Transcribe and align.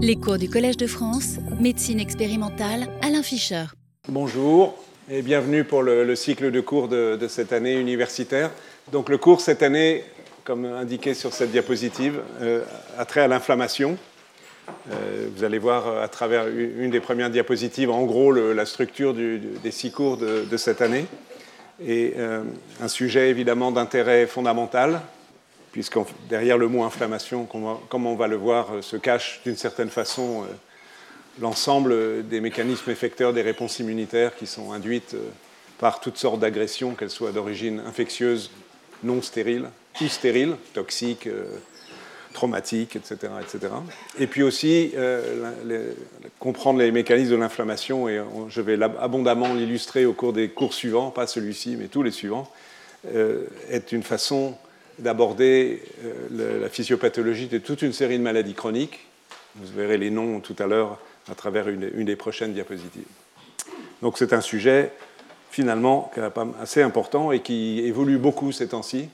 Les 0.00 0.14
cours 0.14 0.38
du 0.38 0.48
Collège 0.48 0.76
de 0.76 0.86
France, 0.86 1.38
médecine 1.58 1.98
expérimentale, 1.98 2.86
Alain 3.02 3.24
Fischer. 3.24 3.64
Bonjour 4.08 4.78
et 5.10 5.22
bienvenue 5.22 5.64
pour 5.64 5.82
le, 5.82 6.14
cycle 6.14 6.52
de 6.52 6.60
cours 6.60 6.86
de, 6.86 7.18
cette 7.28 7.52
année 7.52 7.74
universitaire. 7.74 8.52
Donc 8.92 9.08
le 9.08 9.18
cours 9.18 9.40
cette 9.40 9.60
année, 9.60 10.04
comme 10.44 10.66
indiqué 10.66 11.14
sur 11.14 11.32
cette 11.32 11.50
diapositive, 11.50 12.20
euh, 12.40 12.62
a 12.96 13.04
trait 13.06 13.22
à 13.22 13.26
l'inflammation. 13.26 13.98
Euh, 14.92 15.26
vous 15.34 15.42
allez 15.42 15.58
voir 15.58 16.00
à 16.00 16.06
travers 16.06 16.46
une 16.46 16.90
des 16.90 17.00
premières 17.00 17.30
diapositives, 17.30 17.90
en 17.90 18.04
gros, 18.04 18.30
la 18.30 18.66
structure 18.66 19.14
des 19.14 19.70
six 19.72 19.90
cours 19.90 20.16
de, 20.16 20.56
cette 20.56 20.80
année. 20.80 21.06
Et 21.84 22.14
euh, 22.18 22.44
un 22.80 22.88
sujet 22.88 23.30
évidemment 23.30 23.72
d'intérêt 23.72 24.28
fondamental, 24.28 25.00
puisque 25.78 25.96
derrière 26.28 26.58
le 26.58 26.66
mot 26.66 26.82
inflammation, 26.82 27.46
comme 27.46 28.06
on 28.08 28.16
va 28.16 28.26
le 28.26 28.34
voir, 28.34 28.74
euh, 28.74 28.82
se 28.82 28.96
cache 28.96 29.40
d'une 29.44 29.56
certaine 29.56 29.90
façon 29.90 30.42
euh, 30.42 30.46
l'ensemble 31.40 32.26
des 32.26 32.40
mécanismes 32.40 32.90
effecteurs 32.90 33.32
des 33.32 33.42
réponses 33.42 33.78
immunitaires 33.78 34.34
qui 34.34 34.48
sont 34.48 34.72
induites 34.72 35.14
euh, 35.14 35.28
par 35.78 36.00
toutes 36.00 36.16
sortes 36.16 36.40
d'agressions, 36.40 36.96
qu'elles 36.96 37.10
soient 37.10 37.30
d'origine 37.30 37.80
infectieuse, 37.86 38.50
non 39.04 39.22
stérile, 39.22 39.68
ou 40.00 40.08
stérile, 40.08 40.56
toxiques, 40.74 41.28
traumatiques, 42.32 42.96
etc., 42.96 43.32
etc. 43.40 43.72
Et 44.18 44.26
puis 44.26 44.42
aussi 44.42 44.94
comprendre 46.40 46.80
les 46.80 46.90
mécanismes 46.90 47.30
de 47.30 47.36
l'inflammation, 47.36 48.08
et 48.08 48.20
je 48.48 48.60
vais 48.60 48.80
abondamment 48.82 49.54
l'illustrer 49.54 50.06
au 50.06 50.12
cours 50.12 50.32
des 50.32 50.48
cours 50.48 50.74
suivants, 50.74 51.12
pas 51.12 51.28
celui-ci, 51.28 51.76
mais 51.76 51.86
tous 51.86 52.02
les 52.02 52.10
suivants, 52.10 52.50
est 53.70 53.92
une 53.92 54.02
façon 54.02 54.56
d'aborder 54.98 55.82
euh, 56.04 56.60
la 56.60 56.68
physiopathologie 56.68 57.46
de 57.46 57.58
toute 57.58 57.82
une 57.82 57.92
série 57.92 58.18
de 58.18 58.22
maladies 58.22 58.54
chroniques. 58.54 59.06
Vous 59.56 59.72
verrez 59.74 59.98
les 59.98 60.10
noms 60.10 60.40
tout 60.40 60.56
à 60.58 60.66
l'heure 60.66 60.98
à 61.30 61.34
travers 61.34 61.68
une, 61.68 62.04
des 62.04 62.16
prochaines 62.16 62.52
diapositives. 62.52 63.04
Donc 64.02 64.18
c'est 64.18 64.32
un 64.32 64.40
sujet 64.40 64.92
finalement 65.50 66.10
assez 66.60 66.82
important 66.82 67.32
et 67.32 67.40
qui 67.40 67.80
évolue 67.80 68.18
beaucoup 68.18 68.52
ces 68.52 68.68
temps-ci, 68.68 69.08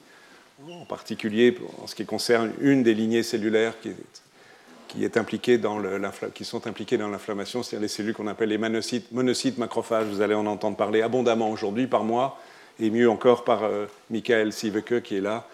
en 0.68 0.84
particulier 0.84 1.56
en 1.82 1.86
ce 1.86 1.94
qui 1.94 2.04
concerne 2.04 2.52
une 2.60 2.82
des 2.82 2.94
lignées 2.94 3.22
cellulaires 3.22 3.74
qui, 3.80 5.04
est 5.04 5.16
impliquée 5.16 5.58
dans 5.58 5.78
le, 5.78 6.00
qui 6.34 6.44
sont 6.44 6.66
impliquées 6.66 6.98
dans 6.98 7.08
l'inflammation, 7.08 7.62
c'est-à-dire 7.62 7.82
les 7.82 7.88
cellules 7.88 8.14
qu'on 8.14 8.28
appelle 8.28 8.50
les 8.50 8.58
monocytes, 8.58 9.10
monocytes, 9.10 9.58
macrophages. 9.58 10.06
Vous 10.06 10.20
allez 10.20 10.34
en 10.34 10.46
entendre 10.46 10.76
parler 10.76 11.02
abondamment 11.02 11.50
aujourd'hui 11.50 11.86
par 11.86 12.04
moi, 12.04 12.38
et 12.80 12.90
mieux 12.90 13.10
encore 13.10 13.44
par 13.44 13.64
euh, 13.64 13.86
Michael 14.10 14.52
Siveke 14.52 15.02
qui 15.02 15.16
est 15.16 15.20
là, 15.20 15.46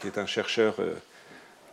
qui 0.00 0.06
est 0.06 0.18
un 0.18 0.26
chercheur 0.26 0.76
euh, 0.80 0.94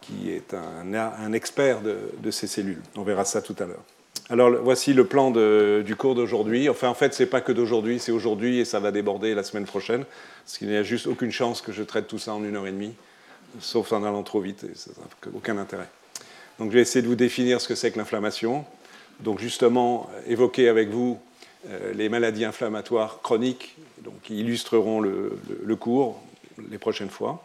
qui 0.02 0.32
est 0.32 0.54
un, 0.54 1.34
expert 1.34 1.80
de, 1.82 2.32
ces 2.32 2.48
cellules. 2.48 2.82
On 2.96 3.04
verra 3.04 3.24
ça 3.24 3.42
tout 3.42 3.56
à 3.60 3.66
l'heure. 3.66 3.84
Alors 4.30 4.52
voici 4.62 4.94
le 4.94 5.06
plan 5.06 5.32
du 5.32 5.96
cours 5.96 6.16
d'aujourd'hui. 6.16 6.70
Enfin, 6.70 6.90
en 6.90 6.94
fait, 6.94 7.14
ce 7.14 7.24
n'est 7.24 7.30
pas 7.30 7.42
que 7.42 7.52
d'aujourd'hui, 7.52 8.00
c'est 8.00 8.12
aujourd'hui 8.12 8.60
et 8.60 8.66
ça 8.66 8.80
va 8.80 8.92
déborder 8.92 9.34
la 9.34 9.44
semaine 9.44 9.66
prochaine, 9.66 10.06
parce 10.44 10.58
qu'il 10.58 10.68
n'y 10.68 10.76
a 10.76 10.84
juste 10.84 11.08
aucune 11.08 11.32
chance 11.32 11.62
que 11.62 11.72
je 11.72 11.84
traite 11.84 12.08
tout 12.08 12.20
ça 12.20 12.34
en 12.34 12.44
une 12.44 12.56
heure 12.56 12.68
et 12.68 12.72
demie, 12.72 12.94
sauf 13.60 13.92
en 13.94 14.04
allant 14.04 14.24
trop 14.24 14.42
vite, 14.42 14.66
et 14.66 14.76
ça 14.76 14.92
n'a 14.92 15.32
aucun 15.36 15.58
intérêt. 15.58 15.88
Donc 16.60 16.70
je 16.70 16.76
vais 16.76 16.82
essayer 16.82 17.02
de 17.02 17.08
vous 17.08 17.16
définir 17.16 17.62
ce 17.62 17.68
que 17.68 17.76
c'est 17.76 17.92
que 17.92 17.98
l'inflammation. 17.98 18.66
Donc 19.22 19.40
justement, 19.40 20.10
évoquer 20.28 20.68
avec 20.70 20.90
vous 20.90 21.20
euh, 21.70 21.94
les 21.94 22.10
maladies 22.10 22.46
inflammatoires 22.46 23.22
chroniques 23.22 23.76
donc, 24.02 24.16
qui 24.24 24.40
illustreront 24.40 25.00
le 25.00 25.76
cours 25.76 26.22
les 26.70 26.78
prochaines 26.78 27.10
fois 27.10 27.42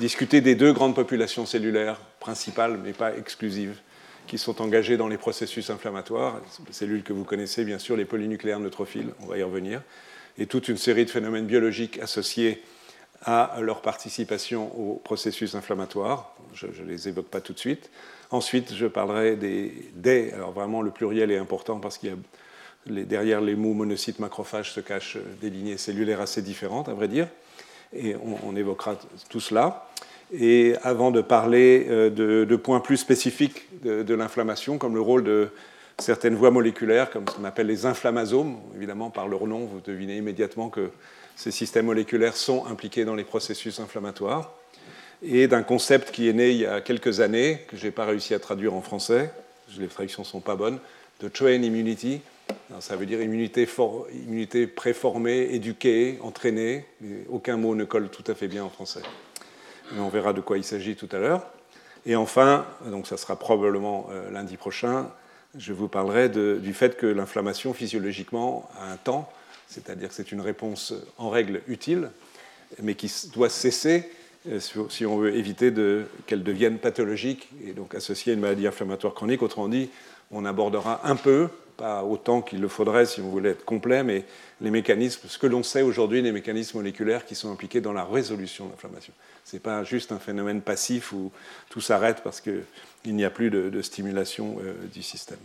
discuter 0.00 0.40
des 0.40 0.54
deux 0.54 0.72
grandes 0.72 0.94
populations 0.94 1.46
cellulaires 1.46 1.98
principales, 2.20 2.78
mais 2.82 2.92
pas 2.92 3.16
exclusives, 3.16 3.78
qui 4.26 4.38
sont 4.38 4.62
engagées 4.62 4.96
dans 4.96 5.08
les 5.08 5.18
processus 5.18 5.70
inflammatoires, 5.70 6.40
les 6.66 6.72
cellules 6.72 7.02
que 7.02 7.12
vous 7.12 7.24
connaissez 7.24 7.64
bien 7.64 7.78
sûr, 7.78 7.96
les 7.96 8.04
polynucléaires 8.04 8.60
neutrophiles, 8.60 9.12
on 9.20 9.26
va 9.26 9.38
y 9.38 9.42
revenir, 9.42 9.82
et 10.38 10.46
toute 10.46 10.68
une 10.68 10.76
série 10.76 11.04
de 11.04 11.10
phénomènes 11.10 11.46
biologiques 11.46 11.98
associés 11.98 12.62
à 13.24 13.58
leur 13.60 13.82
participation 13.82 14.76
au 14.78 14.96
processus 14.96 15.54
inflammatoire. 15.54 16.34
Je 16.54 16.66
ne 16.66 16.88
les 16.88 17.08
évoque 17.08 17.28
pas 17.28 17.40
tout 17.40 17.52
de 17.52 17.58
suite. 17.58 17.90
Ensuite, 18.30 18.74
je 18.74 18.86
parlerai 18.86 19.36
des, 19.36 20.32
alors 20.32 20.52
vraiment 20.52 20.82
le 20.82 20.90
pluriel 20.90 21.30
est 21.30 21.38
important 21.38 21.78
parce 21.78 21.98
qu'il 21.98 22.10
y 22.10 23.00
a 23.00 23.04
derrière 23.04 23.40
les 23.40 23.54
mots 23.54 23.74
monocytes 23.74 24.18
macrophages 24.18 24.72
se 24.72 24.80
cachent 24.80 25.18
des 25.40 25.50
lignées 25.50 25.76
cellulaires 25.76 26.20
assez 26.20 26.42
différentes, 26.42 26.88
à 26.88 26.94
vrai 26.94 27.06
dire 27.06 27.28
et 27.94 28.16
on, 28.44 28.56
évoquera 28.56 28.96
tout 29.28 29.40
cela. 29.40 29.88
Et 30.32 30.74
avant 30.82 31.10
de 31.10 31.20
parler 31.20 31.86
euh, 31.90 32.10
de, 32.44 32.56
points 32.56 32.80
plus 32.80 32.96
spécifiques 32.96 33.68
de, 33.82 34.14
l'inflammation, 34.14 34.78
comme 34.78 34.94
le 34.94 35.00
rôle 35.00 35.24
de 35.24 35.50
certaines 35.98 36.34
voies 36.34 36.50
moléculaires, 36.50 37.10
comme 37.10 37.28
ce 37.28 37.34
qu'on 37.34 37.44
appelle 37.44 37.66
les 37.66 37.84
inflammasomes, 37.84 38.56
évidemment 38.74 39.10
par 39.10 39.28
leur 39.28 39.46
nom, 39.46 39.66
vous 39.66 39.80
devinez 39.80 40.16
immédiatement 40.16 40.70
que 40.70 40.90
ces 41.36 41.50
systèmes 41.50 41.86
moléculaires 41.86 42.36
sont 42.36 42.66
impliqués 42.66 43.04
dans 43.04 43.14
les 43.14 43.24
processus 43.24 43.78
inflammatoires, 43.78 44.52
et 45.22 45.46
d'un 45.46 45.62
concept 45.62 46.10
qui 46.10 46.28
est 46.28 46.32
né 46.32 46.50
il 46.50 46.58
y 46.58 46.66
a 46.66 46.80
quelques 46.80 47.20
années, 47.20 47.60
que 47.68 47.76
je 47.76 47.84
n'ai 47.84 47.90
pas 47.90 48.04
réussi 48.04 48.34
à 48.34 48.38
traduire 48.38 48.74
en 48.74 48.80
français, 48.80 49.30
les 49.78 49.86
traductions 49.86 50.22
ne 50.22 50.26
sont 50.26 50.40
pas 50.40 50.56
bonnes, 50.56 50.78
de 51.20 51.28
train 51.28 51.52
immunity, 51.52 52.20
ça 52.80 52.96
veut 52.96 53.06
dire 53.06 53.20
immunité, 53.22 53.66
préformée, 54.66 55.48
éduquée, 55.52 56.18
entraînée. 56.22 56.84
aucun 57.28 57.56
mot 57.56 57.74
ne 57.74 57.84
colle 57.84 58.08
tout 58.08 58.24
à 58.30 58.34
fait 58.34 58.48
bien 58.48 58.64
en 58.64 58.70
français. 58.70 59.02
on 59.98 60.08
verra 60.08 60.32
de 60.32 60.40
quoi 60.40 60.58
il 60.58 60.64
s'agit 60.64 60.96
tout 60.96 61.08
à 61.12 61.18
l'heure. 61.18 61.46
Et 62.04 62.16
enfin, 62.16 62.66
donc 62.86 63.06
ça 63.06 63.16
sera 63.16 63.36
probablement 63.36 64.08
euh, 64.10 64.30
lundi 64.30 64.56
prochain, 64.56 65.08
je 65.56 65.72
vous 65.72 65.88
parlerai 65.88 66.28
du 66.30 66.72
fait 66.72 66.96
que 66.96 67.06
l'inflammation 67.06 67.74
physiologiquement 67.74 68.68
a 68.80 68.90
un 68.90 68.96
temps, 68.96 69.30
c'est-à-dire 69.68 70.08
que 70.08 70.14
c'est 70.14 70.32
une 70.32 70.40
réponse 70.40 70.94
en 71.18 71.28
règle 71.28 71.60
utile, 71.68 72.10
mais 72.82 72.94
qui 72.94 73.12
doit 73.34 73.50
cesser 73.50 74.10
euh, 74.48 74.58
si 74.88 75.06
on 75.06 75.18
veut 75.18 75.36
éviter 75.36 75.72
qu'elle 76.26 76.42
devienne 76.42 76.78
pathologique 76.78 77.48
et 77.64 77.72
donc 77.72 77.94
associée 77.94 78.32
à 78.32 78.34
une 78.34 78.40
maladie 78.40 78.66
inflammatoire 78.66 79.14
chronique. 79.14 79.42
Autrement 79.42 79.68
dit, 79.68 79.90
on 80.30 80.44
abordera 80.44 81.06
un 81.06 81.16
peu 81.16 81.48
pas 81.76 82.04
autant 82.04 82.42
qu'il 82.42 82.60
le 82.60 82.68
faudrait 82.68 83.06
si 83.06 83.20
on 83.20 83.28
voulait 83.28 83.50
être 83.50 83.64
complet, 83.64 84.02
mais 84.04 84.24
les 84.60 84.70
mécanismes, 84.70 85.28
ce 85.28 85.38
que 85.38 85.46
l'on 85.46 85.62
sait 85.62 85.82
aujourd'hui 85.82 86.22
les 86.22 86.32
mécanismes 86.32 86.78
moléculaires 86.78 87.26
qui 87.26 87.34
sont 87.34 87.50
impliqués 87.50 87.80
dans 87.80 87.92
la 87.92 88.04
résolution 88.04 88.66
de 88.66 88.70
l'inflammation. 88.70 89.12
Ce 89.44 89.56
n'est 89.56 89.60
pas 89.60 89.82
juste 89.84 90.12
un 90.12 90.18
phénomène 90.18 90.60
passif 90.60 91.12
où 91.12 91.32
tout 91.70 91.80
s'arrête 91.80 92.22
parce 92.22 92.40
qu'il 92.40 92.64
n'y 93.06 93.24
a 93.24 93.30
plus 93.30 93.50
de, 93.50 93.82
stimulation 93.82 94.58
euh, 94.62 94.74
du 94.92 95.02
système. 95.02 95.40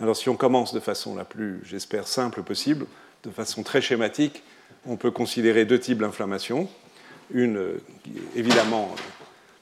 Alors 0.00 0.16
si 0.16 0.28
on 0.28 0.36
commence 0.36 0.72
de 0.72 0.80
façon 0.80 1.14
la 1.14 1.24
plus, 1.24 1.60
j'espère, 1.64 2.06
simple 2.06 2.42
possible, 2.42 2.86
de 3.24 3.30
façon 3.30 3.62
très 3.62 3.80
schématique, 3.80 4.42
on 4.86 4.96
peut 4.96 5.10
considérer 5.10 5.64
deux 5.64 5.80
types 5.80 5.98
d'inflammation. 5.98 6.68
Une, 7.32 7.58
euh, 7.58 7.82
évidemment, 8.34 8.94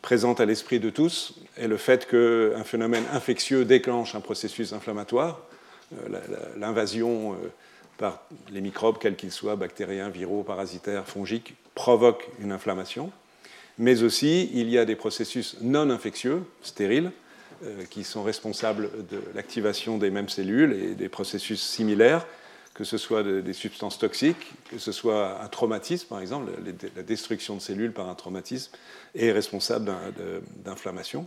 présente 0.06 0.38
à 0.38 0.44
l'esprit 0.44 0.78
de 0.78 0.88
tous 0.88 1.34
est 1.56 1.66
le 1.66 1.76
fait 1.76 2.06
qu'un 2.06 2.62
phénomène 2.62 3.02
infectieux 3.12 3.64
déclenche 3.64 4.14
un 4.14 4.20
processus 4.20 4.72
inflammatoire, 4.72 5.40
euh, 5.98 6.20
l'invasion 6.56 7.32
euh, 7.32 7.48
par 7.98 8.22
les 8.52 8.60
microbes, 8.60 8.98
quels 9.00 9.16
qu'ils 9.16 9.32
soient, 9.32 9.56
bactériens, 9.56 10.08
viraux, 10.08 10.44
parasitaires, 10.44 11.08
fongiques, 11.08 11.56
provoque 11.74 12.28
une 12.40 12.52
inflammation. 12.52 13.10
Mais 13.78 14.04
aussi, 14.04 14.48
il 14.54 14.70
y 14.70 14.78
a 14.78 14.84
des 14.84 14.94
processus 14.94 15.56
non 15.60 15.90
infectieux, 15.90 16.44
stériles, 16.62 17.10
euh, 17.64 17.82
qui 17.90 18.04
sont 18.04 18.22
responsables 18.22 18.90
de 19.10 19.20
l'activation 19.34 19.98
des 19.98 20.10
mêmes 20.10 20.28
cellules 20.28 20.72
et 20.72 20.94
des 20.94 21.08
processus 21.08 21.60
similaires 21.60 22.28
que 22.76 22.84
ce 22.84 22.98
soit 22.98 23.22
des 23.22 23.52
substances 23.54 23.98
toxiques, 23.98 24.52
que 24.70 24.78
ce 24.78 24.92
soit 24.92 25.42
un 25.42 25.48
traumatisme, 25.48 26.08
par 26.08 26.20
exemple, 26.20 26.52
la 26.94 27.02
destruction 27.02 27.56
de 27.56 27.60
cellules 27.60 27.92
par 27.92 28.10
un 28.10 28.14
traumatisme 28.14 28.70
est 29.14 29.32
responsable 29.32 29.90
d'inflammation. 30.62 31.26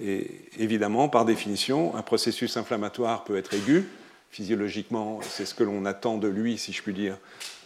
Et 0.00 0.30
évidemment, 0.58 1.08
par 1.08 1.24
définition, 1.24 1.96
un 1.96 2.02
processus 2.02 2.56
inflammatoire 2.56 3.24
peut 3.24 3.36
être 3.36 3.52
aigu. 3.52 3.88
Physiologiquement, 4.30 5.18
c'est 5.22 5.44
ce 5.44 5.56
que 5.56 5.64
l'on 5.64 5.84
attend 5.86 6.18
de 6.18 6.28
lui, 6.28 6.56
si 6.56 6.72
je 6.72 6.82
puis 6.82 6.94
dire. 6.94 7.18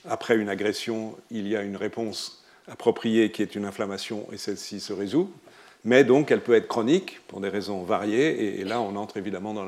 Après 0.08 0.36
une 0.36 0.48
agression, 0.48 1.14
il 1.30 1.46
y 1.46 1.56
a 1.56 1.62
une 1.62 1.76
réponse 1.76 2.42
appropriée 2.68 3.30
qui 3.30 3.42
est 3.42 3.54
une 3.54 3.66
inflammation 3.66 4.26
et 4.32 4.38
celle-ci 4.38 4.80
se 4.80 4.94
résout. 4.94 5.30
Mais 5.84 6.04
donc, 6.04 6.30
elle 6.30 6.40
peut 6.40 6.54
être 6.54 6.68
chronique 6.68 7.20
pour 7.28 7.42
des 7.42 7.50
raisons 7.50 7.82
variées. 7.82 8.60
Et, 8.60 8.64
là, 8.64 8.80
on 8.80 8.96
entre 8.96 9.18
évidemment 9.18 9.52
dans, 9.52 9.66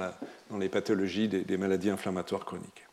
les 0.58 0.68
pathologies 0.70 1.28
des 1.28 1.56
maladies 1.58 1.90
inflammatoires 1.90 2.46
chroniques. 2.46 2.85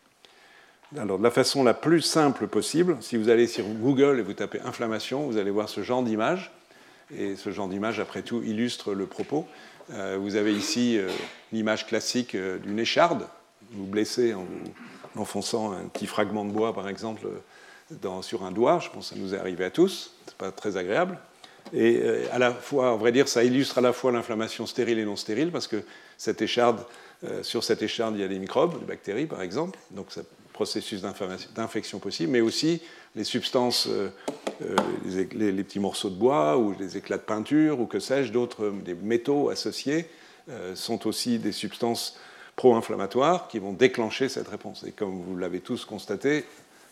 Alors, 1.00 1.18
de 1.18 1.24
la 1.24 1.32
façon 1.32 1.64
la 1.64 1.74
plus 1.74 2.02
simple 2.02 2.48
possible, 2.48 2.98
si 3.02 3.18
vous 3.18 3.30
allez 3.30 3.48
sur 3.48 3.66
Google 3.66 4.20
et 4.20 4.22
vous 4.22 4.34
tapez 4.34 4.60
inflammation, 4.62 5.24
vous 5.24 5.38
allez 5.38 5.50
voir 5.50 5.68
ce 5.68 5.82
genre 5.82 6.04
d'image. 6.04 6.52
Et 7.18 7.36
ce 7.36 7.52
genre 7.52 7.68
d'image, 7.68 8.00
après 8.00 8.22
tout, 8.22 8.44
illustre 8.44 8.94
le 8.94 9.08
propos. 9.08 9.48
Euh, 9.92 10.18
vous 10.20 10.36
avez 10.36 10.54
ici 10.54 11.00
euh, 11.00 11.10
l'image 11.52 11.88
classique 11.88 12.36
euh, 12.36 12.60
d'une 12.60 12.78
écharde. 12.78 13.28
Vous 13.72 13.86
blessez 13.86 14.36
en 14.36 14.44
vous 14.44 15.22
enfonçant 15.22 15.72
un 15.72 15.86
petit 15.86 16.06
fragment 16.06 16.46
de 16.46 16.52
bois, 16.52 16.74
par 16.74 16.88
exemple, 16.88 17.28
sur 18.22 18.44
un 18.44 18.52
doigt. 18.52 18.80
Je 18.80 18.90
pense 18.90 19.10
que 19.10 19.16
ça 19.16 19.22
nous 19.22 19.34
est 19.34 19.38
arrivé 19.38 19.66
à 19.66 19.72
tous. 19.72 20.16
Ce 20.26 20.32
n'est 20.32 20.38
pas 20.38 20.52
très 20.52 20.78
agréable. 20.78 21.18
Et 21.72 22.04
à 22.32 22.40
la 22.40 22.52
fois, 22.52 22.94
on 22.94 22.98
vrai 22.98 23.12
dire, 23.12 23.28
ça 23.28 23.44
illustre 23.44 23.80
à 23.80 23.82
la 23.82 23.94
fois 23.94 24.12
l'inflammation 24.12 24.66
stérile 24.68 25.00
et 25.00 25.06
non 25.06 25.16
stérile, 25.16 25.52
parce 25.52 25.68
que 25.68 25.84
cette 26.18 26.42
écharde, 26.42 26.84
sur 27.42 27.64
cette 27.64 27.82
écharde, 27.82 28.16
il 28.16 28.22
y 28.22 28.24
a 28.24 28.28
des 28.28 28.40
microbes, 28.40 28.80
des 28.80 28.86
bactéries 28.86 29.28
par 29.28 29.42
exemple, 29.42 29.80
donc 29.92 30.08
c'est 30.10 30.26
processus 30.54 31.02
d'infection 31.56 32.00
possible, 32.00 32.32
mais 32.32 32.42
aussi 32.42 32.82
les 33.16 33.24
substances, 33.24 33.90
les, 35.06 35.52
les, 35.52 35.64
petits 35.64 35.80
morceaux 35.80 36.10
de 36.10 36.16
bois 36.16 36.58
ou 36.58 36.74
les 36.80 36.98
éclats 36.98 37.18
de 37.18 37.24
peinture 37.24 37.80
ou 37.80 37.86
que 37.86 38.00
sais-je, 38.00 38.32
d'autres, 38.32 38.72
des 38.84 38.94
métaux 38.94 39.50
associés, 39.50 40.08
sont 40.76 41.06
aussi 41.08 41.40
des 41.40 41.52
substances 41.52 42.18
pro-inflammatoires 42.56 43.48
qui 43.48 43.60
vont 43.60 43.74
déclencher 43.74 44.30
cette 44.30 44.48
réponse. 44.48 44.84
Et 44.88 44.92
comme 44.92 45.22
vous 45.22 45.36
l'avez 45.38 45.60
tous 45.60 45.86
constaté, 45.86 46.46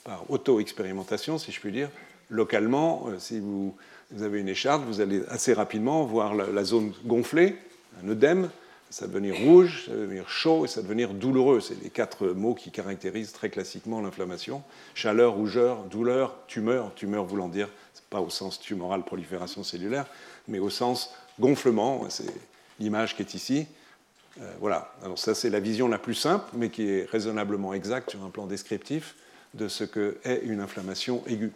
par 0.03 0.29
auto-expérimentation, 0.29 1.37
si 1.37 1.51
je 1.51 1.59
puis 1.59 1.71
dire, 1.71 1.89
localement, 2.29 3.05
euh, 3.07 3.19
si 3.19 3.39
vous, 3.39 3.75
avez 4.19 4.39
une 4.39 4.49
écharpe, 4.49 4.83
vous 4.85 4.99
allez 4.99 5.21
assez 5.29 5.53
rapidement 5.53 6.03
voir 6.03 6.33
la, 6.33 6.63
zone 6.63 6.91
gonfler, 7.05 7.55
un 8.03 8.09
œdème, 8.09 8.49
ça 8.91 9.05
va 9.05 9.13
devenir 9.13 9.38
rouge, 9.38 9.85
ça 9.85 9.91
va 9.91 10.01
devenir 10.01 10.29
chaud 10.29 10.65
et 10.65 10.67
ça 10.67 10.81
va 10.81 10.83
devenir 10.83 11.13
douloureux. 11.13 11.61
C'est 11.61 11.81
les 11.81 11.89
quatre 11.89 12.27
mots 12.27 12.53
qui 12.53 12.71
caractérisent 12.71 13.31
très 13.31 13.49
classiquement 13.49 14.01
l'inflammation. 14.01 14.61
Chaleur, 14.93 15.33
rougeur, 15.33 15.85
douleur, 15.85 16.35
tumeur. 16.47 16.93
Tumeur 16.93 17.23
voulant 17.23 17.47
dire, 17.47 17.69
pas 18.09 18.19
au 18.19 18.29
sens 18.29 18.59
tumoral, 18.59 19.03
prolifération 19.03 19.63
cellulaire, 19.63 20.05
mais 20.47 20.59
au 20.59 20.69
sens 20.69 21.13
gonflement. 21.39 22.09
C'est 22.09 22.31
l'image 22.79 23.15
qui 23.15 23.21
est 23.21 23.33
ici. 23.33 23.65
Euh, 24.41 24.51
voilà. 24.59 24.94
Alors 25.03 25.17
ça, 25.17 25.33
c'est 25.33 25.49
la 25.49 25.61
vision 25.61 25.87
la 25.87 25.97
plus 25.97 26.15
simple, 26.15 26.45
mais 26.53 26.69
qui 26.69 26.89
est 26.89 27.09
raisonnablement 27.09 27.73
exacte 27.73 28.11
sur 28.11 28.23
un 28.23 28.29
plan 28.29 28.45
descriptif 28.45 29.15
de 29.53 29.69
ce 29.69 29.85
qu'est 29.85 30.41
une 30.44 30.59
inflammation 30.59 31.23
aiguë. 31.27 31.53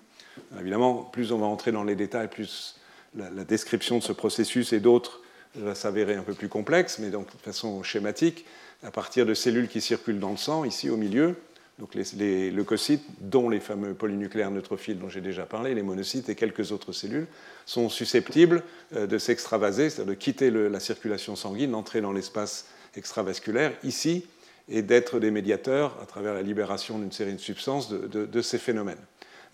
Évidemment, 0.60 1.04
plus 1.04 1.32
on 1.32 1.38
va 1.38 1.46
entrer 1.46 1.72
dans 1.72 1.84
les 1.84 1.96
détails, 1.96 2.30
plus 2.30 2.80
la, 3.16 3.44
description 3.44 3.98
de 3.98 4.04
ce 4.04 4.12
processus 4.12 4.74
et 4.74 4.80
d'autres 4.80 5.22
va 5.58 5.76
s'avérer 5.76 6.16
un 6.16 6.24
peu 6.24 6.34
plus 6.34 6.50
complexe, 6.50 7.00
mais 7.00 7.10
de 7.10 7.18
façon 7.44 7.82
schématique, 7.84 8.46
à 8.84 8.92
partir 8.92 9.26
de 9.26 9.34
cellules 9.34 9.68
qui 9.68 9.82
circulent 9.82 10.20
dans 10.20 10.32
le 10.32 10.38
sang, 10.38 10.64
ici 10.66 10.90
au 10.90 10.98
milieu, 10.98 11.36
donc 11.80 11.94
les, 11.94 12.52
leucocytes, 12.52 13.04
dont 13.20 13.50
les 13.50 13.60
fameux 13.60 13.94
polynucléaires 13.94 14.52
neutrophiles 14.52 14.98
dont 14.98 15.10
j'ai 15.10 15.22
déjà 15.22 15.46
parlé, 15.46 15.74
les 15.74 15.84
monocytes 15.84 16.30
et 16.30 16.36
quelques 16.36 16.72
autres 16.72 16.94
cellules, 16.94 17.28
sont 17.66 17.90
susceptibles 17.90 18.64
euh, 18.96 19.08
de 19.08 19.18
s'extravaser, 19.18 19.90
c'est-à-dire 19.90 20.14
de 20.14 20.20
quitter 20.20 20.52
la 20.52 20.80
circulation 20.80 21.36
sanguine, 21.36 21.72
d'entrer 21.72 22.00
dans 22.00 22.14
l'espace 22.14 22.68
extravasculaire, 22.96 23.74
ici, 23.84 24.26
et 24.70 24.82
d'être 24.82 25.20
des 25.20 25.32
médiateurs, 25.32 25.98
à 26.02 26.06
travers 26.06 26.34
la 26.34 26.42
libération 26.42 26.98
d'une 26.98 27.12
série 27.12 27.34
de 27.34 27.40
substances, 27.40 27.90
de, 27.90 28.42
ces 28.42 28.58
phénomènes. 28.58 28.98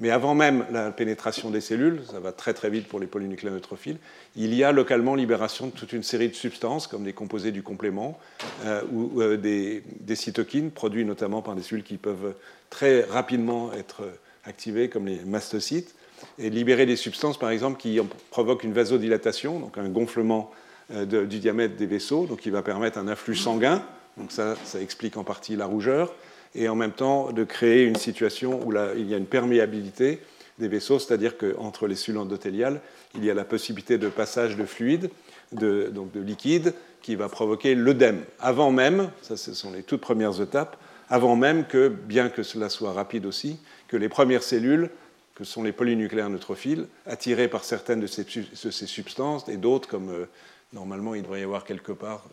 Mais 0.01 0.09
avant 0.09 0.33
même 0.33 0.65
la 0.71 0.91
pénétration 0.91 1.51
des 1.51 1.61
cellules, 1.61 2.01
ça 2.11 2.19
va 2.19 2.31
très 2.31 2.55
très 2.55 2.71
vite 2.71 2.87
pour 2.87 2.99
les 2.99 3.05
polynucléoneutrophiles, 3.05 3.97
il 4.35 4.53
y 4.55 4.63
a 4.63 4.71
localement 4.71 5.13
libération 5.13 5.67
de 5.67 5.71
toute 5.71 5.93
une 5.93 6.01
série 6.01 6.27
de 6.27 6.33
substances, 6.33 6.87
comme 6.87 7.03
des 7.03 7.13
composés 7.13 7.51
du 7.51 7.61
complément, 7.61 8.19
euh, 8.65 8.81
ou 8.91 9.21
euh, 9.21 9.37
des, 9.37 9.83
cytokines, 10.15 10.71
produits 10.71 11.05
notamment 11.05 11.43
par 11.43 11.55
des 11.55 11.61
cellules 11.61 11.83
qui 11.83 11.97
peuvent 11.97 12.33
très 12.71 13.01
rapidement 13.01 13.71
être 13.73 14.01
activées, 14.43 14.89
comme 14.89 15.05
les 15.05 15.19
mastocytes, 15.19 15.93
et 16.39 16.49
libérer 16.49 16.87
des 16.87 16.95
substances, 16.95 17.37
par 17.37 17.51
exemple, 17.51 17.79
qui 17.79 17.99
provoquent 18.31 18.63
une 18.63 18.73
vasodilatation, 18.73 19.59
donc 19.59 19.77
un 19.77 19.87
gonflement 19.87 20.51
euh, 20.91 21.25
du 21.25 21.37
diamètre 21.37 21.75
des 21.75 21.85
vaisseaux, 21.85 22.25
donc 22.25 22.39
qui 22.39 22.49
va 22.49 22.63
permettre 22.63 22.97
un 22.97 23.07
afflux 23.07 23.35
sanguin. 23.35 23.85
Donc 24.17 24.31
ça, 24.31 24.55
ça 24.65 24.81
explique 24.81 25.15
en 25.15 25.23
partie 25.23 25.55
la 25.55 25.67
rougeur, 25.67 26.11
et 26.55 26.69
en 26.69 26.75
même 26.75 26.91
temps 26.91 27.31
de 27.31 27.43
créer 27.43 27.83
une 27.83 27.95
situation 27.95 28.65
où 28.65 28.73
il 28.95 29.09
y 29.09 29.13
a 29.13 29.17
une 29.17 29.25
perméabilité 29.25 30.19
des 30.59 30.67
vaisseaux, 30.67 30.99
c'est-à-dire 30.99 31.37
qu'entre 31.37 31.87
les 31.87 31.95
cellules 31.95 32.19
endothéliales, 32.19 32.81
il 33.15 33.25
y 33.25 33.31
a 33.31 33.33
la 33.33 33.45
possibilité 33.45 33.97
de 33.97 34.09
passage 34.09 34.55
de 34.55 34.65
fluide, 34.65 35.09
de, 35.51 35.91
donc 35.93 36.11
de 36.11 36.21
liquide, 36.21 36.73
qui 37.01 37.15
va 37.15 37.29
provoquer 37.29 37.75
l'œdème. 37.75 38.23
Avant 38.39 38.71
même, 38.71 39.09
ça 39.21 39.37
ce 39.37 39.53
sont 39.53 39.71
les 39.71 39.83
toutes 39.83 40.01
premières 40.01 40.39
étapes, 40.41 40.77
avant 41.09 41.35
même 41.35 41.65
que, 41.65 41.89
bien 41.89 42.29
que 42.29 42.43
cela 42.43 42.69
soit 42.69 42.93
rapide 42.93 43.25
aussi, 43.25 43.57
que 43.87 43.97
les 43.97 44.09
premières 44.09 44.43
cellules, 44.43 44.89
que 45.35 45.43
sont 45.43 45.63
les 45.63 45.71
polynucléaires 45.71 46.29
neutrophiles, 46.29 46.87
attirées 47.05 47.47
par 47.47 47.63
certaines 47.63 47.99
de 47.99 48.07
ces, 48.07 48.23
substances, 48.71 49.49
et 49.49 49.57
d'autres 49.57 49.89
comme 49.89 50.09
euh, 50.09 50.25
normalement 50.73 51.15
il 51.15 51.23
devrait 51.23 51.41
y 51.41 51.43
avoir 51.43 51.63
quelque 51.63 51.91
part, 51.91 52.25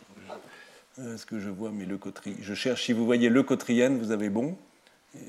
est-ce 1.14 1.26
que 1.26 1.38
je 1.38 1.50
vois 1.50 1.70
mes 1.70 1.84
leucotriennes 1.84 2.38
Je 2.40 2.54
cherche, 2.54 2.84
si 2.84 2.92
vous 2.92 3.04
voyez 3.04 3.28
leucotriennes, 3.28 3.98
vous 3.98 4.10
avez 4.10 4.28
bon, 4.28 4.56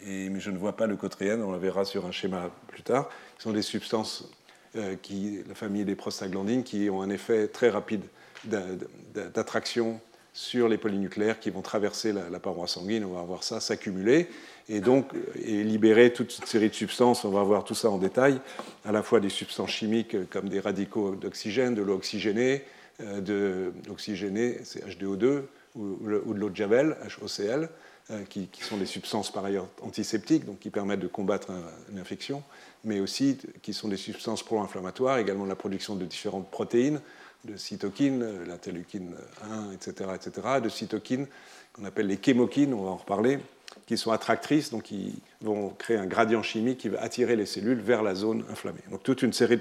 mais 0.05 0.39
je 0.39 0.51
ne 0.51 0.57
vois 0.57 0.75
pas 0.75 0.87
leucotriennes, 0.87 1.41
on 1.41 1.51
la 1.51 1.57
verra 1.57 1.85
sur 1.85 2.05
un 2.05 2.11
schéma 2.11 2.49
plus 2.67 2.83
tard. 2.83 3.09
Ce 3.37 3.43
sont 3.43 3.53
des 3.53 3.61
substances, 3.61 4.29
euh, 4.75 4.95
qui, 5.01 5.39
la 5.47 5.55
famille 5.55 5.85
des 5.85 5.95
prostaglandines, 5.95 6.63
qui 6.63 6.89
ont 6.89 7.01
un 7.01 7.09
effet 7.09 7.47
très 7.47 7.69
rapide 7.69 8.03
d'attraction 8.45 9.99
sur 10.31 10.69
les 10.69 10.77
polynucléaires 10.77 11.39
qui 11.39 11.49
vont 11.49 11.61
traverser 11.61 12.13
la, 12.13 12.39
paroi 12.39 12.67
sanguine. 12.67 13.03
On 13.03 13.13
va 13.13 13.23
voir 13.23 13.43
ça 13.43 13.59
s'accumuler 13.59 14.29
et 14.69 14.79
donc 14.79 15.11
et 15.43 15.63
libérer 15.63 16.13
toute 16.13 16.37
une 16.37 16.45
série 16.45 16.69
de 16.69 16.75
substances. 16.75 17.25
On 17.25 17.31
va 17.31 17.43
voir 17.43 17.63
tout 17.63 17.75
ça 17.75 17.89
en 17.89 17.97
détail, 17.97 18.39
à 18.85 18.91
la 18.91 19.03
fois 19.03 19.19
des 19.19 19.29
substances 19.29 19.71
chimiques 19.71 20.29
comme 20.29 20.47
des 20.47 20.59
radicaux 20.59 21.15
d'oxygène, 21.15 21.75
de 21.75 21.81
l'eau 21.81 21.95
oxygénée, 21.95 22.63
euh, 23.01 23.21
de 23.21 23.73
l'oxygéné, 23.87 24.59
c'est 24.63 24.85
H2O2, 24.85 25.43
ou, 25.75 25.97
de 26.03 26.39
l'eau 26.39 26.49
de 26.49 26.55
Javel, 26.55 26.95
HOCl, 27.21 27.69
euh, 28.11 28.23
qui, 28.27 28.49
sont 28.61 28.77
des 28.77 28.85
substances 28.85 29.31
par 29.31 29.45
ailleurs 29.45 29.67
antiseptiques, 29.81 30.45
donc 30.45 30.59
qui 30.59 30.69
permettent 30.69 30.99
de 30.99 31.07
combattre 31.07 31.51
une 31.91 31.99
infection, 31.99 32.43
mais 32.83 32.99
aussi 32.99 33.37
qui 33.61 33.73
sont 33.73 33.87
des 33.87 33.97
substances 33.97 34.43
pro-inflammatoires, 34.43 35.19
également 35.19 35.45
la 35.45 35.55
production 35.55 35.95
de 35.95 36.05
différentes 36.05 36.49
protéines, 36.49 37.01
de 37.45 37.55
cytokines, 37.55 38.45
l'interleukine 38.45 39.13
1, 39.43 39.71
etc., 39.73 40.09
etc., 40.15 40.47
de 40.61 40.69
cytokines 40.69 41.27
qu'on 41.73 41.85
appelle 41.85 42.07
les 42.07 42.19
chémokines, 42.21 42.73
on 42.73 42.83
va 42.83 42.89
en 42.89 42.97
reparler, 42.97 43.39
qui 43.85 43.97
sont 43.97 44.11
attractrices, 44.11 44.71
donc 44.71 44.83
qui 44.83 45.21
vont 45.41 45.69
créer 45.69 45.97
un 45.97 46.05
gradient 46.05 46.43
chimique 46.43 46.79
qui 46.79 46.89
va 46.89 47.01
attirer 47.01 47.35
les 47.35 47.45
cellules 47.45 47.79
vers 47.79 48.03
la 48.03 48.15
zone 48.15 48.43
inflammée. 48.49 48.81
Donc 48.91 49.03
toute 49.03 49.21
une 49.21 49.33
série 49.33 49.59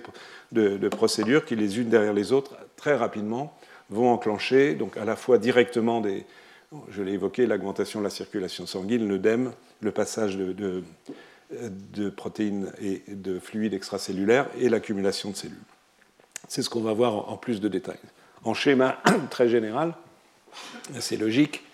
de, 0.53 0.77
de 0.77 0.89
procédures 0.89 1.45
qui, 1.45 1.55
les 1.57 1.79
unes 1.79 1.89
derrière 1.89 2.15
les 2.15 2.33
autres, 2.33 2.57
très 2.77 2.97
rapidement, 2.97 3.55
vont 3.91 4.11
enclencher 4.11 4.75
donc 4.75 4.97
à 4.97 5.05
la 5.05 5.17
fois 5.17 5.39
directement 5.39 6.01
des, 6.01 6.25
je 6.91 7.03
l'ai 7.03 7.13
évoqué, 7.13 7.47
l'augmentation 7.47 8.01
de 8.01 8.05
la 8.05 8.11
circulation 8.11 8.67
sanguine, 8.67 9.09
l'œdème, 9.09 9.53
le 9.81 9.91
passage 9.91 10.37
de, 10.37 10.83
protéines 12.11 12.73
et 12.81 13.03
de 13.09 13.39
fluides 13.39 13.75
extracellulaires 13.75 14.49
et 14.59 14.69
l'accumulation 14.69 15.31
de 15.31 15.37
cellules. 15.37 15.57
C'est 16.49 16.63
ce 16.63 16.71
qu'on 16.71 16.83
va 16.83 16.93
voir 16.93 17.31
en 17.31 17.37
plus 17.37 17.61
de 17.61 17.69
détails. 17.69 17.99
En 18.45 18.55
schéma 18.55 18.99
très 19.31 19.49
général, 19.49 19.95
c'est 21.01 21.17
logique, 21.17 21.65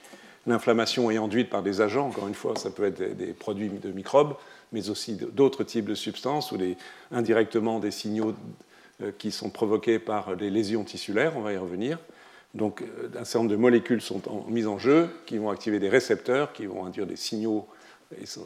l'inflammation 0.46 1.11
est 1.11 1.16
induite 1.16 1.50
par 1.50 1.62
des 1.62 1.80
agents, 1.80 2.06
encore 2.06 2.28
une 2.28 2.35
fois, 2.35 2.54
ça 2.56 2.71
peut 2.71 2.85
être 2.85 3.16
des 3.16 3.33
produits 3.33 3.71
de 3.71 3.90
microbes, 3.90 4.35
mais 4.73 4.90
aussi 4.90 5.14
d'autres 5.14 5.64
types 5.64 5.87
de 5.87 5.94
substances 5.94 6.52
ou 6.52 6.56
des, 6.56 6.76
indirectement 7.12 7.78
des 7.78 7.90
signaux 7.90 8.35
qui 9.18 9.30
sont 9.30 9.50
provoquées 9.50 9.98
par 9.98 10.34
les 10.36 10.50
lésions 10.50 10.84
tissulaires, 10.84 11.36
on 11.36 11.40
va 11.40 11.52
y 11.52 11.56
revenir. 11.56 11.98
Donc 12.54 12.82
euh, 12.82 13.08
un 13.18 13.24
certain 13.24 13.40
nombre 13.40 13.50
de 13.50 13.56
molécules 13.56 14.00
sont 14.00 14.22
mises 14.48 14.66
en 14.66 14.78
jeu 14.78 15.08
qui 15.26 15.38
vont 15.38 15.50
activer 15.50 15.78
des 15.78 15.88
récepteurs, 15.88 16.52
qui 16.52 16.66
vont 16.66 16.86
induire 16.86 17.06
des 17.06 17.16
signaux 17.16 17.66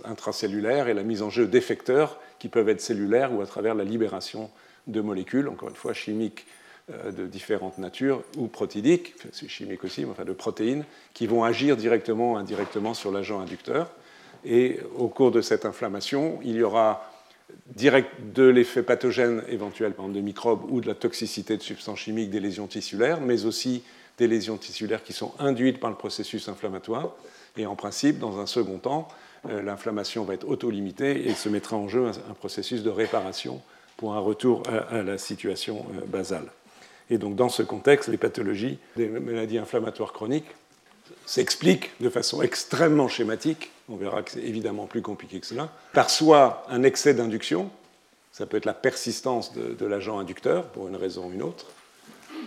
intracellulaires 0.04 0.88
et 0.88 0.94
la 0.94 1.02
mise 1.02 1.20
en 1.20 1.30
jeu 1.30 1.46
d'effecteurs 1.46 2.18
qui 2.38 2.48
peuvent 2.48 2.68
être 2.68 2.80
cellulaires 2.80 3.34
ou 3.34 3.42
à 3.42 3.46
travers 3.46 3.74
la 3.74 3.84
libération 3.84 4.50
de 4.86 5.00
molécules, 5.00 5.48
encore 5.48 5.68
une 5.68 5.74
fois 5.74 5.92
chimiques 5.92 6.46
euh, 6.90 7.12
de 7.12 7.26
différentes 7.26 7.76
natures 7.76 8.22
ou 8.38 8.46
protidiques, 8.46 9.14
c'est 9.32 9.48
chimique 9.48 9.84
aussi, 9.84 10.06
enfin 10.06 10.24
de 10.24 10.32
protéines, 10.32 10.84
qui 11.12 11.26
vont 11.26 11.44
agir 11.44 11.76
directement 11.76 12.32
ou 12.32 12.36
indirectement 12.36 12.94
sur 12.94 13.12
l'agent 13.12 13.40
inducteur. 13.40 13.90
Et 14.44 14.80
au 14.96 15.08
cours 15.08 15.32
de 15.32 15.42
cette 15.42 15.66
inflammation, 15.66 16.38
il 16.42 16.54
y 16.54 16.62
aura 16.62 17.04
direct 17.74 18.10
de 18.34 18.44
l'effet 18.44 18.82
pathogène 18.82 19.42
éventuel, 19.48 19.92
par 19.92 20.04
exemple 20.04 20.18
de 20.18 20.24
microbes 20.24 20.70
ou 20.70 20.80
de 20.80 20.86
la 20.86 20.94
toxicité 20.94 21.56
de 21.56 21.62
substances 21.62 22.00
chimiques 22.00 22.30
des 22.30 22.40
lésions 22.40 22.66
tissulaires, 22.66 23.20
mais 23.20 23.44
aussi 23.44 23.82
des 24.18 24.26
lésions 24.26 24.56
tissulaires 24.56 25.02
qui 25.02 25.12
sont 25.12 25.32
induites 25.38 25.78
par 25.78 25.90
le 25.90 25.96
processus 25.96 26.48
inflammatoire. 26.48 27.14
Et 27.56 27.66
en 27.66 27.76
principe, 27.76 28.18
dans 28.18 28.38
un 28.40 28.46
second 28.46 28.78
temps, 28.78 29.08
euh, 29.48 29.62
l'inflammation 29.62 30.24
va 30.24 30.34
être 30.34 30.48
auto-limitée 30.48 31.28
et 31.28 31.34
se 31.34 31.48
mettra 31.48 31.76
en 31.76 31.88
jeu 31.88 32.06
un, 32.06 32.34
processus 32.34 32.82
de 32.82 32.90
réparation 32.90 33.60
pour 33.96 34.14
un 34.14 34.18
retour 34.18 34.62
à, 34.90 35.02
la 35.02 35.18
situation 35.18 35.86
euh, 35.96 36.06
basale. 36.06 36.50
Et 37.10 37.18
donc, 37.18 37.36
dans 37.36 37.48
ce 37.48 37.62
contexte, 37.62 38.08
les 38.08 38.16
pathologies 38.16 38.78
des 38.96 39.08
maladies 39.08 39.58
inflammatoires 39.58 40.12
chroniques 40.12 40.50
s'expliquent 41.26 41.90
de 42.00 42.08
façon 42.08 42.42
extrêmement 42.42 43.08
schématique 43.08 43.70
on 43.88 43.96
verra 43.96 44.22
que 44.22 44.32
c'est 44.32 44.42
évidemment 44.42 44.86
plus 44.86 45.02
compliqué 45.02 45.40
que 45.40 45.46
cela, 45.46 45.70
par 45.92 46.10
soit 46.10 46.66
un 46.68 46.82
excès 46.82 47.14
d'induction, 47.14 47.70
ça 48.32 48.46
peut 48.46 48.56
être 48.56 48.66
la 48.66 48.74
persistance 48.74 49.52
de, 49.54 49.86
l'agent 49.86 50.18
inducteur 50.18 50.64
pour 50.66 50.88
une 50.88 50.96
raison 50.96 51.28
ou 51.28 51.32
une 51.32 51.42
autre, 51.42 51.66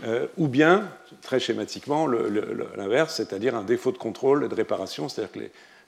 euh, 0.05 0.27
ou 0.37 0.47
bien, 0.47 0.89
très 1.21 1.39
schématiquement, 1.39 2.07
l'inverse, 2.07 3.15
c'est-à-dire 3.15 3.55
un 3.55 3.63
défaut 3.63 3.91
de 3.91 3.97
contrôle 3.97 4.45
et 4.45 4.47
de 4.47 4.55
réparation, 4.55 5.09
c'est-à-dire 5.09 5.31
que 5.31 5.39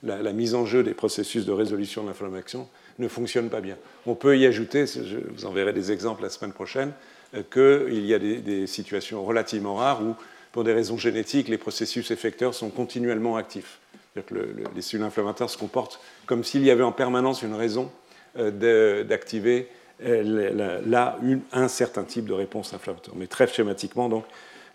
la, 0.02 0.32
mise 0.32 0.54
en 0.54 0.66
jeu 0.66 0.82
des 0.82 0.94
processus 0.94 1.46
de 1.46 1.52
résolution 1.52 2.02
de 2.02 2.08
l'inflammation 2.08 2.68
ne 2.98 3.08
fonctionne 3.08 3.48
pas 3.48 3.60
bien. 3.60 3.76
On 4.06 4.14
peut 4.14 4.36
y 4.36 4.46
ajouter, 4.46 4.86
je 4.86 5.18
vous 5.18 5.46
enverrai 5.46 5.72
des 5.72 5.90
exemples 5.90 6.22
la 6.22 6.30
semaine 6.30 6.52
prochaine, 6.52 6.92
qu'il 7.50 8.06
y 8.06 8.14
a 8.14 8.18
des, 8.18 8.66
situations 8.66 9.24
relativement 9.24 9.76
rares 9.76 10.02
où, 10.02 10.14
pour 10.54 10.62
des 10.62 10.72
raisons 10.72 10.96
génétiques, 10.96 11.48
les 11.48 11.58
processus 11.58 12.12
effecteurs 12.12 12.54
sont 12.54 12.70
continuellement 12.70 13.34
actifs. 13.34 13.80
Que 14.14 14.54
les 14.72 14.82
cellules 14.82 15.04
inflammatoires 15.04 15.50
se 15.50 15.58
comportent 15.58 15.98
comme 16.26 16.44
s'il 16.44 16.62
y 16.62 16.70
avait 16.70 16.84
en 16.84 16.92
permanence 16.92 17.42
une 17.42 17.54
raison 17.54 17.90
d'activer 18.36 19.66
là 19.98 21.18
un 21.52 21.66
certain 21.66 22.04
type 22.04 22.26
de 22.26 22.32
réponse 22.32 22.72
inflammatoire. 22.72 23.16
Mais 23.16 23.26
très 23.26 23.48
schématiquement, 23.48 24.08
donc, 24.08 24.26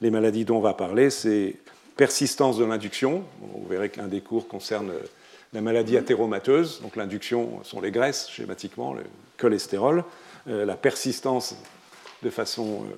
les 0.02 0.12
maladies 0.12 0.44
dont 0.44 0.58
on 0.58 0.62
va 0.62 0.74
parler, 0.74 1.10
c'est 1.10 1.56
persistance 1.96 2.58
de 2.58 2.66
l'induction. 2.66 3.24
Vous 3.40 3.66
verrez 3.70 3.88
qu'un 3.88 4.08
des 4.08 4.20
cours 4.20 4.50
concerne 4.50 4.92
la 5.54 5.62
maladie 5.62 5.96
athéromateuse. 5.96 6.82
Donc 6.82 6.98
l'induction 6.98 7.64
sont 7.64 7.80
les 7.80 7.92
graisses, 7.92 8.30
schématiquement, 8.30 8.94
le 8.94 9.04
cholestérol. 9.38 10.04
Euh, 10.50 10.66
la 10.66 10.76
persistance 10.76 11.56
de 12.22 12.30
façon 12.30 12.84
euh, 12.84 12.96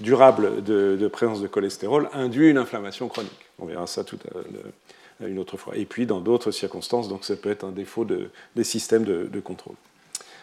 durable 0.00 0.62
de, 0.62 1.08
présence 1.08 1.40
de 1.40 1.46
cholestérol 1.46 2.08
induit 2.12 2.50
une 2.50 2.58
inflammation 2.58 3.08
chronique. 3.08 3.46
On 3.58 3.66
verra 3.66 3.86
ça 3.86 4.04
tout 4.04 4.18
à, 4.34 5.26
une 5.26 5.38
autre 5.38 5.56
fois. 5.56 5.76
Et 5.76 5.84
puis 5.84 6.06
dans 6.06 6.20
d'autres 6.20 6.50
circonstances, 6.50 7.08
donc 7.08 7.24
ça 7.24 7.36
peut 7.36 7.50
être 7.50 7.64
un 7.64 7.72
défaut 7.72 8.04
des 8.04 8.64
systèmes 8.64 9.04
de, 9.04 9.40
contrôle. 9.40 9.76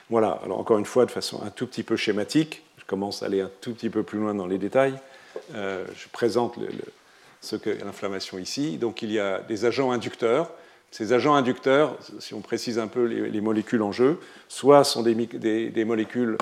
Voilà, 0.09 0.39
alors 0.43 0.59
encore 0.59 0.77
une 0.77 0.85
fois, 0.85 1.05
de 1.05 1.11
façon 1.11 1.41
un 1.43 1.49
tout 1.49 1.65
petit 1.65 1.83
peu 1.83 1.95
schématique, 1.95 2.63
je 2.77 2.85
commence 2.85 3.23
à 3.23 3.27
aller 3.27 3.41
un 3.41 3.49
tout 3.61 3.73
petit 3.73 3.89
peu 3.89 4.03
plus 4.03 4.19
loin 4.19 4.35
dans 4.35 4.45
les 4.45 4.57
détails. 4.59 4.99
Euh, 5.55 5.85
je 5.95 6.07
présente 6.09 6.57
le 6.57 6.67
ce 7.45 7.55
qu'est 7.55 7.83
l'inflammation 7.83 8.37
ici. 8.39 8.77
Donc 8.77 9.01
il 9.01 9.11
y 9.11 9.19
a 9.19 9.39
des 9.39 9.65
agents 9.65 9.91
inducteurs. 9.91 10.51
Ces 10.91 11.13
agents 11.13 11.35
inducteurs, 11.35 11.97
si 12.19 12.33
on 12.33 12.41
précise 12.41 12.79
un 12.79 12.87
peu 12.87 13.05
les, 13.05 13.41
molécules 13.41 13.81
en 13.81 13.91
jeu, 13.91 14.19
soit 14.47 14.83
sont 14.83 15.03
des, 15.03 15.85
molécules 15.85 16.37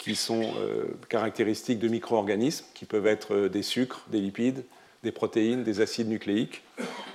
qui 0.00 0.16
sont 0.16 0.54
euh, 0.56 0.84
caractéristiques 1.10 1.78
de 1.78 1.86
micro-organismes, 1.86 2.64
qui 2.72 2.86
peuvent 2.86 3.06
être 3.06 3.34
euh, 3.34 3.48
des 3.50 3.62
sucres, 3.62 4.06
des 4.10 4.18
lipides, 4.18 4.64
des 5.02 5.12
protéines, 5.12 5.62
des 5.62 5.82
acides 5.82 6.08
nucléiques, 6.08 6.62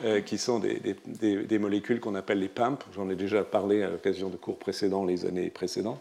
euh, 0.03 0.21
qui 0.21 0.37
sont 0.37 0.59
des, 0.59 1.59
molécules 1.59 1.99
qu'on 1.99 2.13
appelle 2.13 2.39
les 2.39 2.47
PAMP. 2.47 2.77
J'en 2.95 3.09
ai 3.09 3.15
déjà 3.15 3.43
parlé 3.43 3.81
à 3.81 3.89
l'occasion 3.89 4.29
de 4.29 4.37
cours 4.37 4.59
précédents, 4.59 5.03
les 5.03 5.25
années 5.25 5.49
précédentes. 5.49 5.99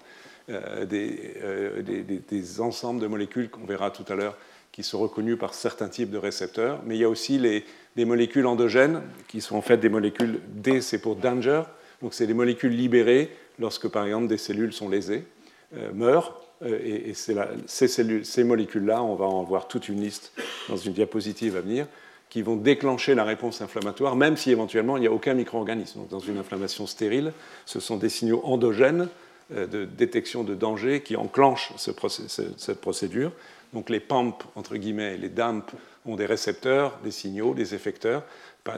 des, 0.48 2.60
ensembles 2.60 3.00
de 3.00 3.06
molécules 3.06 3.48
qu'on 3.48 3.64
verra 3.64 3.90
tout 3.90 4.04
à 4.12 4.14
l'heure 4.14 4.36
qui 4.70 4.82
sont 4.82 4.98
reconnus 4.98 5.38
par 5.38 5.54
certains 5.54 5.88
types 5.88 6.10
de 6.10 6.18
récepteurs, 6.18 6.82
mais 6.84 6.96
il 6.96 7.00
y 7.00 7.04
a 7.04 7.08
aussi 7.08 7.38
les, 7.38 7.64
molécules 8.04 8.46
endogènes, 8.46 9.00
qui 9.28 9.40
sont 9.40 9.56
en 9.56 9.62
fait 9.62 9.78
des 9.78 9.88
molécules 9.88 10.40
D, 10.48 10.82
c'est 10.82 10.98
pour 10.98 11.16
danger, 11.16 11.62
donc 12.02 12.12
c'est 12.12 12.26
des 12.26 12.34
molécules 12.34 12.76
libérées 12.76 13.30
lorsque 13.58 13.88
par 13.88 14.04
exemple 14.04 14.26
des 14.26 14.36
cellules 14.36 14.72
sont 14.72 14.88
lésées, 14.88 15.24
meurent, 15.94 16.43
euh, 16.64 17.08
et, 17.08 17.14
ces, 17.14 18.44
molécules-là, 18.44 19.02
on 19.02 19.14
va 19.14 19.26
en 19.26 19.42
voir 19.42 19.68
toute 19.68 19.88
une 19.88 20.00
liste 20.00 20.32
dans 20.68 20.76
une 20.76 20.92
diapositive 20.92 21.56
à 21.56 21.60
venir, 21.60 21.86
qui 22.30 22.42
vont 22.42 22.56
déclencher 22.56 23.14
la 23.14 23.24
réponse 23.24 23.60
inflammatoire, 23.60 24.16
même 24.16 24.36
si 24.36 24.50
éventuellement 24.50 24.96
il 24.96 25.00
n'y 25.00 25.06
a 25.06 25.12
aucun 25.12 25.34
micro-organisme. 25.34 26.00
Donc 26.00 26.08
dans 26.08 26.18
une 26.18 26.38
inflammation 26.38 26.86
stérile, 26.86 27.32
ce 27.64 27.80
sont 27.80 27.96
des 27.96 28.08
signaux 28.08 28.40
endogènes 28.44 29.08
euh, 29.52 29.66
de 29.66 29.84
détection 29.84 30.42
de 30.42 30.54
danger 30.54 31.02
qui 31.02 31.16
enclenchent 31.16 31.72
cette 31.76 32.80
procédure. 32.80 33.32
Donc 33.72 33.90
les 33.90 34.00
PAMP, 34.00 34.34
entre 34.54 34.76
guillemets, 34.76 35.16
les 35.16 35.28
DAMP 35.28 35.64
ont 36.06 36.16
des 36.16 36.26
récepteurs, 36.26 36.98
des 37.02 37.10
signaux, 37.10 37.54
des 37.54 37.74
effecteurs. 37.74 38.22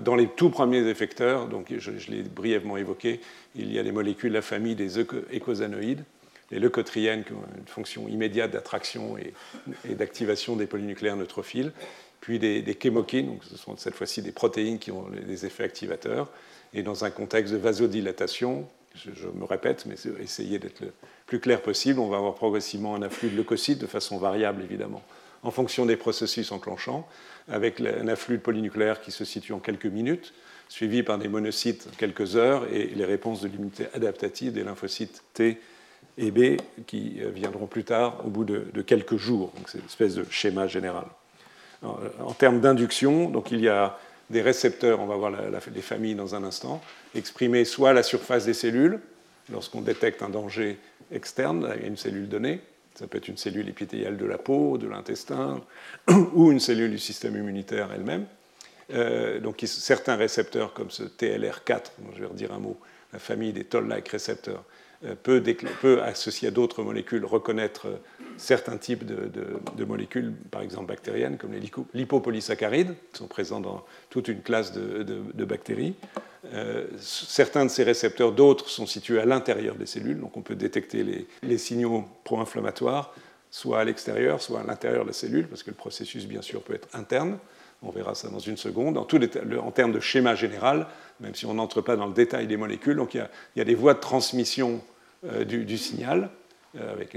Dans 0.02 0.16
les 0.16 0.26
tout 0.26 0.50
premiers 0.50 0.88
effecteurs, 0.88 1.46
donc 1.46 1.72
je, 1.76 1.90
l'ai 2.10 2.22
brièvement 2.22 2.76
évoqué, 2.76 3.20
il 3.54 3.72
y 3.72 3.78
a 3.78 3.82
des 3.82 3.92
molécules 3.92 4.30
de 4.30 4.34
la 4.34 4.42
famille 4.42 4.74
des 4.74 4.98
écosanoïdes, 5.30 6.04
les 6.50 6.58
leucotriènes 6.58 7.24
qui 7.24 7.32
ont 7.32 7.42
une 7.58 7.66
fonction 7.66 8.08
immédiate 8.08 8.50
d'attraction 8.50 9.16
et, 9.18 9.32
d'activation 9.94 10.56
des 10.56 10.66
polynucléaires 10.66 11.16
neutrophiles, 11.16 11.72
puis 12.20 12.38
des, 12.38 12.62
des 12.62 12.76
chémokines, 12.80 13.26
donc 13.26 13.44
ce 13.44 13.56
sont 13.56 13.76
cette 13.76 13.94
fois-ci 13.94 14.22
des 14.22 14.32
protéines 14.32 14.78
qui 14.78 14.90
ont 14.90 15.06
des 15.26 15.46
effets 15.46 15.64
activateurs, 15.64 16.30
et 16.74 16.82
dans 16.82 17.04
un 17.04 17.10
contexte 17.10 17.52
de 17.52 17.58
vasodilatation, 17.58 18.68
je, 18.94 19.28
me 19.28 19.44
répète, 19.44 19.86
mais 19.86 19.94
essayez 20.22 20.58
d'être 20.58 20.80
le 20.80 20.92
plus 21.26 21.40
clair 21.40 21.60
possible, 21.60 22.00
on 22.00 22.08
va 22.08 22.16
avoir 22.16 22.34
progressivement 22.34 22.94
un 22.94 23.02
afflux 23.02 23.28
de 23.28 23.36
leucocytes 23.36 23.78
de 23.78 23.86
façon 23.86 24.18
variable 24.18 24.62
évidemment, 24.62 25.02
en 25.42 25.50
fonction 25.50 25.86
des 25.86 25.96
processus 25.96 26.50
enclenchants, 26.52 27.06
avec 27.48 27.80
un 27.80 28.08
afflux 28.08 28.38
de 28.38 28.42
polynucléaires 28.42 29.00
qui 29.00 29.10
se 29.10 29.24
situe 29.24 29.52
en 29.52 29.58
quelques 29.58 29.86
minutes, 29.86 30.32
suivi 30.68 31.02
par 31.02 31.18
des 31.18 31.28
monocytes 31.28 31.88
en 31.92 31.96
quelques 31.96 32.36
heures, 32.36 32.66
et 32.72 32.86
les 32.86 33.04
réponses 33.04 33.42
de 33.42 33.48
l'immunité 33.48 33.86
adaptative 33.94 34.52
des 34.52 34.64
lymphocytes 34.64 35.22
T 35.34 35.58
et 36.18 36.30
B 36.30 36.56
qui 36.86 37.18
euh, 37.20 37.30
viendront 37.30 37.66
plus 37.66 37.84
tard 37.84 38.22
au 38.24 38.30
bout 38.30 38.44
de, 38.44 38.82
quelques 38.82 39.16
jours. 39.16 39.52
C'est 39.66 39.78
une 39.78 39.84
espèce 39.84 40.14
de 40.14 40.24
schéma 40.30 40.66
général. 40.66 41.06
en 41.82 42.32
termes 42.32 42.60
d'induction, 42.60 43.28
donc 43.28 43.50
il 43.50 43.60
y 43.60 43.68
a 43.68 43.98
des 44.30 44.42
récepteurs, 44.42 45.00
on 45.00 45.06
va 45.06 45.16
voir 45.16 45.32
les 45.74 45.82
familles 45.82 46.14
dans 46.14 46.34
un 46.34 46.42
instant, 46.42 46.82
exprimés 47.14 47.64
soit 47.64 47.90
à 47.90 47.92
la 47.92 48.02
surface 48.02 48.44
des 48.44 48.54
cellules, 48.54 49.00
lorsqu'on 49.52 49.80
détecte 49.80 50.22
un 50.22 50.28
danger 50.28 50.78
externe 51.12 51.64
à 51.64 51.76
une 51.76 51.96
cellule 51.96 52.28
donnée, 52.28 52.60
ça 52.94 53.06
peut 53.06 53.18
être 53.18 53.28
une 53.28 53.36
cellule 53.36 53.68
épithéliale 53.68 54.16
de 54.16 54.24
la 54.24 54.38
peau, 54.38 54.78
de 54.78 54.88
l'intestin, 54.88 55.60
ou 56.34 56.50
une 56.50 56.60
cellule 56.60 56.90
du 56.90 56.98
système 56.98 57.36
immunitaire 57.36 57.90
elle-même. 57.94 58.26
Euh, 58.92 59.38
donc 59.40 59.62
certains 59.66 60.16
récepteurs 60.16 60.72
comme 60.72 60.90
ce 60.90 61.02
TLR4, 61.02 61.82
dont 61.98 62.12
je 62.14 62.20
vais 62.20 62.26
redire 62.26 62.52
un 62.52 62.58
mot, 62.58 62.78
la 63.12 63.18
famille 63.18 63.52
des 63.52 63.64
toll-like 63.64 64.08
récepteurs, 64.08 64.62
euh, 64.62 64.75
peut, 65.22 65.42
peut, 65.80 66.02
associer 66.02 66.48
à 66.48 66.50
d'autres 66.50 66.82
molécules, 66.82 67.24
reconnaître 67.24 67.88
euh, 67.88 67.96
certains 68.36 68.76
types 68.76 69.04
de, 69.04 69.84
molécules, 69.84 70.32
par 70.50 70.62
exemple 70.62 70.86
bactériennes, 70.86 71.36
comme 71.36 71.52
les 71.52 71.60
lipopolysaccharides, 71.94 72.94
qui 73.12 73.18
sont 73.18 73.26
présents 73.26 73.60
dans 73.60 73.84
toute 74.10 74.28
une 74.28 74.42
classe 74.42 74.72
de, 74.72 75.44
bactéries. 75.44 75.94
Euh, 76.52 76.86
certains 76.98 77.64
de 77.64 77.70
ces 77.70 77.82
récepteurs, 77.82 78.32
d'autres, 78.32 78.68
sont 78.68 78.86
situés 78.86 79.20
à 79.20 79.24
l'intérieur 79.24 79.74
des 79.74 79.86
cellules, 79.86 80.20
donc 80.20 80.36
on 80.36 80.42
peut 80.42 80.56
détecter 80.56 81.26
les 81.42 81.58
signaux 81.58 82.04
pro-inflammatoires, 82.24 83.12
soit 83.50 83.80
à 83.80 83.84
l'extérieur, 83.84 84.42
soit 84.42 84.60
à 84.60 84.64
l'intérieur 84.64 85.02
de 85.04 85.08
la 85.08 85.14
cellule, 85.14 85.48
parce 85.48 85.62
que 85.62 85.70
le 85.70 85.76
processus, 85.76 86.26
bien 86.26 86.42
sûr, 86.42 86.62
peut 86.62 86.74
être 86.74 86.88
interne. 86.92 87.38
On 87.82 87.90
verra 87.90 88.14
ça 88.14 88.28
dans 88.28 88.38
une 88.38 88.56
seconde. 88.56 88.96
En, 88.96 89.04
termes 89.70 89.92
de 89.92 90.00
schéma 90.00 90.34
général, 90.34 90.86
même 91.20 91.34
si 91.34 91.46
on 91.46 91.54
n'entre 91.54 91.80
pas 91.80 91.96
dans 91.96 92.06
le 92.06 92.14
détail 92.14 92.46
des 92.46 92.56
molécules, 92.56 92.96
donc 92.96 93.14
il 93.14 93.26
y 93.56 93.60
a, 93.60 93.64
des 93.64 93.74
voies 93.74 93.94
de 93.94 94.00
transmission 94.00 94.80
euh, 95.24 95.44
du, 95.44 95.78
signal, 95.78 96.30
euh, 96.76 96.92
avec 96.92 97.16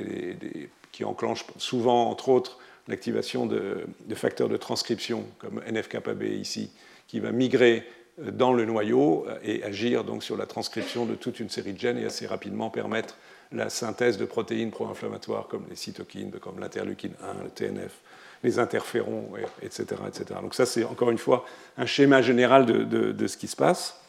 qui 0.92 1.04
enclenchent 1.04 1.46
souvent, 1.58 2.10
entre 2.10 2.30
autres, 2.30 2.60
l'activation 2.88 3.46
de, 3.46 3.86
facteurs 4.16 4.50
de 4.50 4.58
transcription, 4.58 5.25
comme 5.39 5.62
NFKB 5.70 6.24
ici, 6.39 6.72
qui 7.08 7.20
va 7.20 7.32
migrer 7.32 7.88
euh, 8.20 8.32
dans 8.32 8.51
le 8.51 8.66
noyau 8.66 9.25
et 9.44 9.63
agir 9.63 10.04
donc 10.04 10.24
sur 10.24 10.36
la 10.36 10.46
transcription 10.46 11.06
de 11.06 11.16
toute 11.16 11.39
une 11.39 11.50
série 11.50 11.74
de 11.74 11.80
gènes 11.80 11.98
et 11.98 12.06
assez 12.06 12.28
rapidement 12.28 12.70
permettre 12.70 13.16
la 13.51 13.70
synthèse 13.70 14.18
de 14.18 14.25
protéines 14.25 14.72
pro-inflammatoires 14.72 15.48
comme 15.48 15.66
les 15.70 15.75
cytokines, 15.75 16.32
comme 16.32 16.60
l'interleukine 16.60 17.13
1, 17.24 17.44
le 17.44 17.50
TNF, 17.50 18.01
les 18.43 18.60
interférons, 18.60 19.29
etc., 19.62 20.01
etc. 20.08 20.39
Donc 20.41 20.55
ça, 20.55 20.65
c'est 20.65 20.84
encore 20.84 21.12
une 21.12 21.17
fois 21.17 21.46
un 21.77 21.86
schéma 21.86 22.22
général 22.22 22.65
de, 22.65 23.27
ce 23.27 23.38
qui 23.38 23.48
se 23.48 23.55
passe. 23.55 24.00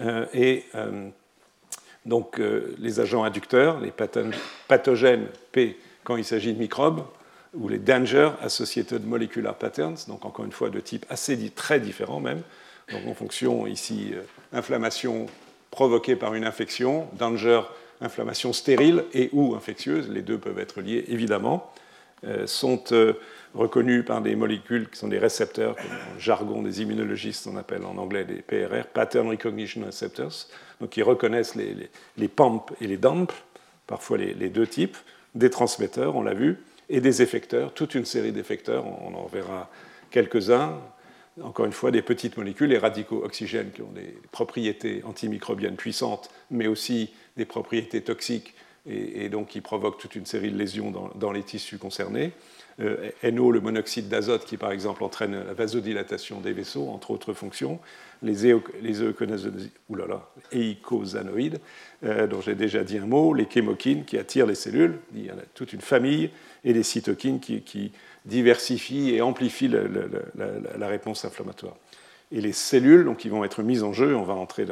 Euh, 0.00 0.26
et 0.34 0.64
euh, 0.74 1.08
donc 2.04 2.40
euh, 2.40 2.74
les 2.78 2.98
agents 2.98 3.22
inducteurs, 3.22 3.80
les 3.80 3.92
pathogènes 4.68 5.26
P 5.52 5.78
quand 6.02 6.16
il 6.16 6.24
s'agit 6.24 6.52
de 6.52 6.58
microbes, 6.58 7.04
ou 7.54 7.68
les 7.68 7.78
danger 7.78 8.30
associated 8.42 9.04
molecular 9.06 9.54
patterns, 9.54 9.96
donc 10.08 10.24
encore 10.24 10.44
une 10.44 10.52
fois 10.52 10.70
de 10.70 10.78
type 10.78 11.06
assez 11.08 11.50
très 11.50 11.80
différent 11.80 12.20
même. 12.20 12.42
Donc 12.92 13.06
en 13.08 13.14
fonction 13.14 13.66
ici, 13.66 14.12
inflammation 14.52 15.26
provoquée 15.70 16.14
par 16.14 16.34
une 16.34 16.44
infection, 16.44 17.08
danger, 17.14 17.62
inflammation 18.00 18.52
stérile 18.52 19.04
et 19.14 19.30
ou 19.32 19.54
infectieuse, 19.54 20.08
les 20.08 20.22
deux 20.22 20.38
peuvent 20.38 20.58
être 20.58 20.80
liés 20.80 21.04
évidemment, 21.08 21.72
sont 22.46 22.82
reconnus 23.56 24.04
par 24.04 24.20
des 24.20 24.36
molécules 24.36 24.88
qui 24.88 24.98
sont 24.98 25.08
des 25.08 25.18
récepteurs, 25.18 25.76
le 25.78 26.20
jargon 26.20 26.62
des 26.62 26.82
immunologistes, 26.82 27.46
on 27.46 27.56
appelle 27.56 27.84
en 27.84 27.96
anglais 27.96 28.24
des 28.24 28.42
PRR, 28.42 28.86
Pattern 28.92 29.28
Recognition 29.28 29.84
Receptors, 29.84 30.46
donc 30.80 30.90
qui 30.90 31.02
reconnaissent 31.02 31.54
les, 31.54 31.74
les, 32.16 32.28
PAMP 32.28 32.62
et 32.80 32.86
les 32.86 32.98
DAMP, 32.98 33.32
parfois 33.86 34.18
les, 34.18 34.50
deux 34.50 34.66
types, 34.66 34.96
des 35.34 35.50
transmetteurs, 35.50 36.16
on 36.16 36.22
l'a 36.22 36.34
vu, 36.34 36.58
et 36.88 37.00
des 37.00 37.22
effecteurs, 37.22 37.72
toute 37.72 37.94
une 37.94 38.04
série 38.04 38.32
d'effecteurs, 38.32 38.86
on 38.86 39.14
en 39.14 39.26
verra 39.26 39.70
quelques-uns, 40.10 40.78
encore 41.42 41.66
une 41.66 41.72
fois, 41.72 41.90
des 41.90 42.02
petites 42.02 42.36
molécules, 42.36 42.70
les 42.70 42.78
radicaux 42.78 43.22
oxygènes 43.24 43.70
qui 43.70 43.82
ont 43.82 43.92
des 43.92 44.16
propriétés 44.32 45.02
antimicrobiennes 45.04 45.76
puissantes, 45.76 46.30
mais 46.50 46.66
aussi 46.66 47.10
des 47.36 47.44
propriétés 47.44 48.02
toxiques 48.02 48.54
et, 48.88 49.28
donc 49.28 49.48
qui 49.48 49.60
provoquent 49.60 49.98
toute 49.98 50.14
une 50.14 50.26
série 50.26 50.50
de 50.50 50.58
lésions 50.58 50.92
dans, 51.14 51.32
les 51.32 51.42
tissus 51.42 51.78
concernés. 51.78 52.32
Euh, 52.78 53.10
NO, 53.24 53.52
le 53.52 53.60
monoxyde 53.60 54.08
d'azote, 54.08 54.44
qui 54.44 54.58
par 54.58 54.70
exemple 54.70 55.02
entraîne 55.02 55.32
la 55.32 55.54
vasodilatation 55.54 56.40
des 56.40 56.52
vaisseaux, 56.52 56.88
entre 56.88 57.10
autres 57.10 57.32
fonctions. 57.32 57.80
Les, 58.22 58.54
les 58.82 59.02
éicosanoïdes, 60.52 61.58
euh, 62.04 62.26
dont 62.26 62.40
j'ai 62.40 62.54
déjà 62.54 62.84
dit 62.84 62.98
un 62.98 63.06
mot, 63.06 63.32
les 63.32 63.46
chémokines 63.50 64.04
qui 64.04 64.18
attirent 64.18 64.46
les 64.46 64.54
cellules, 64.54 64.98
il 65.14 65.24
y 65.24 65.30
en 65.30 65.38
a 65.38 65.44
toute 65.54 65.72
une 65.72 65.80
famille, 65.80 66.30
et 66.64 66.72
les 66.72 66.82
cytokines 66.82 67.40
qui, 67.40 67.92
diversifient 68.24 69.14
et 69.14 69.20
amplifient 69.20 69.68
la, 69.68 70.88
réponse 70.88 71.24
inflammatoire. 71.24 71.76
Et 72.32 72.40
les 72.40 72.52
cellules 72.52 73.04
donc, 73.04 73.18
qui 73.18 73.28
vont 73.28 73.44
être 73.44 73.62
mises 73.62 73.84
en 73.84 73.92
jeu, 73.92 74.16
on 74.16 74.24
va 74.24 74.34
entrer 74.34 74.66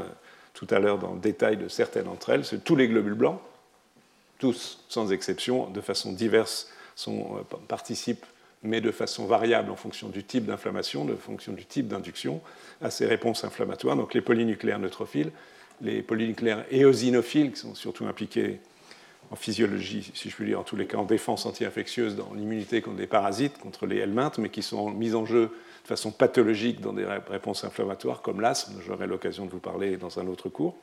tout 0.54 0.66
à 0.70 0.80
l'heure 0.80 0.98
dans 0.98 1.14
le 1.14 1.20
détail 1.20 1.56
de 1.56 1.68
certaines 1.68 2.04
d'entre 2.04 2.30
elles, 2.30 2.44
c'est 2.44 2.64
tous 2.64 2.74
les 2.74 2.88
globules 2.88 3.14
blancs, 3.14 3.40
tous 4.38 4.84
sans 4.88 5.12
exception, 5.12 5.68
de 5.70 5.80
façon 5.80 6.12
diverse, 6.12 6.68
euh, 7.08 7.42
participent, 7.68 8.26
mais 8.62 8.80
de 8.80 8.90
façon 8.90 9.26
variable 9.26 9.70
en 9.70 9.76
fonction 9.76 10.08
du 10.08 10.24
type 10.24 10.46
d'inflammation, 10.46 11.04
de 11.04 11.14
fonction 11.14 11.52
du 11.52 11.66
type 11.66 11.88
d'induction, 11.88 12.40
à 12.80 12.90
ces 12.90 13.06
réponses 13.06 13.44
inflammatoires. 13.44 13.96
Donc 13.96 14.14
les 14.14 14.22
polynucléaires 14.22 14.78
neutrophiles, 14.78 15.32
les 15.80 16.02
polynucléaires 16.02 16.64
éosinophiles, 16.70 17.52
qui 17.52 17.60
sont 17.60 17.74
surtout 17.74 18.06
impliqués 18.06 18.60
en 19.30 19.36
physiologie, 19.36 20.12
si 20.14 20.30
je 20.30 20.34
puis 20.34 20.46
dire, 20.46 20.60
en 20.60 20.64
tous 20.64 20.76
les 20.76 20.86
cas 20.86 20.98
en 20.98 21.04
défense 21.04 21.46
anti-infectieuse, 21.46 22.16
dans 22.16 22.32
l'immunité 22.34 22.82
contre 22.82 22.96
des 22.96 23.06
parasites, 23.06 23.58
contre 23.58 23.86
les 23.86 23.98
helminthes, 23.98 24.38
mais 24.38 24.50
qui 24.50 24.62
sont 24.62 24.90
mis 24.90 25.14
en 25.14 25.26
jeu 25.26 25.50
de 25.82 25.88
façon 25.88 26.10
pathologique 26.10 26.80
dans 26.80 26.92
des 26.92 27.04
réponses 27.04 27.64
inflammatoires 27.64 28.22
comme 28.22 28.40
l'asthme, 28.40 28.74
j'aurai 28.86 29.06
l'occasion 29.06 29.44
de 29.46 29.50
vous 29.50 29.60
parler 29.60 29.96
dans 29.96 30.18
un 30.18 30.26
autre 30.26 30.48
cours 30.48 30.76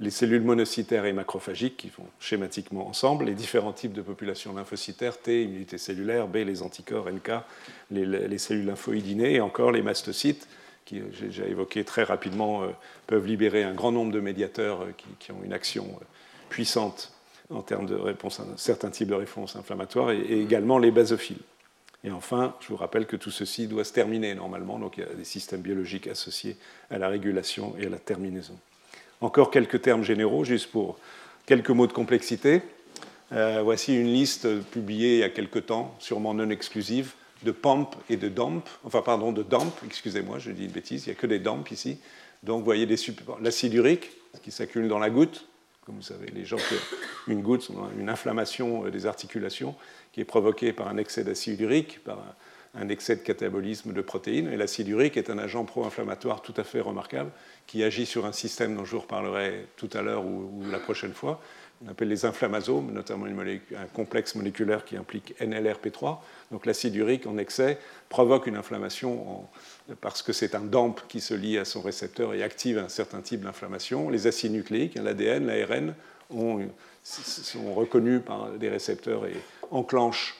les 0.00 0.10
cellules 0.10 0.42
monocytaires 0.42 1.04
et 1.04 1.12
macrophagiques 1.12 1.76
qui 1.76 1.90
vont 1.90 2.06
schématiquement 2.18 2.88
ensemble, 2.88 3.26
les 3.26 3.34
différents 3.34 3.74
types 3.74 3.92
de 3.92 4.00
populations 4.00 4.54
lymphocytaires, 4.54 5.18
T, 5.18 5.44
immunité 5.44 5.76
cellulaire, 5.76 6.26
B, 6.26 6.36
les 6.36 6.62
anticorps, 6.62 7.10
NK, 7.10 7.30
les, 7.90 8.38
cellules 8.38 8.64
lymphoïdinées 8.64 9.34
et 9.34 9.40
encore 9.42 9.72
les 9.72 9.82
mastocytes 9.82 10.48
qui, 10.86 11.02
j'ai 11.12 11.26
déjà 11.26 11.44
évoqué 11.44 11.84
très 11.84 12.02
rapidement, 12.02 12.62
euh, 12.62 12.68
peuvent 13.06 13.26
libérer 13.26 13.62
un 13.62 13.74
grand 13.74 13.92
nombre 13.92 14.10
de 14.10 14.20
médiateurs 14.20 14.82
euh, 14.82 14.94
qui, 15.18 15.30
ont 15.30 15.42
une 15.44 15.52
action 15.52 15.84
euh, 15.84 16.04
puissante 16.48 17.12
en 17.50 17.60
termes 17.60 17.86
de 17.86 17.94
réponse 17.94 18.40
à 18.40 18.44
certains 18.56 18.90
types 18.90 19.08
de 19.08 19.14
réponses 19.14 19.54
inflammatoires, 19.54 20.12
et, 20.12 20.18
et, 20.18 20.40
également 20.40 20.78
les 20.78 20.90
basophiles. 20.90 21.42
Et 22.02 22.10
enfin, 22.10 22.56
je 22.60 22.68
vous 22.68 22.76
rappelle 22.76 23.06
que 23.06 23.16
tout 23.16 23.30
ceci 23.30 23.66
doit 23.66 23.84
se 23.84 23.92
terminer 23.92 24.34
normalement, 24.34 24.78
donc 24.78 24.96
il 24.96 25.00
y 25.00 25.06
a 25.06 25.14
des 25.14 25.24
systèmes 25.24 25.60
biologiques 25.60 26.06
associés 26.06 26.56
à 26.90 26.96
la 26.96 27.08
régulation 27.08 27.74
et 27.78 27.86
à 27.86 27.90
la 27.90 27.98
terminaison. 27.98 28.58
Encore 29.20 29.50
quelques 29.50 29.82
termes 29.82 30.02
généraux, 30.02 30.44
juste 30.44 30.70
pour 30.70 30.98
quelques 31.46 31.70
mots 31.70 31.86
de 31.86 31.92
complexité. 31.92 32.62
Euh, 33.32 33.60
voici 33.62 33.94
une 33.94 34.12
liste 34.12 34.60
publiée 34.70 35.16
il 35.16 35.20
y 35.20 35.24
a 35.24 35.28
quelques 35.28 35.66
temps, 35.66 35.94
sûrement 35.98 36.34
non 36.34 36.50
exclusive, 36.50 37.12
de 37.42 37.52
PAMP 37.52 37.90
et 38.08 38.16
de 38.16 38.28
DAMP, 38.28 38.62
enfin 38.84 39.02
pardon, 39.02 39.32
de 39.32 39.42
DAMP, 39.42 39.72
excusez-moi, 39.86 40.38
je 40.38 40.50
dis 40.50 40.64
une 40.64 40.72
bêtise, 40.72 41.06
il 41.06 41.10
n'y 41.10 41.16
a 41.16 41.20
que 41.20 41.26
des 41.26 41.38
DAMP 41.38 41.70
ici. 41.70 41.98
Donc 42.42 42.58
vous 42.58 42.64
voyez 42.64 42.86
l'acide 43.40 43.74
urique 43.74 44.10
qui 44.42 44.50
s'accumule 44.50 44.88
dans 44.88 44.98
la 44.98 45.10
goutte, 45.10 45.46
comme 45.84 45.96
vous 45.96 46.02
savez, 46.02 46.26
les 46.34 46.44
gens 46.44 46.56
qui 46.56 46.74
ont 46.74 47.32
une 47.32 47.42
goutte, 47.42 47.70
une 47.98 48.08
inflammation 48.08 48.88
des 48.88 49.06
articulations 49.06 49.74
qui 50.12 50.20
est 50.20 50.24
provoquée 50.24 50.72
par 50.72 50.88
un 50.88 50.96
excès 50.96 51.24
d'acide 51.24 51.60
urique, 51.60 52.02
par 52.04 52.18
un 52.18 52.34
excès 52.88 53.16
de 53.16 53.20
catabolisme 53.20 53.92
de 53.92 54.00
protéines. 54.00 54.52
Et 54.52 54.56
l'acide 54.56 54.88
urique 54.88 55.16
est 55.16 55.30
un 55.30 55.38
agent 55.38 55.64
pro-inflammatoire 55.64 56.42
tout 56.42 56.54
à 56.56 56.64
fait 56.64 56.80
remarquable 56.80 57.30
qui 57.66 57.84
agit 57.84 58.06
sur 58.06 58.26
un 58.26 58.32
système 58.32 58.76
dont 58.76 58.84
je 58.84 58.92
vous 58.92 59.00
reparlerai 59.00 59.66
tout 59.76 59.90
à 59.92 60.02
l'heure 60.02 60.24
ou, 60.24 60.64
la 60.70 60.78
prochaine 60.78 61.12
fois. 61.12 61.40
On 61.84 61.90
appelle 61.90 62.08
les 62.08 62.26
inflammasomes, 62.26 62.92
notamment 62.92 63.24
un 63.26 63.86
complexe 63.94 64.34
moléculaire 64.34 64.84
qui 64.84 64.98
implique 64.98 65.34
NLRP3. 65.40 66.18
Donc 66.50 66.66
l'acide 66.66 66.94
urique 66.94 67.26
en 67.26 67.38
excès 67.38 67.78
provoque 68.10 68.46
une 68.46 68.56
inflammation 68.56 69.46
parce 70.02 70.22
que 70.22 70.34
c'est 70.34 70.54
un 70.54 70.60
DAMP 70.60 71.00
qui 71.08 71.20
se 71.20 71.32
lie 71.32 71.56
à 71.56 71.64
son 71.64 71.80
récepteur 71.80 72.34
et 72.34 72.42
active 72.42 72.76
un 72.76 72.90
certain 72.90 73.22
type 73.22 73.40
d'inflammation. 73.42 74.10
Les 74.10 74.26
acides 74.26 74.52
nucléiques, 74.52 74.96
l'ADN, 74.96 75.46
l'ARN, 75.46 75.94
sont 77.02 77.74
reconnus 77.74 78.20
par 78.24 78.50
des 78.50 78.68
récepteurs 78.68 79.26
et 79.26 79.36
enclenchent 79.70 80.36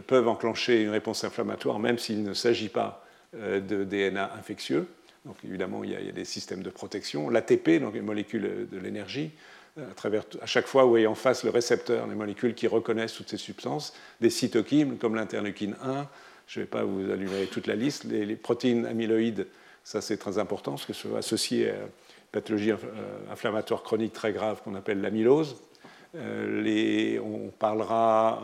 peuvent 0.00 0.28
enclencher 0.28 0.82
une 0.82 0.90
réponse 0.90 1.24
inflammatoire, 1.24 1.78
même 1.78 1.98
s'il 1.98 2.22
ne 2.22 2.34
s'agit 2.34 2.68
pas 2.68 3.04
euh, 3.36 3.60
de 3.60 3.84
DNA 3.84 4.32
infectieux. 4.34 4.86
Donc 5.24 5.36
évidemment, 5.44 5.82
il 5.82 5.90
y, 5.90 5.96
a, 5.96 6.12
des 6.12 6.24
systèmes 6.24 6.62
de 6.62 6.70
protection. 6.70 7.30
L'ATP, 7.30 7.80
donc 7.80 7.94
les 7.94 8.00
molécules 8.00 8.68
de 8.70 8.78
l'énergie, 8.78 9.30
euh, 9.78 9.90
à, 9.90 9.94
travers, 9.94 10.24
à 10.40 10.46
chaque 10.46 10.66
fois 10.66 10.86
où 10.86 10.96
est 10.96 11.06
en 11.06 11.14
face 11.14 11.42
le 11.44 11.50
récepteur, 11.50 12.06
les 12.06 12.14
molécules 12.14 12.54
qui 12.54 12.66
reconnaissent 12.66 13.14
toutes 13.14 13.30
ces 13.30 13.36
substances, 13.36 13.94
des 14.20 14.30
cytokines 14.30 14.98
comme 14.98 15.14
l'interleukine 15.14 15.76
1, 15.82 16.06
je 16.46 16.60
ne 16.60 16.64
vais 16.64 16.68
pas 16.68 16.84
vous 16.84 17.10
allumer 17.10 17.46
toute 17.46 17.66
la 17.66 17.74
liste, 17.74 18.04
les, 18.04 18.36
protéines 18.36 18.86
amyloïdes, 18.86 19.46
ça 19.82 20.00
c'est 20.00 20.18
très 20.18 20.38
important, 20.38 20.72
parce 20.72 20.84
que 20.84 20.92
c'est 20.92 21.16
associé 21.16 21.70
à 21.70 21.74
une 21.74 21.88
pathologie 22.30 22.72
euh, 22.72 22.76
inflammatoire 23.32 23.82
chronique 23.82 24.12
très 24.12 24.32
grave 24.32 24.60
qu'on 24.62 24.74
appelle 24.74 25.00
l'amylose. 25.00 25.56
on 26.14 27.50
parlera 27.58 28.42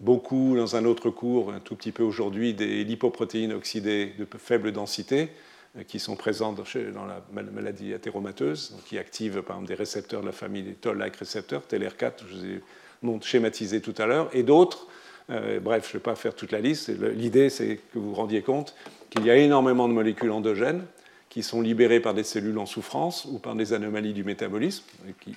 beaucoup 0.00 0.56
dans 0.56 0.76
un 0.76 0.84
autre 0.84 1.10
cours, 1.10 1.52
un 1.52 1.60
tout 1.60 1.76
petit 1.76 1.92
peu 1.92 2.02
aujourd'hui, 2.02 2.54
des 2.54 2.84
lipoprotéines 2.84 3.52
oxydées 3.52 4.14
de 4.18 4.26
faible 4.38 4.72
densité 4.72 5.28
euh, 5.78 5.84
qui 5.84 6.00
sont 6.00 6.16
présentes 6.16 6.60
dans 6.94 7.06
la 7.06 7.22
maladie 7.52 7.94
athéromateuse, 7.94 8.74
qui 8.86 8.98
activent 8.98 9.42
par 9.42 9.56
exemple 9.56 9.68
des 9.68 9.74
récepteurs 9.74 10.22
de 10.22 10.26
la 10.26 10.32
famille 10.32 10.62
des 10.62 10.74
toll-like 10.74 11.16
récepteurs, 11.16 11.62
TLR4, 11.70 12.12
je 12.28 12.36
vous 12.36 13.16
ai 13.16 13.20
schématisé 13.22 13.80
tout 13.80 13.94
à 13.98 14.06
l'heure, 14.06 14.28
et 14.32 14.42
d'autres. 14.42 14.88
Euh, 15.30 15.60
bref, 15.60 15.84
je 15.84 15.90
ne 15.90 15.92
vais 15.94 16.02
pas 16.02 16.16
faire 16.16 16.34
toute 16.34 16.50
la 16.50 16.60
liste. 16.60 16.90
L'idée, 17.14 17.50
c'est 17.50 17.76
que 17.76 17.98
vous 17.98 18.10
vous 18.10 18.14
rendiez 18.14 18.42
compte 18.42 18.74
qu'il 19.10 19.24
y 19.24 19.30
a 19.30 19.36
énormément 19.36 19.86
de 19.86 19.92
molécules 19.92 20.32
endogènes 20.32 20.84
qui 21.28 21.44
sont 21.44 21.60
libérées 21.60 22.00
par 22.00 22.14
des 22.14 22.24
cellules 22.24 22.58
en 22.58 22.66
souffrance 22.66 23.26
ou 23.26 23.38
par 23.38 23.54
des 23.54 23.72
anomalies 23.72 24.12
du 24.12 24.24
métabolisme, 24.24 24.84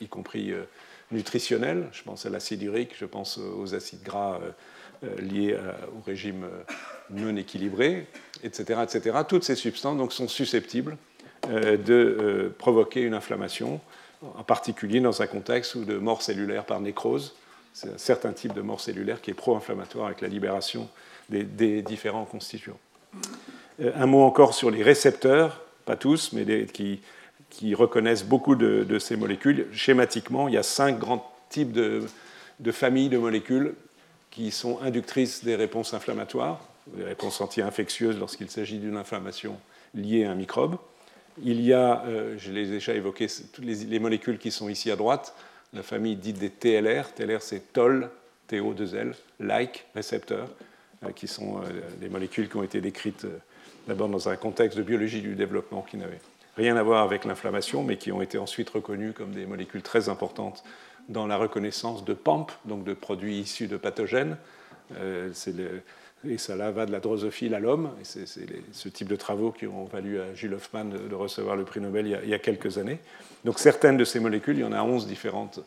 y 0.02 0.08
compris 0.08 0.52
euh, 0.52 0.64
nutritionnels. 1.12 1.88
Je 1.92 2.04
pense 2.04 2.26
à 2.26 2.30
l'acide 2.30 2.62
urique, 2.64 2.92
je 2.98 3.06
pense 3.06 3.38
aux 3.38 3.76
acides 3.76 4.04
gras 4.04 4.40
euh, 4.42 4.52
euh, 5.06 5.22
liés 5.22 5.54
euh, 5.54 5.72
au 5.98 6.02
régime 6.06 6.48
non 7.10 7.36
équilibré, 7.36 8.08
etc., 8.44 8.82
etc. 8.84 9.18
Toutes 9.28 9.44
ces 9.44 9.56
substances 9.56 9.98
donc, 9.98 10.14
sont 10.14 10.28
susceptibles 10.28 10.98
de 11.50 12.54
provoquer 12.58 13.02
une 13.02 13.14
inflammation, 13.14 13.82
en 14.22 14.44
particulier 14.46 15.02
dans 15.02 15.22
un 15.22 15.28
contexte 15.28 15.78
de 15.78 15.98
mort 15.98 16.22
cellulaire 16.22 16.64
par 16.64 16.80
nécrose. 16.80 17.36
C'est 17.74 17.90
un 17.90 17.98
certain 17.98 18.32
type 18.32 18.54
de 18.54 18.62
mort 18.62 18.80
cellulaire 18.80 19.20
qui 19.20 19.32
est 19.32 19.34
pro-inflammatoire 19.34 20.06
avec 20.06 20.22
la 20.22 20.30
libération 20.30 20.88
des, 21.28 21.44
des, 21.44 21.82
différents 21.82 22.24
constituants. 22.24 22.80
Un 23.82 24.06
mot 24.06 24.22
encore 24.22 24.54
sur 24.54 24.72
les 24.72 24.84
récepteurs, 24.84 25.66
pas 25.84 25.98
tous, 25.98 26.32
mais 26.32 26.46
des, 26.46 26.66
qui 26.66 27.02
qui 27.54 27.76
reconnaissent 27.76 28.26
beaucoup 28.26 28.56
de, 28.56 29.00
ces 29.00 29.16
molécules. 29.16 29.68
Schématiquement, 29.72 30.48
il 30.48 30.56
y 30.56 30.58
a 30.58 30.64
cinq 30.64 30.98
grands 30.98 31.32
types 31.50 31.72
de, 31.72 32.02
familles 32.72 33.10
de 33.10 33.20
molécules 33.20 33.76
qui 34.32 34.50
sont 34.50 34.80
inductrices 34.82 35.44
des 35.44 35.56
réponses 35.56 35.94
inflammatoires, 35.94 36.68
des 36.88 37.04
réponses 37.04 37.40
anti-infectieuses 37.42 38.18
lorsqu'il 38.18 38.50
s'agit 38.50 38.80
d'une 38.80 38.98
inflammation 38.98 39.58
liée 39.94 40.26
à 40.26 40.32
un 40.32 40.36
microbe. 40.36 40.78
Il 41.44 41.62
y 41.62 41.74
a, 41.74 42.04
euh, 42.06 42.36
je 42.40 42.52
l'ai 42.52 42.66
déjà 42.66 42.94
évoqué, 42.96 43.28
toutes 43.54 43.66
les, 43.66 44.00
molécules 44.00 44.40
qui 44.40 44.50
sont 44.50 44.68
ici 44.68 44.90
à 44.90 44.96
droite, 44.96 45.36
la 45.74 45.84
famille 45.84 46.16
dite 46.16 46.40
des 46.40 46.50
TLR. 46.50 47.14
TLR, 47.14 47.42
c'est 47.42 47.72
TOL, 47.72 48.10
TO2L, 48.52 49.14
like, 49.40 49.86
récepteurs, 49.94 50.50
euh, 51.06 51.12
qui 51.12 51.28
sont 51.28 51.60
euh, 51.60 51.82
des 52.00 52.10
molécules 52.10 52.50
qui 52.50 52.58
ont 52.58 52.64
été 52.64 52.82
décrites 52.82 53.28
d'abord 53.88 54.10
dans 54.10 54.30
un 54.30 54.36
contexte 54.38 54.78
de 54.78 54.84
biologie 54.84 55.22
du 55.22 55.36
développement 55.36 55.82
qui 55.82 55.98
n'avait 55.98 56.20
rien 56.58 56.78
à 56.78 56.84
voir 56.84 57.04
avec 57.04 57.26
l'inflammation, 57.26 57.84
mais 57.84 57.98
qui 57.98 58.12
ont 58.12 58.22
été 58.22 58.38
ensuite 58.38 58.70
reconnues 58.70 59.14
comme 59.14 59.32
des 59.32 59.46
molécules 59.46 59.82
très 59.82 60.10
importantes 60.10 60.64
dans 61.10 61.28
la 61.28 61.38
reconnaissance 61.38 62.06
de 62.06 62.14
PAMP, 62.14 62.48
donc 62.66 62.84
de 62.84 62.94
produits 62.94 63.40
issus 63.40 63.68
de 63.68 63.78
pathogènes. 63.78 64.38
Euh, 64.98 65.32
et 66.28 66.38
ça 66.38 66.56
là 66.56 66.72
va 66.72 66.86
de 66.86 66.92
la 66.92 67.00
drosophile 67.00 67.54
à 67.54 67.60
l'homme. 67.60 67.92
C'est 68.04 68.26
ce 68.72 68.90
type 68.90 69.10
de 69.10 69.16
travaux 69.16 69.52
qui 69.52 69.68
ont 69.68 69.86
valu 69.86 70.20
à 70.20 70.34
Jules 70.34 70.54
Hoffman 70.54 70.86
de, 70.86 71.14
recevoir 71.14 71.56
le 71.56 71.66
prix 71.66 71.82
Nobel 71.82 72.20
il 72.24 72.30
y, 72.30 72.34
a, 72.34 72.40
quelques 72.40 72.78
années. 72.78 73.00
Donc 73.44 73.60
certaines 73.60 73.98
de 73.98 74.06
ces 74.06 74.20
molécules, 74.20 74.58
il 74.58 74.62
y 74.62 74.66
en 74.66 74.72
a 74.72 74.82
11 74.82 75.06
différentes, 75.08 75.60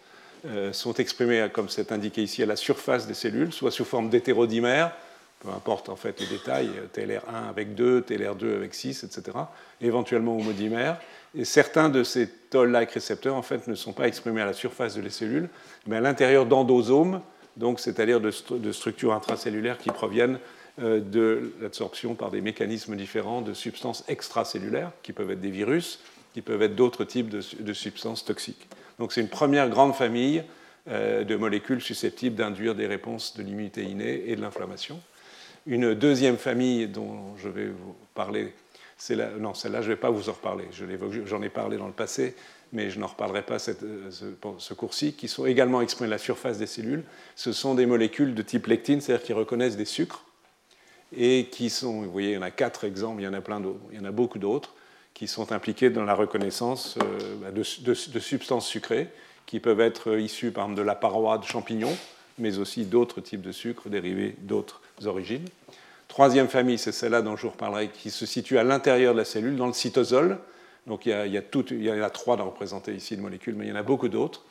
euh, 0.46 0.72
sont 0.72 0.94
exprimées, 0.94 1.46
comme 1.53 1.68
c'est 1.68 1.92
indiqué 1.92 2.22
ici, 2.22 2.42
à 2.42 2.46
la 2.46 2.57
surface 2.57 3.07
des 3.07 3.14
cellules, 3.14 3.53
soit 3.53 3.70
sous 3.70 3.85
forme 3.85 4.09
d'hétérodimères, 4.09 4.92
peu 5.40 5.51
importe 5.51 5.88
en 5.88 5.96
fait 5.96 6.18
les 6.20 6.27
détails, 6.27 6.70
TLR1 6.94 7.49
avec 7.49 7.75
2, 7.75 8.01
TLR2 8.01 8.57
avec 8.57 8.75
6, 8.75 9.05
etc., 9.05 9.37
éventuellement 9.81 10.37
homodimères. 10.37 10.99
Et 11.37 11.44
certains 11.44 11.88
de 11.88 12.03
ces 12.03 12.29
toll-like 12.29 12.90
récepteurs 12.90 13.35
en 13.35 13.42
fait 13.42 13.66
ne 13.68 13.75
sont 13.75 13.92
pas 13.92 14.09
exprimés 14.09 14.40
à 14.40 14.46
la 14.46 14.55
surface 14.55 14.94
de 14.94 15.03
les 15.03 15.11
cellules, 15.11 15.49
mais 15.87 15.96
à 15.96 16.01
l'intérieur 16.01 16.46
d'endosomes, 16.46 17.20
donc 17.57 17.81
c'est-à-dire 17.81 18.20
de, 18.20 18.33
de, 18.51 18.72
structures 18.72 19.12
intracellulaires 19.12 19.79
qui 19.79 19.90
proviennent 19.90 20.38
euh, 20.81 21.01
de 21.01 21.53
l'absorption 21.61 22.14
par 22.14 22.31
des 22.31 22.40
mécanismes 22.40 22.96
différents 22.96 23.42
de 23.42 23.53
substances 23.53 24.05
extracellulaires, 24.09 24.92
qui 25.03 25.12
peuvent 25.12 25.31
être 25.31 25.40
des 25.40 25.51
virus, 25.51 26.01
qui 26.33 26.40
peuvent 26.42 26.62
être 26.62 26.75
d'autres 26.75 27.05
types 27.05 27.29
de, 27.29 27.42
de, 27.61 27.72
substances 27.72 28.25
toxiques. 28.25 28.68
Donc 28.99 29.12
c'est 29.12 29.20
une 29.20 29.29
première 29.29 29.68
grande 29.68 29.94
famille 29.94 30.42
de 30.88 31.35
molécules 31.35 31.81
susceptibles 31.81 32.37
d'induire 32.37 32.77
des 32.77 32.87
réponses 32.87 33.37
de 33.37 33.42
l'immunité 33.42 33.83
innée 33.83 34.22
et 34.29 34.37
de 34.37 34.40
l'inflammation. 34.40 35.01
Une 35.66 35.94
deuxième 35.94 36.37
famille 36.37 36.87
dont 36.87 37.37
je 37.38 37.48
vais 37.48 37.66
vous 37.66 37.96
parler, 38.14 38.52
c'est 38.96 39.16
la, 39.16 39.31
non, 39.31 39.52
celle-là, 39.52 39.83
je 39.83 39.88
ne 39.88 39.94
vais 39.94 40.00
pas 40.00 40.11
vous 40.11 40.29
en 40.29 40.33
reparler. 40.33 40.64
J'en 41.24 41.42
ai 41.42 41.48
parlé 41.48 41.76
dans 41.76 41.88
le 41.88 41.92
passé, 41.92 42.35
mais 42.72 42.90
je 42.90 42.98
n'en 42.98 43.07
reparlerai 43.09 43.42
pas 43.42 43.59
ce, 43.59 44.74
cours-ci, 44.74 45.14
qui 45.14 45.29
sont 45.29 45.44
également 45.44 45.81
exprimés 45.81 46.09
à 46.09 46.11
la 46.11 46.18
surface 46.18 46.59
des 46.59 46.66
cellules. 46.66 47.05
Ce 47.35 47.52
sont 47.52 47.74
des 47.74 47.87
molécules 47.87 48.35
de 48.35 48.42
type 48.42 48.66
lectine, 48.66 49.00
c'est-à-dire 49.00 49.24
qui 49.24 49.33
reconnaissent 49.33 49.76
des 49.76 49.85
sucres 49.85 50.24
et 51.16 51.48
qui 51.50 51.70
sont, 51.70 52.02
vous 52.02 52.11
voyez, 52.11 52.31
il 52.31 52.35
y 52.35 52.38
en 52.38 52.42
a 52.42 52.50
quatre 52.50 52.85
exemples, 52.85 53.22
il 53.22 53.24
y 53.24 53.29
en 53.29 53.35
a 53.35 53.40
plein 53.40 53.61
d'autres, 53.61 53.81
il 53.92 53.98
y 53.98 54.00
en 54.00 54.05
a 54.05 54.11
beaucoup 54.11 54.38
d'autres, 54.38 54.74
qui 55.14 55.29
sont 55.29 55.52
impliqués 55.52 55.90
dans 55.90 56.05
la 56.05 56.14
reconnaissance 56.14 56.98
euh, 57.02 57.50
de, 57.50 58.20
substances 58.20 58.66
sucrées 58.66 59.09
qui 59.46 59.61
peuvent 59.61 59.81
être 59.81 60.18
issues, 60.18 60.50
par 60.50 60.64
exemple, 60.64 60.79
de 60.79 60.85
la 60.85 60.94
paroi 60.94 61.38
de 61.38 61.44
champignons, 61.44 61.96
mais 62.38 62.59
aussi 62.59 62.85
d'autres 62.85 63.20
types 63.20 63.42
de 63.42 63.53
sucres 63.53 63.88
dérivés 63.88 64.37
d'autres 64.40 64.81
origines. 65.05 65.44
Troisième 66.09 66.49
famille, 66.49 66.79
c'est 66.79 66.92
celle-là 66.92 67.22
dont 67.22 67.37
je 67.37 67.42
vous 67.42 67.51
reparlerai, 67.51 67.88
qui 67.88 68.11
se 68.11 68.27
situe 68.27 68.59
à 68.59 68.64
l'intérieur 68.64 69.12
de 69.12 69.18
la 69.18 69.25
cellule, 69.25 69.57
dans 69.57 69.66
le 69.66 69.72
cytosol. 69.72 70.38
Donc 70.87 71.05
il 71.05 71.11
y, 71.11 71.12
a, 71.12 71.27
il, 71.27 71.33
y 71.35 71.38
a 71.90 71.94
en 71.94 72.03
a 72.03 72.11
trois 72.11 72.37
d'en 72.37 72.46
représenter 72.46 72.94
ici 72.94 73.16
de 73.16 73.22
molécules, 73.22 73.55
mais 73.55 73.66
il 73.66 73.68
y 73.68 73.72
en 73.72 73.77
a 73.77 73.83
beaucoup 73.83 74.09
d'autres 74.09 74.44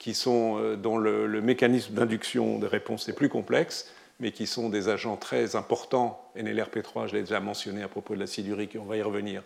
qui 0.00 0.14
sont, 0.14 0.58
euh, 0.58 0.76
dont 0.76 0.98
le, 0.98 1.40
mécanisme 1.42 1.94
d'induction 1.94 2.58
des 2.58 2.66
réponses 2.66 3.08
est 3.08 3.12
plus 3.12 3.28
complexe, 3.28 3.92
mais 4.18 4.32
qui 4.32 4.46
sont 4.46 4.68
des 4.68 4.88
agents 4.88 5.16
très 5.16 5.56
importants. 5.56 6.24
NLRP3, 6.36 7.08
je 7.08 7.14
l'ai 7.14 7.20
déjà 7.20 7.38
mentionné 7.38 7.82
à 7.82 7.88
propos 7.88 8.14
de 8.14 8.20
l'acide 8.20 8.46
urique, 8.46 8.76
on 8.80 8.84
va 8.84 8.96
y 8.96 9.02
revenir. 9.02 9.42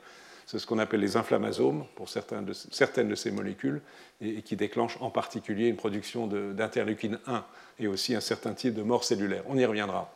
C'est 0.47 0.59
ce 0.59 0.67
qu'on 0.67 0.79
appelle 0.79 1.01
les 1.01 1.17
inflammasomes 1.17 1.85
pour 1.95 2.09
certaines 2.09 2.45
de, 2.45 3.15
ces 3.15 3.31
molécules, 3.31 3.81
et, 4.21 4.43
qui 4.43 4.57
déclenchent 4.57 4.99
en 5.01 5.11
particulier 5.11 5.69
une 5.69 5.77
production 5.77 6.27
d'interleukine 6.27 7.19
1 7.27 7.45
et 7.81 7.87
aussi 7.87 8.15
un 8.15 8.21
certain 8.21 8.53
type 8.53 8.75
de 8.75 8.83
mort 8.83 9.05
cellulaire. 9.05 9.43
On 9.49 9.57
y 9.57 9.65
reviendra. 9.65 10.13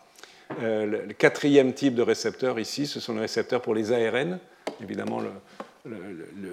Euh, 0.63 1.05
le, 1.07 1.15
quatrième 1.15 1.73
type 1.73 1.95
de 1.95 2.03
récepteur 2.03 2.59
ici, 2.61 2.87
ce 2.87 3.01
sont 3.01 3.15
les 3.15 3.21
récepteurs 3.21 3.63
pour 3.63 3.75
les 3.75 3.93
ARN. 3.93 4.39
Évidemment, 4.83 5.23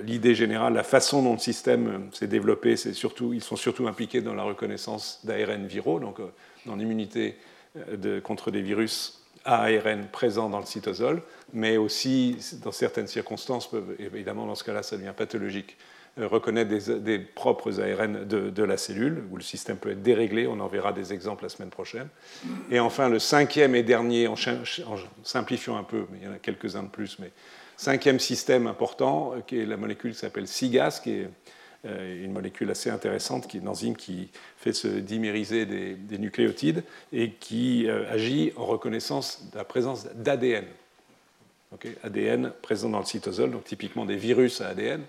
l'idée 0.04 0.36
générale, 0.36 0.74
la 0.74 0.84
façon 0.84 1.22
dont 1.22 1.34
le 1.34 1.40
système 1.40 2.10
s'est 2.14 2.28
développé, 2.28 2.78
c'est 2.78 2.94
surtout, 2.94 3.34
ils 3.34 3.44
sont 3.44 3.56
surtout 3.58 3.88
impliqués 3.88 4.22
dans 4.22 4.34
la 4.34 4.44
reconnaissance 4.44 5.20
d'ARN 5.26 5.66
viraux, 5.66 6.00
donc 6.00 6.20
euh, 6.20 6.28
dans 6.66 6.76
l'immunité 6.76 7.38
contre 8.24 8.52
des 8.52 8.62
virus 8.62 9.25
ARN 9.46 10.08
présents 10.12 10.50
dans 10.50 10.60
le 10.60 10.66
cytosol, 10.66 11.22
mais 11.54 11.78
aussi, 11.78 12.38
dans 12.64 12.72
certaines 12.72 13.08
circonstances, 13.08 13.70
évidemment, 14.00 14.46
dans 14.46 14.56
ce 14.56 14.64
cas-là, 14.64 14.84
ça 14.84 14.98
devient 14.98 15.14
pathologique, 15.16 15.78
euh, 16.18 16.28
reconnaître 16.28 16.70
des, 17.00 17.20
propres 17.20 17.80
ARN 17.80 18.26
de, 18.26 18.64
la 18.64 18.78
cellule, 18.78 19.24
où 19.32 19.38
le 19.38 19.44
système 19.44 19.78
peut 19.78 19.92
être 19.92 20.02
déréglé. 20.02 20.48
On 20.48 20.60
en 20.60 20.68
verra 20.68 20.94
des 20.94 21.14
exemples 21.14 21.44
la 21.44 21.50
semaine 21.50 21.70
prochaine. 21.70 22.08
Et 22.72 22.80
enfin, 22.80 23.10
le 23.10 23.20
cinquième 23.20 23.76
et 23.76 23.84
dernier, 23.84 24.28
en, 24.28 24.34
en 24.34 24.96
simplifiant 25.24 25.78
un 25.78 25.84
peu, 25.84 26.06
mais 26.12 26.20
il 26.22 26.26
y 26.26 26.28
en 26.28 26.34
a 26.34 26.40
quelques-uns 26.40 26.84
de 26.84 26.90
plus, 26.90 27.20
mais 27.20 27.32
cinquième 27.78 28.20
système 28.20 28.68
important, 28.68 29.34
euh, 29.36 29.42
qui 29.46 29.60
est 29.60 29.66
la 29.66 29.78
molécule 29.78 30.12
qui 30.12 30.20
s'appelle 30.20 30.48
SIGAS, 30.48 31.02
qui 31.04 31.12
est 31.12 31.30
une 31.86 32.32
molécule 32.32 32.70
assez 32.72 32.90
intéressante, 32.90 33.48
qui 33.48 33.58
est 33.58 33.60
une 33.60 33.68
enzyme 33.68 33.96
qui 33.96 34.30
fait 34.58 34.74
se 34.74 34.88
dimériser 34.88 35.66
des, 35.66 35.94
des 35.94 36.18
nucléotides 36.18 36.84
et 37.14 37.32
qui 37.32 37.88
euh, 37.88 38.12
agit 38.12 38.54
en 38.56 38.66
reconnaissance 38.66 39.46
de 39.52 39.58
la 39.58 39.64
présence 39.64 40.08
d'ADN. 40.16 40.66
Okay 41.74 41.96
ADN 42.04 42.52
présent 42.62 42.90
dans 42.90 43.00
le 43.00 43.06
cytosol, 43.06 43.52
donc 43.52 43.64
typiquement 43.64 44.06
des 44.06 44.16
virus 44.16 44.62
à 44.62 44.70
ADN, 44.70 45.02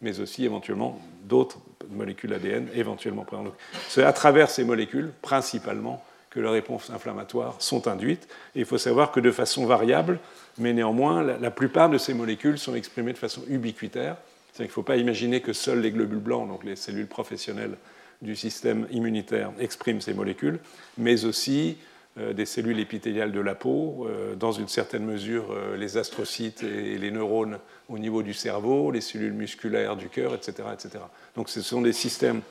mais 0.00 0.20
aussi 0.20 0.44
éventuellement 0.44 1.00
d'autres 1.24 1.58
molécules 1.90 2.32
ADN 2.32 2.68
éventuellement 2.74 3.24
présentes. 3.24 3.52
C'est 3.88 4.04
à 4.04 4.12
travers 4.12 4.50
ces 4.50 4.64
molécules, 4.64 5.12
principalement, 5.22 6.02
que 6.30 6.40
les 6.40 6.48
réponses 6.48 6.90
inflammatoires 6.90 7.56
sont 7.58 7.88
induites. 7.88 8.28
Et 8.54 8.60
il 8.60 8.64
faut 8.64 8.78
savoir 8.78 9.12
que 9.12 9.20
de 9.20 9.30
façon 9.30 9.66
variable, 9.66 10.18
mais 10.58 10.72
néanmoins, 10.72 11.22
la 11.22 11.50
plupart 11.50 11.88
de 11.88 11.98
ces 11.98 12.14
molécules 12.14 12.58
sont 12.58 12.74
exprimées 12.74 13.12
de 13.12 13.18
façon 13.18 13.42
ubiquitaire 13.48 14.16
il 14.58 14.66
ne 14.66 14.72
faut 14.72 14.82
pas 14.82 14.96
imaginer 14.96 15.40
que 15.40 15.52
seuls 15.52 15.80
les 15.80 15.90
globules 15.90 16.18
blancs, 16.18 16.48
donc 16.48 16.64
les 16.64 16.76
cellules 16.76 17.06
professionnelles 17.06 17.76
du 18.22 18.34
système 18.34 18.86
immunitaire, 18.90 19.52
expriment 19.60 20.00
ces 20.00 20.14
molécules, 20.14 20.58
mais 20.96 21.24
aussi 21.24 21.76
euh, 22.18 22.32
des 22.32 22.46
cellules 22.46 22.80
épithéliales 22.80 23.30
de 23.30 23.40
la 23.40 23.54
peau, 23.54 24.06
euh, 24.08 24.34
dans 24.34 24.50
une 24.50 24.66
certaine 24.66 25.04
mesure 25.04 25.52
euh, 25.52 25.76
les 25.76 25.96
astrocytes 25.96 26.64
et 26.64 26.98
les 26.98 27.10
neurones 27.10 27.58
au 27.88 27.98
niveau 27.98 28.22
du 28.22 28.34
cerveau, 28.34 28.90
les 28.90 29.00
cellules 29.00 29.32
musculaires 29.32 29.94
du 29.94 30.08
cœur, 30.08 30.34
etc., 30.34 30.68
etc. 30.72 31.04
Donc 31.36 31.48
ce 31.48 31.62
sont 31.62 31.80
des 31.80 31.92
systèmes 31.92 32.42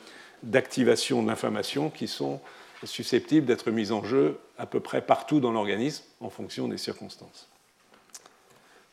d'activation 0.44 1.22
d'inflammation 1.24 1.90
qui 1.90 2.08
sont 2.08 2.40
susceptibles 2.84 3.46
d'être 3.46 3.72
mis 3.72 3.92
en 3.92 4.04
jeu 4.04 4.40
à 4.58 4.68
peu 4.68 4.80
près 4.80 5.02
partout 5.02 5.40
dans 5.40 5.52
l'organisme 5.52 6.04
en 6.22 6.30
fonction 6.30 6.68
des 6.68 6.78
circonstances. 6.78 7.50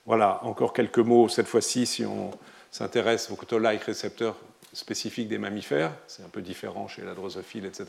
Voilà, 0.07 0.41
encore 0.43 0.73
quelques 0.73 0.99
mots 0.99 1.29
cette 1.29 1.47
fois-ci 1.47 1.87
si 1.87 2.05
on 2.05 2.31
s'intéresse 2.75 3.31
au 3.31 3.37
toll-like 3.37 3.85
récepteur 3.85 4.37
spécifique 4.73 5.29
des 5.29 5.39
mammifères, 5.39 5.93
c'est 6.09 6.25
un 6.25 6.29
peu 6.29 6.43
différent 6.43 6.89
chez 6.89 7.03
la 7.03 7.15
drosophile, 7.15 7.67
etc. 7.67 7.85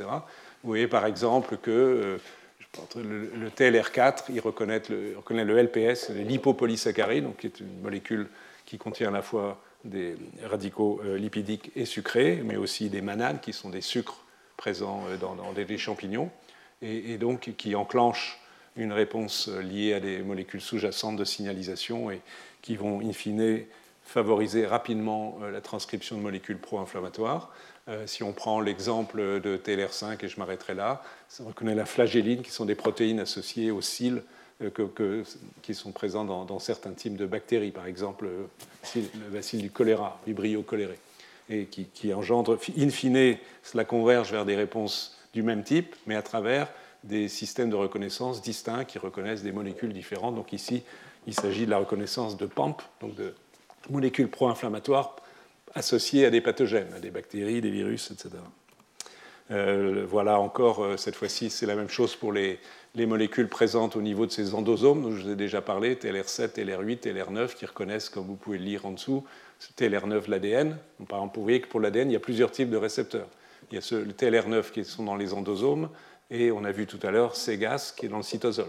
Vous 0.63 0.69
voyez 0.69 0.87
par 0.87 1.07
exemple 1.07 1.57
que 1.57 1.71
euh, 1.71 2.17
le, 2.97 3.31
le, 3.35 3.49
TLR4, 3.49 4.25
il 4.29 4.39
reconnaît 4.41 4.83
le, 4.89 5.17
reconnaît 5.17 5.43
le 5.43 5.59
LPS, 5.59 6.11
donc 6.11 7.37
qui 7.37 7.47
est 7.47 7.59
une 7.59 7.81
molécule 7.81 8.29
qui 8.67 8.77
contient 8.77 9.07
à 9.07 9.11
la 9.11 9.23
fois 9.23 9.59
des 9.85 10.17
radicaux 10.43 11.01
euh, 11.03 11.17
lipidiques 11.17 11.71
et 11.75 11.85
sucrés, 11.85 12.43
mais 12.45 12.55
aussi 12.55 12.91
des 12.91 13.01
mananes, 13.01 13.39
qui 13.39 13.53
sont 13.53 13.71
des 13.71 13.81
sucres 13.81 14.23
présents 14.55 15.01
euh, 15.09 15.17
dans, 15.17 15.33
dans 15.33 15.51
des 15.51 15.79
champignons, 15.79 16.29
et, 16.83 17.13
et, 17.13 17.17
donc 17.17 17.53
qui 17.57 17.73
enclenchent 17.73 18.39
une 18.75 18.93
réponse 18.93 19.47
liée 19.47 19.95
à 19.95 19.99
des 19.99 20.19
molécules 20.19 20.61
sous-jacentes 20.61 21.15
de 21.15 21.25
signalisation 21.25 22.11
et 22.11 22.21
qui 22.61 22.75
vont 22.75 22.99
in 22.99 23.13
fine 23.13 23.65
favoriser 24.05 24.65
rapidement 24.65 25.37
euh, 25.41 25.51
la 25.51 25.61
transcription 25.61 26.15
de 26.15 26.21
molécules 26.21 26.57
pro-inflammatoires. 26.57 27.51
Euh, 27.87 28.07
si 28.07 28.23
on 28.23 28.31
prend 28.31 28.61
l'exemple 28.61 29.41
de 29.41 29.57
TLR5, 29.57 30.23
et 30.23 30.27
je 30.27 30.39
m'arrêterai 30.39 30.73
là, 30.73 31.03
on 31.39 31.45
reconnaît 31.45 31.75
la 31.75 31.85
flagelline, 31.85 32.41
qui 32.41 32.51
sont 32.51 32.65
des 32.65 32.75
protéines 32.75 33.19
associées 33.19 33.71
aux 33.71 33.81
cils 33.81 34.23
euh, 34.61 34.69
que, 34.69 35.23
qui 35.61 35.73
sont 35.73 35.91
présents 35.91 36.23
dans, 36.23 36.45
dans, 36.45 36.59
certains 36.59 36.91
types 36.91 37.17
de 37.17 37.25
bactéries, 37.25 37.71
par 37.71 37.87
exemple 37.87 38.27
le 38.95 39.01
bacille 39.31 39.61
du 39.61 39.71
choléra, 39.71 40.19
vibrio 40.25 40.61
choléré, 40.61 40.97
et 41.49 41.65
qui, 41.65 41.85
qui 41.85 42.13
engendre, 42.13 42.57
in 42.77 42.89
fine, 42.89 43.37
cela 43.63 43.85
converge 43.85 44.31
vers 44.31 44.45
des 44.45 44.55
réponses 44.55 45.17
du 45.33 45.43
même 45.43 45.63
type, 45.63 45.95
mais 46.05 46.15
à 46.15 46.21
travers 46.21 46.69
des 47.03 47.27
systèmes 47.27 47.69
de 47.69 47.75
reconnaissance 47.75 48.41
distincts 48.41 48.85
qui 48.85 48.97
reconnaissent 48.97 49.43
des 49.43 49.51
molécules 49.51 49.93
différentes. 49.93 50.35
Donc 50.35 50.53
ici, 50.53 50.83
il 51.27 51.33
s'agit 51.33 51.65
de 51.65 51.71
la 51.71 51.77
reconnaissance 51.77 52.37
de 52.37 52.45
PAMP, 52.45 52.77
donc 53.01 53.15
de 53.15 53.33
molécules 53.89 54.29
pro-inflammatoires 54.29 55.15
associées 55.73 56.25
à 56.25 56.29
des 56.29 56.41
pathogènes, 56.41 56.93
à 56.95 56.99
des 56.99 57.11
bactéries, 57.11 57.61
des 57.61 57.69
virus, 57.69 58.11
etc. 58.11 58.29
Euh, 59.51 60.05
voilà 60.09 60.39
encore, 60.39 60.83
euh, 60.83 60.97
cette 60.97 61.15
fois-ci, 61.15 61.49
c'est 61.51 61.67
la 61.67 61.75
même 61.75 61.89
chose 61.89 62.15
pour 62.15 62.33
les, 62.33 62.59
les, 62.95 63.05
molécules 63.05 63.47
présentes 63.47 63.95
au 63.95 64.01
niveau 64.01 64.25
de 64.25 64.31
ces 64.31 64.55
endosomes, 64.55 65.03
dont 65.03 65.11
je 65.11 65.21
vous 65.21 65.29
ai 65.29 65.35
déjà 65.35 65.61
parlé, 65.61 65.95
TLR7, 65.95 66.55
TLR8, 66.55 66.99
TLR9, 67.01 67.53
qui 67.53 67.65
reconnaissent, 67.67 68.09
comme 68.09 68.25
vous 68.25 68.35
pouvez 68.35 68.57
le 68.57 68.63
lire 68.63 68.87
en 68.87 68.91
dessous, 68.91 69.23
TLR9 69.77 70.29
l'ADN. 70.29 70.77
Par 71.07 71.19
exemple, 71.19 71.37
vous 71.37 71.43
voyez 71.43 71.61
que 71.61 71.67
pour 71.67 71.79
l'ADN, 71.79 72.09
il 72.09 72.13
y 72.13 72.17
a 72.17 72.19
plusieurs 72.19 72.49
types 72.49 72.71
de 72.71 72.77
récepteurs. 72.77 73.27
Il 73.71 73.75
y 73.75 73.77
a 73.77 73.97
le 73.97 74.11
TLR9 74.13 74.71
qui 74.71 74.83
sont 74.83 75.03
dans 75.03 75.15
les 75.15 75.33
endosomes, 75.33 75.89
et 76.31 76.51
on 76.51 76.63
a 76.63 76.71
vu 76.71 76.87
tout 76.87 76.99
à 77.03 77.11
l'heure 77.11 77.35
CEGAS 77.35 77.93
qui 77.95 78.07
est 78.07 78.09
dans 78.09 78.17
le 78.17 78.23
cytosol 78.23 78.65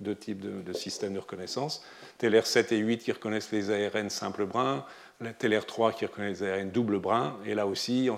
deux 0.00 0.14
types 0.14 0.40
de, 0.40 0.72
systèmes 0.72 1.14
de 1.14 1.18
reconnaissance. 1.18 1.84
TLR7 2.20 2.74
et 2.74 2.78
8 2.78 2.98
qui 2.98 3.12
reconnaissent 3.12 3.52
les 3.52 3.70
ARN 3.70 4.10
simples 4.10 4.46
brins, 4.46 4.84
TLR3 5.22 5.94
qui 5.94 6.06
reconnaît 6.06 6.30
les 6.30 6.42
ARN 6.42 6.70
double 6.70 6.98
brins, 6.98 7.38
et 7.46 7.54
là 7.54 7.66
aussi, 7.66 8.10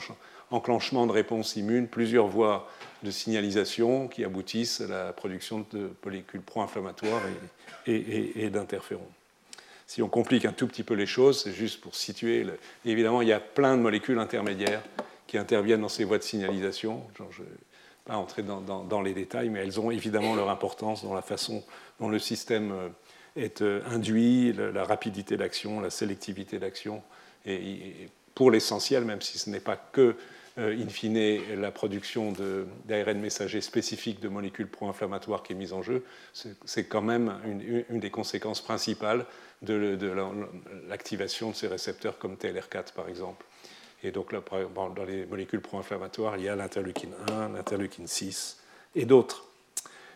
enclenchement 0.50 1.06
de 1.06 1.12
réponse 1.12 1.56
immune, 1.56 1.88
plusieurs 1.88 2.26
voies 2.26 2.68
de 3.02 3.10
signalisation 3.10 4.08
qui 4.08 4.24
aboutissent 4.24 4.80
à 4.80 4.86
la 4.86 5.12
production 5.12 5.66
de 5.72 5.90
molécules 6.04 6.40
pro-inflammatoires 6.40 7.22
et, 7.86 8.50
d'interférons. 8.50 9.08
Si 9.86 10.02
on 10.02 10.08
complique 10.08 10.44
un 10.44 10.52
tout 10.52 10.66
petit 10.66 10.82
peu 10.82 10.94
les 10.94 11.06
choses, 11.06 11.42
c'est 11.44 11.52
juste 11.52 11.80
pour 11.80 11.94
situer. 11.94 12.44
Évidemment, 12.84 13.22
il 13.22 13.28
y 13.28 13.32
a 13.32 13.38
plein 13.38 13.76
de 13.76 13.82
molécules 13.82 14.18
intermédiaires 14.18 14.82
qui 15.28 15.38
interviennent 15.38 15.80
dans 15.80 15.88
ces 15.88 16.04
voies 16.04 16.18
de 16.18 16.24
signalisation. 16.24 17.02
Pas 18.06 18.16
entrer 18.16 18.42
dans, 18.42 19.02
les 19.02 19.12
détails, 19.12 19.50
mais 19.50 19.60
elles 19.60 19.80
ont 19.80 19.90
évidemment 19.90 20.34
leur 20.34 20.48
importance 20.48 21.04
dans 21.04 21.14
la 21.14 21.22
façon 21.22 21.64
dont 22.00 22.08
le 22.08 22.18
système 22.18 22.72
euh, 22.72 22.88
est 23.34 23.62
euh, 23.62 23.82
induit, 23.90 24.52
la 24.52 24.84
rapidité 24.84 25.36
d'action, 25.36 25.80
la 25.80 25.90
sélectivité 25.90 26.58
d'action, 26.58 27.02
et, 27.44 28.08
pour 28.34 28.50
l'essentiel, 28.50 29.04
même 29.04 29.22
si 29.22 29.38
ce 29.38 29.50
n'est 29.50 29.60
pas 29.60 29.76
que, 29.76 30.14
euh, 30.58 30.76
in 30.76 30.88
fine, 30.88 31.40
la 31.58 31.70
production 31.70 32.32
d'ARN 32.86 33.18
messager 33.18 33.60
spécifique 33.60 34.20
de 34.20 34.28
molécules 34.28 34.68
pro-inflammatoires 34.68 35.42
qui 35.42 35.52
est 35.52 35.56
mise 35.56 35.72
en 35.72 35.82
jeu, 35.82 36.04
c'est 36.32 36.84
quand 36.84 37.02
même 37.02 37.34
une, 37.44 37.84
une, 37.90 38.00
des 38.00 38.10
conséquences 38.10 38.60
principales 38.60 39.26
de, 39.62 39.96
de 39.96 40.12
l'activation 40.88 41.50
de 41.50 41.54
ces 41.54 41.66
récepteurs 41.66 42.18
comme 42.18 42.34
TLR4 42.34 42.92
par 42.94 43.08
exemple. 43.08 43.44
Et 44.06 44.12
donc 44.12 44.32
là, 44.32 44.40
dans 44.94 45.04
les 45.04 45.26
molécules 45.26 45.60
pro-inflammatoires, 45.60 46.36
il 46.36 46.44
y 46.44 46.48
a 46.48 46.54
l'interleukine 46.54 47.12
1, 47.32 47.48
l'interleukine 47.48 48.06
6 48.06 48.58
et 48.94 49.04
d'autres. 49.04 49.46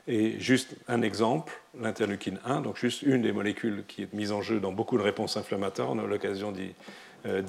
Et 0.06 0.38
juste 0.38 0.76
un 0.86 1.02
exemple, 1.02 1.52
l'interleukine 1.78 2.38
1, 2.44 2.60
donc 2.60 2.76
juste 2.76 3.02
une 3.02 3.22
des 3.22 3.32
molécules 3.32 3.82
qui 3.88 4.02
est 4.02 4.12
mise 4.12 4.30
en 4.30 4.42
jeu 4.42 4.60
dans 4.60 4.72
beaucoup 4.72 4.96
de 4.96 5.02
réponses 5.02 5.36
inflammatoires, 5.36 5.90
on 5.90 5.98
a 5.98 6.06
l'occasion 6.06 6.54
euh, 7.26 7.42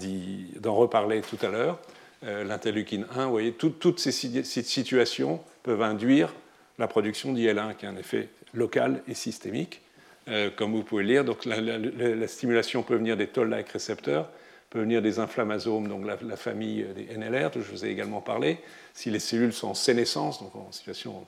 d'en 0.60 0.76
reparler 0.76 1.22
tout 1.22 1.38
à 1.46 1.50
l'heure. 1.50 1.80
Euh, 2.24 2.44
l'interleukine 2.44 3.06
1, 3.16 3.26
vous 3.26 3.32
voyez, 3.32 3.52
toutes 3.54 4.00
ces 4.00 4.12
situations 4.12 5.42
peuvent 5.62 5.82
induire 5.84 6.34
la 6.80 6.88
production 6.88 7.34
d'IL1, 7.34 7.76
qui 7.76 7.86
a 7.86 7.90
un 7.90 7.98
effet 7.98 8.30
local 8.56 9.04
et 9.08 9.14
systémique. 9.14 9.82
Euh, 10.28 10.50
comme 10.56 10.72
vous 10.72 10.84
pouvez 10.84 11.04
le 11.04 11.10
lire, 11.10 11.26
donc 11.26 11.46
la, 11.46 12.28
stimulation 12.28 12.84
peut 12.84 12.96
venir 12.96 13.16
des 13.16 13.28
toll-like 13.28 13.70
récepteurs, 13.70 14.30
peut 14.72 14.80
venir 14.80 15.02
des 15.02 15.20
inflammasomes, 15.20 15.90
donc 15.90 16.06
la, 16.06 16.38
famille 16.38 16.86
des 16.96 17.16
NLR, 17.18 17.52
dont 17.52 17.62
je 17.62 17.70
vous 17.70 17.86
ai 17.86 17.90
également 17.90 18.22
parlé. 18.22 18.58
Si 18.94 19.12
les 19.12 19.20
cellules 19.20 19.52
sont 19.52 19.68
en 19.68 19.74
sénescence, 19.74 20.42
donc 20.42 20.56
en 20.56 20.72
situation 20.72 21.28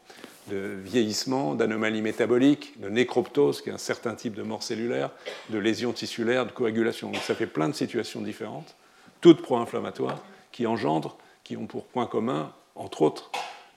de 0.49 0.77
vieillissement, 0.81 1.53
d'anomalie 1.53 2.01
métabolique, 2.01 2.79
de 2.79 2.87
nécroptose, 2.87 3.61
qui 3.61 3.69
est 3.69 3.73
un 3.73 3.77
certain 3.77 4.15
type 4.15 4.33
de 4.33 4.43
mort 4.43 4.63
cellulaire, 4.63 5.11
de 5.49 5.57
lésions 5.57 5.91
tissulaires, 5.91 6.45
de 6.45 6.51
coagulation. 6.51 7.11
Donc 7.11 7.21
ça 7.21 7.35
fait 7.35 7.45
plein 7.45 7.67
de 7.67 7.75
situations 7.75 8.21
différentes, 8.21 8.75
toutes 9.19 9.41
pro-inflammatoires, 9.41 10.23
qui 10.53 10.65
engendrent, 10.65 11.17
qui 11.43 11.57
ont 11.57 11.67
pour 11.67 11.83
point 11.83 12.05
commun, 12.05 12.53
entre 12.75 13.01
autres, 13.01 13.29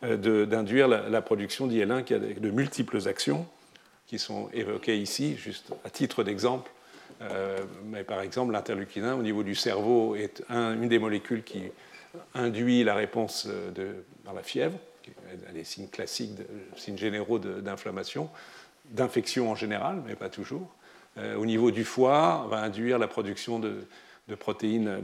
euh, 0.04 0.46
d'induire 0.46 0.86
la, 0.86 1.22
production 1.22 1.66
d'IL1 1.66 2.04
qui 2.04 2.14
a 2.14 2.20
de 2.20 2.50
multiples 2.50 3.08
actions 3.08 3.46
qui 4.06 4.20
sont 4.20 4.48
évoquées 4.52 4.96
ici, 4.96 5.36
juste 5.36 5.72
à 5.84 5.90
titre 5.90 6.22
d'exemple. 6.22 6.70
Euh, 7.22 7.58
mais 7.84 8.04
par 8.04 8.20
exemple, 8.20 8.52
l'interleukine 8.52 9.04
1 9.04 9.14
au 9.14 9.22
niveau 9.22 9.42
du 9.42 9.54
cerveau 9.54 10.16
est 10.16 10.42
une 10.50 10.88
des 10.88 10.98
molécules 10.98 11.42
qui 11.42 11.62
induit 12.34 12.84
la 12.84 12.94
réponse 12.94 13.46
euh, 13.48 13.70
de, 13.70 14.04
par 14.24 14.34
la 14.34 14.42
fièvre, 14.42 14.78
des 15.52 15.64
signes 15.64 15.88
classiques, 15.88 16.32
signes 16.76 16.98
généraux 16.98 17.38
d'inflammation, 17.38 18.28
d'infection 18.90 19.50
en 19.50 19.54
général, 19.54 20.02
mais 20.06 20.16
pas 20.16 20.28
toujours. 20.28 20.74
Euh, 21.18 21.36
au 21.36 21.46
niveau 21.46 21.70
du 21.70 21.84
foie, 21.84 22.42
on 22.44 22.48
va 22.48 22.58
induire 22.58 22.98
la 22.98 23.06
production 23.06 23.58
de, 23.58 23.86
protéines 24.40 25.02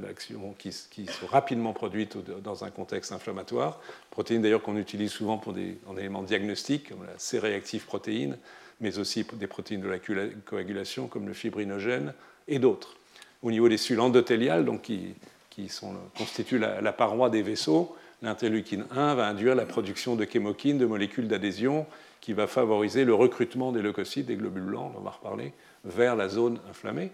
qui, 0.58 0.74
qui, 0.90 1.06
sont 1.06 1.26
rapidement 1.26 1.72
produites 1.72 2.18
dans 2.42 2.64
un 2.64 2.70
contexte 2.70 3.12
inflammatoire. 3.12 3.80
Protéines 4.10 4.42
d'ailleurs 4.42 4.62
qu'on 4.62 4.76
utilise 4.76 5.12
souvent 5.12 5.38
pour 5.38 5.52
des 5.52 5.78
en 5.86 5.96
éléments 5.96 6.24
diagnostiques, 6.24 6.88
comme 6.88 7.06
la 7.06 7.16
C-réactive 7.18 7.84
protéine, 7.84 8.36
mais 8.82 8.98
aussi 8.98 9.24
des 9.34 9.46
protéines 9.46 9.80
de 9.80 9.88
la 9.88 9.98
coagulation, 10.44 11.06
comme 11.06 11.26
le 11.26 11.32
fibrinogène 11.32 12.12
et 12.48 12.58
d'autres. 12.58 12.96
Au 13.42 13.50
niveau 13.50 13.68
des 13.68 13.78
cellules 13.78 14.00
endothéliales, 14.00 14.64
donc 14.64 14.82
qui, 14.82 15.14
qui 15.50 15.68
sont, 15.68 15.94
constituent 16.18 16.58
la, 16.58 16.92
paroi 16.92 17.30
des 17.30 17.42
vaisseaux, 17.42 17.96
l'interleukine 18.22 18.84
1 18.90 19.14
va 19.14 19.28
induire 19.28 19.54
la 19.54 19.64
production 19.64 20.16
de 20.16 20.26
chémokines, 20.30 20.78
de 20.78 20.86
molécules 20.86 21.28
d'adhésion, 21.28 21.86
qui 22.20 22.32
va 22.32 22.46
favoriser 22.46 23.04
le 23.04 23.14
recrutement 23.14 23.72
des 23.72 23.82
leucocytes, 23.82 24.26
des 24.26 24.36
globules 24.36 24.62
blancs, 24.62 24.92
on 24.96 25.00
va 25.00 25.10
reparler, 25.10 25.52
vers 25.84 26.14
la 26.14 26.28
zone 26.28 26.58
inflammée. 26.70 27.10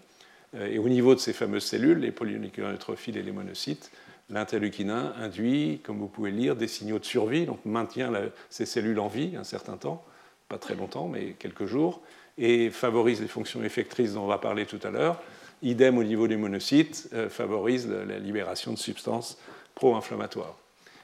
Euh, 0.54 0.70
et 0.70 0.78
au 0.78 0.88
niveau 0.88 1.14
de 1.14 1.20
ces 1.20 1.32
fameuses 1.32 1.64
cellules, 1.64 1.98
les 1.98 2.12
polynucléaires 2.12 2.70
neutrophiles 2.70 3.16
et 3.16 3.22
les 3.22 3.32
monocytes, 3.32 3.90
l'interleukine 4.30 4.90
1 4.90 5.14
induit, 5.20 5.80
comme 5.82 5.98
vous 5.98 6.08
pouvez 6.08 6.30
lire, 6.30 6.56
des 6.56 6.68
signaux 6.68 6.98
de 6.98 7.04
survie, 7.04 7.46
donc 7.46 7.64
maintient 7.64 8.12
ces 8.50 8.66
cellules 8.66 8.98
en 8.98 9.08
vie 9.08 9.34
un 9.36 9.44
certain 9.44 9.76
temps, 9.76 10.04
pas 10.48 10.58
très 10.58 10.74
longtemps, 10.74 11.08
mais 11.08 11.34
quelques 11.38 11.66
jours, 11.66 12.00
et 12.38 12.70
favorise 12.70 13.20
les 13.20 13.28
fonctions 13.28 13.62
effectrices 13.62 14.14
dont 14.14 14.22
on 14.22 14.28
va 14.28 14.38
parler 14.38 14.64
tout 14.66 14.80
à 14.82 14.90
l'heure, 14.90 15.20
idem 15.62 15.98
au 15.98 16.04
niveau 16.04 16.28
des 16.28 16.36
monocytes, 16.36 17.08
euh, 17.12 17.28
favorise 17.28 17.88
la, 17.88 18.18
libération 18.18 18.72
de 18.72 18.78
substances 18.78 19.38
pro-inflammatoires. 19.74 20.56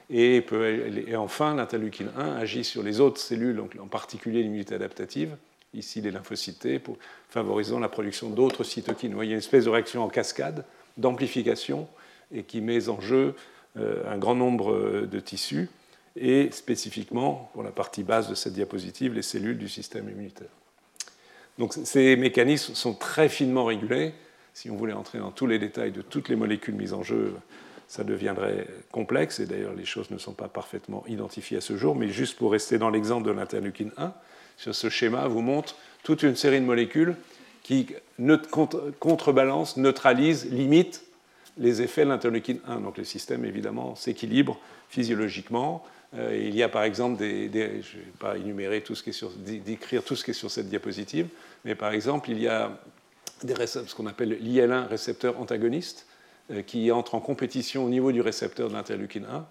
Et, 0.09 0.45
enfin, 1.15 1.55
l'interleukine 1.55 2.11
1 2.15 2.35
agit 2.35 2.63
sur 2.63 2.83
les 2.83 2.99
autres 2.99 3.19
cellules, 3.19 3.63
en 3.79 3.87
particulier 3.87 4.43
l'immunité 4.43 4.75
adaptative, 4.75 5.35
ici 5.73 5.99
les 5.99 6.11
lymphocytes 6.11 6.67
favorisant 7.29 7.79
la 7.79 7.89
production 7.89 8.29
d'autres 8.29 8.63
cytokines. 8.63 9.09
Vous 9.09 9.15
voyez 9.15 9.31
une 9.31 9.39
espèce 9.39 9.65
de 9.65 9.69
réaction 9.69 10.03
en 10.03 10.09
cascade, 10.09 10.63
d'amplification, 10.97 11.87
et 12.31 12.43
qui 12.43 12.61
met 12.61 12.87
en 12.87 13.01
jeu 13.01 13.35
euh, 13.77 14.03
un 14.09 14.17
grand 14.17 14.35
nombre 14.35 14.71
euh, 14.71 15.07
de 15.11 15.19
tissus, 15.19 15.69
et 16.15 16.49
spécifiquement, 16.51 17.49
pour 17.53 17.63
la 17.63 17.71
partie 17.71 18.03
basse 18.03 18.29
de 18.29 18.35
cette 18.35 18.53
diapositive, 18.53 19.13
les 19.13 19.21
cellules 19.21 19.57
du 19.57 19.69
système 19.69 20.09
immunitaire. 20.09 20.49
Donc 21.57 21.73
ces 21.73 22.15
mécanismes 22.15 22.73
sont 22.73 22.93
très 22.93 23.29
finement 23.29 23.65
régulés 23.65 24.13
si 24.53 24.69
on 24.69 24.77
voulait 24.77 24.93
entrer 24.93 25.19
dans 25.19 25.31
tous 25.31 25.47
les 25.47 25.59
détails 25.59 25.91
de 25.91 26.01
toutes 26.01 26.29
les 26.29 26.37
molécules 26.37 26.75
mises 26.75 26.93
en 26.93 27.03
jeu, 27.03 27.35
ça 27.89 28.05
deviendrait 28.05 28.67
complexe, 28.89 29.41
et 29.41 29.45
d'ailleurs 29.45 29.73
les 29.73 29.83
choses 29.83 30.09
ne 30.11 30.17
sont 30.17 30.33
pas 30.33 30.47
parfaitement 30.47 31.03
identifiées 31.07 31.57
à 31.57 31.61
ce 31.61 31.75
jour, 31.75 31.93
mais 31.93 32.07
juste 32.07 32.37
pour 32.37 32.53
rester 32.53 32.77
dans 32.77 32.89
l'exemple 32.89 33.27
de 33.27 33.31
l'interleukine 33.31 33.91
1, 33.97 34.13
sur 34.57 34.73
ce 34.73 34.89
schéma 34.89 35.27
vous 35.27 35.41
montre 35.41 35.75
toute 36.03 36.23
une 36.23 36.37
série 36.37 36.61
de 36.61 36.65
molécules 36.65 37.15
qui 37.63 37.87
contrebalancent, 38.99 39.75
neutralisent, 39.75 40.49
limitent 40.49 41.03
les 41.57 41.81
effets 41.81 42.05
de 42.05 42.09
l'interleukine 42.09 42.59
1. 42.67 42.79
Donc 42.79 42.97
le 42.97 43.03
système, 43.03 43.43
évidemment, 43.43 43.95
s'équilibre 43.95 44.57
physiologiquement. 44.87 45.83
Euh, 46.17 46.37
il 46.37 46.55
y 46.55 46.63
a 46.63 46.69
par 46.69 46.83
exemple 46.83 47.17
des, 47.17 47.49
je 47.53 47.97
ne 47.97 48.03
vais 48.03 48.11
pas 48.19 48.37
énumérer 48.37 48.81
tout 48.81 48.95
ce 48.95 49.03
qui 49.03 49.09
est 49.09 49.13
sur, 49.13 49.31
décrire 49.31 50.03
tout 50.03 50.15
ce 50.15 50.23
qui 50.23 50.31
est 50.31 50.35
sur 50.35 50.49
cette 50.51 50.69
diapositive, 50.69 51.27
mais 51.65 51.75
par 51.75 51.91
exemple, 51.91 52.29
il 52.31 52.41
y 52.41 52.47
a 52.47 52.77
ce 53.41 53.95
qu'on 53.95 54.07
appelle 54.07 54.39
l'IL1 54.41 54.87
récepteur 54.87 55.39
antagoniste, 55.39 56.07
euh, 56.51 56.61
qui 56.61 56.91
entre 56.91 57.15
en 57.15 57.19
compétition 57.19 57.83
au 57.85 57.89
niveau 57.89 58.11
du 58.11 58.21
récepteur 58.21 58.69
de 58.69 58.73
l'interleukine 58.73 59.25
1, 59.25 59.45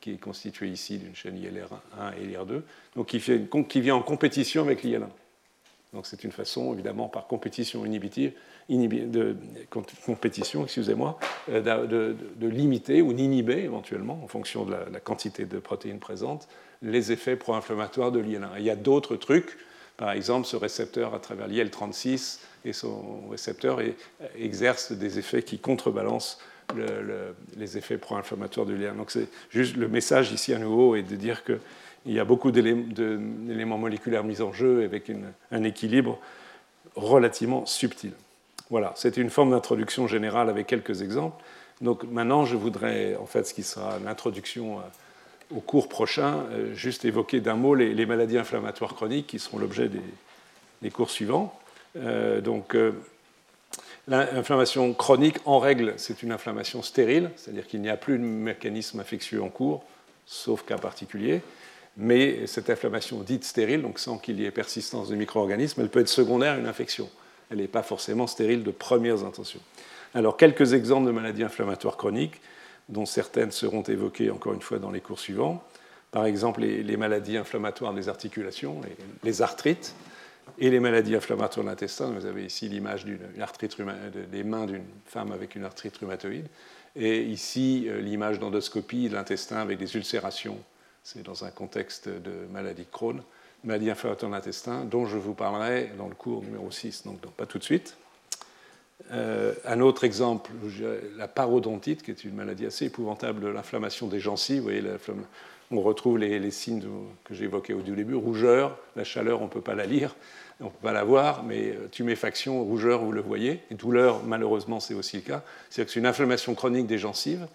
qui 0.00 0.12
est 0.12 0.20
constitué 0.20 0.68
ici 0.68 0.98
d'une 0.98 1.14
chaîne 1.14 1.38
ILR1 1.38 2.18
et 2.18 2.26
ILR2, 2.26 2.62
donc 2.96 3.06
qui, 3.06 3.20
qui 3.20 3.80
vient 3.80 3.94
en 3.94 4.02
compétition 4.02 4.62
avec 4.62 4.82
l'IL1. 4.82 5.08
Donc 5.92 6.06
c'est 6.06 6.22
une 6.22 6.32
façon, 6.32 6.72
évidemment, 6.72 7.08
par 7.08 7.26
compétition 7.26 7.84
inhibitive, 7.84 8.32
de, 8.70 9.36
compétition, 10.06 10.64
excusez-moi, 10.64 11.18
euh, 11.50 11.86
de, 11.86 12.16
de, 12.36 12.48
limiter 12.48 13.02
ou 13.02 13.12
d'inhiber 13.12 13.64
éventuellement, 13.64 14.20
en 14.22 14.28
fonction 14.28 14.64
de 14.64 14.74
la, 14.92 15.00
quantité 15.00 15.44
de 15.44 15.58
protéines 15.58 15.98
présentes, 15.98 16.48
les 16.82 17.12
effets 17.12 17.36
pro-inflammatoires 17.36 18.12
de 18.12 18.20
l'IL1. 18.20 18.50
Il 18.58 18.64
y 18.64 18.70
a 18.70 18.76
d'autres 18.76 19.16
trucs, 19.16 19.58
par 19.96 20.12
exemple, 20.12 20.46
ce 20.46 20.56
récepteur 20.56 21.14
à 21.14 21.18
travers 21.18 21.48
l'IL36 21.48 22.38
et 22.64 22.72
son 22.72 23.28
récepteur 23.30 23.80
exerce 24.38 24.92
des 24.92 25.18
effets 25.18 25.42
qui 25.42 25.58
contrebalancent 25.58 26.38
les 27.56 27.76
effets 27.76 27.98
pro-inflammatoires 27.98 28.66
du 28.66 28.76
lien. 28.76 28.94
Donc 28.94 29.10
c'est 29.10 29.28
juste 29.50 29.76
le 29.76 29.88
message 29.88 30.32
ici 30.32 30.54
à 30.54 30.58
nouveau 30.58 30.94
est 30.94 31.02
de 31.02 31.16
dire 31.16 31.42
qu'il 31.44 31.58
y 32.06 32.20
a 32.20 32.24
beaucoup 32.24 32.52
d'éléments 32.52 33.78
moléculaires 33.78 34.24
mis 34.24 34.40
en 34.40 34.52
jeu 34.52 34.84
avec 34.84 35.10
un 35.50 35.64
équilibre 35.64 36.18
relativement 36.94 37.66
subtil. 37.66 38.12
Voilà, 38.70 38.92
c'était 38.94 39.20
une 39.20 39.30
forme 39.30 39.50
d'introduction 39.50 40.06
générale 40.06 40.48
avec 40.48 40.68
quelques 40.68 41.02
exemples. 41.02 41.42
Donc 41.80 42.04
maintenant, 42.04 42.44
je 42.44 42.56
voudrais, 42.56 43.16
en 43.16 43.26
fait, 43.26 43.44
ce 43.44 43.52
qui 43.52 43.64
sera 43.64 43.98
l'introduction 44.04 44.78
euh, 44.78 45.56
au 45.56 45.60
cours 45.60 45.88
prochain, 45.88 46.44
euh, 46.52 46.72
juste 46.74 47.04
évoquer 47.04 47.40
d'un 47.40 47.56
mot 47.56 47.74
les, 47.74 48.06
maladies 48.06 48.38
inflammatoires 48.38 48.94
chroniques 48.94 49.26
qui 49.26 49.40
seront 49.40 49.58
l'objet 49.58 49.90
des 50.82 50.90
cours 50.90 51.10
suivants. 51.10 51.58
Euh, 51.96 52.40
donc, 52.40 52.76
l'inflammation 54.06 54.94
chronique, 54.94 55.38
en 55.46 55.58
règle, 55.58 55.94
c'est 55.96 56.22
une 56.22 56.30
inflammation 56.30 56.82
stérile, 56.82 57.30
c'est-à-dire 57.36 57.66
qu'il 57.66 57.80
n'y 57.80 57.90
a 57.90 57.96
plus 57.96 58.18
de 58.18 58.24
mécanisme 58.24 59.00
infectieux 59.00 59.42
en 59.42 59.48
cours, 59.48 59.82
sauf 60.26 60.64
cas 60.64 60.78
particulier. 60.78 61.40
Mais 61.96 62.46
cette 62.46 62.70
inflammation 62.70 63.20
dite 63.22 63.42
stérile, 63.42 63.82
donc 63.82 63.98
sans 63.98 64.16
qu'il 64.16 64.40
y 64.40 64.44
ait 64.44 64.52
persistance 64.52 65.08
de 65.08 65.16
micro-organismes, 65.16 65.80
elle 65.80 65.88
peut 65.88 66.00
être 66.00 66.08
secondaire 66.08 66.54
à 66.54 66.58
une 66.58 66.68
infection. 66.68 67.10
Elle 67.50 67.58
n'est 67.58 67.68
pas 67.68 67.82
forcément 67.82 68.26
stérile 68.26 68.62
de 68.62 68.70
premières 68.70 69.24
intentions. 69.24 69.60
Alors, 70.14 70.36
quelques 70.36 70.72
exemples 70.72 71.06
de 71.06 71.12
maladies 71.12 71.44
inflammatoires 71.44 71.96
chroniques, 71.96 72.40
dont 72.88 73.06
certaines 73.06 73.52
seront 73.52 73.82
évoquées 73.82 74.30
encore 74.30 74.52
une 74.52 74.62
fois 74.62 74.78
dans 74.78 74.90
les 74.90 75.00
cours 75.00 75.20
suivants. 75.20 75.62
Par 76.10 76.26
exemple, 76.26 76.62
les, 76.62 76.96
maladies 76.96 77.36
inflammatoires 77.36 77.94
des 77.94 78.08
articulations, 78.08 78.80
les 79.22 79.42
arthrites, 79.42 79.94
et 80.58 80.70
les 80.70 80.80
maladies 80.80 81.14
inflammatoires 81.14 81.64
de 81.64 81.70
l'intestin. 81.70 82.10
Vous 82.10 82.26
avez 82.26 82.44
ici 82.44 82.68
l'image 82.68 83.04
des 83.04 84.44
mains 84.44 84.66
d'une 84.66 84.84
femme 85.06 85.32
avec 85.32 85.54
une 85.54 85.64
arthrite 85.64 85.96
rhumatoïde. 85.98 86.46
Et 86.96 87.22
ici, 87.22 87.86
euh, 87.88 88.00
l'image 88.00 88.40
d'endoscopie 88.40 89.08
de 89.08 89.14
l'intestin 89.14 89.58
avec 89.58 89.78
des 89.78 89.94
ulcérations. 89.94 90.58
C'est 91.04 91.22
dans 91.22 91.44
un 91.44 91.50
contexte 91.50 92.08
de 92.08 92.46
maladie 92.50 92.82
de 92.82 92.90
Crohn, 92.90 93.22
maladie 93.64 93.90
inflammatoire 93.90 94.30
de 94.30 94.36
l'intestin, 94.36 94.84
dont 94.84 95.06
je 95.06 95.16
vous 95.16 95.34
parlerai 95.34 95.90
dans 95.98 96.08
le 96.08 96.14
cours 96.14 96.42
numéro 96.42 96.70
6, 96.70 97.04
donc, 97.04 97.20
pas 97.36 97.46
tout 97.46 97.58
de 97.58 97.64
suite. 97.64 97.96
Euh, 99.12 99.54
un 99.64 99.80
autre 99.80 100.04
exemple, 100.04 100.50
la 101.16 101.28
parodontite, 101.28 102.02
qui 102.02 102.10
est 102.10 102.24
une 102.24 102.34
maladie 102.34 102.66
assez 102.66 102.86
épouvantable 102.86 103.50
l'inflammation 103.52 104.06
des 104.06 104.20
gencives. 104.20 104.58
Vous 104.58 104.64
voyez, 104.64 104.82
on 105.70 105.80
retrouve 105.80 106.18
les, 106.18 106.50
signes 106.50 106.82
que 107.24 107.34
j'évoquais 107.34 107.72
au 107.72 107.80
début, 107.82 108.14
rougeur, 108.14 108.78
la 108.96 109.04
chaleur, 109.04 109.40
on 109.40 109.44
ne 109.44 109.50
peut 109.50 109.60
pas 109.60 109.74
la 109.74 109.86
lire, 109.86 110.16
on 110.60 110.64
ne 110.64 110.70
peut 110.70 110.82
pas 110.82 110.92
la 110.92 111.04
voir, 111.04 111.42
mais 111.42 111.70
euh, 111.70 111.88
tuméfaction, 111.90 112.62
rougeur, 112.64 113.02
vous 113.02 113.12
le 113.12 113.20
voyez, 113.20 113.60
et 113.70 113.74
douleur, 113.74 114.22
malheureusement, 114.24 114.80
c'est 114.80 114.94
aussi 114.94 115.16
le 115.16 115.22
cas. 115.22 115.42
C'est-à-dire 115.68 115.86
que 115.86 115.92
c'est 115.92 116.00
une 116.00 116.06
inflammation 116.06 116.54
chronique 116.54 116.86
des 116.86 116.98
gencives, 116.98 117.46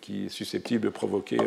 qui 0.00 0.26
est 0.26 0.28
susceptible 0.28 0.84
de 0.84 0.88
provoquer 0.88 1.38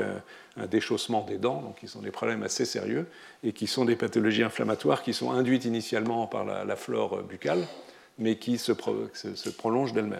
un, 0.57 0.65
déchaussement 0.67 1.25
des 1.25 1.37
dents, 1.37 1.61
donc 1.61 1.79
qui 1.79 1.87
sont 1.87 2.01
des 2.01 2.11
problèmes 2.11 2.43
assez 2.43 2.65
sérieux, 2.65 3.07
et 3.43 3.53
qui 3.53 3.67
sont 3.67 3.85
des 3.85 3.95
pathologies 3.95 4.43
inflammatoires 4.43 5.03
qui 5.03 5.13
sont 5.13 5.31
induites 5.31 5.65
initialement 5.65 6.27
par 6.27 6.43
la, 6.45 6.75
flore 6.75 7.23
buccale, 7.23 7.65
mais 8.17 8.37
qui 8.37 8.57
se, 8.57 8.73
se, 9.13 9.49
prolongent 9.49 9.93
d'elles-mêmes. 9.93 10.19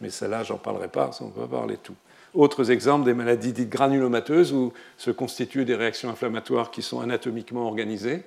Mais 0.00 0.10
celle-là, 0.10 0.44
j'en 0.44 0.58
parlerai 0.58 0.88
pas, 0.88 1.10
on 1.20 1.26
ne 1.26 1.30
peut 1.30 1.40
pas 1.42 1.58
parler 1.58 1.74
de 1.74 1.80
tout. 1.80 1.96
Autres 2.32 2.70
exemples, 2.70 3.04
des 3.04 3.14
maladies 3.14 3.52
dites 3.52 3.70
granulomateuses, 3.70 4.52
où 4.52 4.72
se 4.96 5.10
constituent 5.10 5.64
des 5.64 5.74
réactions 5.74 6.10
inflammatoires 6.10 6.70
qui 6.70 6.82
sont 6.82 7.00
anatomiquement 7.00 7.66
organisées, 7.66 8.22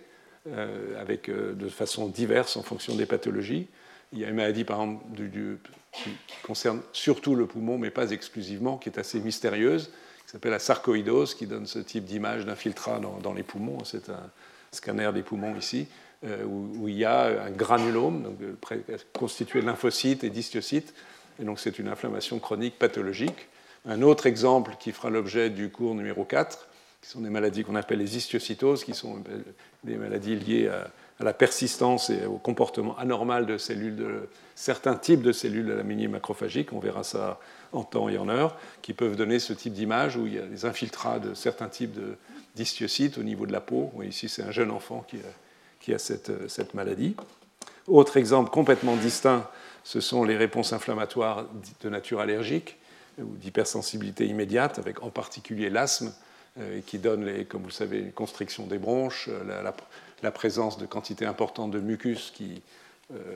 euh, 0.50 1.00
avec, 1.02 1.30
euh, 1.30 1.54
de 1.54 1.70
façon 1.70 2.08
diverse 2.08 2.58
en 2.58 2.64
fonction 2.64 2.96
des 2.96 3.06
pathologies. 3.06 3.68
Il 4.14 4.20
y 4.20 4.26
a 4.26 4.30
une 4.30 4.36
maladie, 4.36 4.64
par 4.64 4.80
exemple, 4.80 5.04
qui 5.92 6.12
concerne 6.44 6.82
surtout 6.92 7.36
le 7.36 7.48
poumon, 7.48 7.78
mais 7.78 7.90
pas 7.90 8.12
exclusivement, 8.12 8.78
qui 8.78 8.90
est 8.90 9.00
assez 9.00 9.20
mystérieuse, 9.20 9.92
qui 10.26 10.32
s'appelle 10.32 10.52
la 10.52 10.60
sarcoïdose, 10.60 11.34
qui 11.34 11.48
donne 11.48 11.66
ce 11.66 11.80
type 11.80 12.06
d'image 12.06 12.46
d'infiltrat 12.46 13.00
dans, 13.00 13.34
les 13.34 13.44
poumons. 13.44 13.84
C'est 13.84 14.10
un 14.10 14.30
scanner 14.72 15.12
des 15.14 15.24
poumons 15.24 15.56
ici, 15.56 15.88
euh, 16.26 16.44
où, 16.46 16.88
il 16.88 16.96
y 16.96 17.06
a 17.06 17.46
un 17.46 17.52
granulome 17.52 18.24
donc, 18.24 18.38
constitué 19.14 19.62
de 19.62 19.66
lymphocytes 19.66 20.24
et 20.24 20.30
d'histiocytes. 20.30 20.94
Et 21.42 21.44
donc 21.44 21.60
c'est 21.60 21.80
une 21.80 21.88
inflammation 21.88 22.40
chronique 22.40 22.78
pathologique. 22.78 23.48
Un 23.86 24.02
autre 24.04 24.28
exemple 24.28 24.76
qui 24.80 24.92
fera 24.92 25.10
l'objet 25.10 25.50
du 25.50 25.70
cours 25.70 25.96
numéro 25.96 26.24
4, 26.24 26.68
qui 27.02 27.10
sont 27.10 27.22
des 27.22 27.30
maladies 27.30 27.64
qu'on 27.64 27.76
appelle 27.76 28.00
les 28.00 28.16
histiocytoses, 28.16 28.84
qui 28.84 28.94
sont 28.94 29.22
des 29.84 29.96
maladies 29.96 30.36
liées 30.36 30.70
à, 30.70 30.92
la 31.24 31.34
persistance 31.34 32.10
et 32.10 32.26
au 32.26 32.38
comportement 32.38 32.98
anormal 32.98 33.46
de 33.46 33.58
cellules, 33.58 33.96
de 33.96 34.30
certains 34.56 34.96
types 34.96 35.22
de 35.22 35.32
cellules 35.32 35.66
de 35.66 35.74
la 35.74 35.84
macrophagique, 35.84 36.74
on 36.74 36.80
verra 36.80 37.04
ça 37.04 37.40
en 37.72 37.84
temps 37.84 38.10
et 38.10 38.18
en 38.18 38.30
heure, 38.30 38.58
qui 38.82 38.94
peuvent 38.94 39.16
donner 39.16 39.40
ce 39.40 39.54
type 39.54 39.74
d'image 39.74 40.16
où 40.16 40.28
il 40.28 40.36
y 40.36 40.40
a 40.40 40.46
des 40.46 40.66
infiltrats 40.66 41.20
de 41.20 41.34
certains 41.34 41.70
types 41.70 41.98
d'histiocytes 42.56 43.18
au 43.18 43.24
niveau 43.24 43.46
de 43.46 43.52
la 43.52 43.62
peau. 43.62 43.92
ici, 44.04 44.30
c'est 44.30 44.44
un 44.44 44.52
jeune 44.52 44.72
enfant 44.72 45.06
qui 45.80 45.94
a, 45.94 45.98
cette, 45.98 46.74
maladie. 46.74 47.16
Autre 47.88 48.18
exemple 48.18 48.50
complètement 48.52 48.96
distinct, 48.96 49.50
ce 49.84 50.00
sont 50.00 50.24
les 50.24 50.38
réponses 50.38 50.72
inflammatoires 50.72 51.46
de 51.82 51.90
nature 51.90 52.20
allergique 52.20 52.78
ou 53.20 53.36
d'hypersensibilité 53.38 54.26
immédiate, 54.26 54.80
avec 54.80 55.04
en 55.04 55.10
particulier 55.10 55.70
l'asthme, 55.70 56.14
euh, 56.60 56.82
qui 56.86 57.00
donne, 57.00 57.46
comme 57.46 57.62
vous 57.62 57.70
le 57.70 57.74
savez, 57.74 57.98
une 57.98 58.12
constriction 58.12 58.68
des 58.68 58.78
bronches, 58.78 59.28
euh, 59.28 59.44
présence 60.32 60.78
de 60.78 60.86
quantités 60.86 61.26
importantes 61.26 61.72
de 61.72 61.80
mucus 61.80 62.32
qui 62.34 62.62
euh, 63.14 63.36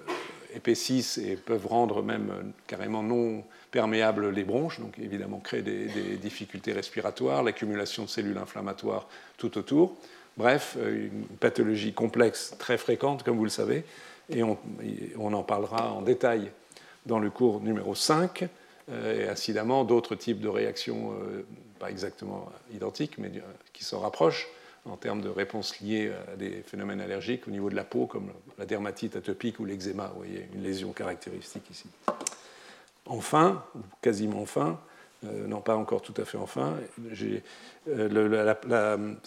épaississent 0.56 1.18
et 1.18 1.36
peuvent 1.36 1.68
rendre 1.68 2.02
même 2.02 2.54
carrément 2.68 3.04
non 3.04 3.44
perméables 3.72 4.30
les 4.30 4.44
bronches, 4.44 4.80
donc 4.80 4.98
évidemment 4.98 5.40
créer 5.40 5.62
des, 5.62 6.18
difficultés 6.18 6.72
respiratoires, 6.72 7.44
l'accumulation 7.44 8.04
de 8.04 8.10
cellules 8.10 8.38
inflammatoires 8.38 9.08
tout 9.38 9.58
autour. 9.58 9.96
Bref, 10.38 10.78
une 10.82 11.26
pathologie 11.40 11.94
complexe 11.94 12.56
très 12.60 12.78
fréquente, 12.78 13.24
comme 13.24 13.38
vous 13.38 13.44
le 13.44 13.50
savez, 13.50 13.84
et 14.30 14.44
on, 14.44 14.58
en 15.34 15.44
parlera 15.44 15.92
en 15.92 16.02
détail 16.02 16.52
dans 17.06 17.20
le 17.20 17.30
cours 17.30 17.60
numéro 17.60 17.96
5, 17.96 18.48
et 18.92 19.28
incidemment 19.28 19.84
d'autres 19.84 20.16
types 20.16 20.40
de 20.40 20.48
réactions 20.48 21.14
pas 21.80 21.90
exactement 21.90 22.50
identiques, 22.74 23.18
mais 23.18 23.32
qui 23.74 23.84
se 23.84 23.96
rapprochent 23.96 24.48
en 24.92 24.98
termes 24.98 25.22
de 25.22 25.30
réponses 25.30 25.80
liées 25.80 26.12
à 26.32 26.36
des 26.36 26.64
phénomènes 26.66 27.02
allergiques 27.02 27.48
au 27.48 27.52
niveau 27.52 27.70
de 27.70 27.76
la 27.76 27.84
peau, 27.84 28.06
comme 28.06 28.32
la 28.58 28.66
dermatite 28.66 29.16
atopique 29.16 29.60
ou 29.60 29.66
l'eczéma. 29.66 30.12
Vous 30.14 30.24
voyez, 30.24 30.48
une 30.54 30.64
lésion 30.64 30.92
caractéristique 30.92 31.70
ici. 31.70 31.88
Enfin, 33.06 33.64
quasiment 34.02 34.42
enfin, 34.42 34.80
euh, 35.26 35.48
non 35.48 35.62
pas 35.62 35.76
encore 35.76 36.02
tout 36.02 36.14
à 36.18 36.26
fait 36.26 36.38
enfin, 36.38 36.76
euh, 37.88 38.56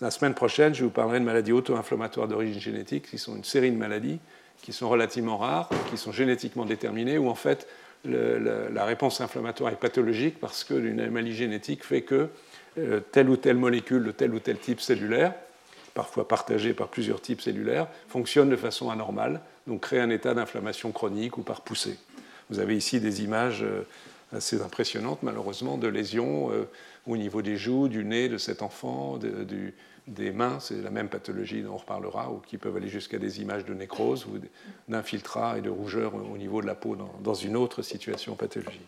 la, 0.00 0.10
semaine 0.10 0.34
prochaine, 0.34 0.74
je 0.74 0.84
vous 0.84 0.90
parlerai 0.90 1.18
de 1.18 1.24
maladies 1.24 1.52
auto-inflammatoires 1.52 2.28
d'origine 2.28 2.60
génétique, 2.60 3.10
qui 3.10 3.18
sont 3.18 3.36
une 3.36 3.44
série 3.44 3.70
de 3.70 3.76
maladies 3.76 4.20
qui 4.62 4.72
sont 4.72 4.88
relativement 4.88 5.38
rares, 5.38 5.70
qui 5.90 5.96
sont 5.96 6.12
génétiquement 6.12 6.66
déterminées, 6.66 7.18
où 7.18 7.28
en 7.28 7.34
fait 7.34 7.66
la 8.04 8.84
réponse 8.84 9.20
inflammatoire 9.20 9.72
est 9.72 9.76
pathologique 9.80 10.38
parce 10.40 10.64
que 10.64 10.74
l'anomalie 10.74 11.34
génétique 11.34 11.84
fait 11.84 12.02
que 12.02 12.28
euh, 12.78 13.00
telle 13.12 13.28
ou 13.28 13.36
telle 13.36 13.56
molécule 13.56 14.04
de 14.04 14.10
tel 14.12 14.32
ou 14.32 14.38
tel 14.38 14.58
type 14.58 14.80
cellulaire, 14.80 15.34
parfois 15.94 16.26
partagée 16.26 16.74
par 16.74 16.88
plusieurs 16.88 17.20
types 17.20 17.40
cellulaires, 17.40 17.88
fonctionne 18.08 18.50
de 18.50 18.56
façon 18.56 18.90
anormale, 18.90 19.40
donc 19.66 19.82
crée 19.82 20.00
un 20.00 20.10
état 20.10 20.34
d'inflammation 20.34 20.92
chronique 20.92 21.38
ou 21.38 21.42
par 21.42 21.62
poussée. 21.62 21.98
Vous 22.50 22.58
avez 22.58 22.76
ici 22.76 23.00
des 23.00 23.22
images 23.22 23.62
euh, 23.62 23.86
assez 24.32 24.60
impressionnantes, 24.60 25.22
malheureusement, 25.22 25.78
de 25.78 25.88
lésions 25.88 26.50
euh, 26.52 26.68
au 27.06 27.16
niveau 27.16 27.42
des 27.42 27.56
joues, 27.56 27.88
du 27.88 28.04
nez 28.04 28.28
de 28.28 28.38
cet 28.38 28.62
enfant, 28.62 29.18
des 30.06 30.32
mains, 30.32 30.58
c'est 30.60 30.82
la 30.82 30.90
même 30.90 31.08
pathologie 31.08 31.62
dont 31.62 31.74
on 31.74 31.76
reparlera, 31.76 32.30
ou 32.30 32.38
qui 32.38 32.58
peuvent 32.58 32.76
aller 32.76 32.88
jusqu'à 32.88 33.18
des 33.18 33.40
images 33.40 33.64
de 33.64 33.74
nécrose 33.74 34.26
ou 34.26 34.40
d'infiltrat 34.88 35.58
et 35.58 35.60
de 35.60 35.70
rougeur 35.70 36.14
au 36.14 36.36
niveau 36.36 36.60
de 36.60 36.66
la 36.66 36.74
peau 36.74 36.96
dans, 37.20 37.34
une 37.34 37.56
autre 37.56 37.82
situation 37.82 38.34
pathologique. 38.34 38.80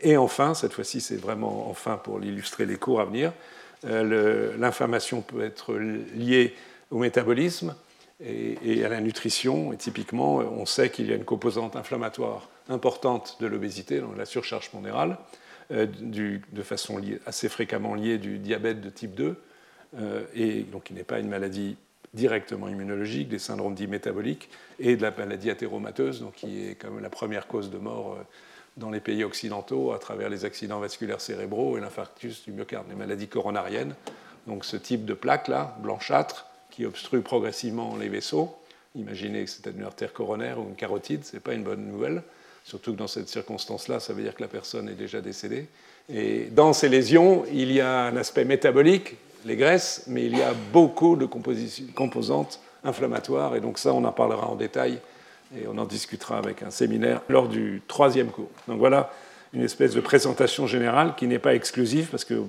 Et 0.00 0.16
enfin, 0.16 0.54
cette 0.54 0.72
fois-ci, 0.72 1.00
c'est 1.00 1.16
vraiment 1.16 1.68
enfin 1.68 1.96
pour 1.96 2.22
illustrer 2.24 2.66
les 2.66 2.76
cours 2.76 3.00
à 3.00 3.04
venir, 3.04 3.32
l'inflammation 3.84 5.22
peut 5.22 5.42
être 5.42 5.74
liée 5.74 6.54
au 6.90 6.98
métabolisme 6.98 7.74
et, 8.24 8.84
à 8.84 8.88
la 8.88 9.00
nutrition. 9.00 9.72
Et 9.72 9.76
typiquement, 9.76 10.36
on 10.36 10.66
sait 10.66 10.90
qu'il 10.90 11.08
y 11.08 11.12
a 11.12 11.16
une 11.16 11.24
composante 11.24 11.76
inflammatoire 11.76 12.48
importante 12.68 13.38
de 13.40 13.46
l'obésité, 13.46 14.00
donc 14.00 14.16
la 14.16 14.24
surcharge 14.24 14.70
pondérale, 14.70 15.18
euh, 15.72 15.86
de 15.86 16.62
façon 16.62 17.00
assez 17.26 17.48
fréquemment 17.48 17.94
liée 17.94 18.18
du 18.18 18.38
diabète 18.38 18.80
de 18.80 18.90
type 18.90 19.14
2 19.14 19.36
euh, 19.98 20.24
et 20.34 20.62
donc 20.62 20.90
il 20.90 20.96
n'est 20.96 21.04
pas 21.04 21.18
une 21.18 21.28
maladie 21.28 21.76
directement 22.14 22.68
immunologique, 22.68 23.28
des 23.28 23.38
syndromes 23.38 23.74
dits 23.74 23.86
métaboliques, 23.86 24.50
et 24.78 24.96
de 24.96 25.02
la 25.02 25.10
maladie 25.10 25.50
athéromateuse, 25.50 26.20
donc 26.20 26.34
qui 26.34 26.66
est 26.66 26.74
comme 26.74 27.00
la 27.00 27.10
première 27.10 27.46
cause 27.46 27.70
de 27.70 27.78
mort 27.78 28.16
euh, 28.18 28.22
dans 28.76 28.90
les 28.90 29.00
pays 29.00 29.24
occidentaux 29.24 29.92
à 29.92 29.98
travers 29.98 30.28
les 30.28 30.44
accidents 30.44 30.80
vasculaires 30.80 31.20
cérébraux 31.20 31.76
et 31.76 31.80
l'infarctus 31.80 32.42
du 32.44 32.52
myocarde, 32.52 32.86
les 32.88 32.96
maladies 32.96 33.28
coronariennes. 33.28 33.94
Donc 34.46 34.64
ce 34.64 34.76
type 34.76 35.04
de 35.04 35.14
plaque-là, 35.14 35.76
blanchâtre, 35.80 36.46
qui 36.70 36.86
obstrue 36.86 37.20
progressivement 37.20 37.96
les 37.96 38.08
vaisseaux. 38.08 38.56
Imaginez 38.94 39.44
que 39.44 39.50
c'était 39.50 39.70
une 39.70 39.84
artère 39.84 40.12
coronaire 40.12 40.58
ou 40.58 40.62
une 40.62 40.74
carotide, 40.74 41.24
ce 41.24 41.36
n'est 41.36 41.40
pas 41.40 41.54
une 41.54 41.62
bonne 41.62 41.86
nouvelle. 41.86 42.22
Surtout 42.64 42.92
que 42.92 42.98
dans 42.98 43.08
cette 43.08 43.28
circonstance-là, 43.28 44.00
ça 44.00 44.12
veut 44.12 44.22
dire 44.22 44.34
que 44.34 44.42
la 44.42 44.48
personne 44.48 44.88
est 44.88 44.94
déjà 44.94 45.20
décédée. 45.20 45.66
Et 46.08 46.44
dans 46.46 46.72
ces 46.72 46.88
lésions, 46.88 47.44
il 47.52 47.72
y 47.72 47.80
a 47.80 48.04
un 48.04 48.16
aspect 48.16 48.44
métabolique 48.44 49.16
les 49.44 49.56
graisses, 49.56 50.04
mais 50.06 50.26
il 50.26 50.36
y 50.36 50.42
a 50.42 50.54
beaucoup 50.72 51.16
de 51.16 51.26
composantes 51.26 52.60
inflammatoires, 52.84 53.56
et 53.56 53.60
donc 53.60 53.78
ça, 53.78 53.92
on 53.92 54.04
en 54.04 54.12
parlera 54.12 54.46
en 54.48 54.56
détail, 54.56 55.00
et 55.56 55.66
on 55.66 55.76
en 55.78 55.84
discutera 55.84 56.38
avec 56.38 56.62
un 56.62 56.70
séminaire 56.70 57.20
lors 57.28 57.48
du 57.48 57.82
troisième 57.86 58.28
cours. 58.28 58.50
Donc 58.68 58.78
voilà 58.78 59.10
une 59.52 59.62
espèce 59.62 59.94
de 59.94 60.00
présentation 60.00 60.66
générale 60.66 61.14
qui 61.16 61.26
n'est 61.26 61.38
pas 61.38 61.54
exclusive, 61.54 62.08
parce 62.10 62.24
que 62.24 62.42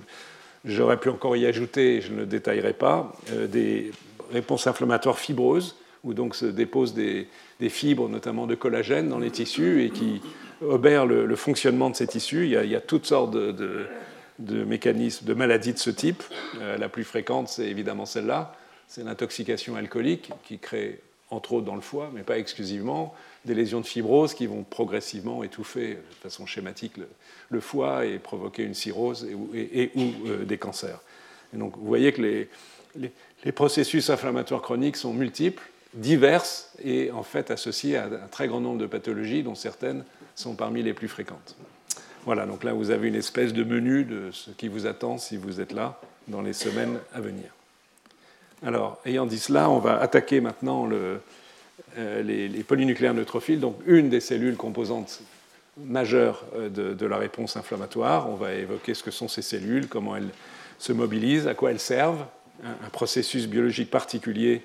j'aurais 0.66 0.98
pu 0.98 1.10
encore 1.10 1.36
y 1.36 1.46
ajouter, 1.46 2.02
je 2.02 2.12
ne 2.12 2.20
le 2.20 2.26
détaillerai 2.26 2.74
pas, 2.74 3.14
euh, 3.32 3.48
des 3.48 3.92
réponses 4.32 4.68
inflammatoires 4.68 5.20
fibreuses, 5.20 5.76
où 6.04 6.14
donc 6.14 6.36
se 6.36 6.46
déposent 6.46 6.94
des, 6.94 7.28
fibres, 7.70 8.10
notamment 8.10 8.46
de 8.46 8.56
collagène, 8.56 9.08
dans 9.08 9.20
les 9.20 9.32
tissus, 9.32 9.86
et 9.86 9.90
qui 9.90 10.22
obèrent 10.62 11.06
le, 11.06 11.36
fonctionnement 11.36 11.90
de 11.90 11.96
ces 11.96 12.08
tissus. 12.08 12.46
Il 12.46 12.70
y 12.70 12.76
a, 12.76 12.82
toutes 12.82 13.06
sortes 13.06 13.32
de 13.32 13.88
mécanismes 14.66 15.26
de 15.26 15.34
maladies 15.34 15.74
de 15.74 15.80
ce 15.80 15.90
type. 15.90 16.24
Euh, 16.60 16.78
la 16.78 16.90
plus 16.90 17.06
fréquente, 17.06 17.48
c'est 17.48 17.68
évidemment 17.68 18.06
celle-là. 18.06 18.54
C'est 18.90 19.04
l'intoxication 19.04 19.78
alcoolique 19.78 20.30
qui 20.44 20.60
crée, 20.60 21.00
entre 21.34 21.54
autres 21.54 21.66
dans 21.66 21.76
le 21.76 21.82
foie, 21.82 22.12
mais 22.14 22.22
pas 22.22 22.38
exclusivement, 22.38 23.14
des 23.46 23.56
lésions 23.56 23.82
de 23.82 23.86
fibrose 23.86 24.34
qui 24.34 24.48
vont 24.48 24.64
progressivement 24.64 25.44
étouffer 25.44 25.96
de 25.96 26.16
façon 26.22 26.46
schématique 26.46 26.94
le, 27.50 27.60
foie 27.60 28.06
et 28.06 28.20
provoquer 28.20 28.64
une 28.64 28.74
cirrhose 28.74 29.28
et, 29.54 29.92
ou 29.96 30.28
euh, 30.28 30.46
des 30.46 30.58
cancers. 30.58 31.00
Et 31.54 31.58
donc 31.58 31.76
vous 31.78 31.86
voyez 31.86 32.14
que 32.14 32.22
les, 32.22 32.50
les, 33.44 33.52
processus 33.52 34.10
inflammatoires 34.10 34.62
chroniques 34.62 34.96
sont 34.96 35.14
multiples, 35.14 35.64
diverses 35.94 36.74
et 36.84 37.12
en 37.12 37.24
fait 37.24 37.52
associés 37.52 37.98
à 37.98 38.06
un 38.06 38.28
très 38.32 38.48
grand 38.48 38.60
nombre 38.60 38.80
de 38.80 38.88
pathologies 38.88 39.44
dont 39.44 39.56
certaines 39.56 40.04
sont 40.36 40.56
parmi 40.56 40.82
les 40.82 40.94
plus 40.94 41.08
fréquentes. 41.08 41.56
Voilà, 42.26 42.46
donc 42.46 42.64
là, 42.64 42.74
vous 42.74 42.90
avez 42.90 43.10
une 43.10 43.16
espèce 43.16 43.52
de 43.52 43.64
menu 43.64 44.06
de 44.06 44.32
ce 44.32 44.52
qui 44.52 44.70
vous 44.70 44.88
attend 44.88 45.18
si 45.18 45.36
vous 45.36 45.60
êtes 45.60 45.74
là 45.74 46.00
dans 46.28 46.42
les 46.42 46.54
semaines 46.54 46.98
à 47.14 47.20
venir. 47.20 47.54
Alors, 48.66 49.00
ayant 49.06 49.26
dit 49.26 49.40
cela, 49.40 49.70
on 49.70 49.80
va 49.80 50.00
attaquer 50.00 50.42
maintenant 50.42 50.90
euh, 50.92 52.22
les, 52.24 52.64
polynucléaires 52.64 53.14
neutrophiles, 53.14 53.60
donc 53.60 53.78
une 53.86 54.10
des 54.10 54.20
cellules 54.20 54.56
composantes 54.56 55.22
majeures 55.78 56.46
euh, 56.56 56.70
de, 56.70 57.06
la 57.06 57.18
réponse 57.18 57.58
inflammatoire. 57.58 58.30
On 58.30 58.36
va 58.36 58.54
évoquer 58.54 58.94
ce 58.94 59.04
que 59.04 59.12
sont 59.12 59.28
ces 59.28 59.42
cellules, 59.42 59.88
comment 59.88 60.16
elles 60.16 60.30
se 60.80 60.94
mobilisent, 60.94 61.48
à 61.48 61.54
quoi 61.54 61.72
elles 61.72 61.80
servent, 61.80 62.26
un, 62.64 62.90
processus 62.90 63.48
biologique 63.48 63.92
particulier 63.92 64.62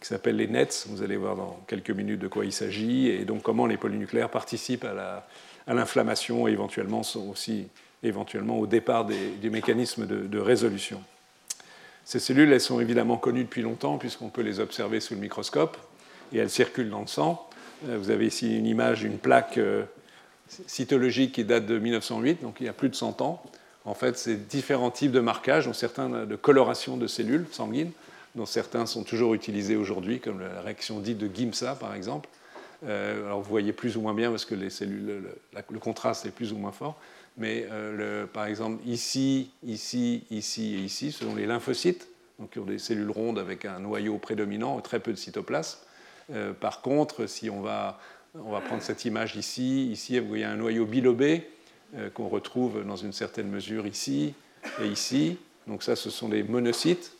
qui 0.00 0.08
s'appelle 0.08 0.36
les 0.36 0.46
NETs. 0.46 0.86
Vous 0.88 1.02
allez 1.02 1.16
voir 1.16 1.36
dans 1.36 1.60
quelques 1.66 1.90
minutes 1.90 2.20
de 2.20 2.28
quoi 2.28 2.44
il 2.44 2.52
s'agit, 2.52 3.08
et 3.08 3.24
donc 3.24 3.42
comment 3.42 3.66
les 3.66 3.76
polynucléaires 3.76 4.30
participent 4.30 4.84
à 4.84 4.94
la 4.94 5.26
à 5.66 5.74
l'inflammation 5.74 6.48
et 6.48 6.52
éventuellement 6.52 7.02
aussi 7.28 7.68
éventuellement 8.02 8.58
au 8.58 8.66
départ 8.66 9.04
des, 9.04 9.50
mécanismes 9.50 10.06
de, 10.06 10.38
résolution. 10.38 11.00
Ces 12.04 12.18
cellules, 12.18 12.52
elles 12.52 12.60
sont 12.60 12.80
évidemment 12.80 13.16
connues 13.16 13.44
depuis 13.44 13.62
longtemps 13.62 13.98
puisqu'on 13.98 14.28
peut 14.28 14.42
les 14.42 14.60
observer 14.60 15.00
sous 15.00 15.14
le 15.14 15.20
microscope 15.20 15.76
et 16.32 16.38
elles 16.38 16.50
circulent 16.50 16.90
dans 16.90 17.00
le 17.00 17.06
sang. 17.06 17.48
Euh, 17.88 17.98
vous 17.98 18.10
avez 18.10 18.26
ici 18.26 18.56
une 18.56 18.66
image 18.66 19.00
d'une 19.00 19.18
plaque 19.18 19.58
euh, 19.58 19.84
cytologique 20.48 21.32
qui 21.32 21.44
date 21.44 21.66
de 21.66 21.78
1908, 21.78 22.42
donc 22.42 22.56
il 22.60 22.66
y 22.66 22.68
a 22.68 22.72
plus 22.72 22.88
de 22.88 22.94
100 22.94 23.20
ans. 23.22 23.42
En 23.84 23.94
fait, 23.94 24.16
c'est 24.16 24.48
différents 24.48 24.90
types 24.90 25.10
de 25.10 25.20
marquages, 25.20 25.66
dont 25.66 25.72
certains 25.72 26.08
de 26.08 26.36
coloration 26.36 26.96
de 26.96 27.06
cellules 27.06 27.46
sanguines, 27.50 27.90
dont 28.34 28.46
certains 28.46 28.86
sont 28.86 29.02
toujours 29.02 29.34
utilisés 29.34 29.76
aujourd'hui, 29.76 30.20
comme 30.20 30.40
la 30.40 30.60
réaction 30.60 31.00
dite 31.00 31.18
de 31.18 31.28
Gimsa, 31.32 31.74
par 31.74 31.94
exemple. 31.94 32.28
Euh, 32.84 33.26
alors 33.26 33.40
vous 33.40 33.48
voyez 33.48 33.72
plus 33.72 33.96
ou 33.96 34.00
moins 34.00 34.14
bien 34.14 34.30
parce 34.30 34.44
que 34.44 34.54
les 34.54 34.70
cellules, 34.70 35.22
le, 35.70 35.78
contraste 35.78 36.26
est 36.26 36.30
plus 36.30 36.52
ou 36.52 36.58
moins 36.58 36.72
fort. 36.72 36.98
Mais 37.36 37.66
euh, 37.70 38.26
par 38.26 38.46
exemple, 38.46 38.86
ici, 38.86 39.50
ici, 39.64 40.24
ici 40.30 40.74
et 40.74 40.78
ici, 40.78 41.12
ce 41.12 41.24
sont 41.24 41.34
les 41.34 41.46
lymphocytes, 41.46 42.08
donc 42.38 42.50
qui 42.50 42.58
ont 42.58 42.64
des 42.64 42.78
cellules 42.78 43.10
rondes 43.10 43.38
avec 43.38 43.64
un 43.64 43.78
noyau 43.80 44.18
prédominant, 44.18 44.80
très 44.80 45.00
peu 45.00 45.12
de 45.12 45.16
cytoplasme. 45.16 45.78
Euh, 46.32 46.52
par 46.52 46.82
contre, 46.82 47.26
si 47.26 47.48
on 47.48 47.60
va, 47.60 47.98
on 48.34 48.52
va 48.52 48.60
prendre 48.60 48.82
cette 48.82 49.04
image 49.04 49.36
ici, 49.36 49.90
ici, 49.90 50.18
vous 50.18 50.28
voyez 50.28 50.44
un 50.44 50.56
noyau 50.56 50.86
bilobé 50.86 51.48
qu'on 52.14 52.28
retrouve 52.28 52.86
dans 52.86 52.96
une 52.96 53.12
certaine 53.12 53.48
mesure 53.48 53.86
ici 53.86 54.32
et 54.80 54.86
ici. 54.86 55.36
Donc 55.66 55.82
ça, 55.82 55.94
ce 55.94 56.08
sont 56.08 56.30
les 56.30 56.42
monocytes. 56.42 57.12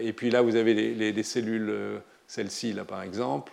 et 0.00 0.14
puis 0.14 0.30
là, 0.30 0.40
vous 0.40 0.56
avez 0.56 0.72
les 0.94 1.22
cellules, 1.22 2.00
celle-ci, 2.26 2.72
là 2.72 2.86
par 2.86 3.02
exemple, 3.02 3.52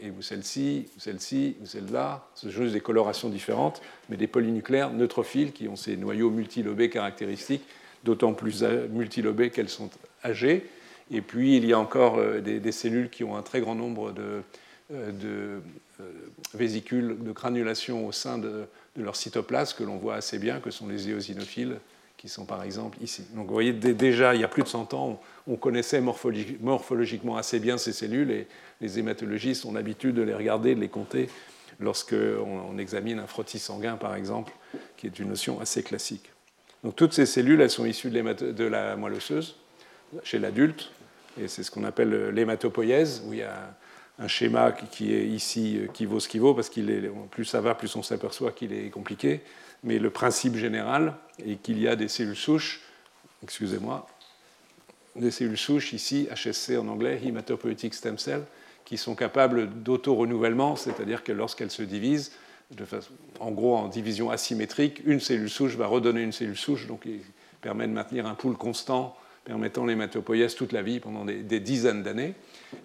et 0.00 0.10
vous 0.10 0.22
celle-ci, 0.22 0.86
ou 0.96 1.00
celle-ci, 1.00 1.56
ou 1.62 1.66
celle-là. 1.66 2.26
Ce 2.34 2.50
sont 2.50 2.62
juste 2.62 2.72
des 2.72 2.80
colorations 2.80 3.28
différentes, 3.28 3.82
mais 4.08 4.16
des 4.16 4.26
polynucléaires 4.26 4.92
neutrophiles 4.92 5.52
qui 5.52 5.68
ont 5.68 5.76
ces 5.76 5.96
noyaux 5.96 6.30
multilobés 6.30 6.90
caractéristiques, 6.90 7.64
d'autant 8.04 8.32
plus 8.32 8.62
multilobés 8.62 9.50
qu'elles 9.50 9.68
sont 9.68 9.90
âgées. 10.24 10.66
Et 11.10 11.20
puis, 11.20 11.56
il 11.56 11.66
y 11.66 11.72
a 11.72 11.78
encore 11.78 12.18
euh, 12.18 12.40
des, 12.40 12.72
cellules 12.72 13.10
qui 13.10 13.24
ont 13.24 13.36
un 13.36 13.42
très 13.42 13.60
grand 13.60 13.74
nombre 13.74 14.12
de, 14.12 14.42
euh, 14.92 15.60
euh, 16.00 16.10
vésicules 16.54 17.16
de 17.20 17.32
granulation 17.32 18.06
au 18.06 18.12
sein 18.12 18.38
de, 18.38 18.64
de 18.96 19.02
leur 19.02 19.16
cytoplasme, 19.16 19.76
que 19.78 19.84
l'on 19.84 19.96
voit 19.96 20.14
assez 20.14 20.38
bien, 20.38 20.60
que 20.60 20.70
sont 20.70 20.88
les 20.88 21.10
éosinophiles, 21.10 21.78
qui 22.24 22.30
sont 22.30 22.46
par 22.46 22.62
exemple 22.62 22.96
ici. 23.02 23.22
Donc 23.34 23.48
vous 23.48 23.52
voyez, 23.52 23.74
déjà, 23.74 24.34
il 24.34 24.40
y 24.40 24.44
a 24.44 24.48
plus 24.48 24.62
de 24.62 24.68
100 24.68 24.94
ans, 24.94 25.20
on 25.46 25.56
connaissait 25.56 26.00
morphologiquement 26.00 27.36
assez 27.36 27.60
bien 27.60 27.76
ces 27.76 27.92
cellules 27.92 28.30
et 28.30 28.46
les 28.80 28.98
hématologistes 28.98 29.66
ont 29.66 29.74
l'habitude 29.74 30.14
de 30.14 30.22
les 30.22 30.32
regarder, 30.32 30.74
de 30.74 30.80
les 30.80 30.88
compter 30.88 31.28
lorsqu'on 31.80 32.78
examine 32.78 33.18
un 33.18 33.26
frottis 33.26 33.58
sanguin, 33.58 33.98
par 33.98 34.14
exemple, 34.14 34.54
qui 34.96 35.06
est 35.06 35.18
une 35.18 35.28
notion 35.28 35.60
assez 35.60 35.82
classique. 35.82 36.30
Donc 36.82 36.96
toutes 36.96 37.12
ces 37.12 37.26
cellules, 37.26 37.60
elles 37.60 37.68
sont 37.68 37.84
issues 37.84 38.08
de 38.08 38.64
la 38.64 38.96
moelle 38.96 39.12
osseuse 39.12 39.56
chez 40.22 40.38
l'adulte, 40.38 40.92
et 41.38 41.46
c'est 41.46 41.62
ce 41.62 41.70
qu'on 41.70 41.84
appelle 41.84 42.30
l'hématopoïèse, 42.30 43.22
où 43.26 43.34
il 43.34 43.40
y 43.40 43.42
a 43.42 43.76
un 44.18 44.28
schéma 44.28 44.72
qui 44.72 45.12
est 45.12 45.26
ici 45.26 45.80
qui 45.92 46.06
vaut 46.06 46.20
ce 46.20 46.28
qui 46.30 46.38
vaut, 46.38 46.54
parce 46.54 46.70
qu'il 46.70 46.88
est 46.88 47.02
plus 47.30 47.44
ça 47.44 47.60
va, 47.60 47.74
plus 47.74 47.94
on 47.96 48.02
s'aperçoit 48.02 48.52
qu'il 48.52 48.72
est 48.72 48.88
compliqué. 48.88 49.42
Mais 49.82 49.98
le 49.98 50.08
principe 50.08 50.56
général 50.56 51.12
est 51.38 51.56
qu'il 51.56 51.78
y 51.78 51.88
a 51.88 51.96
des 51.96 52.08
cellules 52.08 52.36
souches, 52.36 52.80
excusez-moi, 53.42 54.06
des 55.16 55.30
cellules 55.30 55.58
souches 55.58 55.92
ici, 55.92 56.28
HSC 56.34 56.76
en 56.76 56.88
anglais, 56.88 57.20
Hematopoietic 57.24 57.94
Stem 57.94 58.18
Cell, 58.18 58.42
qui 58.84 58.96
sont 58.96 59.14
capables 59.14 59.70
d'auto-renouvellement, 59.82 60.76
c'est-à-dire 60.76 61.24
que 61.24 61.32
lorsqu'elles 61.32 61.70
se 61.70 61.82
divisent, 61.82 62.32
en 63.40 63.50
gros 63.50 63.76
en 63.76 63.88
division 63.88 64.30
asymétrique, 64.30 65.02
une 65.04 65.20
cellule 65.20 65.50
souche 65.50 65.76
va 65.76 65.86
redonner 65.86 66.22
une 66.22 66.32
cellule 66.32 66.56
souche, 66.56 66.86
donc 66.86 67.02
il 67.06 67.20
permet 67.60 67.86
de 67.86 67.92
maintenir 67.92 68.26
un 68.26 68.34
pool 68.34 68.56
constant 68.56 69.16
permettant 69.44 69.84
l'hématopoïèse 69.84 70.54
toute 70.54 70.72
la 70.72 70.82
vie 70.82 71.00
pendant 71.00 71.24
des, 71.24 71.42
des 71.42 71.60
dizaines 71.60 72.02
d'années. 72.02 72.34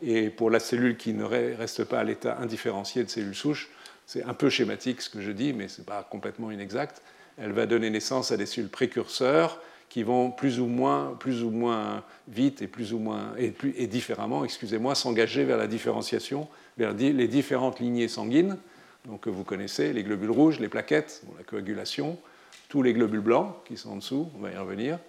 Et 0.02 0.30
pour 0.30 0.50
la 0.50 0.60
cellule 0.60 0.98
qui 0.98 1.14
ne 1.14 1.24
reste 1.24 1.86
pas 1.86 2.00
à 2.00 2.04
l'état 2.04 2.38
indifférencié 2.40 3.04
de 3.04 3.10
cellule 3.10 3.36
souche, 3.36 3.70
c'est 4.06 4.24
un 4.24 4.34
peu 4.34 4.50
schématique 4.50 5.02
ce 5.02 5.10
que 5.10 5.22
je 5.22 5.32
dis, 5.32 5.54
mais 5.54 5.68
ce 5.68 5.82
n'est 5.82 5.86
pas 5.86 6.04
complètement 6.04 6.52
inexact, 6.52 7.02
elle 7.42 7.52
va 7.52 7.66
donner 7.66 7.90
naissance 7.90 8.32
à 8.32 8.38
des 8.38 8.46
cellules 8.46 8.70
précurseurs 8.70 9.62
qui 9.90 10.04
vont 10.04 10.30
plus 10.30 10.60
ou 10.60 10.68
moins, 10.68 11.16
plus 11.20 11.44
ou 11.44 11.50
moins 11.50 12.04
vite 12.28 12.62
et 12.62 12.68
plus 12.68 12.94
ou 12.94 13.00
moins 13.00 13.34
et, 13.38 13.54
et 13.76 13.88
différemment, 13.88 14.46
excusez-moi, 14.46 14.94
s'engager 14.94 15.44
vers 15.46 15.58
la 15.58 15.68
différenciation, 15.68 16.48
vers 16.78 16.94
les 16.94 17.28
différentes 17.28 17.80
lignées 17.80 18.08
sanguines, 18.08 18.58
donc 19.06 19.22
que 19.22 19.30
vous 19.30 19.44
connaissez, 19.44 19.94
les 19.94 20.04
globules 20.04 20.32
rouges, 20.32 20.60
les 20.60 20.70
plaquettes, 20.70 21.24
la 21.38 21.44
coagulation, 21.44 22.18
tous 22.68 22.84
les 22.84 22.94
globules 22.94 23.22
blancs 23.22 23.56
qui 23.66 23.78
sont 23.78 23.92
en 23.92 23.96
dessous, 23.96 24.30
on 24.38 24.42
va 24.42 24.52
y 24.52 24.58
revenir, 24.58 25.00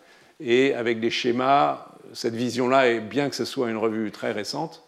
et 0.41 0.72
avec 0.74 1.01
des 1.01 1.11
schémas, 1.11 1.87
cette 2.14 2.35
vision-là, 2.35 2.89
est 2.89 3.01
bien 3.01 3.28
que 3.28 3.37
ce 3.37 3.45
soit 3.45 3.70
une 3.70 3.76
revue 3.76 4.11
très 4.11 4.33
récente, 4.33 4.83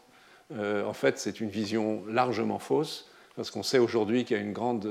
euh, 0.57 0.84
en 0.86 0.95
fait, 0.95 1.18
c'est 1.18 1.40
une 1.40 1.51
vision 1.51 2.03
largement 2.09 2.59
fausse, 2.59 3.11
parce 3.36 3.51
qu'on 3.51 3.62
sait 3.62 3.78
aujourd'hui 3.78 4.24
qu'il 4.24 4.36
y 4.36 4.40
a 4.40 4.43
une 4.43 4.53
grande 4.53 4.86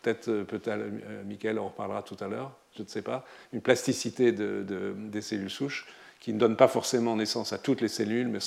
peut-être, 0.00 0.28
euh, 0.28 0.44
peut 0.44 0.60
euh, 0.68 1.24
Michael 1.24 1.58
en 1.58 1.68
reparlera 1.68 2.02
tout 2.02 2.16
à 2.20 2.28
l'heure, 2.28 2.56
je 2.76 2.82
ne 2.82 2.88
sais 2.88 3.02
pas, 3.02 3.24
une 3.52 3.60
plasticité 3.60 4.32
des 4.32 5.20
cellules 5.22 5.50
souches 5.50 5.86
qui 6.20 6.32
ne 6.32 6.38
donne 6.38 6.56
pas 6.56 6.68
forcément 6.68 7.16
naissance 7.16 7.52
à 7.52 7.58
toutes 7.58 7.80
les 7.80 7.88
cellules, 7.88 8.28
mais 8.28 8.40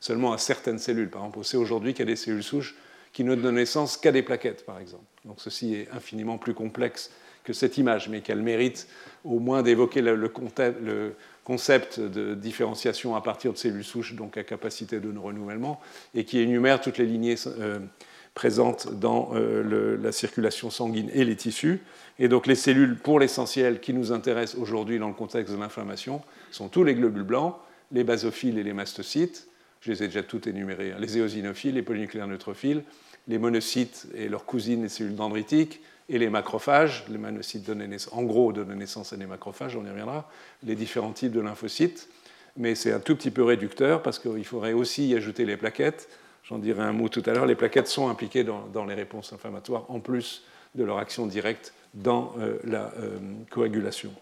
seulement 0.00 0.32
à 0.32 0.38
certaines 0.38 0.78
cellules. 0.78 1.10
Par 1.10 1.22
exemple, 1.22 1.38
on 1.40 1.42
sait 1.42 1.56
aujourd'hui 1.56 1.92
qu'il 1.92 2.06
y 2.06 2.08
a 2.08 2.12
des 2.12 2.16
cellules 2.16 2.42
souches 2.42 2.74
qui 3.12 3.24
ne 3.24 3.34
donnent 3.34 3.56
naissance 3.56 3.96
qu'à 3.96 4.12
des 4.12 4.22
plaquettes, 4.22 4.64
par 4.64 4.78
exemple. 4.78 5.04
Donc 5.24 5.40
ceci 5.40 5.74
est 5.74 5.88
infiniment 5.92 6.38
plus 6.38 6.54
complexe 6.54 7.10
que 7.44 7.52
cette 7.52 7.78
image, 7.78 8.08
mais 8.08 8.20
qu'elle 8.20 8.42
mérite 8.42 8.88
au 9.24 9.38
moins 9.38 9.62
d'évoquer 9.62 10.02
le, 10.02 10.32
concept 11.44 12.00
de 12.00 12.34
différenciation 12.34 13.14
à 13.14 13.22
partir 13.22 13.52
de 13.52 13.58
cellules 13.58 13.84
souches, 13.84 14.14
donc 14.14 14.36
à 14.36 14.42
capacité 14.42 15.00
de 15.00 15.16
renouvellement, 15.16 15.80
et 16.14 16.24
qui 16.24 16.40
énumère 16.40 16.80
toutes 16.80 16.98
les 16.98 17.06
lignées 17.06 17.36
euh, 17.46 17.78
présentes 18.36 18.92
dans 18.92 19.30
euh, 19.34 19.96
la 20.00 20.12
circulation 20.12 20.68
sanguine 20.68 21.10
et 21.14 21.24
les 21.24 21.36
tissus. 21.36 21.80
Et 22.18 22.28
donc 22.28 22.46
les 22.46 22.54
cellules, 22.54 22.96
pour 22.96 23.18
l'essentiel, 23.18 23.80
qui 23.80 23.94
nous 23.94 24.12
intéressent 24.12 24.60
aujourd'hui 24.60 24.98
dans 24.98 25.08
le 25.08 25.14
contexte 25.14 25.54
de 25.54 25.58
l'inflammation, 25.58 26.20
sont 26.50 26.68
tous 26.68 26.84
les 26.84 26.94
globules 26.94 27.22
blancs, 27.22 27.56
les 27.92 28.04
basophiles 28.04 28.58
et 28.58 28.62
les 28.62 28.74
mastocytes. 28.74 29.48
Je 29.80 29.90
les 29.90 30.02
ai 30.02 30.06
déjà 30.08 30.22
toutes 30.22 30.46
énumérés. 30.46 30.92
Hein. 30.92 30.98
les 31.00 31.16
éosinophiles, 31.16 31.74
les 31.74 31.82
polynucléaires 31.82 32.26
neutrophiles, 32.26 32.82
les 33.26 33.38
monocytes 33.38 34.06
et 34.14 34.28
leurs 34.28 34.44
cousines, 34.44 34.82
les 34.82 34.90
cellules 34.90 35.16
dendritiques, 35.16 35.80
et 36.10 36.18
les 36.18 36.28
macrophages. 36.28 37.04
Les 37.08 37.18
monocytes 37.18 37.64
donnent 37.64 37.86
naissance, 37.86 38.12
en 38.12 38.22
gros, 38.22 38.52
donnent 38.52 38.74
naissance 38.74 39.14
à 39.14 39.16
des 39.16 39.26
macrophages, 39.26 39.76
on 39.76 39.84
y 39.84 39.88
reviendra. 39.88 40.30
Les 40.62 40.74
différents 40.74 41.12
types 41.12 41.32
de 41.32 41.40
lymphocytes. 41.40 42.08
Mais 42.58 42.74
c'est 42.74 42.92
un 42.92 43.00
tout 43.00 43.16
petit 43.16 43.30
peu 43.30 43.44
réducteur 43.44 44.02
parce 44.02 44.18
qu'il 44.18 44.44
faudrait 44.44 44.74
aussi 44.74 45.08
y 45.08 45.14
ajouter 45.14 45.44
les 45.44 45.56
plaquettes, 45.56 46.08
J'en 46.48 46.58
dirai 46.58 46.82
un 46.82 46.92
mot 46.92 47.08
tout 47.08 47.22
à 47.26 47.32
l'heure. 47.32 47.46
Les 47.46 47.56
plaquettes 47.56 47.88
sont 47.88 48.08
impliquées 48.08 48.44
dans, 48.44 48.84
les 48.84 48.94
réponses 48.94 49.32
inflammatoires 49.32 49.84
en 49.88 49.98
plus 49.98 50.44
de 50.76 50.84
leur 50.84 50.98
action 50.98 51.26
directe 51.26 51.74
dans 51.94 52.34
euh, 52.38 52.58
la 52.64 52.92
euh, 52.98 53.18
coagulation. 53.50 54.12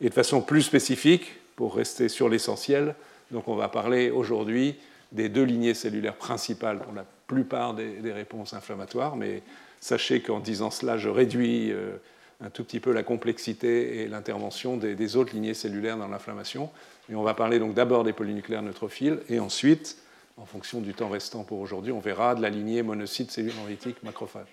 Et 0.00 0.08
de 0.08 0.14
façon 0.14 0.40
plus 0.40 0.62
spécifique, 0.62 1.32
pour 1.56 1.76
rester 1.76 2.08
sur 2.08 2.28
l'essentiel, 2.28 2.94
donc 3.30 3.48
on 3.48 3.54
va 3.54 3.68
parler 3.68 4.10
aujourd'hui 4.10 4.76
des 5.12 5.28
deux 5.28 5.44
lignées 5.44 5.74
cellulaires 5.74 6.16
principales 6.16 6.80
pour 6.80 6.92
la 6.92 7.04
plupart 7.28 7.74
des, 7.74 8.12
réponses 8.12 8.54
inflammatoires, 8.54 9.16
mais 9.16 9.42
sachez 9.80 10.20
qu'en 10.20 10.40
disant 10.40 10.70
cela, 10.70 10.98
je 10.98 11.08
réduis 11.08 11.70
euh, 11.70 11.96
un 12.40 12.50
tout 12.50 12.64
petit 12.64 12.80
peu 12.80 12.92
la 12.92 13.04
complexité 13.04 14.02
et 14.02 14.08
l'intervention 14.08 14.76
des, 14.76 14.94
des, 14.96 15.16
autres 15.16 15.32
lignées 15.32 15.54
cellulaires 15.54 15.96
dans 15.96 16.08
l'inflammation. 16.08 16.70
Et 17.08 17.14
on 17.14 17.22
va 17.22 17.34
parler 17.34 17.58
donc 17.58 17.74
d'abord 17.74 18.02
des 18.02 18.12
polynucléaires 18.12 18.62
neutrophiles 18.62 19.20
et 19.28 19.38
ensuite 19.38 19.96
en 20.36 20.46
fonction 20.46 20.80
du 20.80 20.94
temps 20.94 21.08
restant 21.08 21.44
pour 21.44 21.60
aujourd'hui, 21.60 21.92
on 21.92 22.00
verra 22.00 22.34
de 22.34 22.42
la 22.42 22.50
lignée 22.50 22.82
monocyte, 22.82 23.30
cellule 23.30 23.54
dendritique, 23.54 24.02
macrophage. 24.02 24.48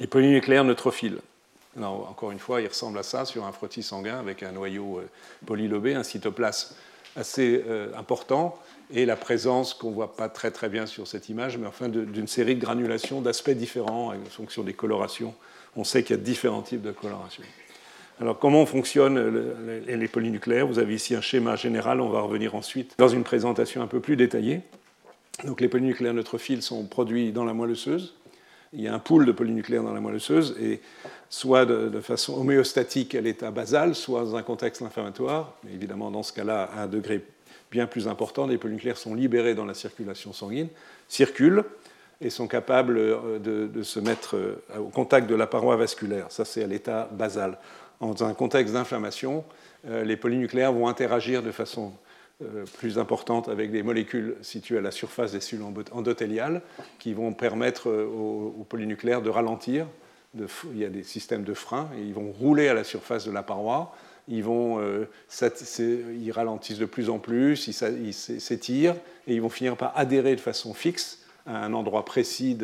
Les 0.00 0.06
polynucléaires 0.06 0.64
neutrophiles. 0.64 1.18
Alors, 1.76 2.08
encore 2.10 2.32
une 2.32 2.38
fois, 2.38 2.60
il 2.60 2.68
ressemble 2.68 2.98
à 2.98 3.02
ça 3.02 3.24
sur 3.24 3.44
un 3.44 3.52
frottis 3.52 3.82
sanguin 3.82 4.18
avec 4.18 4.42
un 4.42 4.52
noyau 4.52 4.98
euh, 4.98 5.08
polylobé, 5.46 5.94
un 5.94 6.02
cytoplasme 6.02 6.74
assez 7.16 7.62
euh, 7.66 7.94
important 7.96 8.58
et 8.90 9.06
la 9.06 9.16
présence 9.16 9.74
qu'on 9.74 9.90
ne 9.90 9.94
voit 9.94 10.16
pas 10.16 10.28
très 10.28 10.50
très 10.50 10.68
bien 10.68 10.86
sur 10.86 11.06
cette 11.06 11.28
image, 11.28 11.56
mais 11.56 11.66
enfin 11.66 11.88
d'une 11.88 12.26
série 12.26 12.56
de 12.56 12.60
granulations 12.60 13.20
d'aspects 13.20 13.50
différents 13.50 14.12
en 14.12 14.24
fonction 14.30 14.62
des 14.62 14.74
colorations. 14.74 15.34
On 15.76 15.84
sait 15.84 16.02
qu'il 16.02 16.16
y 16.16 16.18
a 16.18 16.22
différents 16.22 16.62
types 16.62 16.82
de 16.82 16.92
colorations. 16.92 17.44
Alors 18.22 18.38
comment 18.38 18.64
fonctionnent 18.66 19.18
les 19.84 20.06
polynucléaires? 20.06 20.68
Vous 20.68 20.78
avez 20.78 20.94
ici 20.94 21.16
un 21.16 21.20
schéma 21.20 21.56
général, 21.56 22.00
on 22.00 22.08
va 22.08 22.20
revenir 22.20 22.54
ensuite 22.54 22.94
dans 22.96 23.08
une 23.08 23.24
présentation 23.24 23.82
un 23.82 23.88
peu 23.88 23.98
plus 23.98 24.14
détaillée. 24.14 24.60
Donc 25.42 25.60
les 25.60 25.66
polynucléaires 25.66 26.14
neutrophiles 26.14 26.62
sont 26.62 26.86
produits 26.86 27.32
dans 27.32 27.44
la 27.44 27.52
moelle 27.52 27.72
osseuse. 27.72 28.14
Il 28.74 28.80
y 28.80 28.86
a 28.86 28.94
un 28.94 29.00
pool 29.00 29.26
de 29.26 29.32
polynucléaires 29.32 29.82
dans 29.82 29.92
la 29.92 30.00
moelle 30.00 30.14
osseuse 30.14 30.56
et 30.62 30.80
soit 31.30 31.66
de, 31.66 32.00
façon 32.00 32.40
homéostatique 32.40 33.16
à 33.16 33.20
l'état 33.20 33.50
basal, 33.50 33.96
soit 33.96 34.20
dans 34.20 34.36
un 34.36 34.42
contexte 34.42 34.82
inflammatoire. 34.82 35.56
Mais 35.64 35.72
évidemment, 35.72 36.12
dans 36.12 36.22
ce 36.22 36.32
cas-là, 36.32 36.70
à 36.76 36.84
un 36.84 36.86
degré 36.86 37.24
bien 37.72 37.88
plus 37.88 38.06
important, 38.06 38.46
les 38.46 38.56
polynucléaires 38.56 38.98
sont 38.98 39.16
libérés 39.16 39.56
dans 39.56 39.64
la 39.64 39.74
circulation 39.74 40.32
sanguine, 40.32 40.68
circulent, 41.08 41.64
et 42.22 42.30
sont 42.30 42.46
capables 42.46 42.94
de, 43.42 43.82
se 43.82 43.98
mettre 43.98 44.36
au 44.78 44.88
contact 44.88 45.28
de 45.28 45.34
la 45.34 45.48
paroi 45.48 45.76
vasculaire. 45.76 46.26
Ça, 46.28 46.44
c'est 46.44 46.62
à 46.62 46.68
l'état 46.68 47.08
basal. 47.10 47.58
Dans 48.02 48.24
un 48.24 48.34
contexte 48.34 48.74
d'inflammation, 48.74 49.44
les 49.88 50.16
polynucléaires 50.16 50.72
vont 50.72 50.88
interagir 50.88 51.42
de 51.42 51.52
façon 51.52 51.92
plus 52.78 52.98
importante 52.98 53.48
avec 53.48 53.70
des 53.70 53.82
molécules 53.82 54.36
situées 54.42 54.78
à 54.78 54.80
la 54.80 54.90
surface 54.90 55.32
des 55.32 55.40
cellules 55.40 55.64
endothéliales 55.92 56.62
qui 56.98 57.14
vont 57.14 57.32
permettre 57.32 57.90
aux, 57.90 58.66
polynucléaires 58.68 59.22
de 59.22 59.30
ralentir. 59.30 59.86
il 60.34 60.78
y 60.78 60.84
a 60.84 60.88
des 60.88 61.04
systèmes 61.04 61.44
de 61.44 61.54
frein 61.54 61.88
et 61.96 62.02
ils 62.02 62.12
vont 62.12 62.32
rouler 62.32 62.68
à 62.68 62.74
la 62.74 62.82
surface 62.84 63.24
de 63.24 63.30
la 63.30 63.44
paroi 63.44 63.94
ils, 64.28 64.42
vont, 64.42 64.80
euh, 64.80 65.08
ils 66.20 66.32
ralentissent 66.32 66.78
de 66.78 66.86
plus 66.86 67.10
en 67.10 67.18
plus, 67.18 67.66
ils 67.66 68.12
s'étirent, 68.12 68.94
et 69.26 69.34
ils 69.34 69.42
vont 69.42 69.50
finir 69.50 69.76
par 69.76 69.92
adhérer 69.96 70.36
de 70.36 70.40
façon 70.40 70.74
fixe 70.74 71.20
à 71.46 71.64
un 71.64 71.72
endroit 71.72 72.04
précis 72.04 72.56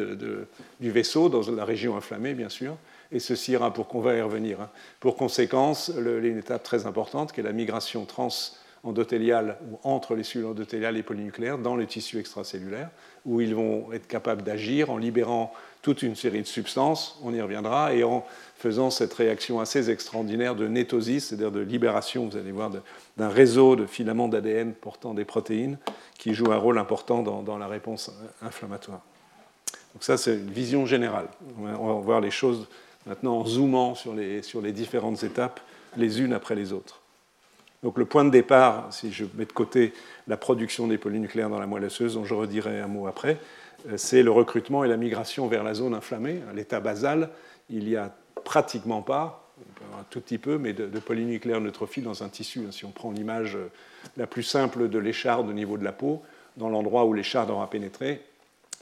du 0.81 0.91
vaisseau, 0.91 1.29
dans 1.29 1.51
la 1.51 1.65
région 1.65 1.97
inflammée, 1.97 2.35
bien 2.35 2.49
sûr. 2.49 2.77
Et 3.11 3.21
ceci 3.21 3.53
ira 3.53 3.73
pour 3.73 3.89
qu'on 3.89 4.01
va 4.01 4.15
y 4.15 4.21
revenir. 4.21 4.61
Hein. 4.61 4.71
Pour 5.01 5.17
conséquence, 5.17 5.91
une 5.97 6.39
étape 6.39 6.63
très 6.63 6.87
importante 6.87 7.33
qui 7.33 7.41
est 7.41 7.45
la 7.45 7.53
migration 7.53 8.05
trans-endothéliale 8.05 9.57
ou 9.71 9.79
entre 9.83 10.15
les 10.15 10.25
cellules 10.25 10.49
endothéliales 10.49 10.97
et 10.97 11.03
polynucléaires 11.03 11.59
dans 11.59 11.77
les 11.77 11.87
tissus 11.87 12.19
extracellulaires, 12.19 12.91
où 13.25 13.41
ils 13.41 13.55
vont 13.55 13.93
être 13.93 14.07
capables 14.07 14.43
d'agir 14.43 14.91
en 14.91 14.99
libérant 14.99 15.53
toute 15.83 16.03
une 16.03 16.17
série 16.17 16.43
de 16.43 16.47
substances, 16.47 17.19
on 17.23 17.33
y 17.33 17.41
reviendra, 17.41 17.95
et 17.95 18.03
en 18.05 18.25
faisant 18.57 18.91
cette 18.91 19.15
réaction 19.15 19.61
assez 19.61 19.91
extraordinaire 19.91 20.55
de 20.55 20.67
nétosis, 20.67 21.29
c'est-à-dire 21.29 21.53
de 21.53 21.61
libération, 21.61 22.27
vous 22.27 22.37
allez 22.37 22.53
voir, 22.53 22.71
d'un 23.17 23.29
réseau 23.29 23.77
de 23.77 23.87
filaments 23.87 24.29
d'ADN 24.29 24.75
portant 24.75 25.15
des 25.15 25.25
protéines 25.25 25.79
qui 26.19 26.35
jouent 26.35 26.53
un 26.53 26.59
rôle 26.59 26.79
important 26.79 27.23
dans, 27.23 27.59
la 27.59 27.69
réponse 27.69 28.11
inflammatoire. 28.43 29.01
Donc 29.95 30.03
ça, 30.03 30.17
c'est 30.17 30.35
une 30.35 30.51
vision 30.51 30.85
générale. 30.85 31.29
On 31.59 31.95
va 31.95 32.01
voir 32.01 32.21
les 32.21 32.31
choses 32.31 32.69
maintenant 33.07 33.39
en 33.39 33.47
zoomant 33.47 33.95
sur 33.95 34.15
les, 34.15 34.73
différentes 34.73 35.23
étapes, 35.23 35.61
les 35.97 36.21
unes 36.21 36.33
après 36.33 36.55
les 36.55 36.73
autres. 36.73 37.01
Donc 37.83 37.97
le 37.97 38.05
point 38.05 38.25
de 38.25 38.31
départ, 38.31 38.89
si 38.91 39.13
je 39.13 39.25
mets 39.35 39.45
de 39.45 39.53
côté 39.53 39.93
la 40.27 40.37
production 40.37 40.89
des 40.89 40.99
polynucléaires 40.99 41.49
dans 41.49 41.61
la 41.61 41.67
moelle 41.67 41.85
osseuse, 41.85 42.15
dont 42.15 42.25
je 42.25 42.35
redirai 42.35 42.81
un 42.81 42.89
mot 42.89 43.07
après, 43.07 43.39
euh, 43.89 43.97
c'est 43.97 44.23
le 44.23 44.31
recrutement 44.31 44.85
et 44.85 44.89
la 44.89 44.97
migration 44.97 45.47
vers 45.47 45.63
la 45.63 45.75
zone 45.75 45.95
inflammée. 45.95 46.41
À 46.51 46.53
l'état 46.53 46.81
basal, 46.81 47.31
il 47.71 47.85
n'y 47.85 47.97
a 47.97 48.13
pratiquement 48.45 49.03
pas, 49.03 49.49
un 49.99 50.05
tout 50.11 50.21
petit 50.21 50.39
peu, 50.39 50.59
mais 50.59 50.73
de, 50.73 50.87
polynucléaires 50.99 51.61
neutrophiles 51.61 52.05
dans 52.05 52.23
un 52.23 52.29
tissu. 52.29 52.67
Si 52.73 52.85
on 52.85 52.91
prend 52.91 53.13
l'image 53.13 53.57
euh, 53.57 53.71
la 54.17 54.27
plus 54.27 54.43
simple 54.43 54.89
de 54.89 54.99
l'écharde 54.99 55.49
au 55.49 55.53
niveau 55.53 55.79
de 55.79 55.85
la 55.85 55.93
peau, 55.93 56.23
dans 56.57 56.69
l'endroit 56.69 57.05
où 57.05 57.13
l'écharde 57.13 57.51
aura 57.51 57.71
pénétré, 57.71 58.23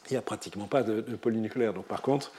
il 0.08 0.14
n'y 0.14 0.16
a 0.16 0.22
pratiquement 0.22 0.66
pas 0.66 0.82
de, 0.82 1.00
de 1.00 1.16
polynucléaires. 1.16 1.74
Donc 1.74 1.84
par 1.84 2.00
contre, 2.00 2.32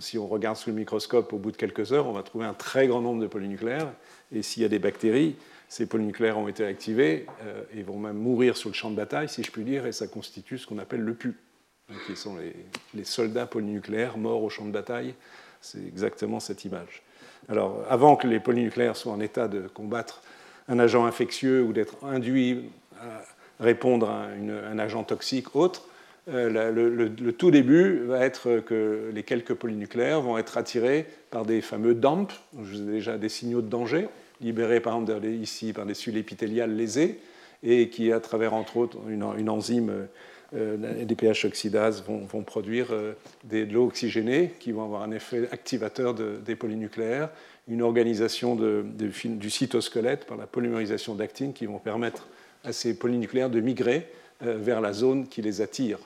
si 0.00 0.18
on 0.18 0.26
regarde 0.26 0.56
sous 0.56 0.70
le 0.70 0.76
microscope 0.76 1.32
au 1.32 1.38
bout 1.38 1.50
de 1.50 1.56
quelques 1.56 1.92
heures, 1.92 2.06
on 2.06 2.12
va 2.12 2.22
trouver 2.22 2.46
un 2.46 2.54
très 2.54 2.86
grand 2.86 3.00
nombre 3.00 3.20
de 3.20 3.26
polynucléaires. 3.26 3.92
Et 4.32 4.42
s'il 4.42 4.62
y 4.62 4.66
a 4.66 4.68
des 4.68 4.78
bactéries, 4.78 5.36
ces 5.68 5.86
polynucléaires 5.86 6.38
ont 6.38 6.48
été 6.48 6.64
activés 6.64 7.26
euh, 7.42 7.62
et 7.74 7.82
vont 7.82 7.98
même 7.98 8.16
mourir 8.16 8.56
sur 8.56 8.70
le 8.70 8.74
champ 8.74 8.90
de 8.90 8.96
bataille, 8.96 9.28
si 9.28 9.42
je 9.42 9.50
puis 9.50 9.64
dire, 9.64 9.86
et 9.86 9.92
ça 9.92 10.06
constitue 10.06 10.58
ce 10.58 10.66
qu'on 10.66 10.78
appelle 10.78 11.00
le 11.00 11.14
pu 11.14 11.36
qui 12.06 12.16
sont 12.16 12.36
les, 12.94 13.04
soldats 13.04 13.46
polynucléaires 13.46 14.16
morts 14.16 14.42
au 14.42 14.48
champ 14.48 14.64
de 14.64 14.70
bataille. 14.70 15.14
C'est 15.60 15.84
exactement 15.86 16.40
cette 16.40 16.64
image. 16.64 17.02
Alors, 17.48 17.84
avant 17.90 18.16
que 18.16 18.26
les 18.26 18.40
polynucléaires 18.40 18.96
soient 18.96 19.12
en 19.12 19.20
état 19.20 19.48
de 19.48 19.68
combattre 19.68 20.22
un 20.68 20.78
agent 20.78 21.04
infectieux 21.04 21.62
ou 21.62 21.72
d'être 21.72 22.02
induits 22.04 22.70
à 22.98 23.22
répondre 23.60 24.08
à 24.08 24.28
un 24.28 24.78
agent 24.78 25.04
toxique 25.04 25.54
autre, 25.54 25.82
euh, 26.28 26.70
le, 26.72 27.32
tout 27.32 27.50
début 27.50 27.98
va 28.04 28.24
être 28.24 28.60
que 28.60 29.10
les 29.12 29.22
quelques 29.22 29.54
polynucléaires 29.54 30.20
vont 30.20 30.38
être 30.38 30.56
attirés 30.56 31.06
par 31.30 31.44
des 31.44 31.60
fameux 31.60 31.94
DAMP, 31.94 32.28
je 32.62 32.76
vous 32.76 32.88
ai 32.88 32.92
déjà 32.92 33.18
des 33.18 33.28
signaux 33.28 33.62
de 33.62 33.68
danger, 33.68 34.08
libérés 34.40 34.80
par 34.80 34.98
exemple 34.98 35.26
ici 35.26 35.72
par 35.72 35.86
des 35.86 35.94
cellules 35.94 36.18
épithéliales 36.18 36.74
lésées, 36.74 37.18
et 37.62 37.88
qui, 37.88 38.12
à 38.12 38.20
travers 38.20 38.52
entre 38.54 38.76
autres 38.76 38.98
une 39.08 39.48
enzyme 39.48 40.06
euh, 40.54 41.04
des 41.04 41.16
pH 41.16 41.46
oxydases 41.46 42.04
vont, 42.06 42.42
produire 42.42 42.88
euh, 42.92 43.14
de 43.44 43.64
l'eau 43.64 43.86
oxygénée 43.86 44.52
qui 44.60 44.70
vont 44.70 44.84
avoir 44.84 45.02
un 45.02 45.10
effet 45.10 45.48
activateur 45.50 46.14
des 46.14 46.54
polynucléaires, 46.54 47.30
une 47.66 47.82
organisation 47.82 48.56
du 48.56 49.50
cytosquelette 49.50 50.26
par 50.26 50.36
la 50.36 50.46
polymérisation 50.46 51.14
d'actine 51.14 51.54
qui 51.54 51.66
vont 51.66 51.78
permettre 51.78 52.28
à 52.62 52.72
ces 52.72 52.96
polynucléaires 52.96 53.50
de 53.50 53.60
migrer 53.60 54.06
euh, 54.44 54.56
vers 54.56 54.80
la 54.80 54.92
zone 54.92 55.26
qui 55.26 55.42
les 55.42 55.60
attire. 55.60 55.98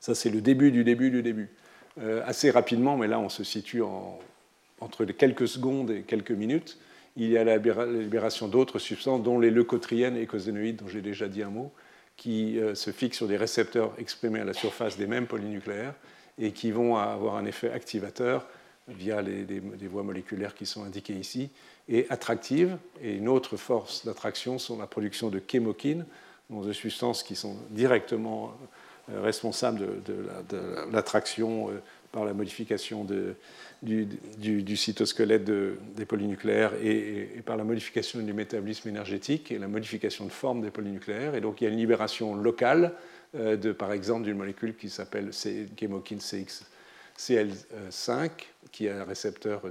Ça, 0.00 0.14
c'est 0.14 0.30
le 0.30 0.40
début 0.40 0.70
du 0.70 0.84
début 0.84 1.10
du 1.10 1.22
début. 1.22 1.50
assez 2.24 2.50
rapidement, 2.50 2.96
mais 2.96 3.08
là, 3.08 3.18
on 3.18 3.28
se 3.28 3.42
situe 3.42 3.82
entre 4.80 5.04
quelques 5.04 5.48
secondes 5.48 5.90
et 5.90 6.02
quelques 6.02 6.30
minutes, 6.30 6.78
il 7.16 7.30
y 7.30 7.36
a 7.36 7.44
la 7.44 7.56
libération 7.56 8.46
d'autres 8.46 8.78
substances, 8.78 9.22
dont 9.22 9.40
les 9.40 9.50
leucotriènes 9.50 10.16
et 10.16 10.26
cosénoïdes, 10.26 10.76
dont 10.76 10.88
j'ai 10.88 11.02
déjà 11.02 11.26
dit 11.26 11.42
un 11.42 11.50
mot, 11.50 11.72
qui 12.16 12.58
euh, 12.58 12.74
se 12.74 12.90
fixent 12.90 13.18
sur 13.18 13.28
des 13.28 13.36
récepteurs 13.36 13.92
exprimés 13.98 14.40
à 14.40 14.44
la 14.44 14.52
surface 14.52 14.96
des 14.96 15.06
mêmes 15.06 15.26
polynucléaires 15.26 15.94
et 16.38 16.52
qui 16.52 16.70
vont 16.70 16.96
avoir 16.96 17.36
un 17.36 17.44
effet 17.44 17.72
activateur 17.72 18.46
via 18.86 19.20
les, 19.20 19.60
voies 19.88 20.02
moléculaires 20.02 20.54
qui 20.54 20.64
sont 20.64 20.84
indiquées 20.84 21.14
ici, 21.14 21.50
et 21.88 22.06
attractives. 22.08 22.78
Et 23.02 23.16
une 23.16 23.28
autre 23.28 23.56
force 23.56 24.06
d'attraction 24.06 24.58
sont 24.58 24.78
la 24.78 24.86
production 24.86 25.28
de 25.28 25.42
chémokines, 25.46 26.06
de 26.50 26.72
substances 26.72 27.22
qui 27.22 27.34
sont 27.34 27.56
directement 27.70 28.54
euh, 29.12 29.22
responsables 29.22 30.02
de, 30.04 30.14
l'attraction 30.92 31.70
euh, 31.70 31.80
par 32.12 32.24
la 32.24 32.34
modification 32.34 33.06
du, 33.82 34.76
cytosquelette 34.76 35.44
des 35.44 36.04
polynucléaires 36.06 36.72
et, 36.82 37.42
par 37.44 37.56
la 37.56 37.64
modification 37.64 38.20
du 38.20 38.32
métabolisme 38.32 38.88
énergétique 38.88 39.50
et 39.50 39.58
la 39.58 39.68
modification 39.68 40.24
de 40.24 40.30
forme 40.30 40.62
des 40.62 40.70
polynucléaires. 40.70 41.34
Et 41.34 41.40
donc 41.40 41.60
il 41.60 41.64
y 41.64 41.66
a 41.66 41.70
une 41.70 41.78
libération 41.78 42.34
locale, 42.34 42.94
euh, 43.34 43.56
de, 43.56 43.72
par 43.72 43.92
exemple, 43.92 44.24
d'une 44.24 44.36
molécule 44.36 44.76
qui 44.76 44.90
s'appelle 44.90 45.30
chémokine 45.32 46.20
CL5, 47.16 48.30
qui 48.72 48.88
a 48.88 49.00
un 49.00 49.04
récepteur 49.04 49.62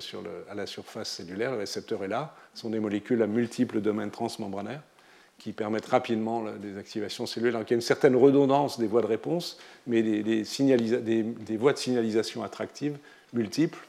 à 0.49 0.55
la 0.55 0.65
surface 0.65 1.09
cellulaire. 1.09 1.51
Le 1.51 1.57
récepteur 1.57 2.03
est 2.03 2.07
là. 2.07 2.35
Ce 2.53 2.61
sont 2.61 2.69
des 2.69 2.79
molécules 2.79 3.21
à 3.21 3.27
multiples 3.27 3.81
domaines 3.81 4.11
transmembranaires 4.11 4.81
qui 5.37 5.53
permettent 5.53 5.85
rapidement 5.85 6.41
la 6.41 6.53
désactivation 6.53 7.25
cellulaire. 7.25 7.59
Donc 7.59 7.69
il 7.69 7.73
y 7.73 7.75
a 7.75 7.77
une 7.77 7.81
certaine 7.81 8.15
redondance 8.15 8.79
des 8.79 8.87
voies 8.87 9.01
de 9.01 9.07
réponse, 9.07 9.57
mais 9.85 10.01
des, 10.01 10.23
des 10.23 11.57
voies 11.57 11.73
de 11.73 11.77
signalisation 11.77 12.43
attractives 12.43 12.97
multiples. 13.33 13.79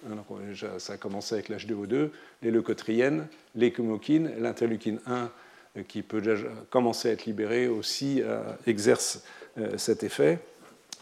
ça 0.79 0.95
a 0.95 0.97
commencé 0.97 1.35
avec 1.35 1.49
l'H2O2, 1.49 2.11
les 2.43 2.51
leucotriènes, 2.51 3.27
les 3.55 3.73
chemokines, 3.73 4.31
l'interleukine 4.39 5.01
1 5.07 5.31
euh, 5.77 5.83
qui 5.87 6.03
peut 6.03 6.21
déjà 6.21 6.49
commencer 6.71 7.09
à 7.09 7.13
être 7.13 7.27
libérée 7.27 7.69
aussi 7.69 8.23
euh, 8.23 8.43
exerce 8.67 9.23
euh, 9.59 9.77
cet 9.79 10.03
effet. 10.03 10.39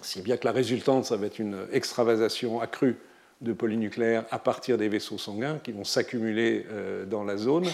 Si 0.02 0.20
bien 0.20 0.36
que 0.36 0.44
la 0.44 0.52
résultante, 0.52 1.06
ça 1.06 1.16
va 1.16 1.26
être 1.26 1.38
une 1.38 1.56
extravasation 1.72 2.60
accrue 2.60 2.96
de 3.40 3.52
polynucléaires 3.52 4.24
à 4.30 4.38
partir 4.38 4.78
des 4.78 4.88
vaisseaux 4.88 5.18
sanguins 5.18 5.58
qui 5.62 5.72
vont 5.72 5.84
s'accumuler 5.84 6.64
dans 7.06 7.22
la 7.22 7.36
zone 7.36 7.66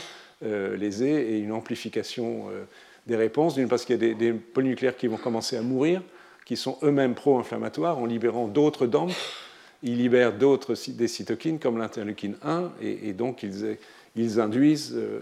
lésée 0.42 1.34
et 1.34 1.38
une 1.38 1.52
amplification 1.52 2.46
des 3.06 3.16
réponses. 3.16 3.54
D'une 3.54 3.68
parce 3.68 3.84
qu'il 3.84 4.02
y 4.02 4.10
a 4.10 4.14
des, 4.14 4.32
polynucléaires 4.32 4.96
qui 4.96 5.06
vont 5.06 5.16
commencer 5.16 5.56
à 5.56 5.62
mourir, 5.62 6.02
qui 6.44 6.56
sont 6.56 6.78
eux-mêmes 6.82 7.14
pro-inflammatoires 7.14 7.98
en 7.98 8.06
libérant 8.06 8.48
d'autres 8.48 8.86
dents 8.86 9.08
ils 9.82 9.96
libèrent 9.96 10.36
d'autres 10.36 10.74
des 10.88 11.08
cytokines 11.08 11.58
comme 11.58 11.78
l'interleukine 11.78 12.36
1 12.42 12.72
et, 12.80 13.12
donc 13.12 13.42
ils, 13.42 14.40
induisent 14.40 14.94
euh, 14.94 15.20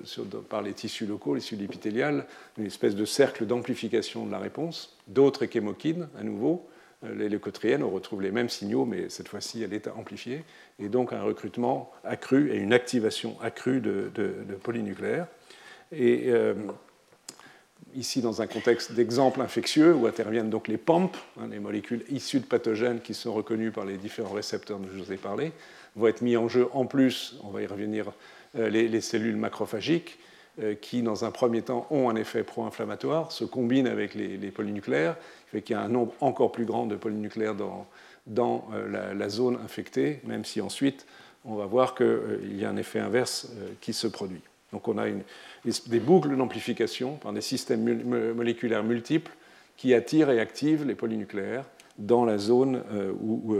par 0.48 0.62
les 0.62 0.72
tissus 0.74 1.06
locaux, 1.06 1.34
les 1.34 1.40
cellules 1.40 1.64
épithéliales, 1.64 2.26
une 2.58 2.66
espèce 2.66 2.94
de 2.94 3.04
cercle 3.04 3.46
d'amplification 3.46 4.26
de 4.26 4.30
la 4.30 4.38
réponse. 4.38 4.96
D'autres 5.08 5.46
chémokines, 5.46 6.08
à 6.18 6.22
nouveau, 6.22 6.68
les 7.02 7.28
leucotriennes, 7.28 7.82
on 7.82 7.90
retrouve 7.90 8.22
les 8.22 8.30
mêmes 8.30 8.48
signaux, 8.48 8.84
mais 8.84 9.08
cette 9.08 9.28
fois-ci 9.28 9.64
à 9.64 9.66
l'état 9.66 9.94
amplifié, 9.96 10.44
et 10.78 10.88
donc 10.88 11.12
un 11.12 11.22
recrutement 11.22 11.90
accru 12.04 12.50
et 12.52 12.56
une 12.56 12.72
activation 12.72 13.40
accrue 13.40 13.80
de, 13.80 14.10
polynucléaires. 14.62 15.26
Et 15.92 16.24
euh, 16.28 16.54
ici 17.94 18.20
dans 18.20 18.42
un 18.42 18.46
contexte 18.46 18.92
d'exemple 18.92 19.40
infectieux 19.40 19.94
où 19.94 20.06
interviennent 20.06 20.50
donc 20.50 20.68
les 20.68 20.76
PAMP, 20.76 21.10
hein, 21.38 21.48
les 21.50 21.58
molécules 21.58 22.04
issues 22.10 22.40
de 22.40 22.46
pathogènes 22.46 23.00
qui 23.00 23.14
sont 23.14 23.32
reconnues 23.32 23.70
par 23.70 23.84
les 23.84 23.96
différents 23.96 24.34
récepteurs 24.34 24.78
dont 24.78 24.88
je 24.92 25.02
vous 25.02 25.12
ai 25.12 25.16
parlé, 25.16 25.52
vont 25.96 26.06
être 26.06 26.22
mis 26.22 26.36
en 26.36 26.48
jeu. 26.48 26.68
En 26.72 26.86
plus, 26.86 27.36
on 27.42 27.48
va 27.48 27.62
y 27.62 27.66
revenir, 27.66 28.12
euh, 28.56 28.68
les, 28.68 29.00
cellules 29.00 29.36
macrophagiques 29.36 30.18
qui, 30.80 31.02
dans 31.02 31.24
un 31.24 31.30
premier 31.30 31.62
temps, 31.62 31.86
ont 31.90 32.08
un 32.08 32.16
effet 32.16 32.42
pro-inflammatoire, 32.42 33.32
se 33.32 33.44
combinent 33.44 33.86
avec 33.86 34.14
les, 34.14 34.50
polynucléaires, 34.50 35.16
qui 35.16 35.50
fait 35.50 35.62
qu'il 35.62 35.76
y 35.76 35.78
a 35.78 35.82
un 35.82 35.88
nombre 35.88 36.12
encore 36.20 36.52
plus 36.52 36.64
grand 36.64 36.86
de 36.86 36.96
polynucléaires 36.96 37.54
dans, 37.54 38.68
euh, 38.72 39.14
la, 39.14 39.28
zone 39.28 39.58
infectée, 39.64 40.20
même 40.24 40.44
si 40.44 40.60
ensuite 40.60 41.06
on 41.44 41.54
va 41.54 41.66
voir 41.66 41.94
qu'il 41.94 42.56
y 42.56 42.64
a 42.64 42.70
un 42.70 42.76
effet 42.76 42.98
inverse 42.98 43.50
qui 43.80 43.92
se 43.92 44.06
produit. 44.06 44.42
Donc 44.72 44.86
on 44.88 44.98
a 44.98 45.06
des 45.64 46.00
boucles 46.00 46.36
d'amplification 46.36 47.16
par 47.16 47.32
des 47.32 47.40
systèmes 47.40 48.04
moléculaires 48.34 48.84
multiples 48.84 49.32
qui 49.76 49.94
attirent 49.94 50.30
et 50.30 50.38
activent 50.38 50.84
les 50.84 50.94
polynucléaires 50.94 51.64
dans 51.98 52.24
la 52.24 52.36
zone 52.38 52.82
où, 53.22 53.56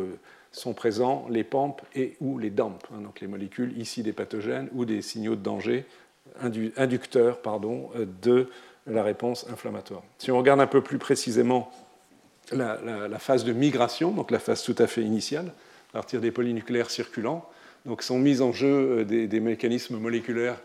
sont 0.52 0.74
présents 0.74 1.26
les 1.30 1.44
PAMP 1.44 1.76
et 1.94 2.16
ou 2.20 2.38
les 2.38 2.50
DAMP, 2.50 2.78
hein, 2.92 3.00
donc 3.02 3.20
les 3.20 3.28
molécules 3.28 3.76
ici 3.78 4.02
des 4.02 4.12
pathogènes 4.12 4.68
ou 4.72 4.84
des 4.84 5.02
signaux 5.02 5.36
de 5.36 5.42
danger 5.42 5.86
inducteurs 6.76 7.42
pardon, 7.42 7.90
de 8.22 8.48
la 8.86 9.02
réponse 9.02 9.46
inflammatoire. 9.52 10.02
Si 10.18 10.30
on 10.30 10.38
regarde 10.38 10.60
un 10.60 10.66
peu 10.66 10.82
plus 10.82 10.98
précisément 10.98 11.70
la, 12.52 13.18
phase 13.18 13.44
de 13.44 13.52
migration, 13.52 14.10
donc 14.10 14.30
la 14.30 14.38
phase 14.38 14.62
tout 14.62 14.74
à 14.78 14.86
fait 14.86 15.02
initiale, 15.02 15.52
à 15.90 15.92
partir 15.92 16.20
des 16.20 16.30
polynucléaires 16.30 16.90
circulants, 16.90 17.48
donc 17.86 18.02
sont 18.02 18.18
mis 18.18 18.40
en 18.40 18.52
jeu 18.52 19.04
des, 19.04 19.26
des 19.26 19.40
mécanismes 19.40 19.96
moléculaires 19.96 20.60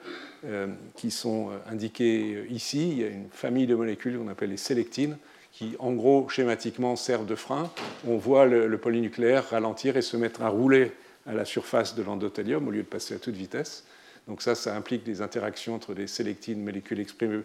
euh, 0.47 0.67
qui 0.95 1.09
sont 1.09 1.49
euh, 1.49 1.57
indiqués 1.71 2.45
ici. 2.51 2.91
Il 2.91 2.99
y 2.99 3.03
a 3.03 3.07
une 3.07 3.29
famille 3.31 3.65
de 3.65 3.73
molécules 3.73 4.19
qu'on 4.19 4.27
appelle 4.27 4.51
les 4.51 4.57
sélectines, 4.57 5.17
qui 5.51 5.75
en 5.79 5.93
gros 5.93 6.29
schématiquement 6.29 6.95
servent 6.95 7.25
de 7.25 7.33
frein. 7.33 7.71
On 8.07 8.17
voit 8.17 8.45
le, 8.45 8.77
polynucléaire 8.77 9.49
ralentir 9.49 9.97
et 9.97 10.03
se 10.03 10.17
mettre 10.17 10.43
à 10.43 10.49
rouler 10.49 10.91
à 11.25 11.33
la 11.33 11.45
surface 11.45 11.95
de 11.95 12.03
l'endothélium 12.03 12.67
au 12.67 12.71
lieu 12.71 12.83
de 12.83 12.87
passer 12.87 13.15
à 13.15 13.17
toute 13.17 13.33
vitesse. 13.33 13.85
Donc 14.27 14.41
ça, 14.41 14.55
ça 14.55 14.75
implique 14.75 15.03
des 15.03 15.21
interactions 15.21 15.75
entre 15.75 15.93
des 15.93 16.07
sélectines, 16.07 16.63
molécules 16.63 16.99
exprimées 16.99 17.43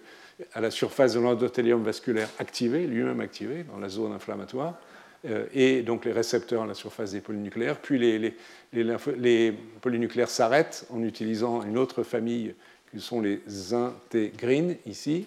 à 0.55 0.61
la 0.61 0.71
surface 0.71 1.15
de 1.15 1.21
l'endothélium 1.21 1.83
vasculaire 1.83 2.29
activé, 2.39 2.87
lui-même 2.87 3.21
activé 3.21 3.65
dans 3.65 3.79
la 3.79 3.89
zone 3.89 4.13
inflammatoire, 4.13 4.75
euh, 5.27 5.45
et 5.53 5.83
donc 5.83 6.07
les 6.07 6.13
récepteurs 6.13 6.63
à 6.63 6.67
la 6.67 6.75
surface 6.75 7.13
des 7.13 7.21
polynucléaires. 7.21 7.79
Puis 7.79 7.99
les, 8.73 9.55
polynucléaires 9.83 10.31
s'arrêtent 10.31 10.87
en 10.91 11.03
utilisant 11.03 11.63
une 11.63 11.77
autre 11.77 12.03
famille 12.03 12.55
qui 12.91 13.01
sont 13.01 13.21
les 13.21 13.41
intégrines 13.75 14.77
ici, 14.87 15.27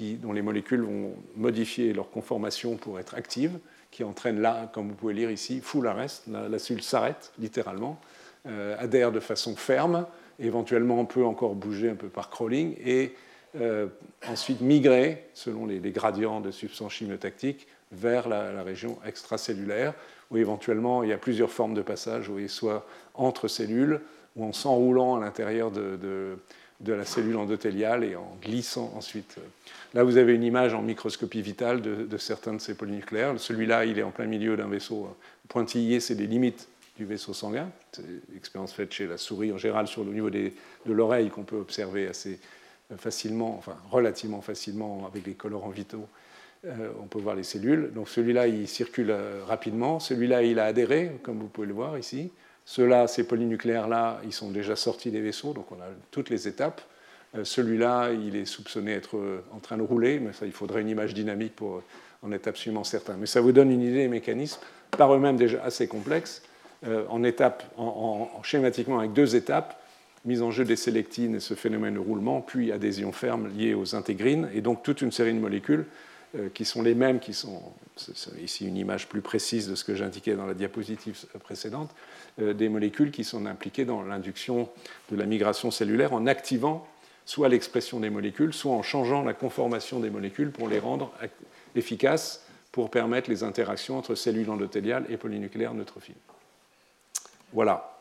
dont 0.00 0.32
les 0.32 0.42
molécules 0.42 0.82
vont 0.82 1.14
modifier 1.36 1.92
leur 1.92 2.10
conformation 2.10 2.76
pour 2.76 2.98
être 2.98 3.14
actives, 3.14 3.58
qui 3.90 4.04
entraînent 4.04 4.40
là, 4.40 4.70
comme 4.72 4.88
vous 4.88 4.94
pouvez 4.94 5.14
lire 5.14 5.30
ici, 5.30 5.60
full 5.62 5.86
arrest, 5.86 6.24
la, 6.26 6.48
la 6.48 6.58
cellule 6.58 6.82
s'arrête 6.82 7.32
littéralement, 7.38 8.00
euh, 8.46 8.74
adhère 8.78 9.12
de 9.12 9.20
façon 9.20 9.54
ferme, 9.54 10.06
éventuellement 10.38 11.00
on 11.00 11.04
peut 11.04 11.24
encore 11.24 11.54
bouger 11.54 11.90
un 11.90 11.94
peu 11.94 12.08
par 12.08 12.30
crawling, 12.30 12.74
et 12.84 13.14
euh, 13.60 13.86
ensuite 14.28 14.60
migrer, 14.60 15.28
selon 15.34 15.66
les, 15.66 15.80
gradients 15.90 16.40
de 16.40 16.50
substances 16.50 16.92
chimiotactiques, 16.92 17.66
vers 17.92 18.28
la, 18.28 18.62
région 18.62 18.98
extracellulaire, 19.06 19.94
où 20.30 20.38
éventuellement 20.38 21.02
il 21.02 21.10
y 21.10 21.12
a 21.12 21.18
plusieurs 21.18 21.50
formes 21.50 21.74
de 21.74 21.82
passage, 21.82 22.28
où 22.28 22.38
il 22.38 22.48
soit 22.48 22.86
entre 23.14 23.48
cellules, 23.48 24.00
ou 24.36 24.44
en 24.44 24.52
s'enroulant 24.52 25.16
à 25.16 25.20
l'intérieur 25.20 25.70
de 25.70 26.38
de 26.82 26.92
la 26.92 27.04
cellule 27.04 27.36
endothéliale 27.36 28.04
et 28.04 28.16
en 28.16 28.36
glissant 28.42 28.92
ensuite. 28.96 29.36
Là, 29.94 30.04
vous 30.04 30.16
avez 30.16 30.34
une 30.34 30.42
image 30.42 30.74
en 30.74 30.82
microscopie 30.82 31.42
vitale 31.42 31.80
de, 31.80 32.16
certains 32.16 32.54
de 32.54 32.60
ces 32.60 32.74
polynucléaires. 32.74 33.38
Celui-là, 33.38 33.84
il 33.84 33.98
est 33.98 34.02
en 34.02 34.10
plein 34.10 34.26
milieu 34.26 34.56
d'un 34.56 34.68
vaisseau 34.68 35.16
pointillé, 35.48 36.00
c'est 36.00 36.14
les 36.14 36.26
limites 36.26 36.68
du 36.96 37.04
vaisseau 37.04 37.32
sanguin. 37.32 37.70
C'est 37.92 38.04
expérience 38.36 38.72
faite 38.72 38.92
chez 38.92 39.06
la 39.06 39.16
souris 39.16 39.52
en 39.52 39.58
général 39.58 39.86
sur 39.86 40.04
le 40.04 40.12
niveau 40.12 40.30
de 40.30 40.52
l'oreille 40.86 41.30
qu'on 41.30 41.44
peut 41.44 41.56
observer 41.56 42.06
assez 42.06 42.38
facilement, 42.96 43.56
enfin 43.56 43.76
relativement 43.90 44.40
facilement 44.40 45.06
avec 45.06 45.26
les 45.26 45.34
colorants 45.34 45.70
vitaux. 45.70 46.06
Euh, 46.64 46.90
on 47.00 47.06
peut 47.06 47.18
voir 47.18 47.34
les 47.34 47.42
cellules. 47.42 47.92
Donc 47.92 48.08
celui-là, 48.08 48.46
il 48.46 48.68
circule 48.68 49.10
euh, 49.10 49.42
rapidement. 49.46 49.98
Celui-là, 49.98 50.42
il 50.42 50.58
a 50.60 50.66
adhéré, 50.66 51.18
comme 51.22 51.38
vous 51.38 51.48
pouvez 51.48 51.66
le 51.66 51.74
voir 51.74 51.98
ici. 51.98 52.30
Ceux-là, 52.64 53.08
ces 53.08 53.24
polynucléaires-là, 53.24 54.20
ils 54.24 54.32
sont 54.32 54.50
déjà 54.50 54.76
sortis 54.76 55.10
des 55.10 55.20
vaisseaux, 55.20 55.52
donc 55.52 55.72
on 55.72 55.80
a 55.80 55.88
toutes 56.12 56.30
les 56.30 56.46
étapes. 56.46 56.80
Euh, 57.34 57.42
celui-là, 57.42 58.12
il 58.12 58.36
est 58.36 58.44
soupçonné 58.44 58.92
être 58.92 59.18
en 59.50 59.58
train 59.58 59.76
de 59.76 59.82
rouler, 59.82 60.20
mais 60.20 60.32
ça, 60.32 60.46
il 60.46 60.52
faudrait 60.52 60.82
une 60.82 60.88
image 60.88 61.14
dynamique 61.14 61.56
pour 61.56 61.82
en 62.22 62.30
être 62.30 62.46
absolument 62.46 62.84
certain. 62.84 63.16
Mais 63.16 63.26
ça 63.26 63.40
vous 63.40 63.50
donne 63.50 63.72
une 63.72 63.82
idée 63.82 64.02
des 64.02 64.08
mécanismes, 64.08 64.60
par 64.92 65.12
eux-mêmes 65.12 65.36
déjà 65.36 65.64
assez 65.64 65.88
complexes, 65.88 66.42
en, 66.86 67.22
étapes, 67.22 67.62
en, 67.76 68.28
schématiquement 68.42 68.98
avec 68.98 69.12
deux 69.12 69.36
étapes, 69.36 69.80
mise 70.24 70.42
en 70.42 70.50
jeu 70.50 70.64
des 70.64 70.76
sélectines 70.76 71.36
et 71.36 71.40
ce 71.40 71.54
phénomène 71.54 71.94
de 71.94 71.98
roulement, 71.98 72.40
puis 72.40 72.72
adhésion 72.72 73.12
ferme 73.12 73.48
liée 73.56 73.74
aux 73.74 73.94
intégrines, 73.94 74.48
et 74.54 74.60
donc 74.60 74.82
toute 74.82 75.02
une 75.02 75.12
série 75.12 75.32
de 75.32 75.38
molécules 75.38 75.86
qui 76.54 76.64
sont 76.64 76.82
les 76.82 76.94
mêmes, 76.94 77.20
qui 77.20 77.34
sont, 77.34 77.60
ici 78.40 78.66
une 78.66 78.76
image 78.76 79.08
plus 79.08 79.20
précise 79.20 79.68
de 79.68 79.74
ce 79.74 79.84
que 79.84 79.94
j'indiquais 79.94 80.34
dans 80.34 80.46
la 80.46 80.54
diapositive 80.54 81.24
précédente, 81.40 81.90
euh, 82.40 82.54
des 82.54 82.68
molécules 82.68 83.10
qui 83.10 83.24
sont 83.24 83.44
impliquées 83.46 83.84
dans 83.84 84.02
l'induction 84.02 84.68
de 85.10 85.16
la 85.16 85.26
migration 85.26 85.70
cellulaire 85.70 86.12
en 86.12 86.26
activant 86.26 86.86
soit 87.24 87.48
l'expression 87.48 88.00
des 88.00 88.10
molécules, 88.10 88.52
soit 88.52 88.72
en 88.72 88.82
changeant 88.82 89.22
la 89.22 89.34
conformation 89.34 90.00
des 90.00 90.10
molécules 90.10 90.50
pour 90.50 90.68
les 90.68 90.78
rendre 90.78 91.12
efficaces 91.76 92.46
pour 92.72 92.90
permettre 92.90 93.30
les 93.30 93.44
interactions 93.44 93.98
entre 93.98 94.14
cellules 94.14 94.50
endothéliales 94.50 95.04
et 95.08 95.16
polynucléaires 95.16 95.74
neutrophiles. 95.74 96.14
Voilà. 97.52 97.98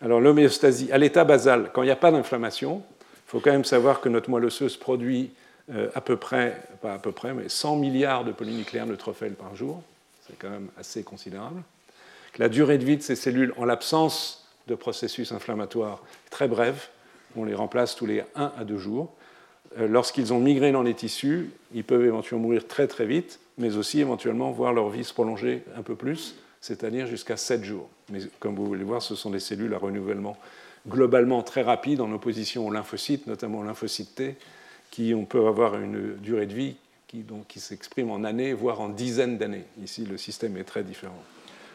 Alors 0.00 0.20
l'homéostasie, 0.20 0.90
à 0.92 0.98
l'état 0.98 1.24
basal, 1.24 1.70
quand 1.72 1.82
il 1.82 1.86
n'y 1.86 1.92
a 1.92 1.96
pas 1.96 2.10
d'inflammation, 2.10 2.82
il 3.00 3.30
faut 3.30 3.40
quand 3.40 3.52
même 3.52 3.64
savoir 3.64 4.00
que 4.00 4.08
notre 4.08 4.30
moelle 4.30 4.44
osseuse 4.44 4.76
produit 4.76 5.32
euh, 5.72 5.88
à 5.94 6.00
peu 6.00 6.16
près, 6.16 6.60
pas 6.82 6.94
à 6.94 6.98
peu 6.98 7.12
près, 7.12 7.32
mais 7.32 7.48
100 7.48 7.76
milliards 7.76 8.24
de 8.24 8.32
polynucléaires 8.32 8.86
neutrophèles 8.86 9.34
par 9.34 9.56
jour. 9.56 9.82
C'est 10.26 10.38
quand 10.38 10.50
même 10.50 10.68
assez 10.78 11.02
considérable 11.02 11.62
la 12.38 12.48
durée 12.48 12.78
de 12.78 12.84
vie 12.84 12.96
de 12.96 13.02
ces 13.02 13.16
cellules, 13.16 13.52
en 13.56 13.64
l'absence 13.64 14.48
de 14.66 14.74
processus 14.74 15.32
inflammatoires, 15.32 16.02
est 16.26 16.30
très 16.30 16.48
brève. 16.48 16.88
On 17.36 17.44
les 17.44 17.54
remplace 17.54 17.96
tous 17.96 18.06
les 18.06 18.22
1 18.34 18.52
à 18.58 18.64
2 18.64 18.78
jours. 18.78 19.12
Euh, 19.78 19.88
lorsqu'ils 19.88 20.32
ont 20.32 20.40
migré 20.40 20.72
dans 20.72 20.82
les 20.82 20.94
tissus, 20.94 21.50
ils 21.72 21.84
peuvent 21.84 22.04
éventuellement 22.04 22.44
mourir 22.44 22.66
très 22.66 22.86
très 22.86 23.06
vite, 23.06 23.40
mais 23.58 23.76
aussi 23.76 24.00
éventuellement 24.00 24.50
voir 24.50 24.72
leur 24.72 24.88
vie 24.88 25.04
se 25.04 25.12
prolonger 25.12 25.64
un 25.76 25.82
peu 25.82 25.94
plus, 25.94 26.36
c'est-à-dire 26.64 27.06
jusqu'à 27.06 27.36
7 27.36 27.62
jours. 27.62 27.90
Mais 28.08 28.20
comme 28.40 28.54
vous 28.54 28.64
voulez 28.64 28.84
voir, 28.84 29.02
ce 29.02 29.14
sont 29.14 29.28
des 29.28 29.38
cellules 29.38 29.74
à 29.74 29.76
renouvellement 29.76 30.38
globalement 30.88 31.42
très 31.42 31.60
rapide 31.60 32.00
en 32.00 32.10
opposition 32.10 32.66
aux 32.66 32.70
lymphocytes, 32.70 33.26
notamment 33.26 33.58
aux 33.58 33.64
lymphocytes 33.64 34.14
T, 34.14 34.36
qui 34.90 35.12
on 35.14 35.26
peut 35.26 35.46
avoir 35.46 35.78
une 35.78 36.16
durée 36.16 36.46
de 36.46 36.54
vie 36.54 36.76
qui, 37.06 37.22
qui 37.48 37.60
s'exprime 37.60 38.10
en 38.10 38.24
années, 38.24 38.54
voire 38.54 38.80
en 38.80 38.88
dizaines 38.88 39.36
d'années. 39.36 39.66
Ici, 39.82 40.06
le 40.06 40.16
système 40.16 40.56
est 40.56 40.64
très 40.64 40.82
différent. 40.82 41.22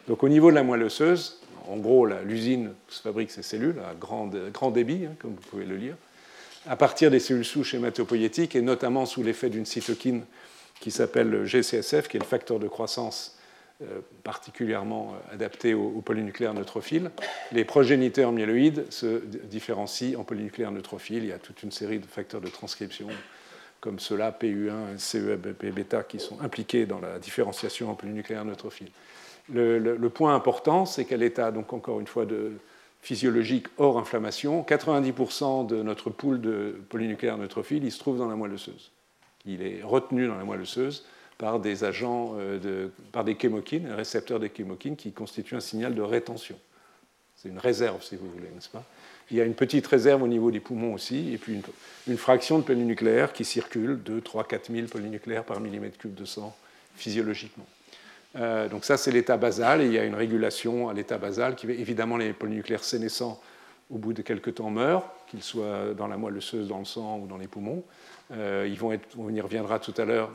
Donc 0.08 0.24
au 0.24 0.30
niveau 0.30 0.50
de 0.50 0.56
la 0.56 0.64
moelle 0.64 0.82
osseuse, 0.82 1.40
en 1.68 1.78
gros, 1.78 2.08
l'usine 2.26 2.72
se 2.88 3.04
fabrique 3.04 3.30
ces 3.30 3.44
cellules 3.44 3.78
à 3.88 3.94
grand, 3.94 4.26
débit, 4.72 5.06
hein, 5.06 5.14
comme 5.20 5.36
vous 5.36 5.50
pouvez 5.52 5.66
le 5.66 5.76
lire, 5.78 5.98
à 6.68 6.76
partir 6.76 7.12
des 7.12 7.20
cellules 7.20 7.46
souches 7.46 7.76
hématopoïétiques 7.76 8.56
et 8.56 8.64
notamment 8.64 9.06
sous 9.06 9.22
l'effet 9.22 9.52
d'une 9.52 9.68
cytokine 9.68 10.24
qui 10.80 10.90
s'appelle 10.90 11.30
le 11.30 11.46
GCSF, 11.46 12.08
qui 12.08 12.18
est 12.18 12.22
le 12.22 12.26
facteur 12.26 12.58
de 12.58 12.68
croissance 12.68 13.36
particulièrement 14.24 15.14
euh, 15.14 15.36
adapté 15.36 15.74
aux, 15.74 16.02
polynucléaires 16.02 16.54
neutrophiles. 16.54 17.12
Les 17.52 17.64
progéniteurs 17.64 18.32
myéloïdes 18.32 18.92
se 18.92 19.24
différencient 19.46 20.20
en 20.20 20.24
polynucléaires 20.24 20.72
neutrophiles. 20.72 21.24
Il 21.24 21.30
y 21.30 21.32
a 21.32 21.40
toute 21.40 21.64
une 21.64 21.72
série 21.72 22.00
de 22.00 22.06
facteurs 22.06 22.42
de 22.42 22.50
transcription 22.50 23.08
comme 23.80 24.00
ceux-là, 24.00 24.38
PU1, 24.38 24.98
CEB-bêta, 24.98 26.04
qui 26.04 26.20
sont 26.20 26.42
impliqués 26.42 26.86
dans 26.86 27.00
la 27.00 27.18
différenciation 27.18 27.90
en 27.90 27.96
polynucléaires 27.96 28.44
neutrophiles. 28.44 28.92
Le, 29.48 30.10
point 30.10 30.36
important, 30.36 30.86
c'est 30.86 31.06
qu'à 31.06 31.16
l'état, 31.16 31.52
donc 31.52 31.72
encore 31.72 32.02
une 32.02 32.08
fois, 32.08 32.26
physiologique 33.02 33.68
hors 33.78 33.98
inflammation, 33.98 34.66
90% 34.68 35.66
de 35.66 35.82
notre 35.82 36.10
pool 36.10 36.42
de 36.42 36.76
polynucléaires 36.90 37.38
neutrophiles, 37.38 37.86
il 37.86 37.92
se 37.94 38.00
trouve 38.00 38.18
dans 38.18 38.28
la 38.28 38.36
moelle 38.36 38.54
osseuse. 38.54 38.92
Il 39.46 39.62
est 39.62 39.82
retenu 39.82 40.28
dans 40.28 40.36
la 40.36 40.44
moelle 40.44 40.62
osseuse 40.62 41.06
par 41.40 41.60
des 41.60 41.86
agents, 41.86 42.36
euh, 42.38 42.90
par 43.12 43.24
des 43.24 43.36
chémokines, 43.42 43.88
un 43.88 43.96
récepteur 43.96 44.40
des 44.40 44.52
chémokines 44.56 44.98
qui 44.98 45.14
constitue 45.14 45.56
un 45.56 45.62
signal 45.62 45.96
de 45.96 46.02
rétention. 46.02 46.60
C'est 47.36 47.48
une 47.48 47.58
réserve, 47.58 48.04
si 48.04 48.18
vous 48.18 48.30
voulez, 48.30 48.50
n'est-ce 48.54 48.70
pas? 48.70 48.84
Il 49.32 49.38
y 49.38 49.42
a 49.42 49.46
une 49.46 49.54
petite 49.54 49.88
réserve 49.88 50.22
au 50.22 50.28
niveau 50.28 50.52
des 50.52 50.60
poumons 50.60 50.94
aussi, 50.94 51.34
et 51.34 51.38
puis 51.38 51.62
une, 52.08 52.18
fraction 52.18 52.60
de 52.60 52.64
polynucléaires 52.64 53.32
qui 53.32 53.46
circule, 53.46 53.98
2, 54.04 54.20
3, 54.20 54.44
4 54.44 54.72
000 54.72 54.88
polynucléaires 54.88 55.46
par 55.46 55.62
millimètre 55.62 55.98
cube 55.98 56.14
de 56.14 56.26
sang 56.26 56.56
physiologiquement. 56.96 57.66
Euh, 58.36 58.68
donc 58.68 58.84
ça, 58.84 58.98
c'est 58.98 59.12
l'état 59.12 59.38
basal, 59.38 59.82
et 59.82 59.86
il 59.86 59.94
y 59.94 59.98
a 59.98 60.04
une 60.04 60.16
régulation 60.16 60.90
à 60.90 60.94
l'état 60.94 61.18
basal 61.18 61.56
qui, 61.56 61.68
évidemment, 61.72 62.18
les 62.18 62.34
polynucléaires 62.34 62.84
sénescents, 62.84 63.40
au 63.90 63.98
bout 63.98 64.12
de 64.12 64.24
quelques 64.24 64.56
temps, 64.56 64.72
meurent, 64.72 65.10
qu'ils 65.28 65.44
soient 65.44 65.94
dans 65.96 66.08
la 66.08 66.18
moelle 66.18 66.36
osseuse, 66.36 66.68
dans 66.68 66.80
le 66.80 66.86
sang 66.86 67.20
ou 67.20 67.28
dans 67.28 67.38
les 67.38 67.48
poumons. 67.48 67.86
Euh, 68.32 68.68
ils 68.70 68.78
vont 68.78 68.92
être, 68.92 69.08
on 69.18 69.34
y 69.34 69.40
reviendra 69.40 69.80
tout 69.80 69.94
à 69.98 70.04
l'heure, 70.04 70.32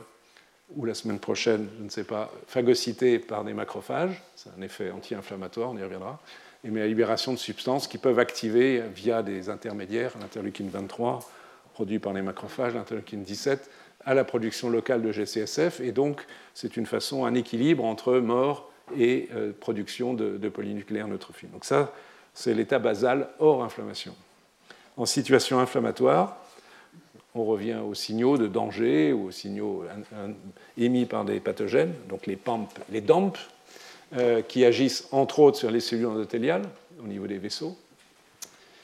ou 0.69 0.85
la 0.85 0.93
semaine 0.93 1.19
prochaine, 1.19 1.67
je 1.79 1.83
ne 1.83 1.89
sais 1.89 2.03
pas, 2.03 2.31
phagocytés 2.47 3.19
par 3.19 3.43
des 3.43 3.53
macrophages, 3.53 4.21
c'est 4.35 4.49
un 4.57 4.61
effet 4.61 4.91
anti-inflammatoire, 4.91 5.69
on 5.69 5.77
y 5.77 5.83
reviendra, 5.83 6.19
et 6.63 6.69
mais 6.69 6.79
la 6.79 6.87
libération 6.87 7.31
de 7.31 7.37
substances 7.37 7.87
qui 7.87 7.97
peuvent 7.97 8.19
activer 8.19 8.81
via 8.93 9.21
des 9.21 9.49
intermédiaires, 9.49 10.13
l'interleukine 10.19 10.69
23, 10.69 11.19
produit 11.73 11.99
par 11.99 12.13
les 12.13 12.21
macrophages, 12.21 12.73
l'interleukine 12.73 13.23
17, 13.23 13.69
à 14.05 14.13
la 14.13 14.23
production 14.23 14.69
locale 14.69 15.01
de 15.01 15.11
GCSF, 15.11 15.79
et 15.81 15.91
donc 15.91 16.25
c'est 16.53 16.77
une 16.77 16.85
façon, 16.85 17.25
un 17.25 17.33
équilibre 17.33 17.83
entre 17.83 18.17
mort 18.17 18.71
et 18.97 19.29
euh, 19.35 19.51
production 19.59 20.13
de, 20.13 20.49
polynucléaires 20.49 21.07
neutrophiles. 21.07 21.51
Donc 21.51 21.65
ça, 21.65 21.93
c'est 22.33 22.53
l'état 22.53 22.79
basal 22.79 23.29
hors 23.39 23.63
inflammation. 23.63 24.15
En 24.97 25.05
situation 25.05 25.59
inflammatoire, 25.59 26.44
on 27.35 27.43
revient 27.43 27.77
aux 27.85 27.93
signaux 27.93 28.37
de 28.37 28.47
danger 28.47 29.13
ou 29.13 29.27
aux 29.27 29.31
signaux 29.31 29.83
émis 30.77 31.05
par 31.05 31.25
des 31.25 31.39
pathogènes, 31.39 31.93
donc 32.09 32.25
les 32.25 32.37
PAMP, 32.37 32.67
les 32.89 33.01
DAMP, 33.01 33.37
qui 34.47 34.63
agissent 34.63 35.07
entre 35.11 35.39
autres 35.39 35.57
sur 35.57 35.69
les 35.69 35.81
cellules 35.81 36.05
endothéliales 36.05 36.63
au 37.03 37.07
niveau 37.07 37.27
des 37.27 37.37
vaisseaux, 37.37 37.77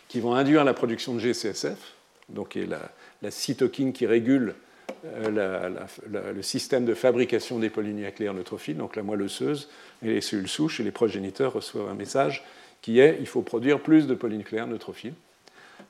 qui 0.10 0.20
vont 0.20 0.36
induire 0.36 0.66
la 0.66 0.74
production 0.74 1.14
de 1.16 1.20
GCSF, 1.20 1.94
donc 2.28 2.56
la, 2.56 2.80
la 3.22 3.32
cytokine 3.32 3.94
qui 3.94 4.06
régule 4.06 4.56
le 5.04 6.42
système 6.42 6.86
de 6.86 6.94
fabrication 6.94 7.60
des 7.60 7.70
polynucléaires 7.70 8.34
neutrophiles, 8.34 8.78
donc 8.78 8.96
la 8.96 9.04
moelle 9.04 9.22
osseuse 9.22 9.70
et 10.04 10.08
les 10.08 10.22
cellules 10.22 10.50
souches, 10.50 10.80
et 10.80 10.84
les 10.84 10.92
progéniteurs 10.92 11.54
reçoivent 11.54 11.90
un 11.90 11.96
message 11.96 12.44
qui 12.82 13.00
est 13.00 13.18
il 13.20 13.28
faut 13.28 13.42
produire 13.42 13.80
plus 13.80 14.08
de 14.08 14.14
polynucléaires 14.14 14.68
neutrophiles. 14.68 15.14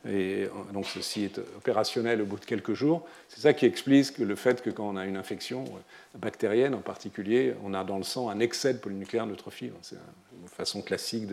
Et 0.10 0.48
donc 0.74 0.88
ceci 0.88 1.26
est 1.26 1.38
opérationnel 1.58 2.22
au 2.22 2.26
bout 2.26 2.40
de 2.40 2.46
quelques 2.46 2.74
jours. 2.74 3.08
C'est 3.28 3.42
ça 3.42 3.54
qui 3.54 3.66
explique 3.66 4.18
le 4.18 4.36
fait 4.36 4.62
que 4.64 4.72
quand 4.72 4.90
on 4.90 4.98
a 4.98 5.06
une 5.06 5.18
infection 5.18 5.66
bactérienne 6.16 6.74
en 6.74 6.82
particulier, 6.82 7.54
on 7.64 7.74
a 7.74 7.84
dans 7.84 7.98
le 7.98 8.04
sang 8.04 8.30
un 8.30 8.40
excès 8.40 8.74
de 8.74 8.80
polynucléaires 8.80 9.28
neutrophiles. 9.28 9.74
C'est 9.84 9.98
une 10.42 10.48
façon 10.48 10.82
classique 10.82 11.28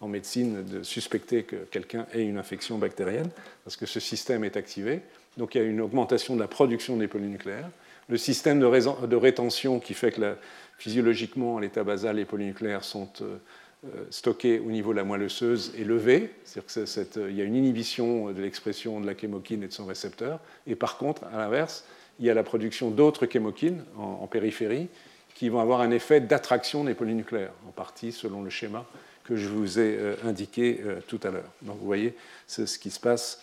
en 0.00 0.08
médecine 0.08 0.64
de 0.64 0.82
suspecter 0.82 1.44
que 1.44 1.56
quelqu'un 1.56 2.06
ait 2.12 2.24
une 2.24 2.36
infection 2.36 2.76
bactérienne, 2.76 3.30
parce 3.64 3.76
que 3.76 3.86
ce 3.86 4.00
système 4.00 4.44
est 4.44 4.56
activé. 4.56 5.00
Donc 5.38 5.54
il 5.54 5.62
y 5.62 5.64
a 5.64 5.66
une 5.66 5.80
augmentation 5.80 6.34
de 6.34 6.40
la 6.40 6.48
production 6.48 6.96
des 6.96 7.08
polynucléaires. 7.08 7.70
Le 8.08 8.18
système 8.18 8.60
de, 8.60 9.16
rétention 9.16 9.80
qui 9.80 9.94
fait 9.94 10.12
que 10.12 10.36
physiologiquement, 10.76 11.56
à 11.56 11.60
l'état 11.62 11.84
basal, 11.84 12.16
les 12.16 12.26
polynucléaires 12.26 12.84
sont 12.84 13.08
euh, 13.22 13.38
euh, 13.84 14.04
stockés 14.10 14.58
au 14.58 14.70
niveau 14.70 14.92
de 14.92 14.96
la 14.96 15.04
moelle 15.04 15.22
osseuse 15.22 15.72
et 15.76 15.84
levés. 15.84 16.30
C'est-à-dire 16.44 17.10
qu'il 17.10 17.36
y 17.36 17.40
a 17.40 17.44
une 17.44 17.56
inhibition 17.56 18.32
de 18.32 18.40
l'expression 18.40 19.00
de 19.00 19.06
la 19.06 19.16
chémokine 19.16 19.62
et 19.62 19.68
de 19.68 19.72
son 19.72 19.86
récepteur. 19.86 20.40
Et 20.66 20.74
par 20.74 20.98
contre, 20.98 21.24
à 21.24 21.38
l'inverse, 21.38 21.84
il 22.18 22.26
y 22.26 22.30
a 22.30 22.34
la 22.34 22.42
production 22.42 22.90
d'autres 22.90 23.26
chémokines 23.26 23.84
en, 23.96 24.26
périphérie 24.26 24.88
qui 25.34 25.48
vont 25.48 25.60
avoir 25.60 25.80
un 25.80 25.90
effet 25.90 26.20
d'attraction 26.20 26.84
des 26.84 26.94
polynucléaires, 26.94 27.52
en 27.68 27.72
partie 27.72 28.12
selon 28.12 28.42
le 28.42 28.50
schéma 28.50 28.86
que 29.24 29.36
je 29.36 29.48
vous 29.48 29.78
ai 29.78 29.96
euh, 29.98 30.14
indiqué 30.24 30.80
tout 31.08 31.20
à 31.22 31.30
l'heure. 31.30 31.50
Donc 31.62 31.78
vous 31.78 31.86
voyez, 31.86 32.14
c'est 32.46 32.66
ce 32.66 32.78
qui 32.78 32.90
se 32.90 33.00
passe 33.00 33.42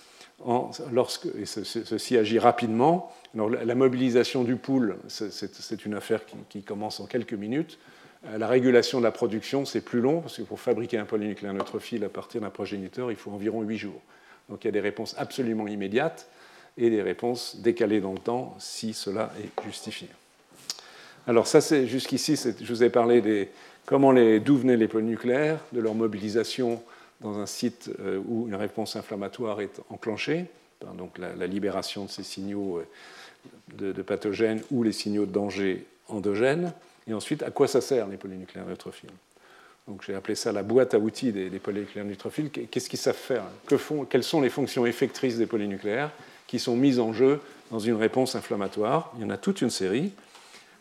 lorsque, 0.91 1.27
et 1.37 1.45
ceci 1.45 2.17
agit 2.17 2.39
rapidement. 2.39 3.13
la 3.33 3.75
mobilisation 3.75 4.43
du 4.43 4.55
pool, 4.55 4.97
c'est 5.07 5.85
une 5.85 5.93
affaire 5.93 6.21
qui, 6.49 6.63
commence 6.63 6.99
en 6.99 7.05
quelques 7.05 7.33
minutes. 7.33 7.77
Euh, 8.27 8.37
la 8.37 8.47
régulation 8.47 8.99
de 8.99 9.03
la 9.03 9.11
production, 9.11 9.65
c'est 9.65 9.81
plus 9.81 9.99
long, 9.99 10.21
parce 10.21 10.37
que 10.37 10.43
pour 10.43 10.59
fabriquer 10.59 10.97
un 10.97 11.05
polynucléaire 11.05 11.53
neutrophile 11.53 12.03
à 12.03 12.09
partir 12.09 12.41
d'un 12.41 12.49
progéniteur, 12.49 13.11
il 13.11 13.17
faut 13.17 13.31
environ 13.31 13.61
8 13.61 13.77
jours. 13.77 14.01
Donc 14.49 14.63
il 14.63 14.67
y 14.67 14.69
a 14.69 14.71
des 14.71 14.81
réponses 14.81 15.15
absolument 15.17 15.67
immédiates 15.67 16.27
et 16.77 16.89
des 16.89 17.01
réponses 17.01 17.57
décalées 17.57 18.01
dans 18.01 18.13
le 18.13 18.19
temps 18.19 18.55
si 18.59 18.93
cela 18.93 19.31
est 19.43 19.65
justifié. 19.65 20.07
Alors 21.27 21.47
ça, 21.47 21.61
c'est 21.61 21.87
jusqu'ici, 21.87 22.35
je 22.35 22.73
vous 22.73 22.83
ai 22.83 22.89
parlé 22.89 23.21
des 23.21 23.49
comment 23.85 24.11
les, 24.11 24.39
d'où 24.39 24.57
venaient 24.57 24.77
les 24.77 24.87
polynucléaires, 24.87 25.59
de 25.73 25.79
leur 25.79 25.95
mobilisation 25.95 26.81
dans 27.21 27.37
un 27.37 27.45
site 27.45 27.91
euh, 27.99 28.19
où 28.27 28.47
une 28.47 28.55
réponse 28.55 28.95
inflammatoire 28.95 29.61
est 29.61 29.81
enclenchée, 29.89 30.45
donc 30.97 31.19
la, 31.19 31.47
libération 31.47 32.05
de 32.05 32.09
ces 32.09 32.23
signaux 32.23 32.79
euh, 33.79 33.93
de, 33.93 34.01
pathogènes 34.01 34.61
ou 34.71 34.81
les 34.81 34.91
signaux 34.91 35.25
de 35.25 35.31
danger 35.31 35.85
endogènes, 36.07 36.73
et 37.11 37.13
ensuite 37.13 37.43
à 37.43 37.51
quoi 37.51 37.67
ça 37.67 37.81
sert 37.81 38.07
les 38.07 38.17
polynucléaires 38.17 38.67
neutrophiles. 38.67 39.11
Donc 39.87 40.03
j'ai 40.05 40.15
appelé 40.15 40.35
ça 40.35 40.51
la 40.51 40.63
boîte 40.63 40.93
à 40.93 40.99
outils 40.99 41.31
des, 41.31 41.49
polynucléaires 41.59 42.05
neutrophiles. 42.05 42.49
Qu'est-ce 42.49 42.89
qu'ils 42.89 42.99
savent 42.99 43.15
faire 43.15 43.43
Quelles 44.09 44.23
sont 44.23 44.41
les 44.41 44.49
fonctions 44.49 44.85
effectrices 44.85 45.37
des 45.37 45.45
polynucléaires 45.45 46.11
qui 46.47 46.59
sont 46.59 46.75
mises 46.75 46.99
en 46.99 47.13
jeu 47.13 47.39
dans 47.71 47.79
une 47.79 47.95
réponse 47.95 48.35
inflammatoire 48.35 49.11
Il 49.17 49.23
y 49.23 49.25
en 49.25 49.29
a 49.29 49.37
toute 49.37 49.61
une 49.61 49.69
série. 49.69 50.11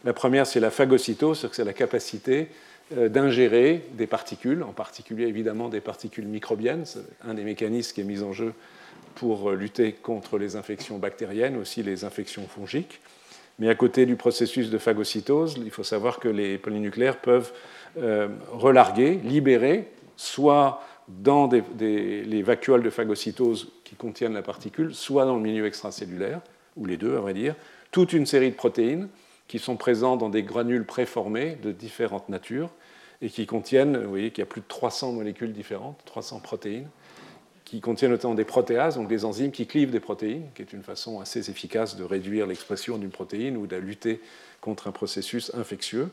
La 0.04 0.12
première, 0.12 0.46
c'est 0.46 0.60
la 0.60 0.70
phagocytose, 0.70 1.48
c'est 1.52 1.64
la 1.64 1.72
capacité 1.72 2.48
euh, 2.96 3.08
d'ingérer 3.08 3.84
des 3.92 4.06
particules, 4.06 4.62
en 4.62 4.72
particulier 4.72 5.26
évidemment 5.26 5.68
des 5.68 5.80
particules 5.80 6.26
microbiennes, 6.26 6.86
c'est 6.86 7.00
un 7.24 7.34
des 7.34 7.44
mécanismes 7.44 7.94
qui 7.94 8.00
est 8.00 8.04
mis 8.04 8.22
en 8.22 8.32
jeu 8.32 8.52
pour 9.14 9.50
euh, 9.50 9.54
lutter 9.54 9.92
contre 9.92 10.38
les 10.38 10.56
infections 10.56 10.98
bactériennes, 10.98 11.56
aussi 11.56 11.82
les 11.82 12.04
infections 12.04 12.46
fongiques. 12.48 13.00
Mais 13.60 13.68
à 13.68 13.74
côté 13.74 14.06
du 14.06 14.16
processus 14.16 14.70
de 14.70 14.78
phagocytose, 14.78 15.56
il 15.62 15.70
faut 15.70 15.84
savoir 15.84 16.18
que 16.18 16.28
les 16.28 16.58
polynucléaires 16.58 17.20
peuvent 17.20 17.52
euh, 17.98 18.28
relarguer, 18.52 19.20
libérer, 19.22 19.90
soit 20.16 20.82
dans 21.08 21.48
les 21.78 22.42
vacuoles 22.42 22.82
de 22.82 22.90
phagocytose 22.90 23.72
qui 23.84 23.96
contiennent 23.96 24.34
la 24.34 24.42
particule, 24.42 24.94
soit 24.94 25.24
dans 25.24 25.36
le 25.36 25.42
milieu 25.42 25.66
extracellulaire, 25.66 26.40
ou 26.76 26.86
les 26.86 26.96
deux 26.96 27.16
à 27.16 27.20
vrai 27.20 27.34
dire, 27.34 27.54
toute 27.90 28.12
une 28.12 28.26
série 28.26 28.50
de 28.50 28.56
protéines 28.56 29.08
qui 29.48 29.58
sont 29.58 29.76
présentes 29.76 30.20
dans 30.20 30.28
des 30.28 30.42
granules 30.42 30.86
préformés 30.86 31.58
de 31.62 31.72
différentes 31.72 32.28
natures 32.28 32.70
et 33.20 33.28
qui 33.28 33.44
contiennent, 33.44 33.98
vous 33.98 34.08
voyez 34.08 34.30
qu'il 34.30 34.42
y 34.42 34.42
a 34.42 34.46
plus 34.46 34.60
de 34.60 34.68
300 34.68 35.12
molécules 35.12 35.52
différentes, 35.52 36.00
300 36.06 36.40
protéines, 36.40 36.88
qui 37.70 37.80
contiennent 37.80 38.10
notamment 38.10 38.34
des 38.34 38.44
protéases, 38.44 38.96
donc 38.96 39.06
des 39.06 39.24
enzymes 39.24 39.52
qui 39.52 39.64
clivent 39.64 39.92
des 39.92 40.00
protéines, 40.00 40.48
qui 40.56 40.62
est 40.62 40.72
une 40.72 40.82
façon 40.82 41.20
assez 41.20 41.50
efficace 41.50 41.96
de 41.96 42.02
réduire 42.02 42.48
l'expression 42.48 42.98
d'une 42.98 43.10
protéine 43.10 43.56
ou 43.56 43.68
de 43.68 43.76
lutter 43.76 44.20
contre 44.60 44.88
un 44.88 44.90
processus 44.90 45.54
infectieux. 45.54 46.08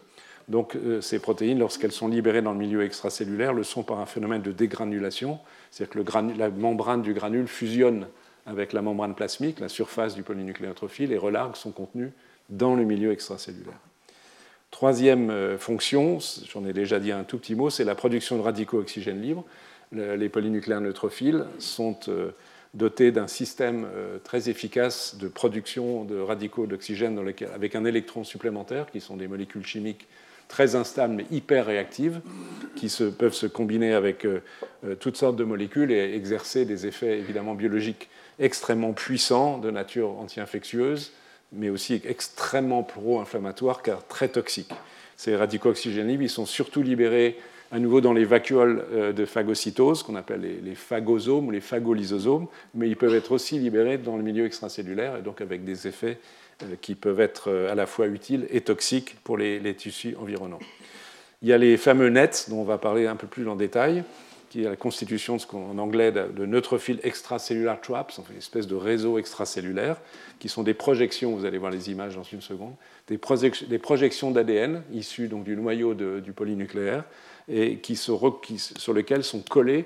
Donc 0.49 0.76
euh, 0.76 1.01
ces 1.01 1.18
protéines, 1.18 1.58
lorsqu'elles 1.58 1.91
sont 1.91 2.10
libérées 2.10 2.43
dans 2.43 2.51
le 2.51 2.60
milieu 2.60 2.84
extracellulaire, 2.84 3.53
le 3.53 3.64
sont 3.64 3.82
par 3.82 3.99
un 3.99 4.05
phénomène 4.05 4.43
de 4.43 4.51
dégranulation, 4.51 5.39
c'est-à-dire 5.72 6.03
que 6.05 6.38
la 6.38 6.51
membrane 6.51 7.01
du 7.01 7.16
granule 7.16 7.47
fusionne 7.47 8.05
avec 8.45 8.72
la 8.72 8.84
membrane 8.84 9.16
plasmique, 9.16 9.60
la 9.60 9.68
surface 9.68 10.14
du 10.14 10.22
polynucléotrophile, 10.22 11.12
et 11.12 11.18
relargue 11.18 11.55
son 11.55 11.72
contenu 11.72 12.12
dans 12.49 12.76
le 12.76 12.84
milieu 12.84 13.12
extracellulaire. 13.12 13.80
Troisième 14.70 15.32
euh, 15.32 15.58
fonction, 15.58 16.20
j'en 16.53 16.64
ai 16.68 16.74
déjà 16.74 16.99
dit 16.99 17.12
un 17.12 17.24
tout 17.24 17.39
petit 17.39 17.55
mot, 17.55 17.72
c'est 17.72 17.84
la 17.84 17.95
production 17.95 18.38
de 18.38 18.43
radicaux 18.43 18.78
oxygène 18.78 19.24
libres. 19.24 19.43
Les 19.92 20.30
polynucléaires 20.30 20.82
neutrophiles 20.82 21.46
sont 21.60 21.98
euh, 22.10 22.32
dotés 22.74 23.12
d'un 23.12 23.28
système 23.28 23.88
euh, 23.96 24.18
très 24.22 24.50
efficace 24.50 25.16
de 25.18 25.28
production 25.28 26.04
de 26.04 26.20
radicaux 26.20 26.68
d'oxygène 26.68 27.18
avec 27.54 27.76
un 27.76 27.86
électron 27.86 28.24
supplémentaire, 28.24 28.92
qui 28.92 29.00
sont 29.00 29.16
des 29.16 29.28
molécules 29.28 29.66
chimiques 29.66 30.08
très 30.50 30.76
instables 30.76 31.14
mais 31.14 31.26
hyper 31.32 31.66
réactives, 31.66 32.22
qui 32.76 32.88
peuvent 33.18 33.34
se 33.34 33.48
combiner 33.48 33.94
avec 33.94 34.26
toutes 35.02 35.18
sortes 35.18 35.36
de 35.36 35.44
molécules 35.44 35.92
et 35.92 36.16
exercer 36.16 36.64
des 36.64 36.88
effets 36.88 37.20
évidemment 37.20 37.54
biologiques 37.54 38.10
extrêmement 38.40 38.94
puissants 38.94 39.58
de 39.58 39.72
nature 39.72 40.12
anti-infectieuse, 40.12 41.12
mais 41.52 41.70
aussi 41.70 42.02
extrêmement 42.06 42.84
pro-inflammatoires 42.84 43.82
car 43.82 44.08
très 44.08 44.30
toxiques. 44.30 44.74
Ces 45.18 45.36
radicaux 45.36 45.70
oxygènes 45.70 46.08
libres, 46.08 46.24
ils 46.24 46.30
sont 46.30 46.46
surtout 46.46 46.82
libérés 46.82 47.38
à 47.72 47.80
nouveau 47.80 48.01
dans 48.01 48.13
les 48.13 48.26
vacuoles 48.26 48.86
euh, 48.93 49.13
de 49.13 49.26
phagocytose, 49.26 50.03
qu'on 50.03 50.15
appelle 50.15 50.41
les, 50.63 50.76
phagosomes 50.76 51.47
ou 51.47 51.51
les 51.51 51.61
phagolysosomes, 51.61 52.47
mais 52.74 52.88
ils 52.88 52.95
peuvent 52.95 53.15
être 53.15 53.32
aussi 53.32 53.59
libérés 53.59 53.97
dans 53.97 54.18
le 54.18 54.24
milieu 54.24 54.45
extracellulaire 54.45 55.18
et 55.18 55.22
donc 55.22 55.41
avec 55.41 55.63
des 55.63 55.88
effets 55.88 56.20
euh, 56.63 56.76
qui 56.82 56.95
peuvent 56.95 57.20
être 57.20 57.49
euh, 57.49 57.72
à 57.72 57.76
la 57.76 57.86
fois 57.86 58.07
utiles 58.07 58.47
et 58.51 58.61
toxiques 58.61 59.15
pour 59.24 59.38
les, 59.38 59.74
tissus 59.76 60.15
environnants. 60.20 60.59
Il 61.41 61.49
y 61.49 61.53
a 61.53 61.57
les 61.57 61.78
fameux 61.78 62.09
nets, 62.09 62.47
dont 62.49 62.61
on 62.61 62.63
va 62.63 62.78
parler 62.78 63.05
un 63.05 63.15
peu 63.15 63.28
plus 63.28 63.47
en 63.47 63.55
détail 63.55 64.03
qui 64.49 64.63
est 64.63 64.70
la 64.70 64.78
constitution 64.78 65.36
de 65.36 65.41
ce 65.41 65.45
qu'en 65.45 65.78
anglais 65.78 66.13
de 66.13 66.45
neutrophiles 66.45 67.01
extracellular 67.03 67.82
traps, 67.82 68.22
une 68.32 68.38
espèce 68.38 68.65
de 68.65 68.76
réseau 68.76 69.18
extracellulaire, 69.18 69.97
qui 70.39 70.47
sont 70.47 70.63
des 70.63 70.74
projections, 70.74 71.36
vous 71.36 71.43
allez 71.43 71.57
voir 71.57 71.70
les 71.70 71.91
images 71.91 72.15
dans 72.15 72.24
une 72.24 72.39
seconde, 72.39 72.74
des, 73.09 73.18
projections 73.18 74.32
d'ADN 74.32 74.84
issues 74.93 75.28
donc, 75.28 75.43
du 75.43 75.57
noyau 75.57 75.93
du 75.93 76.32
polynucléaire 76.32 77.03
et 77.48 77.80
sur 77.95 78.93
lesquelles 78.93 79.24
sont 79.24 79.41
collées 79.41 79.86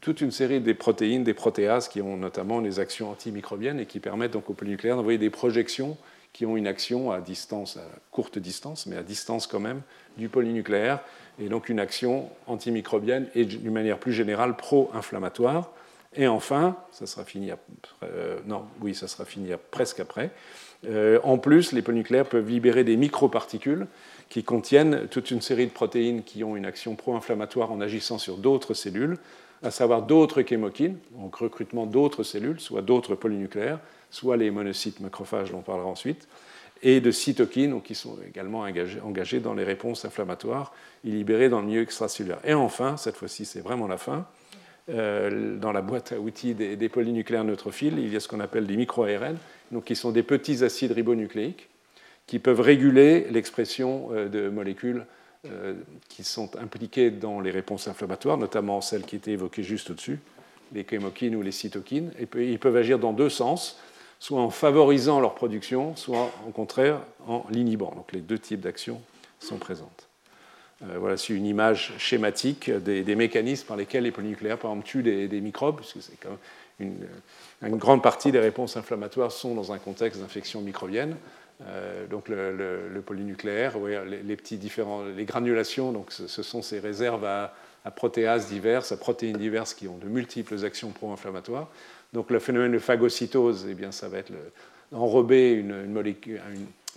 toute 0.00 0.20
une 0.20 0.30
série 0.30 0.60
des 0.60 0.74
protéines, 0.74 1.24
des 1.24 1.34
protéases 1.34 1.88
qui 1.88 2.02
ont 2.02 2.16
notamment 2.16 2.60
des 2.60 2.78
actions 2.78 3.10
antimicrobiennes 3.10 3.80
et 3.80 3.86
qui 3.86 4.00
permettent 4.00 4.32
donc 4.32 4.50
au 4.50 4.52
polynucléaire 4.52 4.96
d'envoyer 4.96 5.18
des 5.18 5.30
projections 5.30 5.96
qui 6.32 6.44
ont 6.46 6.56
une 6.56 6.66
action 6.66 7.10
à 7.10 7.20
distance, 7.20 7.78
à 7.78 7.84
courte 8.10 8.38
distance, 8.38 8.86
mais 8.86 8.96
à 8.96 9.02
distance 9.02 9.46
quand 9.46 9.60
même, 9.60 9.80
du 10.16 10.28
polynucléaire 10.28 11.00
et 11.40 11.48
donc 11.48 11.68
une 11.68 11.80
action 11.80 12.28
antimicrobienne 12.46 13.28
et 13.34 13.44
d'une 13.44 13.72
manière 13.72 13.98
plus 13.98 14.12
générale 14.12 14.56
pro-inflammatoire. 14.56 15.70
Et 16.14 16.26
enfin, 16.26 16.76
ça 16.90 17.06
sera 17.06 17.24
fini 17.24 17.50
euh, 18.02 18.38
non, 18.46 18.64
oui, 18.80 18.94
ça 18.94 19.08
sera 19.08 19.24
fini 19.24 19.50
presque 19.70 20.00
après. 20.00 20.30
Euh, 20.86 21.18
en 21.22 21.38
plus, 21.38 21.72
les 21.72 21.82
polynucléaires 21.82 22.28
peuvent 22.28 22.48
libérer 22.48 22.84
des 22.84 22.96
microparticules 22.96 23.86
qui 24.28 24.44
contiennent 24.44 25.08
toute 25.08 25.30
une 25.30 25.40
série 25.40 25.66
de 25.66 25.72
protéines 25.72 26.22
qui 26.22 26.44
ont 26.44 26.56
une 26.56 26.66
action 26.66 26.94
pro-inflammatoire 26.94 27.72
en 27.72 27.80
agissant 27.80 28.18
sur 28.18 28.36
d'autres 28.36 28.74
cellules, 28.74 29.16
à 29.62 29.70
savoir 29.70 30.02
d'autres 30.02 30.42
chémokines, 30.42 30.98
donc 31.18 31.36
recrutement 31.36 31.86
d'autres 31.86 32.22
cellules, 32.22 32.60
soit 32.60 32.82
d'autres 32.82 33.14
polynucléaires, 33.14 33.80
soit 34.10 34.36
les 34.36 34.50
monocytes 34.50 35.00
macrophages 35.00 35.50
dont 35.50 35.58
on 35.58 35.62
parlera 35.62 35.88
ensuite 35.88 36.28
et 36.82 37.00
de 37.00 37.10
cytokines, 37.10 37.80
qui 37.82 37.94
sont 37.94 38.16
également 38.26 38.60
engagés, 38.60 39.40
dans 39.40 39.54
les 39.54 39.64
réponses 39.64 40.04
inflammatoires 40.04 40.72
et 41.04 41.10
libérées 41.10 41.48
dans 41.48 41.60
le 41.60 41.66
milieu 41.66 41.82
extracellulaire. 41.82 42.38
Et 42.44 42.54
enfin, 42.54 42.96
cette 42.96 43.16
fois-ci, 43.16 43.44
c'est 43.44 43.60
vraiment 43.60 43.88
la 43.88 43.98
fin, 43.98 44.26
euh, 44.90 45.56
dans 45.58 45.72
la 45.72 45.82
boîte 45.82 46.12
à 46.12 46.20
outils 46.20 46.54
des, 46.54 46.88
polynucléaires 46.88 47.44
neutrophiles, 47.44 47.98
il 47.98 48.12
y 48.12 48.16
a 48.16 48.20
ce 48.20 48.28
qu'on 48.28 48.40
appelle 48.40 48.66
des 48.66 48.76
micro-ARN, 48.76 49.36
donc 49.70 49.84
qui 49.84 49.96
sont 49.96 50.12
des 50.12 50.22
petits 50.22 50.64
acides 50.64 50.92
ribonucléiques 50.92 51.68
qui 52.28 52.38
peuvent 52.38 52.60
réguler 52.60 53.26
l'expression 53.30 54.10
euh, 54.12 54.28
de 54.28 54.48
molécules 54.48 55.04
qui 56.08 56.24
sont 56.24 56.56
impliquées 56.56 57.12
dans 57.12 57.40
les 57.40 57.52
réponses 57.52 57.86
inflammatoires, 57.86 58.36
notamment 58.36 58.80
celles 58.80 59.04
qui 59.04 59.14
étaient 59.14 59.30
évoquées 59.30 59.62
juste 59.62 59.88
au-dessus, 59.88 60.18
les 60.74 60.84
chémokines 60.84 61.36
ou 61.36 61.42
les 61.42 61.52
cytokines. 61.52 62.10
Et 62.18 62.26
ils 62.50 62.58
peuvent 62.58 62.76
agir 62.76 62.98
dans 62.98 63.12
deux 63.12 63.30
sens, 63.30 63.78
soit 64.18 64.40
en 64.40 64.50
favorisant 64.50 65.20
leur 65.20 65.36
production, 65.36 65.94
soit 65.96 66.32
au 66.46 66.50
contraire 66.50 67.00
en 67.26 67.46
l'inhibant. 67.50 67.92
Donc 67.94 68.12
les 68.12 68.20
deux 68.20 68.38
types 68.38 68.60
d'actions 68.60 69.00
sont 69.38 69.58
présentes. 69.58 70.08
Euh, 70.82 70.98
voilà, 70.98 71.16
c'est 71.16 71.32
une 71.32 71.46
image 71.46 71.92
schématique 71.98 72.70
des, 72.70 73.16
mécanismes 73.16 73.66
par 73.66 73.76
lesquels 73.76 74.04
les 74.04 74.12
polynucléaires, 74.12 74.58
par 74.58 74.70
exemple, 74.70 74.86
tuent 74.86 75.02
des, 75.02 75.40
microbes, 75.40 75.76
puisque 75.76 76.02
c'est 76.02 76.18
quand 76.20 76.36
même 76.78 76.94
une, 77.62 77.76
grande 77.78 78.02
partie 78.02 78.30
des 78.30 78.38
réponses 78.38 78.76
inflammatoires 78.76 79.32
sont 79.32 79.54
dans 79.54 79.72
un 79.72 79.78
contexte 79.78 80.20
d'infection 80.20 80.60
microbienne. 80.60 81.16
Euh, 81.66 82.06
donc 82.06 82.28
le, 82.28 83.00
polynucléaire, 83.04 83.76
les, 83.78 84.36
petits 84.36 84.58
différents, 84.58 85.04
les 85.04 85.24
granulations, 85.24 85.92
donc 85.92 86.12
ce, 86.12 86.42
sont 86.42 86.62
ces 86.62 86.78
réserves 86.78 87.24
à, 87.24 87.54
protéases 87.96 88.48
diverses, 88.48 88.92
à 88.92 88.96
protéines 88.96 89.38
diverses 89.38 89.74
qui 89.74 89.88
ont 89.88 89.96
de 89.96 90.06
multiples 90.06 90.64
actions 90.64 90.90
pro-inflammatoires. 90.90 91.68
Donc 92.12 92.30
le 92.30 92.38
phénomène 92.38 92.72
de 92.72 92.78
phagocytose, 92.78 93.66
eh 93.68 93.74
bien, 93.74 93.92
ça 93.92 94.08
va 94.08 94.18
être 94.18 94.32
enrober 94.92 95.52
une, 95.52 95.86
molécule, 95.86 96.40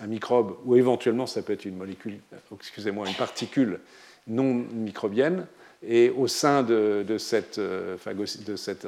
un 0.01 0.07
microbe, 0.07 0.55
ou 0.65 0.75
éventuellement 0.75 1.27
ça 1.27 1.41
peut 1.41 1.53
être 1.53 1.65
une 1.65 1.77
molécule, 1.77 2.19
excusez-moi, 2.55 3.07
une 3.07 3.15
particule 3.15 3.79
non 4.27 4.53
microbienne, 4.53 5.47
et 5.83 6.09
au 6.11 6.27
sein 6.27 6.63
de, 6.63 7.03
cette, 7.17 7.57
euh, 7.57 7.97
de, 8.45 8.55
cette, 8.55 8.87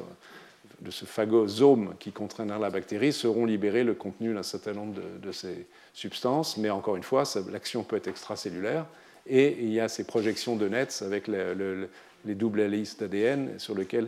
de, 0.84 0.92
ce 0.92 1.06
phagosome 1.06 1.96
qui 2.00 2.12
contraindra 2.12 2.60
la 2.60 2.70
bactérie 2.70 3.14
seront 3.14 3.46
libérés 3.46 3.84
le 3.84 3.94
contenu 3.94 4.34
d'un 4.34 4.44
certain 4.44 4.74
nombre 4.74 4.94
de, 5.22 5.32
ces 5.32 5.68
substances, 5.94 6.58
mais 6.58 6.70
encore 6.70 6.96
une 6.96 7.04
fois, 7.04 7.24
l'action 7.52 7.84
peut 7.84 7.96
être 7.96 8.08
extracellulaire, 8.08 8.86
et 9.28 9.58
il 9.60 9.72
y 9.72 9.80
a 9.80 9.88
ces 9.88 10.04
projections 10.04 10.56
de 10.56 10.68
nets 10.68 11.02
avec 11.06 11.28
les 11.28 12.36
doubles 12.36 12.60
hélices 12.60 12.98
d'ADN 12.98 13.58
sur 13.60 13.76
lesquelles 13.76 14.08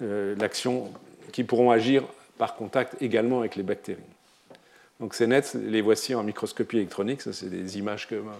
euh, 0.00 0.34
l'action, 0.36 0.92
qui 1.32 1.44
pourront 1.44 1.70
agir 1.70 2.04
par 2.38 2.54
contact 2.54 3.00
également 3.00 3.40
avec 3.40 3.56
les 3.56 3.62
bactéries. 3.62 4.00
Donc 5.00 5.14
ces 5.14 5.26
nets, 5.26 5.54
les 5.54 5.80
voici 5.80 6.14
en 6.14 6.22
microscopie 6.22 6.76
électronique. 6.76 7.22
Ça, 7.22 7.32
c'est 7.32 7.50
des 7.50 7.78
images 7.78 8.06
que 8.06 8.14
m'a 8.14 8.36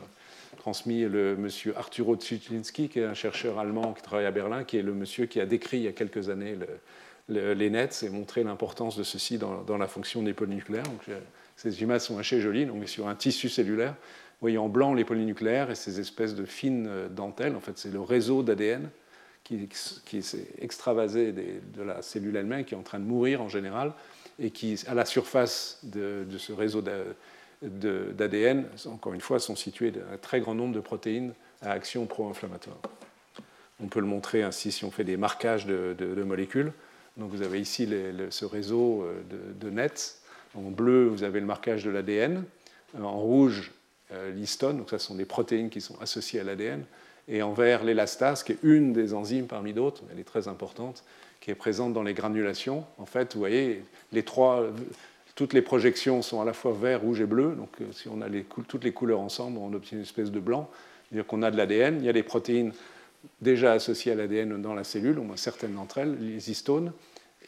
transmis 0.58 1.02
le 1.02 1.36
monsieur 1.36 1.76
Arturo 1.76 2.14
Tschitlinski, 2.16 2.88
qui 2.88 3.00
est 3.00 3.04
un 3.04 3.14
chercheur 3.14 3.58
allemand 3.58 3.94
qui 3.94 4.02
travaille 4.02 4.26
à 4.26 4.30
Berlin, 4.30 4.62
qui 4.62 4.76
est 4.76 4.82
le 4.82 4.92
monsieur 4.92 5.26
qui 5.26 5.40
a 5.40 5.46
décrit 5.46 5.78
il 5.78 5.82
y 5.84 5.88
a 5.88 5.92
quelques 5.92 6.28
années 6.28 6.56
les 7.28 7.70
nets 7.70 8.02
et 8.02 8.10
montré 8.10 8.42
l'importance 8.42 8.96
de 8.96 9.02
ceci 9.02 9.38
dans, 9.38 9.78
la 9.78 9.88
fonction 9.88 10.22
des 10.22 10.32
polynucléaires. 10.32 10.84
Donc, 10.84 11.06
ces 11.56 11.82
images 11.82 12.02
sont 12.02 12.18
assez 12.18 12.40
jolies. 12.40 12.66
Donc, 12.66 12.88
sur 12.88 13.08
un 13.08 13.14
tissu 13.14 13.48
cellulaire, 13.48 13.92
vous 13.92 14.48
voyez 14.48 14.58
en 14.58 14.68
blanc 14.68 14.94
les 14.94 15.04
polynucléaires 15.04 15.70
et 15.70 15.74
ces 15.74 16.00
espèces 16.00 16.34
de 16.34 16.44
fines 16.44 16.90
dentelles. 17.10 17.54
En 17.54 17.60
fait, 17.60 17.78
c'est 17.78 17.92
le 17.92 18.00
réseau 18.00 18.42
d'ADN 18.42 18.90
qui 19.44 20.22
s'est 20.22 20.48
extravasé 20.60 21.32
de 21.32 21.82
la 21.82 22.02
cellule 22.02 22.36
elle-même, 22.36 22.64
qui 22.64 22.74
est 22.74 22.76
en 22.76 22.82
train 22.82 22.98
de 22.98 23.04
mourir 23.04 23.42
en 23.42 23.48
général, 23.48 23.92
et 24.38 24.50
qui, 24.50 24.82
à 24.86 24.94
la 24.94 25.04
surface 25.04 25.80
de, 25.82 26.26
ce 26.38 26.52
réseau 26.52 26.82
d'ADN, 27.62 28.66
encore 28.86 29.14
une 29.14 29.20
fois, 29.20 29.38
sont 29.38 29.56
situés 29.56 29.92
un 30.12 30.16
très 30.16 30.40
grand 30.40 30.54
nombre 30.54 30.74
de 30.74 30.80
protéines 30.80 31.34
à 31.60 31.72
action 31.72 32.06
pro-inflammatoire. 32.06 32.78
On 33.82 33.88
peut 33.88 34.00
le 34.00 34.06
montrer 34.06 34.42
ainsi 34.42 34.72
si 34.72 34.84
on 34.84 34.90
fait 34.90 35.04
des 35.04 35.16
marquages 35.16 35.66
de, 35.66 36.22
molécules. 36.24 36.72
Donc 37.16 37.30
vous 37.30 37.42
avez 37.42 37.60
ici 37.60 37.88
ce 38.30 38.44
réseau 38.44 39.02
euh, 39.02 39.54
de, 39.60 39.70
nets. 39.70 40.18
En 40.54 40.70
bleu, 40.70 41.06
vous 41.06 41.24
avez 41.24 41.40
le 41.40 41.46
marquage 41.46 41.84
de 41.84 41.90
l'ADN. 41.90 42.44
En 43.00 43.18
rouge, 43.18 43.72
euh, 44.12 44.30
l'histone, 44.32 44.78
donc 44.78 44.90
ça 44.90 44.98
sont 44.98 45.14
des 45.14 45.24
protéines 45.24 45.70
qui 45.70 45.80
sont 45.80 46.00
associées 46.00 46.40
à 46.40 46.44
l'ADN. 46.44 46.84
Et 47.28 47.42
en 47.42 47.52
vert, 47.52 47.84
l'élastase, 47.84 48.42
qui 48.42 48.52
est 48.52 48.58
une 48.62 48.92
des 48.92 49.14
enzymes 49.14 49.46
parmi 49.46 49.72
d'autres, 49.72 50.02
elle 50.12 50.18
est 50.18 50.24
très 50.24 50.48
importante, 50.48 51.04
qui 51.40 51.50
est 51.50 51.54
présente 51.54 51.92
dans 51.92 52.02
les 52.02 52.14
granulations. 52.14 52.84
En 52.98 53.06
fait, 53.06 53.34
vous 53.34 53.40
voyez, 53.40 53.84
toutes 55.34 55.52
les 55.52 55.62
projections 55.62 56.20
sont 56.20 56.40
à 56.40 56.44
la 56.44 56.52
fois 56.52 56.72
vert, 56.72 57.00
rouge 57.00 57.20
et 57.20 57.26
bleu. 57.26 57.54
Donc, 57.56 57.70
euh, 57.80 57.84
si 57.92 58.08
on 58.08 58.20
a 58.22 58.26
toutes 58.68 58.84
les 58.84 58.92
couleurs 58.92 59.20
ensemble, 59.20 59.58
on 59.58 59.72
obtient 59.72 59.98
une 59.98 60.04
espèce 60.04 60.30
de 60.30 60.40
blanc. 60.40 60.68
C'est-à-dire 61.08 61.26
qu'on 61.26 61.42
a 61.42 61.50
de 61.50 61.56
l'ADN. 61.56 61.98
Il 62.00 62.04
y 62.04 62.08
a 62.08 62.12
des 62.12 62.22
protéines 62.22 62.72
déjà 63.40 63.72
associées 63.72 64.12
à 64.12 64.14
l'ADN 64.14 64.60
dans 64.60 64.74
la 64.74 64.84
cellule, 64.84 65.18
au 65.18 65.22
moins 65.22 65.36
certaines 65.36 65.74
d'entre 65.74 65.98
elles, 65.98 66.16
les 66.20 66.50
histones. 66.50 66.92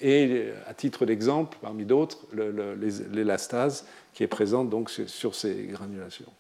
Et 0.01 0.49
à 0.67 0.75
titre 0.75 1.07
d'exemple, 1.07 1.57
parmi 1.61 1.85
d'autres, 1.85 2.19
l'élastase 3.13 3.87
qui 4.13 4.23
est 4.23 4.29
présente 4.29 4.69
donc 4.69 4.91
sur 4.91 5.35
ces 5.35 5.55
granulations. 5.71 6.33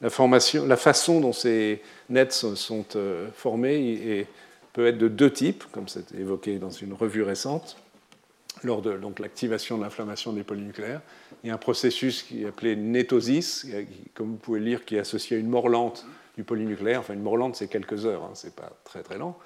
La, 0.00 0.10
formation, 0.10 0.66
la 0.66 0.76
façon 0.76 1.20
dont 1.20 1.32
ces 1.32 1.80
nets 2.10 2.32
sont 2.32 2.84
euh, 2.96 3.28
formés 3.34 4.26
peut 4.72 4.86
être 4.86 4.98
de 4.98 5.08
deux 5.08 5.32
types, 5.32 5.64
comme 5.70 5.86
c'est 5.86 6.12
évoqué 6.12 6.58
dans 6.58 6.70
une 6.70 6.92
revue 6.92 7.22
récente, 7.22 7.76
lors 8.64 8.82
de 8.82 8.98
l'activation 9.20 9.78
de 9.78 9.82
l'inflammation 9.82 10.32
des 10.32 10.42
polynucléaires. 10.42 11.00
Il 11.42 11.48
y 11.48 11.50
a 11.50 11.54
un 11.54 11.58
processus 11.58 12.22
qui 12.22 12.42
est 12.42 12.46
appelé 12.46 12.74
nétosis, 12.76 13.66
comme 14.14 14.32
vous 14.32 14.36
pouvez 14.36 14.58
le 14.58 14.66
lire, 14.66 14.84
qui 14.84 14.96
est 14.96 15.00
associé 15.00 15.36
à 15.36 15.40
une 15.40 15.48
mort 15.48 15.68
lente 15.68 16.06
du 16.36 16.44
polynucléaire. 16.44 17.00
Enfin, 17.00 17.14
une 17.14 17.22
mort 17.22 17.36
lente, 17.36 17.56
c'est 17.56 17.68
quelques 17.68 18.06
heures, 18.06 18.24
hein, 18.24 18.32
c'est 18.34 18.54
pas 18.54 18.72
très 18.84 19.02
très 19.02 19.18
lent. 19.18 19.38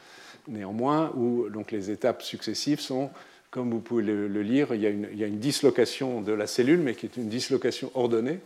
Néanmoins, 0.49 1.12
où 1.14 1.49
donc, 1.51 1.70
les 1.72 1.91
étapes 1.91 2.22
successives 2.22 2.80
sont, 2.80 3.11
comme 3.51 3.70
vous 3.70 3.80
pouvez 3.80 4.03
le, 4.03 4.43
lire, 4.43 4.74
il 4.74 4.80
y, 4.80 4.86
a 4.86 5.26
une, 5.26 5.39
dislocation 5.39 6.20
de 6.22 6.32
la 6.32 6.47
cellule, 6.47 6.80
mais 6.80 6.95
qui 6.95 7.07
est 7.07 7.16
une 7.16 7.28
dislocation 7.28 7.91
ordonnée, 7.95 8.41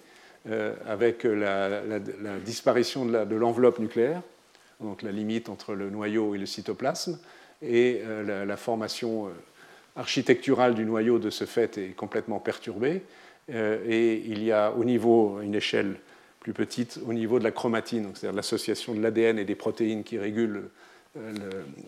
euh, 0.49 0.75
avec 0.87 1.25
la, 1.25 1.99
disparition 2.45 3.07
de 3.07 3.37
l'enveloppe 3.37 3.79
nucléaire 3.79 4.23
donc 4.83 5.03
la 5.03 5.13
limite 5.13 5.49
entre 5.49 5.75
le 5.75 5.91
noyau 5.91 6.35
et 6.35 6.39
le 6.39 6.47
cytoplasme, 6.47 7.19
et 7.63 8.03
euh, 8.05 8.45
la, 8.45 8.57
formation 8.57 9.27
euh, 9.27 9.31
architecturale 9.97 10.75
du 10.75 10.85
noyau 10.85 11.19
de 11.19 11.31
ce 11.31 11.45
fait 11.45 11.79
est 11.79 11.95
complètement 11.95 12.41
perturbée. 12.41 13.03
Et 13.49 14.23
il 14.27 14.43
y 14.43 14.53
a 14.53 14.71
au 14.71 14.85
niveau, 14.85 15.41
une 15.43 15.57
échelle 15.57 15.97
plus 16.43 16.53
petite, 16.53 16.99
au 17.07 17.13
niveau 17.13 17.39
de 17.39 17.45
la 17.45 17.53
chromatine, 17.53 18.11
c'est-à-dire 18.15 18.35
l'association 18.35 18.95
de 18.95 19.01
l'ADN 19.01 19.39
et 19.39 19.45
des 19.45 19.55
protéines 19.55 20.03
qui 20.03 20.19
régulent, 20.19 20.65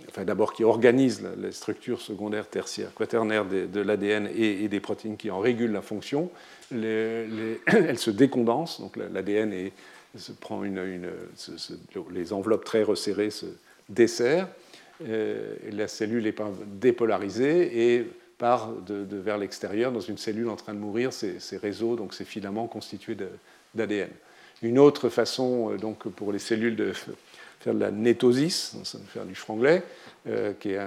enfin 0.09 0.25
d'abord 0.25 0.53
qui 0.53 0.63
organisent 0.63 1.27
les 1.39 1.51
structures 1.51 2.01
secondaires, 2.01 2.49
tertiaires, 2.49 2.95
quaternaires 2.95 3.47
de, 3.47 3.81
l'ADN 3.81 4.29
et, 4.33 4.69
des 4.69 4.81
protéines 4.81 5.17
qui 5.17 5.31
en 5.31 5.41
régulent 5.41 5.73
la 5.73 5.83
fonction, 5.83 6.31
les, 6.71 7.61
elles 7.67 7.99
se 7.99 8.11
décondensent, 8.11 8.81
donc 8.81 8.97
l'ADN 8.97 9.71
se 10.17 10.31
prend 10.31 10.63
une, 10.63 10.81
les 12.13 12.33
enveloppes 12.33 12.65
très 12.65 12.85
resserrées 12.85 13.31
se 13.31 13.47
desserrent, 13.89 14.49
euh, 15.09 15.57
la 15.73 15.89
cellule 15.89 16.27
est 16.27 16.41
dépolarisée 16.67 17.97
et 17.97 18.07
part 18.39 18.73
de, 18.73 19.17
vers 19.17 19.39
l'extérieur 19.39 19.91
dans 19.91 20.01
une 20.01 20.19
cellule 20.19 20.49
en 20.49 20.57
train 20.57 20.75
de 20.75 20.79
mourir, 20.79 21.13
ces, 21.13 21.57
réseaux, 21.57 21.97
donc 21.97 22.15
ces 22.15 22.25
filaments 22.25 22.67
constitués 22.67 23.17
d'ADN. 23.75 24.11
Une 24.65 24.79
autre 24.79 25.11
façon 25.11 25.71
euh, 25.71 25.77
donc, 25.77 26.09
pour 26.09 26.33
les 26.33 26.39
cellules 26.39 26.75
de 26.75 26.93
faire 27.61 27.75
de 27.75 27.81
la 27.81 27.91
nétosis, 27.91 28.77
faire 29.09 29.27
du 29.27 29.35
franglais, 29.35 29.83
euh, 30.27 30.53
qui 30.59 30.71
est, 30.71 30.81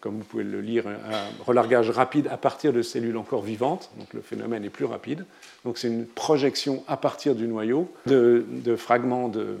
comme 0.00 0.18
vous 0.18 0.24
pouvez 0.24 0.44
le 0.44 0.60
lire, 0.60 0.86
un 0.86 1.44
relargage 1.44 1.88
rapide 1.88 2.28
à 2.28 2.36
partir 2.36 2.74
de 2.74 2.82
cellules 2.82 3.16
encore 3.16 3.42
vivantes. 3.42 3.90
Donc 3.98 4.12
le 4.12 4.20
phénomène 4.20 4.64
est 4.64 4.70
plus 4.70 4.84
rapide. 4.84 5.24
Donc 5.64 5.78
c'est 5.78 5.88
une 5.88 6.06
projection 6.06 6.84
à 6.88 6.98
partir 6.98 7.34
du 7.34 7.48
noyau 7.48 7.90
de, 8.06 8.44
fragments 8.76 9.28
de, 9.30 9.56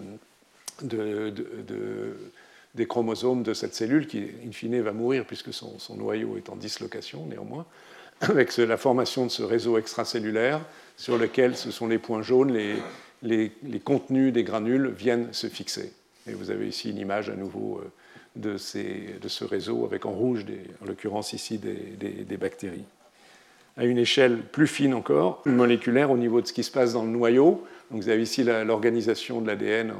des 2.74 2.86
chromosomes 2.86 3.42
de 3.42 3.54
cette 3.54 3.74
cellule 3.74 4.06
qui, 4.06 4.26
in 4.46 4.52
fine, 4.52 4.80
va 4.82 4.92
mourir 4.92 5.24
puisque 5.24 5.52
son, 5.52 5.78
noyau 5.96 6.36
est 6.36 6.50
en 6.50 6.56
dislocation 6.56 7.24
néanmoins, 7.26 7.64
avec 8.20 8.54
la 8.58 8.76
formation 8.76 9.24
de 9.24 9.30
ce 9.30 9.42
réseau 9.42 9.78
extracellulaire 9.78 10.60
sur 10.98 11.16
lequel 11.16 11.56
ce 11.56 11.70
sont 11.70 11.86
les 11.86 11.98
points 11.98 12.22
jaunes, 12.22 12.52
les, 12.52 12.76
les 13.22 13.80
contenus 13.84 14.32
des 14.32 14.44
granules 14.44 14.88
viennent 14.88 15.32
se 15.32 15.46
fixer. 15.46 15.92
Et 16.28 16.34
vous 16.34 16.50
avez 16.50 16.68
ici 16.68 16.90
une 16.90 16.98
image 16.98 17.30
à 17.30 17.34
nouveau 17.34 17.80
euh, 17.80 17.90
de, 18.36 18.56
ce 18.56 19.44
réseau 19.44 19.84
avec 19.84 20.06
en 20.06 20.12
rouge, 20.12 20.44
en 20.82 20.86
l'occurrence 20.86 21.32
ici, 21.32 21.58
des, 21.58 22.36
bactéries. 22.36 22.84
À 23.76 23.84
une 23.84 23.98
échelle 23.98 24.38
plus 24.38 24.66
fine 24.66 24.94
encore, 24.94 25.42
moléculaire 25.46 26.10
au 26.10 26.16
niveau 26.16 26.40
de 26.40 26.46
ce 26.46 26.52
qui 26.52 26.62
se 26.62 26.70
passe 26.70 26.92
dans 26.92 27.02
le 27.02 27.10
noyau. 27.10 27.64
Donc 27.90 28.02
vous 28.02 28.08
avez 28.08 28.22
ici 28.22 28.44
l'organisation 28.44 29.40
de 29.40 29.46
l'ADN 29.46 29.92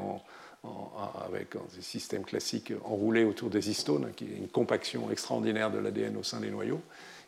avec 1.27 1.55
des 1.75 1.83
systèmes 1.83 2.25
classiques 2.25 2.73
enroulés 2.85 3.25
autour 3.25 3.51
des 3.51 3.70
histones, 3.70 4.12
qui 4.14 4.25
est 4.25 4.37
une 4.37 4.49
compaction 4.49 5.11
extraordinaire 5.11 5.70
de 5.70 5.79
l'ADN 5.79 6.16
au 6.16 6.23
sein 6.23 6.41
des 6.41 6.51
noyaux. 6.51 6.81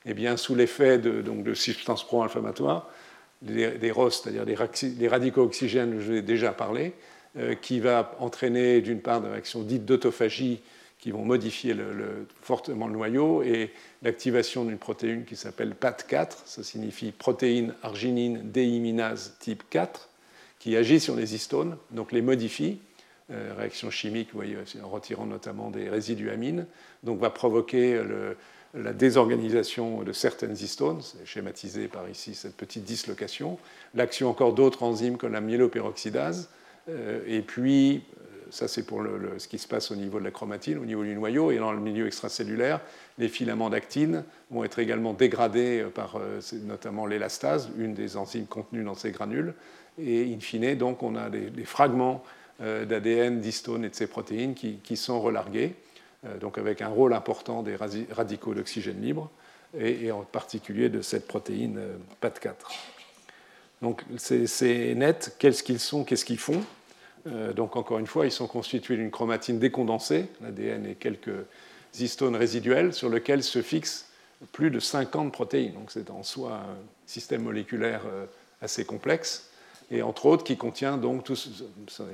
Et 0.06 0.14
bien, 0.14 0.36
sous 0.36 0.54
l'effet 0.54 0.98
de, 0.98 1.22
de 1.22 1.54
substances 1.54 2.06
pro-inflammatoires, 2.06 2.88
des, 3.42 3.90
ROS, 3.90 4.10
c'est-à-dire 4.10 4.46
des, 4.46 5.08
radicaux 5.08 5.42
oxygènes, 5.42 6.00
je 6.00 6.06
vous 6.06 6.18
ai 6.18 6.22
déjà 6.22 6.52
parlé, 6.52 6.92
euh, 7.36 7.54
qui 7.54 7.80
va 7.80 8.14
entraîner 8.20 8.80
d'une 8.80 9.00
part 9.00 9.20
des 9.20 9.28
réactions 9.28 9.62
dites 9.62 9.84
d'autophagie 9.84 10.60
qui 11.00 11.10
vont 11.10 11.24
modifier 11.24 11.76
fortement 12.40 12.86
le 12.86 12.94
noyau 12.94 13.42
et 13.42 13.70
l'activation 14.02 14.64
d'une 14.64 14.78
protéine 14.78 15.26
qui 15.26 15.36
s'appelle 15.36 15.74
PAT4, 15.78 16.30
ça 16.46 16.62
signifie 16.62 17.12
protéine 17.12 17.74
arginine 17.82 18.50
déiminase 18.50 19.36
type 19.38 19.64
4, 19.68 20.08
qui 20.58 20.76
agit 20.78 21.00
sur 21.00 21.14
les 21.14 21.34
histones, 21.34 21.76
donc 21.90 22.10
les 22.10 22.22
modifie. 22.22 22.78
Réaction 23.28 23.90
chimique, 23.90 24.28
vous 24.32 24.38
voyez, 24.38 24.56
en 24.82 24.88
retirant 24.88 25.26
notamment 25.26 25.70
des 25.70 25.90
résidus 25.90 26.30
amines, 26.30 26.66
donc 27.02 27.20
va 27.20 27.28
provoquer 27.28 28.00
la 28.74 28.92
désorganisation 28.92 30.02
de 30.02 30.12
certaines 30.12 30.56
histones, 30.56 31.00
c'est 31.02 31.26
schématisé 31.26 31.88
par 31.88 32.08
ici 32.08 32.34
cette 32.34 32.56
petite 32.56 32.84
dislocation, 32.84 33.58
l'action 33.94 34.28
encore 34.28 34.52
d'autres 34.52 34.82
enzymes 34.82 35.16
comme 35.16 35.32
la 35.32 35.40
myéloperoxydase, 35.40 36.48
et 37.26 37.40
puis 37.40 38.02
ça 38.54 38.68
c'est 38.68 38.84
pour 38.84 39.02
ce 39.38 39.48
qui 39.48 39.58
se 39.58 39.66
passe 39.66 39.90
au 39.90 39.96
niveau 39.96 40.18
de 40.18 40.24
la 40.24 40.30
chromatine, 40.30 40.78
au 40.78 40.84
niveau 40.84 41.02
du 41.02 41.14
noyau, 41.14 41.50
et 41.50 41.58
dans 41.58 41.72
le 41.72 41.80
milieu 41.80 42.06
extracellulaire, 42.06 42.80
les 43.18 43.28
filaments 43.28 43.70
d'actine 43.70 44.24
vont 44.50 44.64
être 44.64 44.78
également 44.78 45.12
dégradés 45.12 45.84
par 45.94 46.16
euh, 46.16 46.40
notamment 46.62 47.06
l'élastase, 47.06 47.70
une 47.78 47.94
des 47.94 48.16
enzymes 48.16 48.46
contenues 48.46 48.84
dans 48.84 48.94
ces 48.94 49.10
granules, 49.10 49.54
et 49.98 50.32
in 50.32 50.40
fine, 50.40 50.76
donc 50.76 51.02
on 51.02 51.16
a 51.16 51.30
des, 51.30 51.64
fragments 51.64 52.22
euh, 52.60 52.84
d'ADN, 52.84 53.40
d'histones 53.40 53.84
et 53.84 53.88
de 53.88 53.94
ces 53.94 54.06
protéines 54.06 54.54
qui, 54.54 54.96
sont 54.96 55.20
relargués, 55.20 55.74
euh, 55.74 55.83
donc 56.40 56.58
avec 56.58 56.80
un 56.80 56.88
rôle 56.88 57.12
important 57.12 57.62
des 57.62 57.76
radicaux 57.76 58.54
d'oxygène 58.54 59.00
libre, 59.00 59.30
et, 59.78 60.10
en 60.12 60.22
particulier 60.22 60.88
de 60.88 61.02
cette 61.02 61.26
protéine 61.26 61.80
PAT4. 62.22 62.54
Donc 63.82 64.02
c'est 64.16 64.94
net, 64.94 65.36
qu'est-ce 65.38 65.62
qu'ils 65.62 65.80
sont, 65.80 66.04
qu'est-ce 66.04 66.24
qu'ils 66.24 66.38
font 66.38 66.62
euh, 67.26 67.52
donc 67.52 67.76
encore 67.76 67.98
une 67.98 68.06
fois, 68.06 68.26
ils 68.26 68.32
sont 68.32 68.46
constitués 68.46 68.96
d'une 68.96 69.10
chromatine 69.10 69.58
décondensée, 69.58 70.26
l'ADN 70.42 70.86
et 70.86 70.94
quelques 70.94 71.46
histones 71.98 72.36
résiduelles, 72.36 72.92
sur 72.92 73.08
lesquelles 73.08 73.42
se 73.42 73.62
fixent 73.62 74.08
plus 74.52 74.70
de 74.70 74.80
50 74.80 75.32
protéines. 75.32 75.72
Donc 75.72 75.90
c'est 75.90 76.10
en 76.10 76.22
soi 76.22 76.52
un 76.52 76.76
système 77.06 77.42
moléculaire 77.42 78.02
euh, 78.06 78.26
assez 78.60 78.84
complexe, 78.84 79.50
et 79.90 80.02
entre 80.02 80.26
autres 80.26 80.44
qui 80.44 80.56
contient 80.56 80.96
donc 80.96 81.30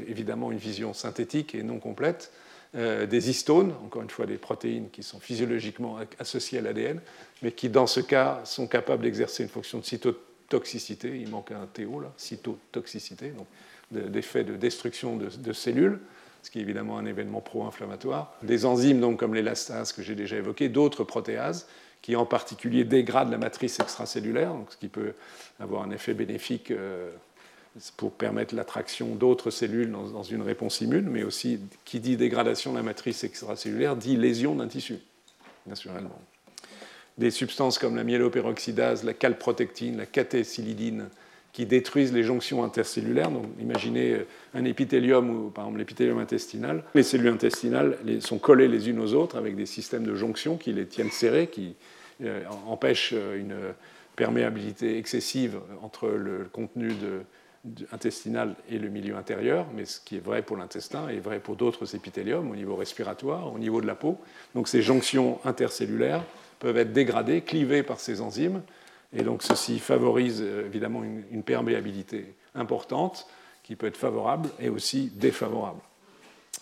évidemment 0.07 0.53
une 0.53 0.59
vision 0.59 0.93
synthétique 0.93 1.55
et 1.55 1.63
non 1.63 1.79
complète, 1.79 2.33
euh, 2.77 3.07
des 3.07 3.31
histones, 3.31 3.73
encore 3.85 4.03
une 4.03 4.11
fois 4.11 4.27
des 4.27 4.39
protéines 4.39 4.91
qui 4.91 5.03
sont 5.03 5.18
physiologiquement 5.18 5.99
associées 6.18 6.59
à 6.59 6.62
l'ADN, 6.62 7.01
mais 7.43 7.53
qui 7.53 7.68
dans 7.68 7.87
ce 7.87 8.01
cas 8.01 8.41
sont 8.45 8.66
capables 8.66 9.03
d'exercer 9.03 9.43
une 9.43 9.49
fonction 9.49 9.79
de 9.79 9.85
cytotoxicité. 9.85 11.18
Il 11.21 11.31
manque 11.31 11.51
un 11.51 11.66
TO 11.73 12.01
là, 12.01 12.12
cytotoxicité. 12.16 13.31
Donc 13.31 13.47
d'effets 13.91 14.45
de, 14.45 14.57
destruction 14.57 15.16
de, 15.16 15.53
cellules, 15.53 15.99
ce 16.43 16.51
qui 16.51 16.59
est 16.59 16.62
évidemment 16.62 16.99
un 16.99 17.07
événement 17.07 17.41
pro-inflammatoire. 17.41 18.33
Des 18.43 18.64
enzymes 18.64 19.01
donc, 19.01 19.18
comme 19.18 19.35
l'élastase 19.35 19.93
que 19.93 20.03
j'ai 20.03 20.14
déjà 20.14 20.37
évoqué, 20.37 20.68
d'autres 20.68 21.03
protéases 21.03 21.66
qui 22.03 22.16
en 22.16 22.25
particulier 22.25 22.85
dégradent 22.85 23.31
la 23.31 23.39
matrice 23.39 23.79
extracellulaire, 23.81 24.55
donc 24.55 24.68
ce 24.71 24.77
qui 24.77 24.89
peut 24.89 25.14
avoir 25.59 25.83
un 25.83 25.91
effet 25.91 26.14
bénéfique 26.14 26.71
euh, 26.71 27.11
pour 27.97 28.12
permettre 28.12 28.55
l'attraction 28.55 29.14
d'autres 29.14 29.51
cellules 29.51 29.93
dans, 29.93 30.23
une 30.23 30.43
réponse 30.43 30.81
immune, 30.81 31.09
mais 31.09 31.23
aussi 31.23 31.61
qui 31.85 32.01
dit 32.01 32.16
dégradation 32.16 32.73
de 32.73 32.77
la 32.77 32.83
matrice 32.83 33.23
extracellulaire 33.23 33.97
dit 33.97 34.16
lésion 34.16 34.55
d'un 34.55 34.66
tissu, 34.66 34.99
naturellement. 35.66 36.18
Des 37.18 37.31
substances 37.31 37.79
comme 37.79 37.97
la 37.97 38.05
myéloperoxydase, 38.05 39.05
la 39.05 39.14
calprotectine, 39.14 39.97
la 39.99 40.07
catécylidine, 40.07 41.09
qui 41.53 41.66
détruisent 41.66 42.12
les 42.12 42.23
jonctions 42.23 42.62
intercellulaires. 42.62 43.31
Donc, 43.31 43.45
imaginez 43.61 44.12
euh, 44.12 44.27
un 44.55 44.64
épithélium, 44.64 45.31
ou 45.31 45.51
par 45.51 45.64
exemple 45.64 45.79
l'épithélium 45.79 46.18
intestinal. 46.18 46.85
Les 46.95 47.03
cellules 47.03 47.33
intestinales 47.33 47.97
sont 48.21 48.39
collées 48.39 48.68
les 48.68 48.89
unes 48.89 49.01
aux 49.01 49.14
autres 49.14 49.37
avec 49.37 49.57
des 49.57 49.66
systèmes 49.66 50.05
de 50.05 50.14
jonction 50.14 50.57
qui 50.57 50.73
les 50.73 50.87
tiennent 50.87 51.11
serrées, 51.11 51.49
qui 51.49 51.75
euh, 52.23 52.43
empêchent 52.66 53.14
euh, 53.14 53.39
une 53.39 53.57
perméabilité 54.16 54.99
excessive 54.99 55.59
entre 55.83 56.09
le 56.09 56.47
contenu 56.53 56.93
intestinal 57.93 58.55
et 58.71 58.79
le 58.79 58.89
milieu 58.89 59.17
intérieur, 59.17 59.67
mais 59.75 59.85
ce 59.85 60.01
qui 60.01 60.17
est 60.17 60.25
vrai 60.25 60.43
pour 60.43 60.57
l'intestin 60.57 61.09
est 61.09 61.21
vrai 61.21 61.41
pour 61.41 61.57
d'autres 61.57 61.95
épithéliums 61.95 62.51
au 62.51 62.57
niveau 62.57 62.75
respiratoire, 62.75 63.53
au 63.53 63.59
niveau 63.59 63.81
de 63.81 63.87
la 63.87 63.95
peau. 63.95 64.19
Donc 64.55 64.69
ces 64.69 64.81
jonctions 64.81 65.39
intercellulaires 65.45 66.25
peuvent 66.59 66.79
être 66.79 66.93
dégradées, 66.93 67.43
clivées 67.43 67.83
par 67.83 68.01
ces 68.01 68.21
enzymes, 68.21 68.63
et 69.13 69.23
donc 69.23 69.43
ceci 69.43 69.79
favorise 69.79 70.41
euh, 70.41 70.67
évidemment 70.67 71.03
une, 71.05 71.43
perméabilité 71.43 72.35
importante 72.55 73.27
qui 73.63 73.77
peut 73.77 73.87
être 73.87 73.97
favorable 73.97 74.49
et 74.59 74.69
aussi 74.69 75.11
défavorable 75.15 75.81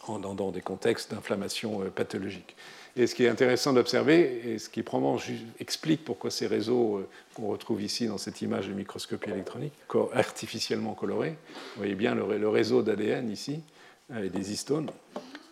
dans, 0.08 0.50
des 0.50 0.62
contextes 0.62 1.12
d'inflammation 1.12 1.82
euh, 1.82 1.90
pathologique. 1.90 2.56
Et 2.96 3.06
ce 3.06 3.14
qui 3.14 3.24
est 3.24 3.28
intéressant 3.28 3.72
d'observer, 3.72 4.42
et 4.46 4.58
ce 4.58 4.68
qui 4.68 4.82
explique 5.60 6.04
pourquoi 6.04 6.30
ces 6.30 6.46
réseaux 6.46 6.98
euh, 6.98 7.08
qu'on 7.34 7.48
retrouve 7.48 7.82
ici 7.82 8.06
dans 8.06 8.18
cette 8.18 8.42
image 8.42 8.68
de 8.68 8.72
microscopie 8.72 9.30
électronique, 9.30 9.72
artificiellement 10.12 10.94
colorés, 10.94 11.36
vous 11.74 11.78
voyez 11.78 11.94
bien 11.94 12.14
le, 12.14 12.48
réseau 12.48 12.82
d'ADN 12.82 13.30
ici, 13.30 13.60
et 14.16 14.30
des 14.30 14.52
histones, 14.52 14.90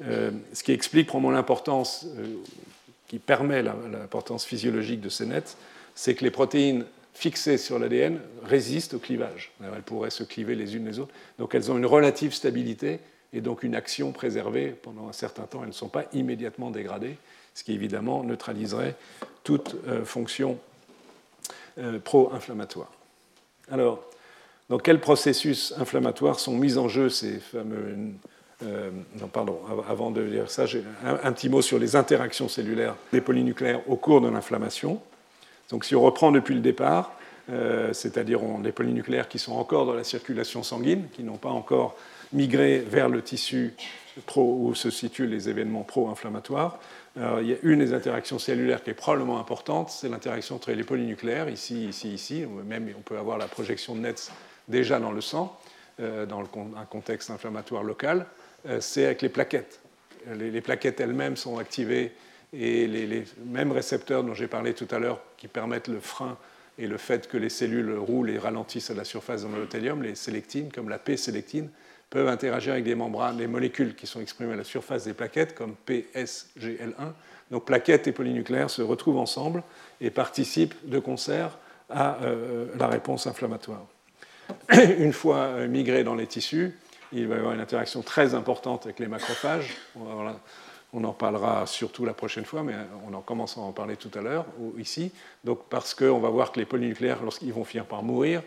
ce 0.01 0.62
qui 0.62 0.72
explique 0.72 1.09
probablement 1.09 1.32
l'importance, 1.32 2.07
qui 3.07 3.18
permet 3.18 3.62
l'importance 3.62 4.45
physiologique 4.45 5.01
de 5.01 5.11
ces 5.11 5.26
nets, 5.26 5.57
c'est 5.95 6.14
que 6.14 6.24
les 6.24 6.30
protéines 6.30 6.87
fixées 7.16 7.57
sur 7.57 7.78
l'ADN 7.78 8.20
résistent 8.45 8.95
au 8.95 8.99
clivage. 8.99 9.51
elles 9.62 9.82
pourraient 9.82 10.11
se 10.11 10.22
cliver 10.22 10.55
les 10.55 10.76
unes 10.76 10.87
les 10.87 10.99
autres. 10.99 11.14
Donc 11.39 11.55
elles 11.55 11.70
ont 11.72 11.78
une 11.78 11.87
relative 11.87 12.34
stabilité 12.34 13.01
et 13.33 13.41
donc 13.41 13.62
une 13.62 13.74
action 13.74 14.12
préservée 14.12 14.68
pendant 14.68 15.09
un 15.09 15.12
certain 15.12 15.43
temps. 15.43 15.61
Elles 15.62 15.68
ne 15.68 15.72
sont 15.72 15.89
pas 15.89 16.05
immédiatement 16.12 16.70
dégradées, 16.70 17.16
ce 17.55 17.64
qui 17.64 17.72
évidemment 17.72 18.22
neutraliserait 18.22 18.95
toute 19.45 19.77
euh, 19.87 20.05
fonction 20.05 20.59
euh, 21.79 21.99
pro-inflammatoire. 21.99 22.91
Alors, 23.70 24.03
dans 24.68 24.79
quels 24.79 25.01
processus 25.01 25.74
inflammatoires 25.79 26.41
sont 26.41 26.57
mis 26.57 26.79
en 26.79 26.89
jeu 26.89 27.09
ces 27.09 27.39
fameux... 27.39 27.97
Euh, 28.64 28.91
non, 29.20 29.29
pardon, 29.29 29.61
avant 29.87 30.11
de 30.11 30.27
dire 30.27 30.51
ça, 30.51 30.64
j'ai 30.64 30.83
un, 31.05 31.33
petit 31.33 31.51
mot 31.51 31.61
sur 31.61 31.79
les 31.79 31.95
interactions 31.95 32.49
cellulaires 32.49 32.97
des 33.12 33.20
polynucléaires 33.20 33.83
au 33.87 33.97
cours 33.97 34.22
de 34.22 34.29
l'inflammation. 34.29 35.03
Donc 35.68 35.85
si 35.85 35.95
on 35.95 36.01
reprend 36.01 36.33
depuis 36.33 36.55
le 36.55 36.61
départ, 36.61 37.12
c'est-à-dire 37.93 38.41
les 38.64 38.72
polynucléaires 38.72 39.29
qui 39.29 39.39
sont 39.39 39.53
encore 39.53 39.85
dans 39.85 39.93
la 39.93 40.05
circulation 40.05 40.62
sanguine, 40.62 41.09
qui 41.12 41.22
n'ont 41.22 41.37
pas 41.37 41.51
encore 41.51 41.97
migré 42.33 42.79
vers 42.79 43.09
le 43.09 43.22
tissu 43.22 43.74
où 44.37 44.74
se 44.74 44.91
situent 44.91 45.27
les 45.27 45.49
événements 45.49 45.83
pro-inflammatoires. 45.83 46.79
il 47.16 47.47
y 47.47 47.53
a 47.53 47.57
une 47.62 47.81
des 47.81 47.93
interactions 47.93 48.39
cellulaires 48.39 48.83
qui 48.83 48.91
est 48.91 48.95
probablement 48.95 49.39
importante, 49.39 49.91
c'est 49.91 50.09
l'interaction 50.09 50.57
entre 50.57 50.72
les 50.72 50.85
polynucléaires, 50.85 51.51
ici, 51.51 51.87
ici, 51.89 52.14
ici. 52.14 52.45
Même 52.66 52.89
on 52.97 53.03
peut 53.03 53.18
avoir 53.18 53.37
la 53.37 53.47
projection 53.47 53.95
de 53.95 54.01
NETs 54.01 54.31
déjà 54.68 54.99
dans 54.99 55.12
le 55.12 55.20
sang, 55.20 55.59
euh, 56.01 56.24
dans 56.24 56.41
un 56.41 56.85
contexte 56.85 57.31
inflammatoire 57.31 57.83
local. 57.83 58.27
Euh, 58.68 58.81
c'est 58.81 59.05
avec 59.05 59.22
les 59.22 59.29
plaquettes. 59.29 59.81
les 60.35 60.61
plaquettes 60.61 61.01
elles-mêmes 61.01 61.37
sont 61.37 61.59
activées 61.59 62.12
et 62.53 62.87
les, 62.87 63.24
mêmes 63.45 63.72
récepteurs 63.72 64.24
dont 64.24 64.35
j'ai 64.35 64.49
parlé 64.49 64.74
tout 64.74 64.89
à 64.91 64.99
l'heure 64.99 65.20
qui 65.37 65.49
permettent 65.49 65.89
le 65.89 66.01
frein 66.01 66.37
et 66.79 66.87
le 66.87 66.99
fait 66.99 67.29
que 67.29 67.37
les 67.37 67.49
cellules 67.49 67.93
roulent 67.97 68.31
et 68.31 68.39
ralentissent 68.39 68.91
à 68.91 68.95
la 68.95 69.05
surface 69.05 69.43
de 69.43 69.49
l'endothélium, 69.49 70.03
les 70.03 70.14
sélectines, 70.14 70.70
comme 70.70 70.89
la 70.89 70.99
P-sélectine, 70.99 71.70
peuvent 72.11 72.29
interagir 72.29 72.73
avec 72.73 72.85
des 72.85 72.95
membranes, 72.95 73.37
des 73.37 73.47
molécules 73.47 73.95
qui 73.95 74.07
sont 74.07 74.21
exprimées 74.21 74.53
à 74.53 74.57
la 74.57 74.65
surface 74.65 75.05
des 75.05 75.15
plaquettes, 75.15 75.55
comme 75.55 75.75
PSGL1. 75.87 77.13
Donc 77.51 77.65
plaquettes 77.65 78.07
et 78.07 78.13
polynucléaires 78.13 78.71
se 78.71 78.83
retrouvent 78.83 79.19
ensemble 79.19 79.63
et 80.01 80.11
participent 80.11 80.89
de 80.89 80.99
concert 80.99 81.59
à 81.91 82.23
euh, 82.23 82.67
la 82.79 82.89
réponse 82.89 83.27
inflammatoire. 83.27 83.87
Une 84.99 85.13
fois 85.13 85.39
euh, 85.39 85.69
migrés 85.69 86.05
dans 86.05 86.15
les 86.15 86.27
tissus, 86.27 86.77
il 87.13 87.29
va 87.29 87.37
y 87.37 87.39
avoir 87.39 87.55
une 87.55 87.61
interaction 87.61 88.03
très 88.03 88.35
importante 88.35 88.85
avec 88.85 88.99
les 88.99 89.07
macrophages. 89.07 89.77
On 90.93 91.05
en 91.05 91.13
parlera 91.13 91.67
surtout 91.67 92.05
la 92.05 92.15
prochaine 92.15 92.45
fois, 92.45 92.63
mais 92.63 92.75
on 93.09 93.15
en 93.15 93.21
commence 93.21 93.57
à 93.59 93.61
en 93.61 93.73
parler 93.73 93.97
tout 93.97 94.11
à 94.19 94.23
l'heure, 94.23 94.47
ici. 94.79 95.13
Donc, 95.45 95.61
parce 95.69 95.95
qu'on 95.95 96.19
va 96.19 96.31
voir 96.31 96.53
que 96.53 96.59
les 96.59 96.67
polynucléaires, 96.67 97.23
lorsqu'ils 97.23 97.53
vont 97.53 97.65
finir 97.65 97.87
par 97.87 98.03
mourir 98.03 98.41
euh, 98.41 98.43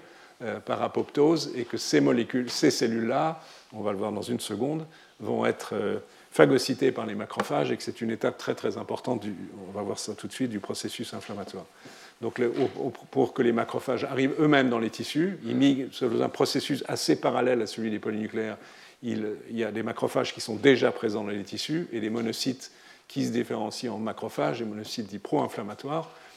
par 0.66 0.82
apoptose, 0.82 1.52
et 1.56 1.66
que 1.66 1.78
ces 1.78 2.02
molécules, 2.02 2.50
ces 2.50 2.72
cellules-là, 2.72 3.42
on 3.74 3.82
va 3.82 3.92
le 3.92 3.98
voir 3.98 4.12
dans 4.12 4.22
une 4.22 4.40
seconde, 4.40 4.86
vont 5.20 5.46
être 5.46 5.72
euh, 5.74 6.00
phagocytées 6.32 6.92
par 6.92 7.06
les 7.06 7.16
macrophages, 7.16 7.72
et 7.72 7.78
que 7.78 7.84
c'est 7.84 8.02
une 8.02 8.12
étape 8.12 8.38
très 8.38 8.56
très 8.56 8.78
importante, 8.78 9.22
du, 9.22 9.36
on 9.68 9.72
va 9.72 9.82
voir 9.82 10.00
ça 10.00 10.14
tout 10.16 10.28
de 10.28 10.34
suite, 10.34 10.50
du 10.50 10.60
processus 10.60 11.14
inflammatoire. 11.14 11.66
Donc, 12.22 12.42
pour 13.12 13.34
que 13.34 13.42
les 13.42 13.54
macrophages 13.54 14.04
arrivent 14.04 14.36
eux-mêmes 14.40 14.70
dans 14.70 14.80
les 14.80 14.90
tissus, 14.90 15.40
ils 15.46 15.56
migrent 15.56 15.94
sur 15.94 16.22
un 16.22 16.30
processus 16.30 16.84
assez 16.88 17.16
parallèle 17.16 17.62
à 17.62 17.68
celui 17.68 17.92
des 17.92 18.00
polynucléaires 18.00 18.58
il, 19.04 19.38
y 19.52 19.64
a 19.64 19.72
des 19.72 19.84
macrophages 19.84 20.34
qui 20.34 20.42
sont 20.42 20.56
déjà 20.56 20.92
présents 20.92 21.24
dans 21.24 21.30
les 21.30 21.44
tissus 21.44 21.88
et 21.92 22.00
des 22.00 22.10
monocytes 22.10 22.72
qui 23.08 23.26
se 23.26 23.32
différencient 23.32 23.96
en 23.96 23.98
macrophages, 23.98 24.60
des 24.60 24.66
monocytes 24.66 25.08
dits 25.08 25.20
pro-inflammatoires, 25.20 26.10
euh, 26.10 26.29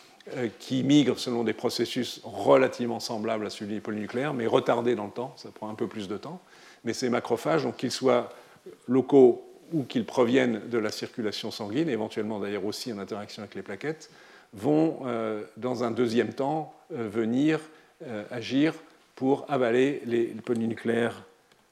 qui 0.59 0.85
migrent 0.85 1.19
selon 1.19 1.45
des 1.45 1.53
processus 1.53 2.21
relativement 2.25 3.01
semblables 3.01 3.47
à 3.47 3.51
celui 3.51 3.75
des 3.75 3.81
polynucléaires, 3.81 4.35
mais 4.35 4.47
retardés 4.47 4.95
dans 4.95 5.07
le 5.07 5.11
temps, 5.11 5.35
ça 5.37 5.51
prend 5.51 5.69
un 5.69 5.75
peu 5.75 5.89
plus 5.89 6.09
de 6.09 6.17
temps. 6.17 6.41
Mais 6.85 6.93
ces 6.93 7.11
macrophages, 7.11 7.67
qu'ils 7.77 7.91
soient 7.91 8.33
locaux 8.87 9.49
ou 9.73 9.85
qu'ils 9.85 10.05
proviennent 10.05 10.69
de 10.69 10.79
la 10.79 10.91
circulation 10.91 11.51
sanguine, 11.51 11.89
éventuellement 11.89 12.39
d'ailleurs 12.39 12.65
aussi 12.65 12.93
en 12.93 12.99
interaction 12.99 13.43
avec 13.43 13.55
les 13.55 13.63
plaquettes, 13.63 14.11
vont 14.53 15.01
euh, 15.07 15.43
dans 15.57 15.83
un 15.83 15.91
deuxième 15.91 16.35
temps 16.35 16.75
euh, 16.93 17.09
venir 17.09 17.61
agir 18.33 18.75
pour 19.15 19.47
avaler 19.49 20.03
les 20.07 20.25
polynucléaires 20.25 21.23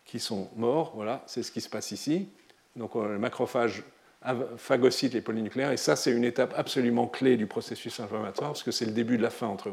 qui 0.04 0.20
sont 0.20 0.48
morts. 0.54 0.92
Voilà, 0.94 1.24
c'est 1.26 1.42
ce 1.42 1.50
qui 1.50 1.60
se 1.60 1.68
passe 1.68 1.90
ici. 1.90 2.28
Donc 2.76 2.94
le 2.94 3.18
macrophage 3.18 3.82
phagocyte 4.56 5.14
les 5.14 5.20
polynucléaires, 5.20 5.72
et 5.72 5.76
ça, 5.76 5.96
c'est 5.96 6.10
une 6.10 6.24
étape 6.24 6.54
absolument 6.56 7.06
clé 7.06 7.36
du 7.36 7.46
processus 7.46 8.00
inflammatoire, 8.00 8.50
parce 8.50 8.62
que 8.62 8.70
c'est 8.70 8.84
le 8.84 8.92
début 8.92 9.16
de 9.16 9.22
la 9.22 9.30
fin 9.30 9.46
entre 9.46 9.72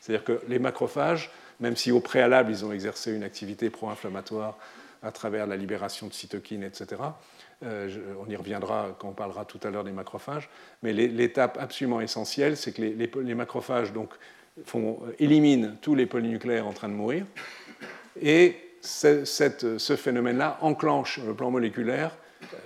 C'est-à-dire 0.00 0.24
que 0.24 0.40
les 0.48 0.58
macrophages, 0.58 1.30
même 1.60 1.76
si 1.76 1.90
au 1.90 2.00
préalable, 2.00 2.50
ils 2.52 2.64
ont 2.64 2.72
exercé 2.72 3.12
une 3.12 3.24
activité 3.24 3.70
pro-inflammatoire 3.70 4.58
à 5.02 5.10
travers 5.10 5.46
la 5.46 5.56
libération 5.56 6.06
de 6.06 6.12
cytokines, 6.12 6.62
etc., 6.62 7.02
euh, 7.62 7.88
on 8.24 8.28
y 8.28 8.36
reviendra 8.36 8.96
quand 8.98 9.08
on 9.08 9.12
parlera 9.12 9.44
tout 9.44 9.60
à 9.62 9.70
l'heure 9.70 9.84
des 9.84 9.92
macrophages, 9.92 10.48
mais 10.82 10.92
l'étape 10.92 11.58
absolument 11.60 12.00
essentielle, 12.00 12.56
c'est 12.56 12.72
que 12.72 12.82
les, 12.82 13.34
macrophages 13.34 13.92
donc, 13.92 14.10
font, 14.64 15.00
éliminent 15.18 15.76
tous 15.80 15.94
les 15.94 16.06
polynucléaires 16.06 16.66
en 16.66 16.72
train 16.72 16.88
de 16.88 16.94
mourir, 16.94 17.26
et 18.20 18.56
ce 18.80 19.96
phénomène-là 19.96 20.58
enclenche, 20.60 21.18
le 21.24 21.34
plan 21.34 21.50
moléculaire, 21.50 22.16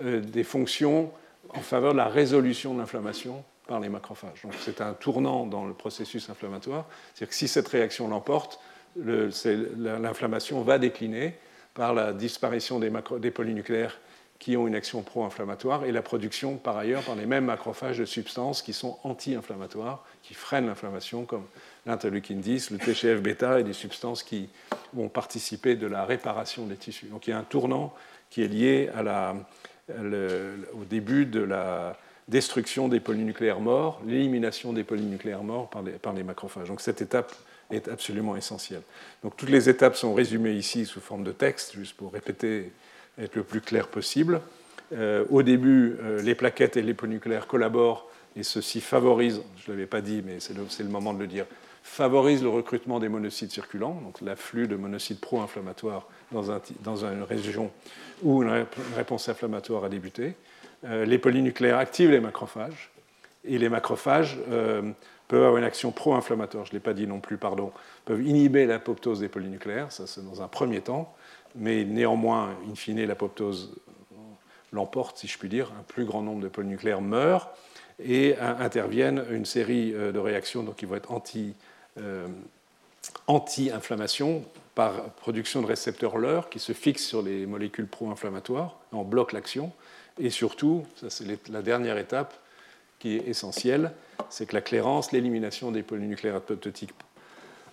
des 0.03 0.45
fonctions 0.45 1.12
en 1.51 1.61
faveur 1.61 1.93
de 1.93 1.99
la 1.99 2.09
résolution 2.09 2.74
de 2.74 2.81
l'inflammation 2.81 3.45
par 3.66 3.81
les 3.81 3.89
macrophages. 3.89 4.43
Donc 4.43 4.55
c'est 4.61 4.81
un 4.81 4.95
tournant 4.95 5.47
dans 5.47 5.66
le 5.66 5.74
processus 5.74 6.29
inflammatoire. 6.31 6.87
C'est-à-dire 7.14 7.29
que 7.29 7.35
si 7.35 7.49
cette 7.49 7.68
réaction 7.68 8.09
l'emporte, 8.09 8.61
l'inflammation 8.97 10.62
va 10.62 10.79
décliner 10.79 11.35
par 11.74 11.95
la 11.95 12.12
disparition 12.12 12.81
des, 12.81 12.91
des, 13.20 13.31
polynucléaires 13.31 13.99
qui 14.39 14.57
ont 14.57 14.66
une 14.66 14.74
action 14.74 15.03
pro-inflammatoire 15.03 15.85
et 15.85 15.93
la 15.93 16.03
production 16.03 16.57
par 16.57 16.76
ailleurs 16.76 17.03
par 17.03 17.14
les 17.14 17.26
mêmes 17.26 17.45
macrophages 17.45 17.99
de 17.99 18.05
substances 18.05 18.62
qui 18.62 18.72
sont 18.72 18.99
anti-inflammatoires, 19.05 20.05
qui 20.22 20.35
freinent 20.35 20.66
l'inflammation 20.66 21.24
comme 21.24 21.45
l'interleukine 21.87 22.41
10, 22.41 22.70
le 22.70 22.79
TGF-bêta 22.79 23.61
et 23.61 23.64
des 23.64 23.72
substances 23.72 24.22
qui 24.22 24.49
vont 24.93 25.09
participer 25.09 25.76
de 25.76 25.87
la 25.87 26.05
réparation 26.05 26.66
des 26.66 26.76
tissus. 26.76 27.07
Donc 27.07 27.26
il 27.26 27.31
y 27.31 27.33
a 27.33 27.39
un 27.39 27.45
tournant 27.45 27.95
qui 28.31 28.43
est 28.43 28.49
lié 28.49 28.91
à 28.95 29.03
la, 29.03 29.37
au 29.91 30.84
début 30.84 31.26
de 31.26 31.41
la 31.41 31.97
destruction 32.28 32.89
des 32.89 33.01
polynucléaires 33.01 33.61
morts, 33.61 34.01
l'élimination 34.07 34.72
des 34.72 34.84
polynucléaires 34.84 35.43
morts 35.43 35.70
par 35.70 36.12
les, 36.12 36.22
macrophages. 36.22 36.68
Donc 36.68 36.80
cette 36.80 37.01
étape 37.01 37.34
est 37.70 37.89
absolument 37.89 38.36
essentielle. 38.36 38.82
Donc 39.22 39.36
toutes 39.36 39.51
les 39.51 39.68
étapes 39.68 39.97
sont 39.97 40.14
résumées 40.14 40.53
ici 40.53 40.84
sous 40.84 41.01
forme 41.01 41.24
de 41.24 41.32
texte, 41.32 41.74
juste 41.74 41.97
pour 41.97 42.12
répéter, 42.12 42.72
être 43.18 43.34
le 43.34 43.43
plus 43.43 43.61
clair 43.61 43.89
possible. 43.89 44.41
Euh, 44.93 45.24
au 45.30 45.43
début, 45.43 45.97
euh, 46.03 46.22
les 46.22 46.34
plaquettes 46.34 46.76
et 46.76 46.82
les 46.82 46.95
polynucléaires 46.95 47.47
collaborent 47.47 48.09
et 48.36 48.43
ceci 48.43 48.80
favorise, 48.80 49.43
je 49.57 49.70
ne 49.70 49.76
l'avais 49.76 49.86
pas 49.86 50.01
dit, 50.01 50.22
mais 50.24 50.39
c'est 50.39 50.55
le, 50.55 50.89
moment 50.89 51.12
de 51.12 51.18
le 51.18 51.26
dire, 51.26 51.47
favorise 51.83 52.43
le 52.43 52.49
recrutement 52.49 53.01
des 53.01 53.09
monocytes 53.09 53.51
circulants, 53.51 54.01
donc 54.03 54.20
l'afflux 54.20 54.68
de 54.68 54.76
monocytes 54.76 55.20
pro-inflammatoires 55.20 56.07
dans, 56.33 56.51
un, 56.51 57.12
une 57.12 57.22
région 57.22 57.70
où 58.22 58.43
une 58.43 58.66
réponse 58.97 59.29
inflammatoire 59.29 59.85
a 59.85 59.89
débuté. 59.89 60.35
Euh, 60.85 61.05
les 61.05 61.18
polynucléaires 61.18 61.79
activent 61.79 62.11
les 62.11 62.20
macrophages, 62.20 62.91
et 63.45 63.59
les 63.59 63.68
macrophages 63.68 64.39
euh, 64.51 64.83
peuvent 65.29 65.43
avoir 65.43 65.57
une 65.59 65.64
action 65.64 65.91
pro-inflammatoire, 65.91 66.64
je 66.66 66.70
ne 66.70 66.74
l'ai 66.74 66.81
pas 66.81 66.95
dit 66.95 67.07
non 67.07 67.20
plus, 67.20 67.37
pardon, 67.37 67.72
peuvent 68.05 68.22
inhiber 68.22 68.66
l'apoptose 68.66 69.20
des 69.20 69.29
polynucléaires, 69.29 69.93
ça 69.93 70.07
c'est 70.07 70.24
dans 70.24 70.43
un 70.43 70.49
premier 70.49 70.81
temps, 70.81 71.14
mais 71.55 71.85
néanmoins, 71.85 72.55
in 72.70 72.74
fine, 72.74 73.05
l'apoptose 73.05 73.74
l'emporte, 74.72 75.18
si 75.18 75.26
je 75.26 75.39
puis 75.39 75.49
dire, 75.49 75.72
un 75.79 75.83
plus 75.83 76.05
grand 76.05 76.22
nombre 76.22 76.43
de 76.43 76.49
polynucléaires 76.49 77.01
meurent, 77.01 77.51
et 78.03 78.36
interviennent 78.38 79.24
une 79.30 79.44
série 79.44 79.92
euh, 79.94 80.12
de 80.12 80.18
réactions 80.18 80.62
donc, 80.62 80.76
qui 80.76 80.86
vont 80.86 80.96
être 80.96 81.12
anti, 81.12 81.55
anti-inflammation 83.26 84.44
par 84.74 85.11
production 85.11 85.61
de 85.61 85.66
récepteurs 85.66 86.18
LEUR 86.18 86.49
qui 86.49 86.61
se 86.61 86.72
fixent 86.72 87.05
sur 87.05 87.22
les 87.22 87.46
molécules 87.46 87.88
pro-inflammatoires, 87.88 88.78
en 88.92 89.03
bloquent 89.03 89.34
l'action. 89.34 89.72
Et 90.20 90.30
surtout, 90.30 90.86
ça 90.94 91.11
c'est 91.11 91.24
la 91.49 91.62
dernière 91.62 91.99
étape 91.99 92.34
qui 93.01 93.16
est 93.16 93.28
essentielle, 93.28 93.92
c'est 94.30 94.46
que 94.46 94.55
la 94.55 94.61
clairance, 94.61 95.12
l'élimination 95.12 95.72
des 95.72 95.82
polynucléaires 95.82 96.36
apoptotiques 96.36 96.92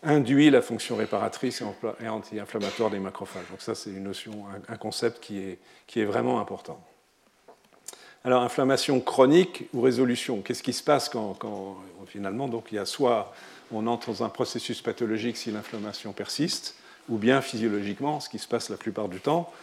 induit 0.04 0.50
la 0.52 0.62
fonction 0.62 0.96
réparatrice 0.96 1.64
et 2.00 2.08
anti-inflammatoire 2.08 2.92
des 2.92 3.00
macrophages. 3.00 3.50
Donc 3.50 3.62
ça, 3.62 3.74
c'est 3.76 3.90
une 3.90 4.04
notion, 4.04 4.46
un 4.68 4.78
concept 4.78 5.20
qui 5.20 5.40
est, 5.40 5.60
qui 5.88 6.00
est 6.00 6.06
vraiment 6.06 6.40
important. 6.40 6.80
Alors, 8.26 8.42
inflammation 8.42 9.00
chronique 9.02 9.66
ou 9.72 9.82
résolution, 9.82 10.42
qu'est-ce 10.42 10.64
qui 10.64 10.74
se 10.74 10.82
passe 10.82 11.10
quand, 11.10 11.78
finalement, 12.08 12.48
donc 12.48 12.66
il 12.72 12.76
y 12.76 12.80
a 12.80 12.86
soit 12.86 13.32
on 13.72 13.86
entre 13.86 14.08
dans 14.08 14.24
un 14.24 14.30
processus 14.30 14.82
pathologique 14.82 15.38
si 15.38 15.52
l'inflammation 15.52 16.12
persiste, 16.12 16.74
ou 17.08 17.20
bien 17.20 17.40
physiologiquement, 17.42 18.20
ce 18.20 18.30
qui 18.30 18.40
se 18.40 18.48
passe 18.48 18.72
la 18.72 18.78
plupart 18.78 19.10
du 19.10 19.20
temps, 19.20 19.54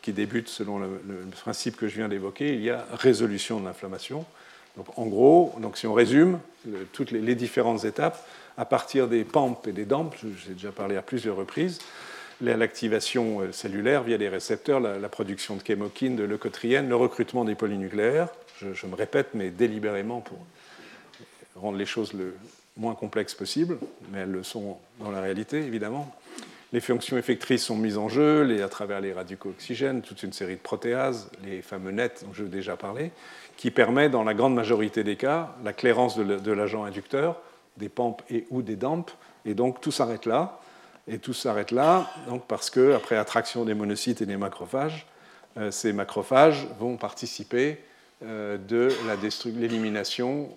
qui 0.00 0.14
débute 0.14 0.48
selon 0.48 0.78
le, 0.78 0.88
principe 1.42 1.76
que 1.76 1.88
je 1.88 1.96
viens 1.96 2.08
d'évoquer, 2.08 2.54
il 2.54 2.62
y 2.62 2.70
a 2.70 2.86
résolution 2.94 3.60
de 3.60 3.66
l'inflammation. 3.66 4.24
Donc 4.78 4.86
en 4.98 5.04
gros, 5.04 5.54
donc 5.60 5.76
si 5.76 5.86
on 5.86 5.92
résume 5.92 6.38
toutes 6.94 7.10
les, 7.10 7.34
différentes 7.34 7.84
étapes, 7.84 8.26
à 8.56 8.64
partir 8.64 9.08
des 9.08 9.24
PAMP 9.24 9.58
et 9.66 9.72
des 9.72 9.84
DAMP, 9.84 10.14
j'ai 10.42 10.54
déjà 10.54 10.72
parlé 10.72 10.96
à 10.96 11.02
plusieurs 11.02 11.36
reprises, 11.36 11.80
l'activation 12.40 13.40
euh, 13.40 13.52
cellulaire 13.52 14.02
via 14.02 14.18
des 14.18 14.28
récepteurs, 14.28 14.80
la, 14.80 15.08
production 15.08 15.56
de 15.56 15.62
chémokines, 15.66 16.16
de 16.16 16.24
leucotriènes, 16.24 16.88
le 16.88 16.96
recrutement 16.96 17.44
des 17.44 17.54
polynucléaires, 17.54 18.28
je, 18.60 18.86
me 18.86 18.94
répète, 18.94 19.28
mais 19.34 19.50
délibérément 19.50 20.20
pour 20.20 20.38
rendre 21.56 21.78
les 21.78 21.86
choses 21.86 22.12
le 22.12 22.34
moins 22.76 22.94
complexes 22.94 23.34
possible, 23.34 23.78
mais 24.12 24.20
elles 24.20 24.30
le 24.30 24.42
sont 24.42 24.78
dans 25.00 25.10
la 25.10 25.20
réalité, 25.20 25.58
évidemment. 25.58 26.14
Les 26.72 26.80
fonctions 26.80 27.16
effectrices 27.16 27.64
sont 27.64 27.76
mises 27.76 27.96
en 27.96 28.08
jeu 28.08 28.42
les, 28.42 28.60
à 28.60 28.68
travers 28.68 29.00
les 29.00 29.12
radicaux-oxygènes, 29.12 30.02
toute 30.02 30.22
une 30.22 30.32
série 30.32 30.56
de 30.56 30.60
protéases, 30.60 31.30
les 31.44 31.62
fameux 31.62 31.92
nets 31.92 32.24
dont 32.26 32.34
je 32.34 32.44
ai 32.44 32.48
déjà 32.48 32.76
parlé, 32.76 33.12
qui 33.56 33.70
permet, 33.70 34.10
dans 34.10 34.24
la 34.24 34.34
grande 34.34 34.54
majorité 34.54 35.04
des 35.04 35.16
cas, 35.16 35.54
la 35.64 35.72
clairance 35.72 36.18
de 36.18 36.52
l'agent 36.52 36.84
inducteur, 36.84 37.40
des 37.76 37.88
PAMP 37.88 38.16
et 38.30 38.46
ou 38.50 38.62
des 38.62 38.76
DAMP, 38.76 39.10
et 39.44 39.54
donc 39.54 39.80
tout 39.80 39.92
s'arrête 39.92 40.26
là. 40.26 40.60
Et 41.08 41.18
tout 41.18 41.34
s'arrête 41.34 41.70
là, 41.70 42.10
donc 42.28 42.46
parce 42.46 42.68
que 42.68 42.94
après 42.94 43.16
attraction 43.16 43.64
des 43.64 43.74
monocytes 43.74 44.22
et 44.22 44.26
des 44.26 44.36
macrophages, 44.36 45.06
euh, 45.56 45.70
ces 45.70 45.92
macrophages 45.92 46.66
vont 46.78 46.96
participer 46.96 47.78
euh, 48.22 48.56
de 48.56 48.90
l'élimination 49.50 50.48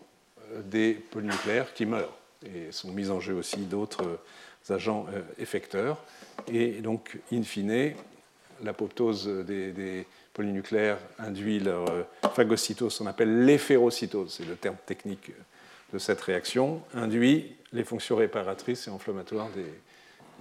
euh, 0.54 0.62
des 0.64 0.94
polynucléaires 0.94 1.74
qui 1.74 1.86
meurent 1.86 2.18
et 2.46 2.72
sont 2.72 2.90
mis 2.92 3.10
en 3.10 3.20
jeu 3.20 3.34
aussi 3.34 3.58
d'autres 3.58 4.18
agents 4.70 5.06
euh, 5.14 5.20
effecteurs. 5.40 5.98
Et 6.48 6.80
donc, 6.80 7.18
in 7.34 7.44
fine, 7.44 7.96
l'apoptose 8.64 9.28
des, 9.46 10.08
polynucléaires 10.32 11.00
induit 11.18 11.60
leur 11.60 11.86
phagocytose, 12.34 13.02
on 13.02 13.08
appelle 13.08 13.44
l'éphérocytose, 13.44 14.36
c'est 14.38 14.46
le 14.46 14.56
terme 14.56 14.78
technique 14.86 15.32
de 15.92 16.00
cette 16.00 16.22
réaction, 16.22 16.82
induit 16.94 17.58
les 17.74 17.84
fonctions 17.84 18.16
réparatrices 18.16 18.88
et 18.88 18.92
inflammatoires 18.92 19.50
des, 19.50 19.66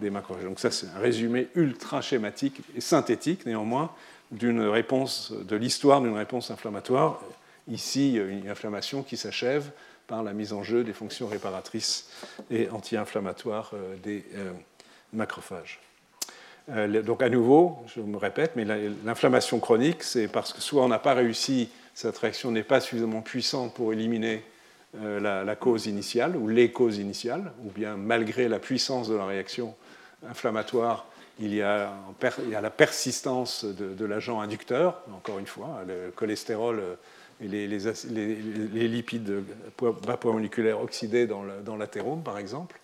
des 0.01 0.11
macrophages. 0.11 0.45
Donc 0.45 0.61
ça, 0.61 0.71
c'est 0.71 0.87
un 0.97 1.01
résumé 1.01 1.49
ultra 1.55 2.01
schématique 2.01 2.61
et 2.77 2.81
synthétique, 2.81 3.47
néanmoins, 3.47 3.91
d'une 4.31 4.61
réponse, 4.63 5.33
de 5.33 5.57
l'histoire 5.57 6.01
d'une 6.01 6.17
réponse 6.17 6.51
inflammatoire. 6.51 7.21
Ici, 7.69 8.15
une 8.15 8.49
inflammation 8.49 9.03
qui 9.03 9.17
s'achève 9.17 9.71
par 10.09 10.23
la 10.23 10.33
mise 10.33 10.53
en 10.53 10.65
jeu 10.65 10.83
des 10.83 10.95
fonctions 10.95 11.29
réparatrices 11.29 12.09
et 12.51 12.69
anti-inflammatoires 12.71 13.71
euh, 13.75 13.95
des 14.03 14.25
euh, 14.35 14.51
macrophages. 15.13 15.79
Euh, 16.71 17.03
donc 17.03 17.23
à 17.23 17.29
nouveau, 17.29 17.79
je 17.95 18.01
me 18.01 18.17
répète, 18.17 18.53
mais 18.57 18.65
l'inflammation 19.05 19.61
chronique, 19.61 20.03
c'est 20.03 20.27
parce 20.27 20.53
que 20.53 20.61
soit 20.61 20.83
on 20.83 20.89
n'a 20.89 20.99
pas 20.99 21.15
réussi, 21.15 21.69
cette 21.95 22.17
réaction 22.19 22.51
n'est 22.51 22.63
pas 22.63 22.81
suffisamment 22.81 23.21
puissante 23.21 23.75
pour 23.75 23.93
éliminer 23.93 24.43
la, 24.95 25.55
cause 25.55 25.87
initiale 25.87 26.35
ou 26.37 26.49
les 26.49 26.73
causes 26.73 26.97
initiales, 26.99 27.53
ou 27.65 27.71
bien 27.71 27.97
malgré 27.97 28.49
la 28.49 28.59
puissance 28.59 29.09
de 29.09 29.15
la 29.15 29.27
réaction 29.27 29.75
inflammatoire, 30.27 31.07
il 31.41 31.55
y 31.55 31.63
a, 31.63 31.93
la 32.51 32.71
persistance 32.71 33.65
de, 33.65 34.05
l'agent 34.05 34.41
inducteur, 34.41 35.03
encore 35.13 35.39
une 35.39 35.47
fois, 35.47 35.83
le 35.87 36.11
cholestérol 36.11 36.83
les, 37.41 37.69
les, 37.69 38.89
lipides 38.89 39.45
vapomoléculaires 39.81 40.81
oxydés 40.81 41.27
dans 41.27 41.77
l'athérome, 41.77 42.23
par 42.23 42.39
exemple. 42.39 42.81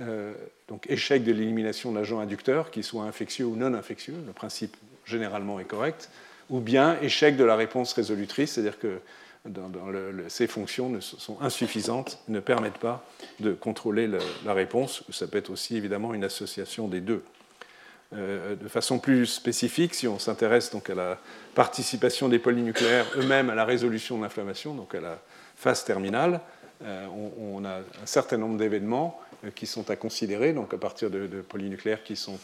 Euh, 0.00 0.32
donc 0.68 0.86
échec 0.88 1.24
de 1.24 1.32
l'élimination 1.32 1.92
d'agents 1.92 2.20
inducteurs, 2.20 2.70
qu'ils 2.70 2.84
soient 2.84 3.04
infectieux 3.04 3.46
ou 3.46 3.56
non 3.56 3.74
infectieux, 3.74 4.14
le 4.26 4.32
principe 4.32 4.76
généralement 5.04 5.58
est 5.58 5.64
correct, 5.64 6.10
ou 6.50 6.60
bien 6.60 6.98
échec 7.00 7.36
de 7.36 7.44
la 7.44 7.56
réponse 7.56 7.92
résolutrice, 7.94 8.52
c'est-à-dire 8.52 8.78
que 8.78 9.00
ces 10.28 10.46
fonctions 10.46 11.00
sont 11.00 11.40
insuffisantes, 11.40 12.18
ne 12.28 12.40
permettent 12.40 12.78
pas 12.78 13.04
de 13.40 13.52
contrôler 13.52 14.08
la 14.44 14.52
réponse. 14.52 15.04
Ça 15.10 15.26
peut 15.26 15.38
être 15.38 15.50
aussi 15.50 15.76
évidemment 15.76 16.14
une 16.14 16.24
association 16.24 16.88
des 16.88 17.00
deux. 17.00 17.22
Euh, 18.14 18.56
de 18.56 18.68
façon 18.68 18.98
plus 18.98 19.26
spécifique, 19.26 19.94
si 19.94 20.08
on 20.08 20.18
s'intéresse 20.18 20.70
donc 20.70 20.88
à 20.88 20.94
la 20.94 21.18
participation 21.54 22.30
des 22.30 22.38
polynucléaires 22.38 23.04
eux-mêmes 23.16 23.50
à 23.50 23.54
la 23.54 23.66
résolution 23.66 24.16
de 24.16 24.22
l'inflammation, 24.22 24.72
donc 24.74 24.94
à 24.94 25.00
la 25.00 25.18
phase 25.56 25.84
terminale, 25.84 26.40
euh, 26.84 27.06
on, 27.38 27.62
a 27.66 27.80
un 27.80 28.06
certain 28.06 28.38
nombre 28.38 28.56
d'événements 28.56 29.20
euh, 29.44 29.50
qui 29.54 29.66
sont 29.66 29.90
à 29.90 29.96
considérer, 29.96 30.54
donc 30.54 30.72
à 30.72 30.78
partir 30.78 31.10
de, 31.10 31.26
polynucléaires 31.42 32.02
qui 32.02 32.16
sont 32.16 32.38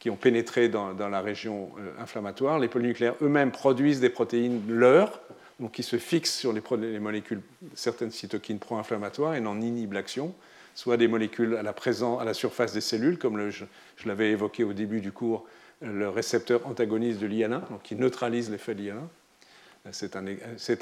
qui 0.00 0.10
ont 0.10 0.16
pénétré 0.16 0.68
dans, 0.68 0.94
la 0.96 1.20
région 1.20 1.70
inflammatoire. 1.98 2.60
Les 2.60 2.68
polynucléaires 2.68 3.16
eux-mêmes 3.20 3.50
produisent 3.50 3.98
des 3.98 4.10
protéines 4.10 4.62
leurs, 4.68 5.20
donc 5.60 5.72
qui 5.72 5.82
se 5.82 5.96
fixent 5.96 6.34
sur 6.34 6.52
les, 6.52 6.98
molécules, 7.00 7.40
certaines 7.74 8.10
cytokines 8.10 8.58
pro-inflammatoires 8.58 9.34
et 9.34 9.40
n'en 9.40 9.60
inhibent 9.60 9.94
l'action, 9.94 10.34
soit 10.74 10.96
des 10.96 11.08
molécules 11.08 11.56
à 11.56 11.62
la, 11.62 12.34
surface 12.34 12.72
des 12.72 12.80
cellules, 12.80 13.18
comme 13.18 13.50
je, 13.50 13.64
l'avais 14.06 14.30
évoqué 14.30 14.62
au 14.62 14.72
début 14.72 15.00
du 15.00 15.10
cours, 15.10 15.46
le 15.82 16.08
récepteur 16.08 16.66
antagoniste 16.66 17.18
de 17.18 17.26
l'IL1, 17.26 17.68
donc 17.70 17.82
qui 17.82 17.96
neutralise 17.96 18.50
l'effet 18.50 18.74
de 18.74 18.82
l'IL1. 18.82 19.90
C'est 19.90 20.16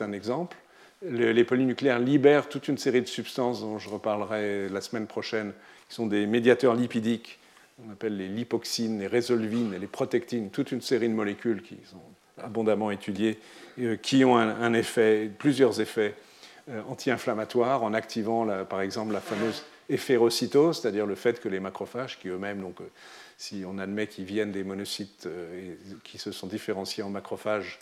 un, 0.02 0.12
exemple. 0.12 0.56
les 1.02 1.44
polynucléaires 1.44 1.98
libèrent 1.98 2.48
toute 2.48 2.68
une 2.68 2.78
série 2.78 3.02
de 3.02 3.06
substances 3.06 3.60
dont 3.60 3.78
je 3.78 3.88
reparlerai 3.88 4.68
la 4.68 4.80
semaine 4.80 5.06
prochaine, 5.06 5.52
qui 5.88 5.94
sont 5.94 6.06
des 6.06 6.26
médiateurs 6.26 6.74
lipidiques, 6.74 7.38
on 7.86 7.92
appelle 7.92 8.16
les 8.16 8.28
lipoxines, 8.28 8.98
les 8.98 9.06
résolvines 9.06 9.74
les 9.78 9.86
protectines, 9.86 10.50
toute 10.50 10.72
une 10.72 10.80
série 10.80 11.08
de 11.08 11.14
molécules 11.14 11.62
qui 11.62 11.76
sont 11.84 12.00
abondamment 12.42 12.90
étudiées, 12.90 13.38
euh, 13.78 13.96
qui 13.96 14.24
ont 14.24 14.36
un, 14.36 14.72
effet, 14.74 15.30
plusieurs 15.38 15.80
effets 15.80 16.14
euh, 16.68 16.82
anti-inflammatoires 16.88 17.82
en 17.82 17.94
activant 17.94 18.46
par 18.64 18.80
exemple 18.80 19.12
la 19.12 19.20
fameuse 19.20 19.64
éphérocytose, 19.88 20.80
c'est-à-dire 20.80 21.06
le 21.06 21.14
fait 21.14 21.40
que 21.40 21.48
les 21.48 21.60
macrophages, 21.60 22.18
qui 22.18 22.28
eux-mêmes, 22.28 22.60
donc, 22.60 22.80
euh, 22.80 22.84
si 23.38 23.64
on 23.66 23.78
admet 23.78 24.06
qu'ils 24.06 24.24
viennent 24.24 24.52
des 24.52 24.64
monocytes 24.64 25.26
et 25.26 25.76
qui 26.04 26.16
se 26.16 26.32
sont 26.32 26.46
différenciés 26.46 27.02
en 27.02 27.10
macrophages, 27.10 27.78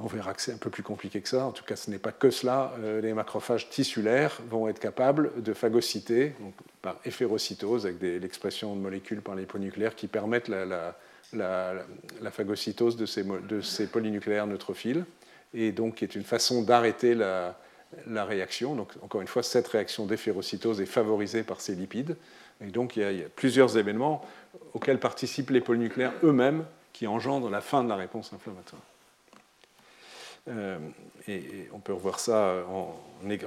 on 0.00 0.06
verra 0.06 0.32
que 0.32 0.40
c'est 0.40 0.52
un 0.52 0.58
peu 0.58 0.70
plus 0.70 0.84
compliqué 0.84 1.20
que 1.20 1.28
ça. 1.28 1.44
En 1.44 1.50
tout 1.50 1.64
cas, 1.64 1.74
ce 1.74 1.90
n'est 1.90 1.98
pas 1.98 2.12
que 2.12 2.30
cela. 2.30 2.72
les 3.02 3.12
macrophages 3.14 3.68
tissulaires 3.68 4.38
vont 4.48 4.68
être 4.68 4.78
capables 4.78 5.42
de 5.42 5.52
phagocyter 5.52 6.36
par 6.82 7.00
éphérocytose, 7.04 7.84
avec 7.84 8.00
l'expression 8.00 8.76
de 8.76 8.80
molécules 8.80 9.22
par 9.22 9.34
les 9.34 9.44
polynucléaires 9.44 9.96
qui 9.96 10.06
permettent 10.06 10.46
la, 10.46 10.96
phagocytose 12.30 12.96
de 12.96 13.60
ces, 13.60 13.86
polynucléaires 13.86 14.46
neutrophiles, 14.46 15.04
et 15.54 15.72
donc 15.72 15.96
qui 15.96 16.04
est 16.04 16.14
une 16.14 16.24
façon 16.24 16.62
d'arrêter 16.62 17.14
la, 17.14 17.54
réaction. 18.06 18.74
Donc, 18.74 18.92
encore 19.02 19.22
une 19.22 19.28
fois, 19.28 19.42
cette 19.42 19.68
réaction 19.68 20.06
d'éphérocytose 20.06 20.80
est 20.80 20.86
favorisée 20.86 21.42
par 21.42 21.60
ces 21.60 21.74
lipides. 21.74 22.16
Et 22.60 22.66
donc, 22.66 22.96
il 22.96 23.02
y, 23.02 23.22
a, 23.22 23.28
plusieurs 23.34 23.78
événements 23.78 24.24
auxquels 24.74 24.98
participent 24.98 25.50
les 25.50 25.60
polynucléaires 25.60 26.12
eux-mêmes 26.22 26.64
qui 26.92 27.06
engendrent 27.06 27.48
la 27.48 27.60
fin 27.60 27.84
de 27.84 27.88
la 27.88 27.96
réponse 27.96 28.32
inflammatoire. 28.32 28.82
Euh, 30.48 30.78
et, 31.28 31.68
on 31.72 31.78
peut 31.78 31.92
revoir 31.92 32.20
ça 32.20 32.64
en, 32.68 32.94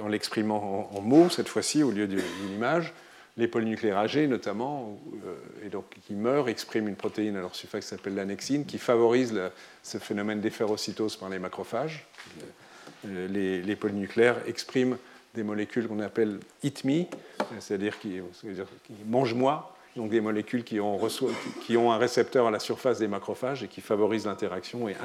l'exprimant 0.08 0.90
en, 0.92 1.00
mots, 1.00 1.28
cette 1.30 1.48
fois-ci, 1.48 1.82
au 1.82 1.90
lieu 1.90 2.06
d'une 2.06 2.52
image 2.52 2.92
les 3.36 3.48
polynucléaires 3.48 3.98
âgés 3.98 4.26
notamment, 4.26 5.00
euh, 5.26 5.66
et 5.66 5.68
donc 5.68 5.84
qui 6.06 6.14
meurent, 6.14 6.48
expriment 6.48 6.88
une 6.88 6.96
protéine 6.96 7.36
à 7.36 7.40
leur 7.40 7.54
surface 7.54 7.84
qui 7.84 7.90
s'appelle 7.90 8.14
l'annexine, 8.14 8.64
qui 8.66 8.78
favorise 8.78 9.40
ce 9.82 9.98
phénomène 9.98 10.40
d'éphérocytose 10.40 11.16
par 11.16 11.28
les 11.28 11.38
macrophages. 11.38 12.06
Euh, 13.06 13.62
les, 13.64 13.76
polynucléaires 13.76 14.36
expriment 14.46 14.96
des 15.34 15.42
molécules 15.42 15.88
qu'on 15.88 16.00
appelle 16.00 16.40
eat-me, 16.62 17.04
c'est-à-dire 17.58 17.98
qui, 17.98 18.20
qui 18.84 18.94
mange-moi, 19.06 19.74
donc 19.96 20.10
des 20.10 20.20
molécules 20.20 20.64
qui 20.64 20.80
ont, 20.80 21.92
un 21.92 21.98
récepteur 21.98 22.46
à 22.46 22.50
la 22.50 22.58
surface 22.58 22.98
des 22.98 23.08
macrophages 23.08 23.62
et 23.62 23.68
qui 23.68 23.80
favorisent 23.80 24.26
l'interaction 24.26 24.88
et 24.88 24.96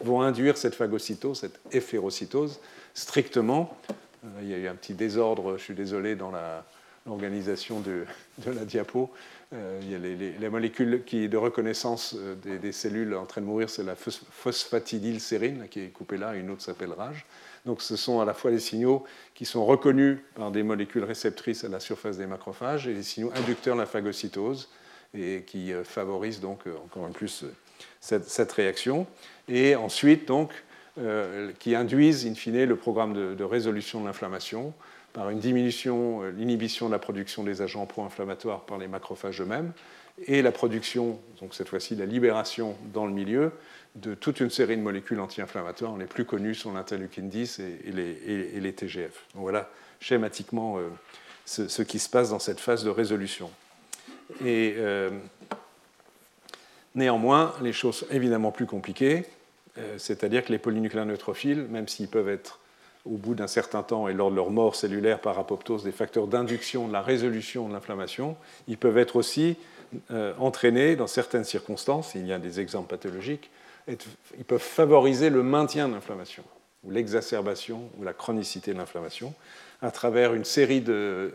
vont 0.00 0.22
induire 0.22 0.56
cette 0.56 0.74
phagocytose, 0.74 1.40
cette 1.40 1.60
éphérocytose, 1.72 2.60
strictement. 2.94 3.76
Euh, 4.24 4.28
il 4.42 4.48
y 4.48 4.54
a 4.54 4.58
eu 4.58 4.66
un 4.66 4.74
petit 4.74 4.94
désordre, 4.94 5.56
je 5.56 5.62
suis 5.62 5.74
désolé, 5.74 6.16
dans 6.16 6.30
la, 6.30 6.64
l'organisation 7.06 7.80
de, 7.80 8.04
la 8.46 8.64
diapo. 8.64 9.10
Euh, 9.52 9.78
il 9.82 9.90
y 9.90 9.94
a 9.94 9.98
les, 9.98 10.48
molécules 10.48 11.02
qui, 11.04 11.28
de 11.28 11.36
reconnaissance 11.36 12.14
euh, 12.18 12.34
des, 12.34 12.72
cellules 12.72 13.14
en 13.14 13.26
train 13.26 13.40
de 13.40 13.46
mourir, 13.46 13.68
c'est 13.68 13.82
la 13.82 13.94
phosphatidylsérine 13.94 15.68
qui 15.68 15.80
est 15.80 15.88
coupée 15.88 16.16
là, 16.16 16.34
et 16.34 16.40
une 16.40 16.50
autre 16.50 16.62
s'appelle 16.62 16.92
RAGE. 16.92 17.26
Donc 17.66 17.82
ce 17.82 17.96
sont 17.96 18.20
à 18.20 18.24
la 18.24 18.34
fois 18.34 18.50
des 18.50 18.58
signaux 18.58 19.04
qui 19.34 19.44
sont 19.44 19.64
reconnus 19.64 20.18
par 20.34 20.50
des 20.50 20.62
molécules 20.62 21.04
réceptrices 21.04 21.64
à 21.64 21.68
la 21.68 21.80
surface 21.80 22.18
des 22.18 22.26
macrophages 22.26 22.88
et 22.88 22.94
des 22.94 23.02
signaux 23.02 23.32
inducteurs 23.34 23.76
de 23.76 23.80
la 23.80 23.86
phagocytose 23.86 24.68
et 25.14 25.44
qui 25.46 25.72
euh, 25.72 25.84
favorisent 25.84 26.40
donc 26.40 26.60
encore 26.84 27.08
plus 27.10 27.44
cette, 28.00 28.52
réaction. 28.52 29.06
Et 29.48 29.76
ensuite, 29.76 30.26
donc, 30.26 30.50
qui 31.58 31.74
induisent 31.74 32.24
in 32.26 32.34
fine 32.34 32.64
le 32.64 32.76
programme 32.76 33.34
de 33.34 33.44
résolution 33.44 34.00
de 34.00 34.06
l'inflammation 34.06 34.72
par 35.14 35.30
une 35.30 35.38
diminution, 35.38 36.22
euh, 36.22 36.30
l'inhibition 36.32 36.88
de 36.88 36.92
la 36.92 36.98
production 36.98 37.42
des 37.42 37.62
agents 37.62 37.86
pro-inflammatoires 37.86 38.66
par 38.66 38.76
les 38.76 38.88
macrophages 38.88 39.40
eux-mêmes, 39.40 39.72
et 40.26 40.42
la 40.42 40.52
production, 40.52 41.18
donc 41.40 41.54
cette 41.54 41.68
fois-ci 41.68 41.96
la 41.96 42.04
libération 42.04 42.76
dans 42.92 43.06
le 43.06 43.12
milieu, 43.12 43.52
de 43.94 44.14
toute 44.14 44.40
une 44.40 44.50
série 44.50 44.76
de 44.76 44.82
molécules 44.82 45.20
anti-inflammatoires. 45.20 45.96
Les 45.96 46.06
plus 46.06 46.24
connues 46.24 46.54
sont 46.54 46.74
l'interleukine 46.74 47.28
10 47.28 47.60
et, 47.60 48.60
les, 48.60 48.72
TGF. 48.72 49.24
Voilà 49.34 49.70
schématiquement 50.00 50.78
euh, 50.78 50.88
ce, 51.46 51.82
qui 51.82 51.98
se 51.98 52.08
passe 52.08 52.30
dans 52.30 52.38
cette 52.38 52.60
phase 52.60 52.84
de 52.84 52.90
résolution. 52.90 53.50
Et 54.44 54.74
euh, 54.78 55.10
néanmoins, 56.94 57.54
les 57.62 57.72
choses 57.72 57.96
sont 57.98 58.06
évidemment 58.10 58.52
plus 58.52 58.66
compliquées, 58.66 59.24
c'est-à-dire 59.96 60.44
que 60.44 60.52
les 60.52 60.58
polynucléaires 60.58 61.06
neutrophiles, 61.06 61.66
même 61.68 61.88
s'ils 61.88 62.06
peuvent 62.06 62.28
être 62.28 62.60
au 63.04 63.16
bout 63.16 63.34
d'un 63.34 63.46
certain 63.46 63.82
temps 63.82 64.08
et 64.08 64.14
lors 64.14 64.30
de 64.30 64.36
leur 64.36 64.50
mort 64.50 64.76
cellulaire 64.76 65.20
par 65.20 65.38
apoptose 65.38 65.84
des 65.84 65.92
facteurs 65.92 66.26
d'induction 66.26 66.88
de 66.88 66.92
la 66.92 67.02
résolution 67.02 67.68
de 67.68 67.74
l'inflammation, 67.74 68.36
ils 68.66 68.78
peuvent 68.78 68.98
être 68.98 69.16
aussi 69.16 69.56
euh, 70.10 70.32
entraînés 70.38 70.96
dans 70.96 71.06
certaines 71.06 71.44
circonstances, 71.44 72.14
il 72.14 72.26
y 72.26 72.32
a 72.32 72.38
des 72.38 72.60
exemples 72.60 72.88
pathologiques, 72.88 73.50
ils 73.86 74.44
peuvent 74.46 74.58
favoriser 74.58 75.28
le 75.28 75.42
maintien 75.42 75.88
de 75.88 75.94
l'inflammation, 75.94 76.42
ou 76.82 76.90
l'exacerbation, 76.90 77.90
ou 77.98 78.04
la 78.04 78.14
chronicité 78.14 78.72
de 78.72 78.78
l'inflammation, 78.78 79.34
à 79.82 79.90
travers 79.90 80.32
une 80.32 80.44
série 80.44 80.80
de, 80.80 81.34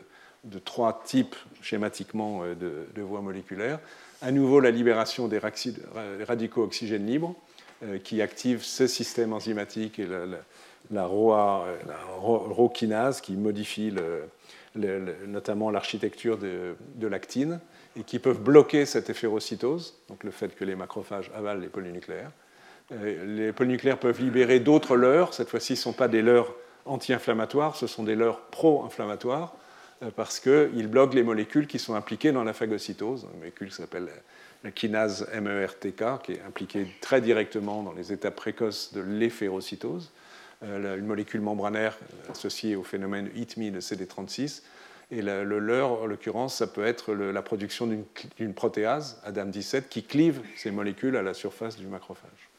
trois 0.66 1.04
types 1.06 1.36
schématiquement 1.62 2.42
euh, 2.44 2.56
de, 2.56 3.02
voies 3.02 3.22
moléculaires. 3.22 3.80
À 4.22 4.32
nouveau, 4.32 4.60
la 4.60 4.72
libération 4.72 5.28
des 5.28 5.40
radicaux 6.28 6.64
oxygènes 6.64 7.06
libres, 7.06 7.36
euh, 7.82 7.98
qui 7.98 8.22
activent 8.22 8.62
ce 8.62 8.88
système 8.88 9.32
enzymatique 9.32 10.00
et 10.00 10.06
la, 10.06 10.26
La 10.92 11.06
rokinase 11.06 13.22
qui 13.22 13.34
modifie 13.34 13.94
notamment 14.76 15.72
l'architecture 15.72 16.38
de, 16.38 17.08
l'actine 17.08 17.60
et 17.96 18.04
qui 18.04 18.20
peuvent 18.20 18.42
bloquer 18.42 18.86
cette 18.86 19.10
éphérocytose, 19.10 19.96
donc 20.10 20.24
le 20.24 20.32
fait 20.32 20.56
que 20.56 20.66
les 20.66 20.76
macrophages 20.76 21.32
avalent 21.36 21.62
les 21.62 21.68
polynucléaires. 21.68 22.32
Euh, 22.92 23.26
les 23.26 23.52
polynucléaires 23.52 24.00
peuvent 24.00 24.22
libérer 24.22 24.60
d'autres 24.60 24.96
leurres, 24.96 25.34
cette 25.34 25.50
fois-ci 25.50 25.76
ce 25.76 25.82
ne 25.82 25.84
sont 25.84 25.94
pas 25.94 26.08
des 26.08 26.22
leurres 26.22 26.54
anti-inflammatoires, 26.86 27.76
ce 27.76 27.88
sont 27.88 28.04
des 28.04 28.16
leurres 28.16 28.42
pro-inflammatoires, 28.52 29.54
euh, 30.02 30.12
parce 30.16 30.40
qu'ils 30.40 30.88
bloquent 30.88 31.16
les 31.16 31.24
molécules 31.24 31.68
qui 31.68 31.78
sont 31.78 31.94
impliquées 31.94 32.32
dans 32.32 32.44
la 32.44 32.54
phagocytose, 32.54 33.28
une 33.34 33.40
molécule 33.40 33.70
qui 33.70 33.76
s'appelle 33.76 34.08
la 34.64 34.72
kinase 34.72 35.28
MERTK, 35.34 36.04
qui 36.24 36.34
est 36.34 36.42
impliquée 36.48 36.88
très 37.02 37.22
directement 37.22 37.84
dans 37.84 37.94
les 37.94 38.12
étapes 38.12 38.36
précoces 38.36 38.94
de 38.94 39.02
l'éphérocytose. 39.02 40.12
Euh, 40.64 40.98
une 40.98 41.06
molécule 41.06 41.40
membranaire 41.40 41.98
associée 42.30 42.76
au 42.76 42.84
phénomène 42.84 43.30
HITMI 43.34 43.72
de 43.72 43.80
CD36. 43.80 44.64
Et 45.12 45.22
le, 45.22 45.60
leurre, 45.60 46.04
en 46.04 46.06
l'occurrence, 46.06 46.56
ça 46.56 46.68
peut 46.68 46.86
être 46.86 47.14
la 47.14 47.42
production 47.42 47.88
d'une 48.38 48.54
protéase, 48.54 49.22
ADAM17, 49.26 49.84
qui 49.90 50.04
clive 50.04 50.42
ces 50.56 50.70
molécules 50.70 51.16
à 51.16 51.24
la 51.24 51.34
surface 51.34 51.78
du 51.78 51.88
macrophage. 51.88 52.50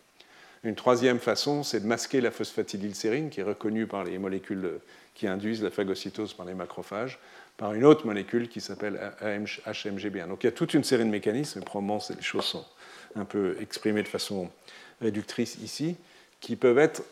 Une 0.64 0.74
troisième 0.74 1.20
façon, 1.20 1.62
c'est 1.62 1.80
de 1.80 1.86
masquer 1.86 2.20
la 2.20 2.30
phosphatidylsérine, 2.30 3.30
qui 3.30 3.40
est 3.40 3.44
reconnue 3.44 3.86
par 3.86 4.02
les 4.02 4.18
molécules 4.18 4.80
qui 5.14 5.28
induisent 5.28 5.62
la 5.62 5.70
phagocytose 5.70 6.34
par 6.34 6.44
les 6.44 6.54
macrophages, 6.54 7.18
par 7.56 7.74
une 7.74 7.84
autre 7.84 8.04
molécule 8.04 8.48
qui 8.48 8.60
s'appelle 8.60 8.98
HMGB1. 9.22 10.28
Donc 10.28 10.42
il 10.42 10.46
y 10.46 10.48
a 10.48 10.52
toute 10.52 10.74
une 10.74 10.84
série 10.84 11.04
de 11.04 11.10
mécanismes, 11.10 11.60
et 11.60 11.64
probablement 11.64 12.00
les 12.10 12.22
choses 12.22 12.46
sont 12.46 12.64
un 13.14 13.24
peu 13.24 13.56
exprimées 13.60 14.02
de 14.02 14.08
façon 14.08 14.50
réductrice 15.00 15.56
ici, 15.62 15.96
qui 16.40 16.56
peuvent 16.56 16.78
être 16.78 17.02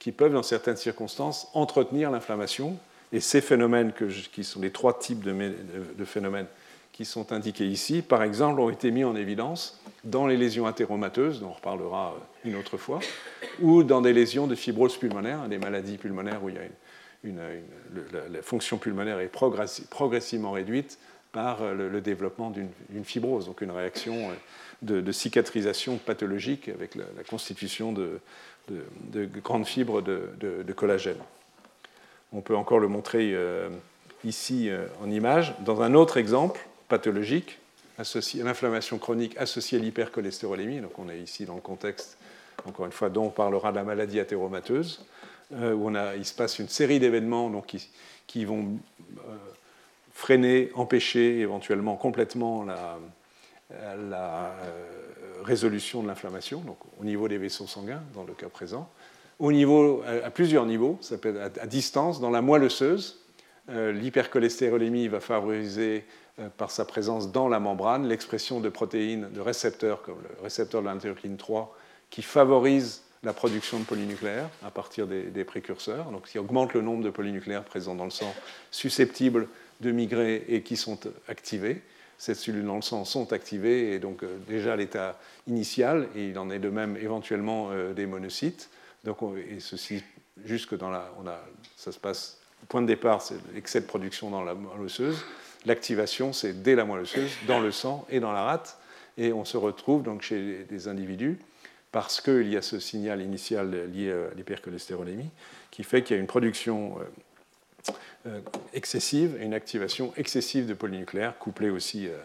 qui 0.00 0.10
peuvent, 0.10 0.32
dans 0.32 0.42
certaines 0.42 0.76
circonstances, 0.76 1.48
entretenir 1.54 2.10
l'inflammation. 2.10 2.76
Et 3.12 3.20
ces 3.20 3.40
phénomènes, 3.40 3.92
qui 4.32 4.42
sont 4.42 4.60
les 4.60 4.72
trois 4.72 4.98
types 4.98 5.22
de, 5.22 6.04
phénomènes 6.04 6.46
qui 6.92 7.04
sont 7.04 7.32
indiqués 7.32 7.66
ici, 7.66 8.02
par 8.02 8.22
exemple, 8.22 8.60
ont 8.60 8.70
été 8.70 8.90
mis 8.90 9.04
en 9.04 9.14
évidence 9.14 9.80
dans 10.04 10.26
les 10.26 10.36
lésions 10.36 10.66
athéromateuses, 10.66 11.40
dont 11.40 11.48
on 11.48 11.52
reparlera 11.52 12.14
euh, 12.14 12.48
une 12.48 12.56
autre 12.56 12.76
fois, 12.76 12.98
ou 13.60 13.82
dans 13.82 14.00
des 14.00 14.12
lésions 14.12 14.46
de 14.46 14.54
fibrose 14.54 14.96
pulmonaire, 14.96 15.48
des 15.48 15.58
maladies 15.58 15.98
pulmonaires 15.98 16.42
où 16.42 16.48
la, 16.48 18.42
fonction 18.42 18.78
pulmonaire 18.78 19.20
est 19.20 19.30
progressivement 19.90 20.52
réduite 20.52 20.98
par 21.32 21.62
euh, 21.62 21.88
le, 21.88 22.00
développement 22.00 22.50
d'une 22.50 23.04
fibrose, 23.04 23.46
donc 23.46 23.60
une 23.60 23.70
réaction 23.70 24.30
euh, 24.30 25.02
de, 25.02 25.12
cicatrisation 25.12 25.98
pathologique 25.98 26.68
avec 26.68 26.94
la, 26.94 27.04
constitution 27.28 27.92
de, 27.92 28.20
de, 28.68 29.26
grandes 29.42 29.66
fibres 29.66 30.02
de, 30.02 30.72
collagène. 30.74 31.18
On 32.32 32.40
peut 32.40 32.56
encore 32.56 32.78
le 32.78 32.88
montrer 32.88 33.32
euh, 33.34 33.68
ici 34.24 34.70
euh, 34.70 34.86
en 35.02 35.10
image. 35.10 35.54
Dans 35.60 35.82
un 35.82 35.94
autre 35.94 36.16
exemple 36.16 36.60
pathologique, 36.88 37.58
l'inflammation 37.98 38.98
chronique 38.98 39.36
associée 39.36 39.78
à 39.78 39.82
l'hypercholestérolémie. 39.82 40.80
Donc 40.80 40.98
on 40.98 41.08
est 41.08 41.18
ici 41.18 41.44
dans 41.44 41.56
le 41.56 41.60
contexte, 41.60 42.18
encore 42.66 42.86
une 42.86 42.92
fois, 42.92 43.10
dont 43.10 43.26
on 43.26 43.30
parlera 43.30 43.72
de 43.72 43.76
la 43.76 43.84
maladie 43.84 44.20
athéromateuse, 44.20 45.04
euh, 45.54 45.74
où 45.74 45.88
on 45.88 45.94
a, 45.96 46.14
il 46.14 46.24
se 46.24 46.34
passe 46.34 46.60
une 46.60 46.68
série 46.68 47.00
d'événements 47.00 47.50
qui, 48.26 48.44
vont 48.44 48.78
freiner, 50.12 50.70
empêcher 50.74 51.40
éventuellement 51.40 51.96
complètement 51.96 52.64
la 52.64 52.96
résolution 55.42 56.02
de 56.02 56.08
l'inflammation, 56.08 56.60
donc 56.60 56.78
au 57.00 57.04
niveau 57.04 57.28
des 57.28 57.38
vaisseaux 57.38 57.66
sanguins 57.66 58.02
dans 58.14 58.24
le 58.24 58.34
cas 58.34 58.48
présent, 58.48 58.90
au 59.40 59.52
niveau, 59.52 60.02
à 60.22 60.30
plusieurs 60.30 60.66
niveaux, 60.66 60.98
ça 61.00 61.16
peut 61.16 61.34
être 61.34 61.58
à 61.62 61.66
distance, 61.66 62.20
dans 62.20 62.28
la 62.28 62.42
moelle 62.42 62.64
osseuse. 62.64 63.20
Euh, 63.70 63.90
l'hypercholestérolémie 63.90 65.08
va 65.08 65.20
favoriser 65.20 66.04
euh, 66.38 66.48
par 66.58 66.70
sa 66.70 66.84
présence 66.84 67.32
dans 67.32 67.48
la 67.48 67.58
membrane 67.58 68.06
l'expression 68.06 68.60
de 68.60 68.68
protéines, 68.68 69.30
de 69.32 69.40
récepteurs, 69.40 70.02
comme 70.02 70.18
le 70.22 70.42
récepteur 70.42 70.82
de 70.82 70.86
l'interleukine 70.86 71.38
3, 71.38 71.74
qui 72.10 72.20
favorise 72.20 73.02
la 73.22 73.32
production 73.32 73.78
de 73.78 73.84
polynucléaires 73.84 74.50
à 74.62 74.70
partir 74.70 75.06
des, 75.06 75.24
des, 75.24 75.44
précurseurs, 75.44 76.10
donc 76.10 76.26
qui 76.26 76.38
augmente 76.38 76.74
le 76.74 76.82
nombre 76.82 77.02
de 77.02 77.10
polynucléaires 77.10 77.64
présents 77.64 77.94
dans 77.94 78.04
le 78.04 78.10
sang 78.10 78.34
susceptibles 78.70 79.48
de 79.80 79.90
migrer 79.90 80.44
et 80.48 80.62
qui 80.62 80.76
sont 80.76 80.98
activés 81.28 81.80
ces 82.20 82.34
cellules 82.34 82.66
dans 82.66 82.76
le 82.76 82.82
sang 82.82 83.06
sont 83.06 83.32
activées 83.32 83.94
et 83.94 83.98
donc 83.98 84.22
euh, 84.22 84.36
déjà 84.46 84.76
l'état 84.76 85.18
initial, 85.46 86.06
et 86.14 86.28
il 86.28 86.38
en 86.38 86.50
est 86.50 86.58
de 86.58 86.68
même 86.68 86.98
éventuellement 86.98 87.70
euh, 87.70 87.94
des 87.94 88.04
monocytes. 88.04 88.68
Donc, 89.04 89.16
et 89.50 89.58
ceci, 89.58 90.04
jusque 90.44 90.76
dans 90.76 90.90
la. 90.90 91.10
On 91.18 91.26
a, 91.26 91.40
ça 91.76 91.92
se 91.92 91.98
passe. 91.98 92.38
Le 92.60 92.66
point 92.66 92.82
de 92.82 92.86
départ, 92.86 93.22
c'est 93.22 93.36
l'excès 93.54 93.80
de 93.80 93.86
production 93.86 94.28
dans 94.28 94.44
la 94.44 94.52
moelle 94.52 94.82
osseuse. 94.82 95.24
L'activation, 95.64 96.34
c'est 96.34 96.62
dès 96.62 96.74
la 96.74 96.84
moelle 96.84 97.00
osseuse, 97.00 97.30
dans 97.46 97.58
le 97.58 97.72
sang 97.72 98.06
et 98.10 98.20
dans 98.20 98.32
la 98.32 98.42
rate. 98.42 98.76
Et 99.16 99.32
on 99.32 99.46
se 99.46 99.56
retrouve 99.56 100.02
donc 100.02 100.20
chez 100.20 100.66
des 100.68 100.88
individus 100.88 101.38
parce 101.90 102.20
qu'il 102.20 102.50
y 102.50 102.56
a 102.58 102.62
ce 102.62 102.78
signal 102.80 103.22
initial 103.22 103.90
lié 103.90 104.12
à 104.12 104.34
l'hypercholestérolémie 104.36 105.30
qui 105.70 105.84
fait 105.84 106.02
qu'il 106.02 106.16
y 106.16 106.18
a 106.18 106.20
une 106.20 106.28
production 106.28 106.98
euh, 107.00 107.04
excessive 108.74 109.38
et 109.40 109.44
une 109.44 109.54
activation 109.54 110.12
excessive 110.16 110.66
de 110.66 110.74
polynucléaires, 110.74 111.38
couplée 111.38 111.70
aussi 111.70 112.06
euh, 112.06 112.16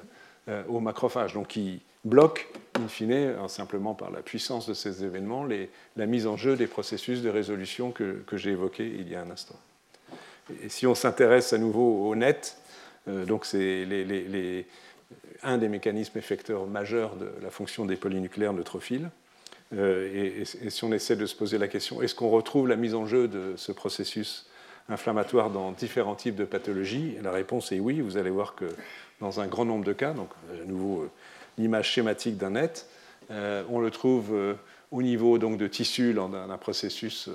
euh, 0.49 0.63
au 0.67 0.79
macrophage, 0.79 1.33
donc 1.33 1.47
qui 1.47 1.81
bloque, 2.03 2.47
in 2.75 2.87
fine, 2.87 3.35
simplement 3.47 3.93
par 3.93 4.11
la 4.11 4.21
puissance 4.21 4.67
de 4.67 4.73
ces 4.73 5.03
événements, 5.03 5.47
la 5.95 6.05
mise 6.05 6.27
en 6.27 6.37
jeu 6.37 6.55
des 6.55 6.67
processus 6.67 7.21
de 7.21 7.29
résolution 7.29 7.91
que, 7.91 8.23
j'ai 8.33 8.51
évoqués 8.51 8.85
il 8.85 9.09
y 9.09 9.15
a 9.15 9.21
un 9.21 9.31
instant. 9.31 9.55
Et 10.61 10.69
si 10.69 10.85
on 10.85 10.93
s'intéresse 10.93 11.53
à 11.53 11.57
nouveau 11.57 12.07
au 12.07 12.15
net, 12.15 12.57
donc 13.07 13.45
c'est 13.45 13.87
un 15.41 15.57
des 15.57 15.67
mécanismes 15.67 16.19
effecteurs 16.19 16.67
majeurs 16.67 17.15
de 17.15 17.31
la 17.41 17.49
fonction 17.49 17.85
des 17.85 17.95
polynucléaires 17.95 18.53
neutrophiles. 18.53 19.09
et, 19.75 20.43
si 20.69 20.83
on 20.83 20.91
essaie 20.91 21.15
de 21.15 21.25
se 21.25 21.35
poser 21.35 21.57
la 21.57 21.67
question, 21.67 22.03
est-ce 22.03 22.13
qu'on 22.13 22.29
retrouve 22.29 22.67
la 22.67 22.75
mise 22.75 22.93
en 22.93 23.07
jeu 23.07 23.27
de 23.27 23.55
ce 23.57 23.71
processus 23.71 24.45
inflammatoire 24.89 25.49
dans 25.49 25.71
différents 25.71 26.15
types 26.15 26.35
de 26.35 26.45
pathologies 26.45 27.17
La 27.23 27.31
réponse 27.31 27.71
est 27.71 27.79
oui. 27.79 28.01
Vous 28.01 28.17
allez 28.17 28.29
voir 28.29 28.55
que 28.55 28.65
dans 29.19 29.39
un 29.39 29.47
grand 29.47 29.65
nombre 29.65 29.85
de 29.85 29.93
cas, 29.93 30.13
donc 30.13 30.29
à 30.51 30.65
nouveau 30.65 31.03
euh, 31.03 31.11
l'image 31.57 31.89
schématique 31.89 32.37
d'un 32.37 32.51
net, 32.51 32.87
euh, 33.31 33.63
on 33.69 33.79
le 33.79 33.89
trouve 33.91 34.33
euh, 34.33 34.53
au 34.91 35.01
niveau 35.01 35.37
donc, 35.37 35.57
de 35.57 35.67
tissus 35.67 36.13
d'un 36.13 36.57
processus 36.57 37.29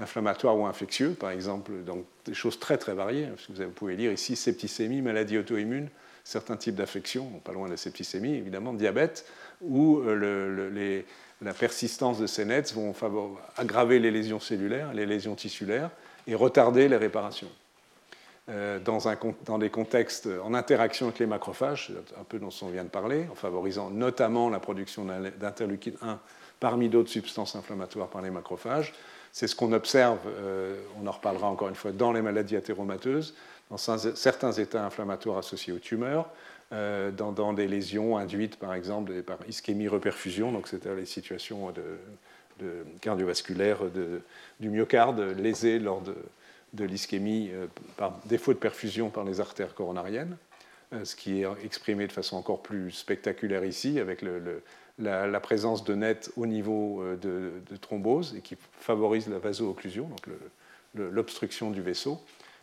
inflammatoire 0.00 0.58
ou 0.58 0.66
infectieux, 0.66 1.10
par 1.10 1.30
exemple, 1.30 1.70
donc 1.84 2.04
des 2.24 2.34
choses 2.34 2.58
très 2.58 2.78
très 2.78 2.94
variées. 2.94 3.26
Parce 3.26 3.46
que 3.46 3.64
vous 3.64 3.70
pouvez 3.70 3.94
lire 3.94 4.10
ici 4.10 4.36
septicémie, 4.36 5.02
maladie 5.02 5.38
auto-immune, 5.38 5.88
certains 6.24 6.56
types 6.56 6.74
d'affections, 6.74 7.26
pas 7.44 7.52
loin 7.52 7.66
de 7.66 7.72
la 7.72 7.76
septicémie 7.76 8.34
évidemment, 8.34 8.72
diabète, 8.72 9.26
où 9.60 10.02
la 10.02 11.54
persistance 11.54 12.18
de 12.18 12.26
ces 12.26 12.46
nets 12.46 12.72
vont 12.74 12.94
aggraver 13.56 14.00
les 14.00 14.10
lésions 14.10 14.40
cellulaires, 14.40 14.92
les 14.94 15.06
lésions 15.06 15.36
tissulaires, 15.36 15.90
et 16.26 16.34
retarder 16.34 16.88
les 16.88 16.96
réparations. 16.96 17.50
Euh, 18.50 18.78
dans, 18.78 18.98
dans, 19.46 19.58
des 19.58 19.70
contextes 19.70 20.28
en 20.44 20.52
interaction 20.52 21.06
avec 21.06 21.18
les 21.18 21.26
macrophages, 21.26 21.92
un 22.20 22.24
peu 22.24 22.38
dont 22.38 22.50
on 22.60 22.68
vient 22.68 22.84
de 22.84 22.90
parler, 22.90 23.26
en 23.32 23.34
favorisant 23.34 23.88
notamment 23.88 24.50
la 24.50 24.60
production 24.60 25.06
d'interleukine 25.06 25.96
1 26.02 26.18
parmi 26.60 26.90
d'autres 26.90 27.08
substances 27.08 27.56
inflammatoires 27.56 28.08
par 28.08 28.20
les 28.20 28.30
macrophages. 28.30 28.92
C'est 29.32 29.46
ce 29.46 29.56
qu'on 29.56 29.72
observe, 29.72 30.18
euh, 30.26 30.78
on 31.02 31.06
en 31.06 31.10
reparlera 31.10 31.48
encore 31.48 31.68
une 31.68 31.74
fois, 31.74 31.92
dans 31.92 32.12
les 32.12 32.20
maladies 32.20 32.56
athéromateuses, 32.56 33.34
dans 33.70 33.78
certains 33.78 34.52
états 34.52 34.84
inflammatoires 34.84 35.38
associés 35.38 35.72
aux 35.72 35.78
tumeurs, 35.78 36.28
euh, 36.72 37.10
dans, 37.10 37.52
des 37.52 37.66
lésions 37.66 38.16
induites 38.16 38.58
par 38.58 38.74
exemple 38.74 39.22
par 39.22 39.38
ischémie-reperfusion, 39.48 40.52
donc 40.52 40.68
c'était 40.68 40.94
les 40.94 41.06
situations 41.06 41.70
de, 41.70 41.82
cardiovasculaire 43.00 43.80
du 44.60 44.70
myocarde 44.70 45.20
lésé 45.36 45.78
lors 45.78 46.02
de, 46.02 46.14
l'ischémie 46.84 47.50
euh, 47.52 47.66
par 47.96 48.18
défaut 48.24 48.52
de 48.52 48.58
perfusion 48.58 49.10
par 49.10 49.24
les 49.24 49.40
artères 49.40 49.74
coronariennes, 49.74 50.36
euh, 50.92 51.04
ce 51.04 51.14
qui 51.14 51.42
est 51.42 51.46
exprimé 51.62 52.06
de 52.06 52.12
façon 52.12 52.36
encore 52.36 52.62
plus 52.62 52.90
spectaculaire 52.90 53.64
ici 53.64 54.00
avec 54.00 54.24
la, 54.98 55.40
présence 55.40 55.84
de 55.84 55.94
net 55.94 56.32
au 56.36 56.46
niveau 56.46 57.02
euh, 57.02 57.16
de, 57.16 57.76
thrombose 57.76 58.34
et 58.36 58.40
qui 58.40 58.56
favorise 58.78 59.28
la 59.28 59.38
vaso-occlusion, 59.38 60.08
donc 60.08 60.28
l'obstruction 60.94 61.70
du 61.70 61.82
vaisseau, 61.82 62.20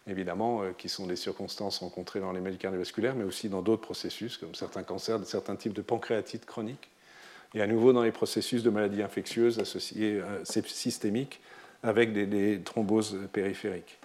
évidemment, 0.07 0.61
qui 0.77 0.87
sont 0.87 1.05
des 1.05 1.17
circonstances 1.17 1.79
rencontrées 1.79 2.21
dans 2.21 2.31
les 2.31 2.39
maladies 2.39 2.59
cardiovasculaires, 2.59 3.13
mais 3.13 3.25
aussi 3.25 3.49
dans 3.49 3.61
d'autres 3.61 3.81
processus, 3.81 4.37
comme 4.37 4.55
certains 4.55 4.83
cancers, 4.83 5.19
certains 5.25 5.57
types 5.57 5.73
de 5.73 5.81
pancréatite 5.81 6.45
chronique 6.45 6.90
et 7.53 7.61
à 7.61 7.67
nouveau 7.67 7.93
dans 7.93 8.03
les 8.03 8.11
processus 8.11 8.63
de 8.63 8.69
maladies 8.69 9.01
infectieuses 9.01 9.59
associées 9.59 10.21
euh, 10.21 10.43
systémiques 10.43 11.41
avec 11.83 12.13
des, 12.13 12.61
thromboses 12.63 13.17
périphériques. 13.33 13.97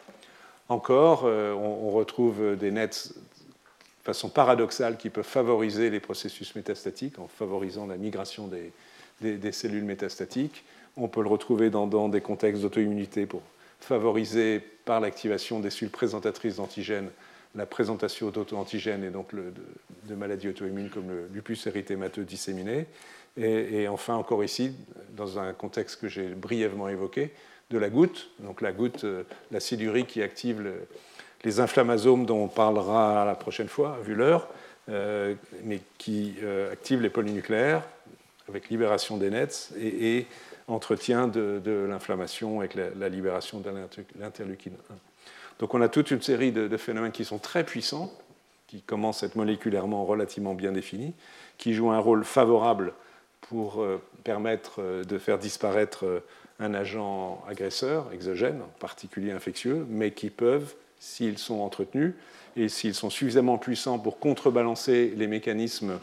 Encore, 0.68 1.23
euh, 1.24 1.52
on, 1.52 1.90
retrouve 1.90 2.56
des 2.56 2.70
nets 2.70 3.12
de 3.14 4.05
façon 4.05 4.28
paradoxale 4.28 4.97
qui 4.97 5.10
peuvent 5.10 5.24
favoriser 5.24 5.90
les 5.90 6.01
processus 6.01 6.55
métastatiques 6.56 7.18
en 7.18 7.28
favorisant 7.28 7.86
la 7.86 7.97
migration 7.97 8.48
des, 8.48 9.52
cellules 9.52 9.85
métastatiques. 9.85 10.64
On 10.97 11.09
peut 11.09 11.23
le 11.23 11.28
retrouver 11.28 11.70
dans, 11.70 12.09
des 12.09 12.20
contextes 12.20 12.62
d'auto-immunité 12.62 13.27
pour 13.27 13.43
favoriser 13.81 14.60
par 14.85 15.01
l'activation 15.01 15.60
des 15.60 15.70
cellules 15.70 15.90
présentatrices 15.90 16.56
d'antigènes 16.56 17.10
la 17.56 17.66
présentation 17.66 18.31
d'auto-antigènes 18.31 19.05
et 19.05 19.10
donc 19.10 19.35
de, 19.35 20.14
maladies 20.14 20.48
auto-immunes 20.48 20.90
comme 20.90 21.09
le 21.09 21.28
lupus 21.32 21.66
érythémateux 21.66 22.24
disséminé. 22.24 22.86
Et, 23.37 23.87
enfin, 23.89 24.15
encore 24.15 24.43
ici, 24.45 24.73
dans 25.11 25.39
un 25.39 25.53
contexte 25.53 26.01
que 26.01 26.09
j'ai 26.09 26.29
brièvement 26.29 26.89
évoqué, 26.89 27.33
de 27.71 27.79
la 27.79 27.91
goutte, 27.91 28.31
donc 28.39 28.61
la 28.61 28.73
goutte, 28.73 29.05
euh, 29.05 29.25
l'acide 29.51 29.81
urique 29.81 30.07
qui 30.07 30.23
active 30.23 30.65
les 31.43 31.59
inflammasomes 31.59 32.25
dont 32.25 32.45
on 32.45 32.49
parlera 32.49 33.25
la 33.25 33.35
prochaine 33.35 33.67
fois, 33.67 33.99
vu 34.05 34.15
l'heure, 34.15 34.49
euh, 34.89 35.35
mais 35.65 35.81
qui 35.99 36.37
euh, 36.45 36.73
active 36.73 37.03
les 37.03 37.11
polynucléaires 37.11 37.83
avec 38.49 38.69
libération 38.69 39.17
des 39.17 39.31
nets 39.31 39.73
et, 39.77 40.27
entretien 40.69 41.29
de, 41.29 41.87
l'inflammation 41.89 42.59
avec 42.59 42.75
la, 42.75 43.09
libération 43.09 43.61
de 43.61 43.71
l'interleukine 44.19 44.75
1. 44.91 44.95
Donc 45.61 45.75
on 45.75 45.81
a 45.81 45.89
toute 45.89 46.11
une 46.11 46.23
série 46.23 46.51
de, 46.51 46.77
phénomènes 46.77 47.13
qui 47.13 47.25
sont 47.25 47.39
très 47.39 47.63
puissants, 47.63 48.13
qui 48.67 48.83
commencent 48.83 49.23
à 49.23 49.27
être 49.27 49.37
moléculairement 49.37 50.05
relativement 50.05 50.55
bien 50.55 50.73
définis, 50.73 51.15
qui 51.57 51.73
jouent 51.73 51.93
un 51.93 52.01
rôle 52.01 52.25
favorable 52.25 52.95
pour 53.48 53.82
euh, 53.82 54.01
permettre 54.24 54.81
euh, 54.81 55.05
de 55.05 55.18
faire 55.18 55.39
disparaître 55.39 56.05
euh, 56.05 56.20
un 56.59 56.74
agent 56.74 57.44
agresseur, 57.48 58.10
exogène, 58.12 58.60
en 58.62 58.78
particulier 58.81 59.31
infectieux, 59.31 59.86
mais 59.89 60.12
qui 60.12 60.31
peuvent, 60.31 60.74
s'ils 60.98 61.39
sont 61.39 61.60
entretenus 61.60 62.14
et 62.56 62.68
s'ils 62.68 62.94
sont 62.94 63.10
suffisamment 63.10 63.59
puissants 63.59 63.98
pour 63.98 64.18
contrebalancer 64.18 65.12
les 65.16 65.27
mécanismes 65.27 65.98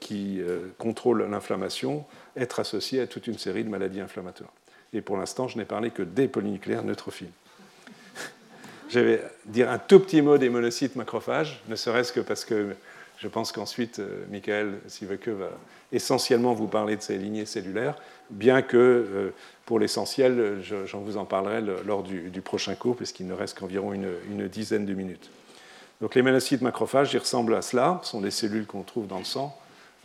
qui 0.00 0.40
contrôlent 0.78 1.22
l'inflammation, 1.30 2.04
être 2.36 2.58
associés 2.58 3.00
à 3.00 3.06
toute 3.06 3.28
une 3.28 3.38
série 3.38 3.62
de 3.62 3.68
maladies 3.68 4.00
inflammatoires. 4.00 4.52
Et 4.92 5.00
pour 5.00 5.16
l'instant, 5.16 5.46
je 5.46 5.58
n'ai 5.58 5.64
parlé 5.64 5.90
que 5.90 6.02
des 6.02 6.26
polynucléaires 6.26 6.82
neutrophiles. 6.82 7.30
je 8.88 8.98
vais 8.98 9.22
dire 9.44 9.70
un 9.70 9.78
tout 9.78 10.00
petit 10.00 10.22
mot 10.22 10.38
des 10.38 10.48
monocytes 10.48 10.96
macrophages, 10.96 11.62
ne 11.68 11.76
serait-ce 11.76 12.12
que 12.12 12.20
parce 12.20 12.44
que 12.44 12.74
je 13.18 13.28
pense 13.28 13.52
qu'ensuite, 13.52 14.02
Michael 14.28 14.80
Siveke 14.88 15.28
va 15.28 15.50
essentiellement 15.92 16.54
vous 16.54 16.66
parler 16.66 16.96
de 16.96 17.02
ces 17.02 17.16
lignées 17.18 17.46
cellulaires, 17.46 17.96
bien 18.30 18.62
que 18.62 18.76
euh, 18.76 19.34
pour 19.66 19.78
l'essentiel, 19.78 20.62
j'en 20.86 21.00
vous 21.00 21.16
en 21.16 21.24
parlerai 21.24 21.60
lors 21.84 22.02
du, 22.02 22.40
prochain 22.40 22.74
cours, 22.74 22.96
puisqu'il 22.96 23.26
ne 23.26 23.34
reste 23.34 23.58
qu'environ 23.58 23.92
une, 23.92 24.48
dizaine 24.48 24.86
de 24.86 24.94
minutes. 24.94 25.30
Donc 26.00 26.14
les 26.14 26.22
ménocytes 26.22 26.62
macrophages, 26.62 27.12
ils 27.12 27.18
ressemblent 27.18 27.54
à 27.54 27.62
cela, 27.62 28.00
ce 28.02 28.10
sont 28.10 28.20
des 28.20 28.30
cellules 28.30 28.66
qu'on 28.66 28.82
trouve 28.82 29.06
dans 29.06 29.18
le 29.18 29.24
sang, 29.24 29.56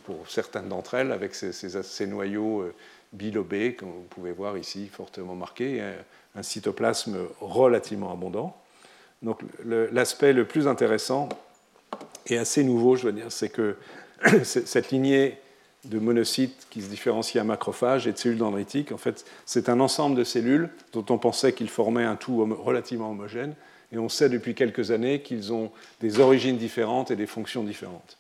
pour 0.06 0.30
certaines 0.30 0.70
d'entre 0.70 0.94
elles, 0.94 1.12
avec 1.12 1.34
ces, 1.34 2.08
noyaux 2.08 2.62
euh, 2.62 2.74
bilobés, 3.14 3.74
comme 3.74 3.90
vous 3.90 4.06
pouvez 4.10 4.32
voir 4.32 4.58
ici, 4.58 4.88
fortement 4.88 5.36
marqués, 5.36 5.82
un 6.36 6.44
cytoplasme 6.44 7.18
relativement 7.40 8.12
abondant. 8.12 8.56
Donc 9.22 9.42
l'aspect 9.64 10.34
le 10.34 10.46
plus 10.46 10.68
intéressant 10.68 11.30
et 12.28 12.38
assez 12.38 12.64
nouveau, 12.64 12.96
je 12.96 13.08
veux 13.08 13.14
dire, 13.14 13.32
c'est 13.32 13.50
que 13.50 13.78
cette 14.44 14.92
lignée 14.92 15.40
de 15.86 16.00
monocytes 16.00 16.68
qui 16.70 16.82
se 16.82 16.90
différencient 16.90 17.42
à 17.42 17.44
macrophages 17.44 18.08
et 18.08 18.12
de 18.12 18.18
cellules 18.18 18.38
dendritiques, 18.38 18.92
en 18.92 18.98
fait, 18.98 19.26
c'est 19.46 19.70
un 19.70 19.80
ensemble 19.80 20.16
de 20.16 20.24
cellules 20.24 20.70
dont 20.94 21.06
on 21.10 21.18
pensait 21.18 21.54
qu'ils 21.54 21.70
formaient 21.70 22.06
un 22.06 22.16
tout 22.16 22.46
relativement 22.64 23.12
homogène, 23.12 23.54
et 23.92 23.98
on 23.98 24.10
sait 24.10 24.30
depuis 24.30 24.56
quelques 24.56 24.92
années 24.92 25.22
qu'ils 25.22 25.54
ont 25.54 25.72
des 26.02 26.20
origines 26.20 26.58
différentes 26.58 27.12
et 27.12 27.16
des 27.16 27.28
fonctions 27.28 27.64
différentes. 27.64 28.18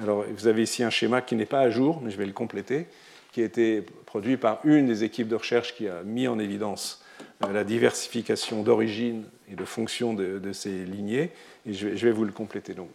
Alors, 0.00 0.24
vous 0.24 0.46
avez 0.46 0.62
ici 0.62 0.82
un 0.82 0.90
schéma 0.90 1.20
qui 1.20 1.34
n'est 1.34 1.46
pas 1.46 1.60
à 1.60 1.70
jour, 1.70 2.00
mais 2.02 2.10
je 2.10 2.16
vais 2.16 2.26
le 2.26 2.32
compléter, 2.32 2.86
qui 3.32 3.42
a 3.42 3.44
été 3.44 3.82
produit 4.06 4.36
par 4.36 4.60
une 4.64 4.86
des 4.86 5.04
équipes 5.04 5.28
de 5.28 5.36
recherche 5.36 5.74
qui 5.74 5.88
a 5.88 6.02
mis 6.02 6.26
en 6.26 6.38
évidence 6.38 7.04
euh, 7.44 7.52
la 7.52 7.64
diversification 7.64 8.62
d'origine 8.62 9.24
et 9.50 9.54
de 9.54 9.64
fonction 9.64 10.14
de, 10.14 10.52
ces 10.52 10.84
lignées, 10.84 11.30
et 11.66 11.74
je 11.74 11.88
vais, 11.88 12.12
vous 12.12 12.24
le 12.24 12.32
compléter. 12.32 12.74
Donc, 12.74 12.88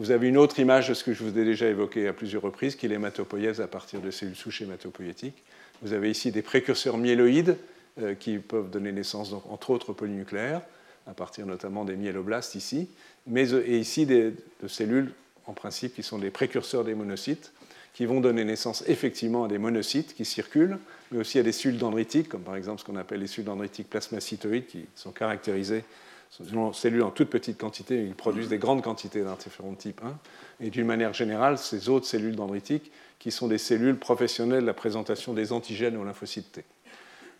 vous 0.00 0.12
avez 0.12 0.28
une 0.28 0.38
autre 0.38 0.58
image 0.58 0.88
de 0.88 0.94
ce 0.94 1.04
que 1.04 1.12
je 1.12 1.22
vous 1.22 1.38
ai 1.38 1.44
déjà 1.44 1.66
évoqué 1.66 2.08
à 2.08 2.14
plusieurs 2.14 2.40
reprises, 2.40 2.74
qui 2.74 2.86
est 2.86 2.88
l'hématopoïèse 2.88 3.60
à 3.60 3.66
partir 3.66 4.00
de 4.00 4.10
cellules 4.10 4.34
souches 4.34 4.62
hématopoïétiques. 4.62 5.42
Vous 5.82 5.92
avez 5.92 6.10
ici 6.10 6.32
des 6.32 6.40
précurseurs 6.40 6.96
myéloïdes 6.96 7.58
euh, 8.00 8.14
qui 8.14 8.38
peuvent 8.38 8.70
donner 8.70 8.92
naissance, 8.92 9.34
entre 9.50 9.68
autres, 9.68 9.92
polynucléaires, 9.92 10.62
à 11.06 11.12
partir 11.12 11.44
notamment 11.44 11.84
des 11.84 11.96
myéloblastes 11.96 12.54
ici, 12.54 12.88
mais 13.26 13.50
et 13.50 13.76
ici 13.76 14.06
des, 14.06 14.32
de 14.62 14.68
cellules, 14.68 15.12
en 15.44 15.52
principe, 15.52 15.94
qui 15.94 16.02
sont 16.02 16.18
des 16.18 16.30
précurseurs 16.30 16.84
des 16.84 16.94
monocytes, 16.94 17.52
qui 17.92 18.06
vont 18.06 18.22
donner 18.22 18.44
naissance 18.46 18.82
effectivement 18.86 19.44
à 19.44 19.48
des 19.48 19.58
monocytes 19.58 20.14
qui 20.14 20.24
circulent, 20.24 20.78
mais 21.12 21.18
aussi 21.18 21.38
à 21.38 21.42
des 21.42 21.52
cellules 21.52 21.76
dendritiques, 21.76 22.30
comme 22.30 22.40
par 22.42 22.56
exemple 22.56 22.80
ce 22.80 22.86
qu'on 22.86 22.96
appelle 22.96 23.20
les 23.20 23.26
cellules 23.26 23.44
dendritiques 23.44 23.90
plasmacytoïdes, 23.90 24.66
qui 24.66 24.86
sont 24.94 25.10
caractérisées 25.10 25.84
cellules 26.30 27.02
en 27.02 27.10
toute 27.10 27.28
petite 27.28 27.58
quantité, 27.58 28.04
ils 28.04 28.14
produisent 28.14 28.48
des 28.48 28.58
grandes 28.58 28.82
quantités 28.82 29.22
d'interféron 29.22 29.74
type 29.74 30.00
1. 30.02 30.18
Et 30.64 30.70
d'une 30.70 30.86
manière 30.86 31.12
générale, 31.12 31.58
ces 31.58 31.88
autres 31.88 32.06
cellules 32.06 32.36
dendritiques, 32.36 32.92
qui 33.18 33.30
sont 33.30 33.48
des 33.48 33.58
cellules 33.58 33.98
professionnelles 33.98 34.62
de 34.62 34.66
la 34.66 34.74
présentation 34.74 35.34
des 35.34 35.52
antigènes 35.52 35.96
aux 35.96 36.04
lymphocytes 36.04 36.52
T. 36.52 36.64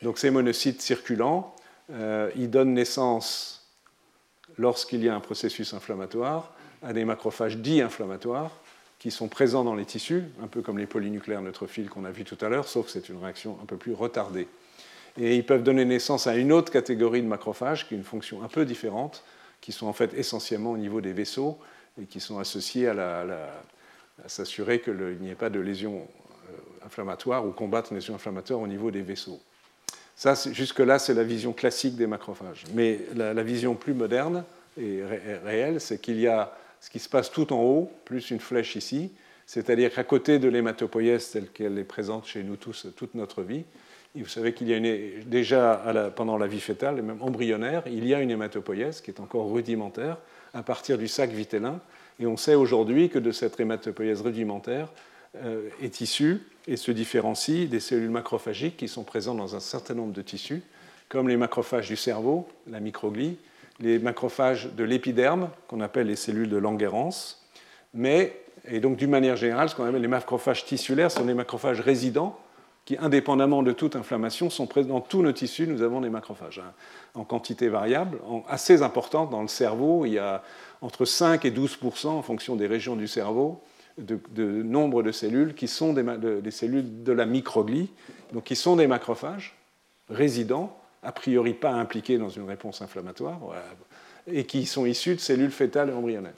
Donc 0.03 0.19
ces 0.19 0.31
monocytes 0.31 0.83
circulants, 0.83 1.55
euh, 1.91 2.31
ils 2.37 2.51
donnent 2.51 2.75
naissance, 2.75 3.69
lorsqu'il 4.59 5.03
y 5.03 5.09
a 5.09 5.15
un 5.15 5.21
processus 5.21 5.73
inflammatoire, 5.73 6.53
à 6.83 6.93
des 6.93 7.05
macrophages 7.05 7.59
dits 7.59 7.81
inflammatoires 7.81 8.51
qui 8.99 9.11
sont 9.11 9.29
présents 9.29 9.65
dans 9.65 9.75
les 9.75 9.87
tissus, 9.87 10.25
un 10.43 10.47
peu 10.47 10.61
comme 10.61 10.79
les 10.79 10.87
polynucléaires 10.87 11.41
neutrophiles 11.41 11.89
qu'on 11.89 12.05
a 12.05 12.11
vu 12.11 12.25
tout 12.25 12.37
à 12.43 12.49
l'heure, 12.49 12.69
sauf 12.69 12.87
que 12.87 12.93
c'est 12.93 13.09
une 13.09 13.17
réaction 13.17 13.59
un 13.63 13.67
peu 13.67 13.77
plus 13.77 13.95
retardée. 13.95 14.47
Et 15.19 15.37
ils 15.37 15.45
peuvent 15.45 15.63
donner 15.63 15.85
naissance 15.85 16.27
à 16.27 16.37
une 16.37 16.53
autre 16.53 16.73
catégorie 16.73 17.23
de 17.23 17.27
macrophages 17.27 17.87
qui 17.87 17.95
a 17.95 17.97
une 17.97 18.05
fonction 18.05 18.43
un 18.43 18.49
peu 18.49 18.65
différente, 18.65 19.25
qui 19.61 19.73
sont 19.73 19.87
en 19.87 19.93
fait 19.93 20.15
essentiellement 20.15 20.73
au 20.73 20.77
niveau 20.77 21.01
des 21.01 21.13
vaisseaux 21.13 21.59
et 22.01 22.07
qui 22.07 22.21
sont 22.21 22.39
associés 22.39 22.89
à, 22.89 23.27
s'assurer 24.27 24.81
qu'il 24.81 25.19
n'y 25.21 25.31
ait 25.31 25.35
pas 25.35 25.51
de 25.51 25.61
lésions 25.61 26.07
euh, 26.51 26.87
inflammatoires 26.87 27.47
ou 27.47 27.53
combattre 27.53 27.91
une 27.91 27.97
lésion 27.97 28.15
inflammatoire 28.15 28.61
au 28.61 28.67
niveau 28.67 28.91
des 28.91 29.01
vaisseaux. 29.01 29.41
Ça, 30.15 30.35
jusque-là, 30.53 30.99
c'est 30.99 31.15
la 31.15 31.25
vision 31.25 31.55
classique 31.55 31.97
des 31.97 32.07
macrophages. 32.07 32.65
Mais 32.75 33.01
la, 33.17 33.43
vision 33.43 33.75
plus 33.75 33.95
moderne 33.95 34.45
et 34.79 35.01
réelle, 35.43 35.81
c'est 35.81 35.99
qu'il 35.99 36.21
y 36.21 36.27
a 36.27 36.55
ce 36.81 36.91
qui 36.91 36.99
se 36.99 37.09
passe 37.09 37.31
tout 37.31 37.53
en 37.55 37.63
haut, 37.63 37.91
plus 38.05 38.31
une 38.31 38.41
flèche 38.41 38.77
ici, 38.77 39.13
c'est-à-dire 39.47 39.93
qu'à 39.93 40.05
côté 40.05 40.39
de 40.39 40.49
l'hématopoïèse 40.49 41.31
telle 41.31 41.49
qu'elle 41.49 41.79
est 41.79 41.85
présente 41.85 42.27
chez 42.27 42.43
nous 42.43 42.57
tous 42.57 42.87
toute 42.95 43.15
notre 43.15 43.43
vie, 43.43 43.65
vous 44.17 44.29
savez 44.29 44.53
qu'il 44.53 44.69
y 44.69 44.75
a 44.75 45.23
déjà 45.25 46.11
pendant 46.17 46.37
la 46.37 46.47
vie 46.47 46.61
fétale, 46.61 46.99
et 46.99 47.03
même 47.03 47.23
embryonnaire, 47.23 47.83
il 47.87 48.07
y 48.07 48.15
a 48.15 48.21
une 48.21 48.31
hématopoïèse 48.31 49.01
qui 49.01 49.11
est 49.11 49.21
encore 49.21 49.53
rudimentaire 49.53 50.17
à 50.53 50.63
partir 50.63 50.99
du 50.99 51.07
sac 51.07 51.31
vitellin. 51.31 51.81
Et 52.19 52.27
on 52.27 52.37
sait 52.37 52.55
aujourd'hui 52.55 53.09
que 53.09 53.19
de 53.19 53.31
cette 53.31 53.59
hématopoïèse 53.61 54.21
rudimentaire 54.21 54.89
euh, 55.45 55.69
est 55.81 56.01
issue 56.01 56.41
et 56.67 56.77
se 56.77 56.91
différencie 56.91 57.69
des 57.69 57.79
cellules 57.79 58.11
macrophagiques 58.11 58.77
qui 58.77 58.89
sont 58.89 59.05
présentes 59.05 59.39
dans 59.39 59.55
un 59.55 59.61
certain 59.61 59.95
nombre 59.95 60.13
de 60.13 60.23
tissus, 60.23 60.63
comme 61.09 61.29
les 61.29 61.37
macrophages 61.37 61.89
du 61.89 61.97
cerveau, 61.97 62.49
la 62.67 62.81
microglie, 62.81 63.39
les 63.79 63.99
macrophages 64.01 64.71
de 64.77 64.85
l'épiderme, 64.85 65.51
qu'on 65.69 65.81
appelle 65.81 66.09
les 66.09 66.17
cellules 66.17 66.51
de 66.51 66.57
Langerhans, 66.57 67.37
mais, 67.95 68.37
et 68.69 68.81
donc 68.81 68.97
d'une 68.97 69.11
manière 69.11 69.37
générale, 69.37 69.69
ce 69.69 69.77
qu'on 69.77 69.85
appelle 69.85 70.03
les 70.03 70.09
macrophages 70.09 70.65
tissulaires 70.65 71.11
sont 71.11 71.25
des 71.25 71.35
macrophages 71.35 71.81
résidents 71.81 72.39
qui, 72.91 72.97
indépendamment 72.99 73.63
de 73.63 73.71
toute 73.71 73.95
inflammation, 73.95 74.51
sont 74.51 74.67
présents 74.67 74.95
dans 74.95 75.01
tous 75.01 75.23
nos 75.23 75.31
tissus. 75.31 75.69
Nous 75.69 75.83
avons 75.83 76.01
des 76.01 76.11
macrophages 76.11 76.59
hein, 76.59 76.73
en 77.15 77.23
quantité 77.23 77.69
variable, 77.69 78.19
assez 78.49 78.83
importante 78.83 79.31
dans 79.31 79.43
le 79.43 79.49
cerveau. 79.49 80.07
Il 80.07 80.15
y 80.15 80.19
a 80.19 80.43
entre 80.81 81.05
5 81.05 81.45
et 81.45 81.53
12% 81.53 82.09
en 82.09 82.23
fonction 82.23 82.57
des 82.57 82.67
régions 82.67 82.97
du 82.97 83.07
cerveau 83.07 83.63
de, 83.97 84.19
nombre 84.63 85.05
de 85.05 85.13
cellules 85.13 85.55
qui 85.55 85.69
sont 85.69 85.93
des, 85.93 86.51
cellules 86.51 87.05
de 87.05 87.13
la 87.13 87.27
microglie, 87.27 87.91
donc 88.33 88.43
qui 88.43 88.57
sont 88.57 88.75
des 88.75 88.89
macrophages 88.89 89.55
résidents, 90.09 90.77
a 91.05 91.13
priori 91.13 91.55
pas 91.55 91.71
impliqués 91.71 92.19
dans 92.19 92.29
une 92.29 92.49
réponse 92.49 92.83
inflammatoire, 92.83 93.39
et 94.27 94.47
qui 94.47 94.67
sont 94.67 94.85
issus 94.85 95.15
de 95.15 95.21
cellules 95.21 95.53
fétales 95.53 95.91
et 95.91 95.93
embryonnaires. 95.93 96.35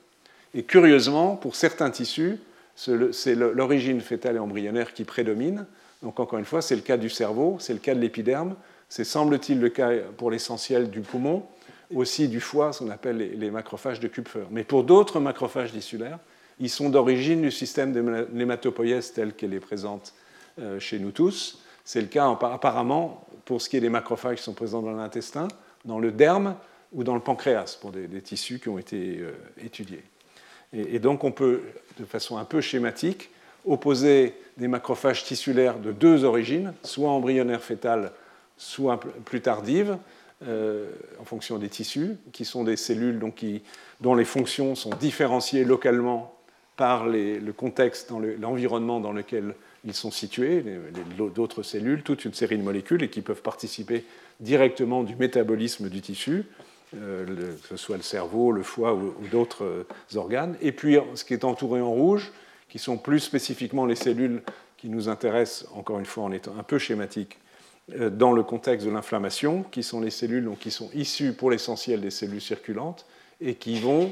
Et 0.52 0.64
curieusement, 0.64 1.34
pour 1.34 1.56
certains 1.56 1.90
tissus, 1.90 2.38
c'est 2.74 3.34
l'origine 3.34 4.02
fétale 4.02 4.36
et 4.36 4.38
embryonnaire 4.38 4.92
qui 4.92 5.04
prédomine, 5.04 5.64
donc 6.02 6.18
encore 6.18 6.38
une 6.38 6.44
fois, 6.44 6.62
c'est 6.62 6.74
le 6.74 6.82
cas 6.82 6.96
du 6.96 7.08
cerveau, 7.08 7.56
c'est 7.60 7.72
le 7.72 7.78
cas 7.78 7.94
de 7.94 8.00
l'épiderme, 8.00 8.56
c'est 8.88 9.04
semble-t-il 9.04 9.60
le 9.60 9.68
cas 9.68 9.90
pour 10.16 10.30
l'essentiel 10.30 10.90
du 10.90 11.00
poumon, 11.00 11.44
aussi 11.94 12.28
du 12.28 12.40
foie, 12.40 12.72
ce 12.72 12.80
qu'on 12.80 12.90
appelle 12.90 13.16
les, 13.16 13.50
macrophages 13.50 14.00
de 14.00 14.08
Kupfer. 14.08 14.44
Mais 14.50 14.64
pour 14.64 14.84
d'autres 14.84 15.20
macrophages 15.20 15.72
tissulaires, 15.72 16.18
ils 16.58 16.70
sont 16.70 16.90
d'origine 16.90 17.42
du 17.42 17.50
système 17.50 17.92
de 17.92 18.28
l'hématopoïèse 18.32 19.12
tel 19.12 19.32
qu'elle 19.34 19.54
est 19.54 19.60
présente 19.60 20.14
euh, 20.58 20.78
chez 20.80 20.98
nous 20.98 21.10
tous. 21.10 21.60
C'est 21.84 22.00
le 22.00 22.06
cas 22.06 22.28
apparemment 22.30 23.26
pour 23.44 23.62
ce 23.62 23.68
qui 23.68 23.76
est 23.76 23.80
des 23.80 23.88
macrophages 23.88 24.38
qui 24.38 24.44
sont 24.44 24.52
présents 24.54 24.82
dans 24.82 24.92
l'intestin, 24.92 25.48
dans 25.84 25.98
le 25.98 26.10
derme 26.12 26.56
ou 26.92 27.04
dans 27.04 27.14
le 27.14 27.20
pancréas, 27.20 27.78
pour 27.80 27.90
des, 27.90 28.08
tissus 28.20 28.58
qui 28.58 28.68
ont 28.68 28.78
été 28.78 29.18
euh, 29.20 29.32
étudiés. 29.64 30.02
et, 30.72 30.98
donc 30.98 31.24
on 31.24 31.32
peut, 31.32 31.62
de 31.98 32.04
façon 32.04 32.36
un 32.36 32.44
peu 32.44 32.60
schématique, 32.60 33.30
opposer 33.64 34.34
des 34.56 34.68
macrophages 34.68 35.24
tissulaires 35.24 35.78
de 35.78 35.92
deux 35.92 36.24
origines, 36.24 36.74
soit 36.82 37.10
embryonnaires 37.10 37.62
fétales, 37.62 38.12
soit 38.56 39.00
plus 39.24 39.40
tardives, 39.40 39.96
euh, 40.46 40.90
en 41.20 41.24
fonction 41.24 41.58
des 41.58 41.68
tissus, 41.68 42.16
qui 42.32 42.44
sont 42.44 42.64
des 42.64 42.76
cellules 42.76 43.20
dont 44.00 44.14
les 44.14 44.24
fonctions 44.24 44.74
sont 44.74 44.90
différenciées 44.90 45.64
localement 45.64 46.34
par 46.76 47.06
le 47.06 47.52
contexte, 47.52 48.10
l'environnement 48.40 48.98
dans 48.98 49.12
lequel 49.12 49.54
ils 49.84 49.94
sont 49.94 50.10
situés, 50.10 50.64
d'autres 51.34 51.62
cellules, 51.62 52.02
toute 52.02 52.24
une 52.24 52.34
série 52.34 52.58
de 52.58 52.62
molécules, 52.62 53.02
et 53.02 53.10
qui 53.10 53.20
peuvent 53.20 53.42
participer 53.42 54.04
directement 54.40 55.02
du 55.02 55.16
métabolisme 55.16 55.88
du 55.88 56.00
tissu, 56.00 56.44
euh, 56.96 57.54
que 57.62 57.68
ce 57.68 57.76
soit 57.76 57.96
le 57.96 58.02
cerveau, 58.02 58.52
le 58.52 58.62
foie 58.62 58.94
ou, 58.94 59.14
ou 59.22 59.28
d'autres 59.30 59.64
euh, 59.64 59.86
organes. 60.16 60.56
Et 60.60 60.72
puis, 60.72 60.98
ce 61.14 61.24
qui 61.24 61.34
est 61.34 61.44
entouré 61.44 61.80
en 61.80 61.90
rouge, 61.90 62.32
qui 62.72 62.78
sont 62.78 62.96
plus 62.96 63.20
spécifiquement 63.20 63.84
les 63.84 63.94
cellules 63.94 64.40
qui 64.78 64.88
nous 64.88 65.10
intéressent, 65.10 65.68
encore 65.74 65.98
une 65.98 66.06
fois 66.06 66.24
en 66.24 66.32
étant 66.32 66.54
un 66.58 66.62
peu 66.62 66.78
schématique, 66.78 67.36
euh, 68.00 68.08
dans 68.08 68.32
le 68.32 68.42
contexte 68.42 68.86
de 68.86 68.90
l'inflammation, 68.90 69.62
qui 69.70 69.82
sont 69.82 70.00
les 70.00 70.08
cellules 70.08 70.48
qui 70.58 70.70
sont 70.70 70.88
issues 70.94 71.34
pour 71.34 71.50
l'essentiel 71.50 72.00
des 72.00 72.10
cellules 72.10 72.40
circulantes 72.40 73.04
et 73.42 73.56
qui 73.56 73.78
vont 73.78 74.10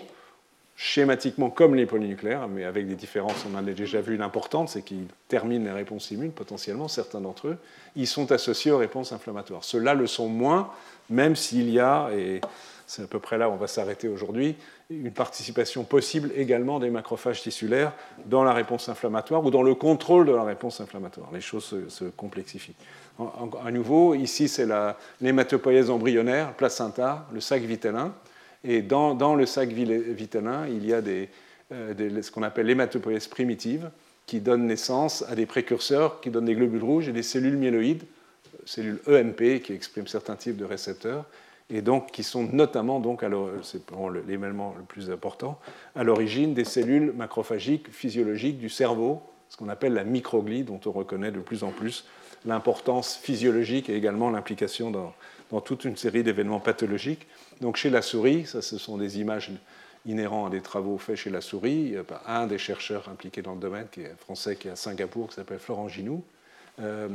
schématiquement 0.77 1.49
comme 1.49 1.74
les 1.74 1.87
polynucléaires, 1.87 2.49
mais 2.49 2.65
avec 2.65 2.87
des 2.87 2.97
différences, 2.97 3.47
on 3.51 3.57
en 3.57 3.66
a 3.66 3.73
déjà 3.73 4.03
vu 4.03 4.15
une 4.15 4.20
importante, 4.20 4.69
c'est 4.69 4.82
qu'ils 4.82 5.07
terminent 5.28 5.65
les 5.65 5.73
réponses 5.73 6.11
immunes, 6.11 6.32
potentiellement, 6.32 6.89
certains 6.89 7.23
d'entre 7.23 7.49
eux, 7.49 7.57
ils 7.97 8.07
sont 8.07 8.31
associés 8.31 8.73
aux 8.73 8.78
réponses 8.78 9.12
inflammatoires. 9.12 9.65
Ceux-là 9.65 9.95
le 9.95 10.07
sont 10.07 10.28
moins, 10.28 10.70
même 11.09 11.35
s'il 11.35 11.70
y 11.70 11.81
a, 11.81 12.11
et 12.12 12.43
c'est 12.90 13.02
à 13.02 13.06
peu 13.06 13.20
près 13.20 13.38
là 13.38 13.48
où 13.48 13.52
on 13.52 13.56
va 13.56 13.68
s'arrêter 13.68 14.08
aujourd'hui, 14.08 14.56
une 14.90 15.12
participation 15.12 15.84
possible 15.84 16.32
également 16.34 16.80
des 16.80 16.90
macrophages 16.90 17.40
tissulaires 17.40 17.92
dans 18.26 18.42
la 18.42 18.52
réponse 18.52 18.88
inflammatoire 18.88 19.44
ou 19.44 19.52
dans 19.52 19.62
le 19.62 19.76
contrôle 19.76 20.26
de 20.26 20.32
la 20.32 20.42
réponse 20.42 20.80
inflammatoire. 20.80 21.28
Les 21.32 21.40
choses 21.40 21.86
se, 21.88 22.04
complexifient. 22.04 22.74
à 23.64 23.70
nouveau, 23.70 24.16
ici, 24.16 24.48
c'est 24.48 24.66
l'hématopoïèse 25.20 25.88
embryonnaire, 25.88 26.52
placenta, 26.54 27.28
le 27.32 27.40
sac 27.40 27.62
vitellin. 27.62 28.12
Et 28.64 28.82
dans, 28.82 29.36
le 29.36 29.46
sac 29.46 29.68
vitellin, 29.68 30.66
il 30.66 30.84
y 30.84 30.92
a 30.92 31.00
euh, 31.00 32.22
ce 32.22 32.30
qu'on 32.32 32.42
appelle 32.42 32.66
l'hématopoïèse 32.66 33.28
primitive, 33.28 33.88
qui 34.26 34.40
donne 34.40 34.66
naissance 34.66 35.24
à 35.28 35.36
des 35.36 35.46
précurseurs 35.46 36.20
qui 36.20 36.30
donnent 36.30 36.46
des 36.46 36.56
globules 36.56 36.82
rouges 36.82 37.08
et 37.08 37.12
des 37.12 37.22
cellules 37.22 37.56
myéloïdes, 37.56 38.02
cellules 38.64 38.98
EMP 39.06 39.60
qui 39.62 39.74
expriment 39.74 40.08
certains 40.08 40.34
types 40.34 40.56
de 40.56 40.64
récepteurs, 40.64 41.24
et 41.70 41.82
donc 41.82 42.10
qui 42.10 42.22
sont 42.22 42.44
notamment, 42.44 43.01
donc, 43.01 43.24
c'est 43.62 43.82
l'élément 44.26 44.74
le 44.76 44.84
plus 44.84 45.10
important, 45.10 45.59
à 45.94 46.05
l'origine 46.05 46.55
des 46.55 46.64
cellules 46.64 47.12
macrophagiques 47.12 47.90
physiologiques 47.90 48.59
du 48.59 48.68
cerveau, 48.68 49.22
ce 49.48 49.56
qu'on 49.56 49.68
appelle 49.68 49.94
la 49.94 50.05
microglie, 50.05 50.64
dont 50.64 50.80
on 50.86 50.92
reconnaît 50.92 51.32
de 51.32 51.40
plus 51.40 51.64
en 51.64 51.70
plus 51.70 52.05
l'importance 52.47 53.16
physiologique 53.16 53.88
et 53.90 53.97
également 53.97 54.30
l'implication 54.30 54.90
dans, 54.90 55.60
toute 55.60 55.84
une 55.84 55.97
série 55.97 56.22
d'événements 56.22 56.60
pathologiques. 56.60 57.26
Donc 57.60 57.76
chez 57.76 57.90
la 57.90 58.02
souris, 58.02 58.47
ça 58.47 58.62
ce 58.62 58.78
sont 58.78 58.97
des 58.97 59.20
images 59.20 59.51
inhérent 60.06 60.47
à 60.47 60.51
des 60.51 60.60
travaux 60.60 60.97
faits 60.97 61.16
chez 61.16 61.30
la 61.30 61.40
souris. 61.40 61.97
Un 62.26 62.47
des 62.47 62.56
chercheurs 62.59 63.09
impliqués 63.09 63.42
dans 63.42 63.55
le 63.55 63.60
domaine, 63.60 63.86
qui 63.90 64.02
est 64.02 64.14
français, 64.18 64.56
qui 64.56 64.68
est 64.68 64.70
à 64.70 64.76
Singapour, 64.76 65.28
qui 65.28 65.34
s'appelle 65.34 65.59
Florent 65.59 65.88
Ginou. 65.88 66.22
Euh, 66.80 67.09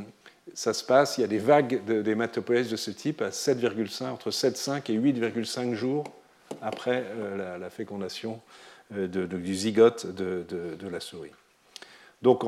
ça 0.54 0.74
se 0.74 0.84
passe, 0.84 1.18
il 1.18 1.22
y 1.22 1.24
a 1.24 1.28
des 1.28 1.40
vagues 1.40 1.84
d'hématopoïèse 1.84 2.70
de 2.70 2.76
ce 2.76 2.92
type 2.92 3.22
à 3.22 3.30
7,5, 3.30 4.10
entre 4.10 4.30
7,5 4.30 4.92
et 4.92 4.98
8,5 4.98 5.74
jours 5.74 6.04
après 6.62 7.04
euh, 7.06 7.58
la, 7.58 7.70
fécondation 7.70 8.40
euh, 8.96 9.08
du 9.08 9.56
zygote 9.56 10.06
de, 10.06 10.88
la 10.90 11.00
souris. 11.00 11.32
Donc 12.22 12.44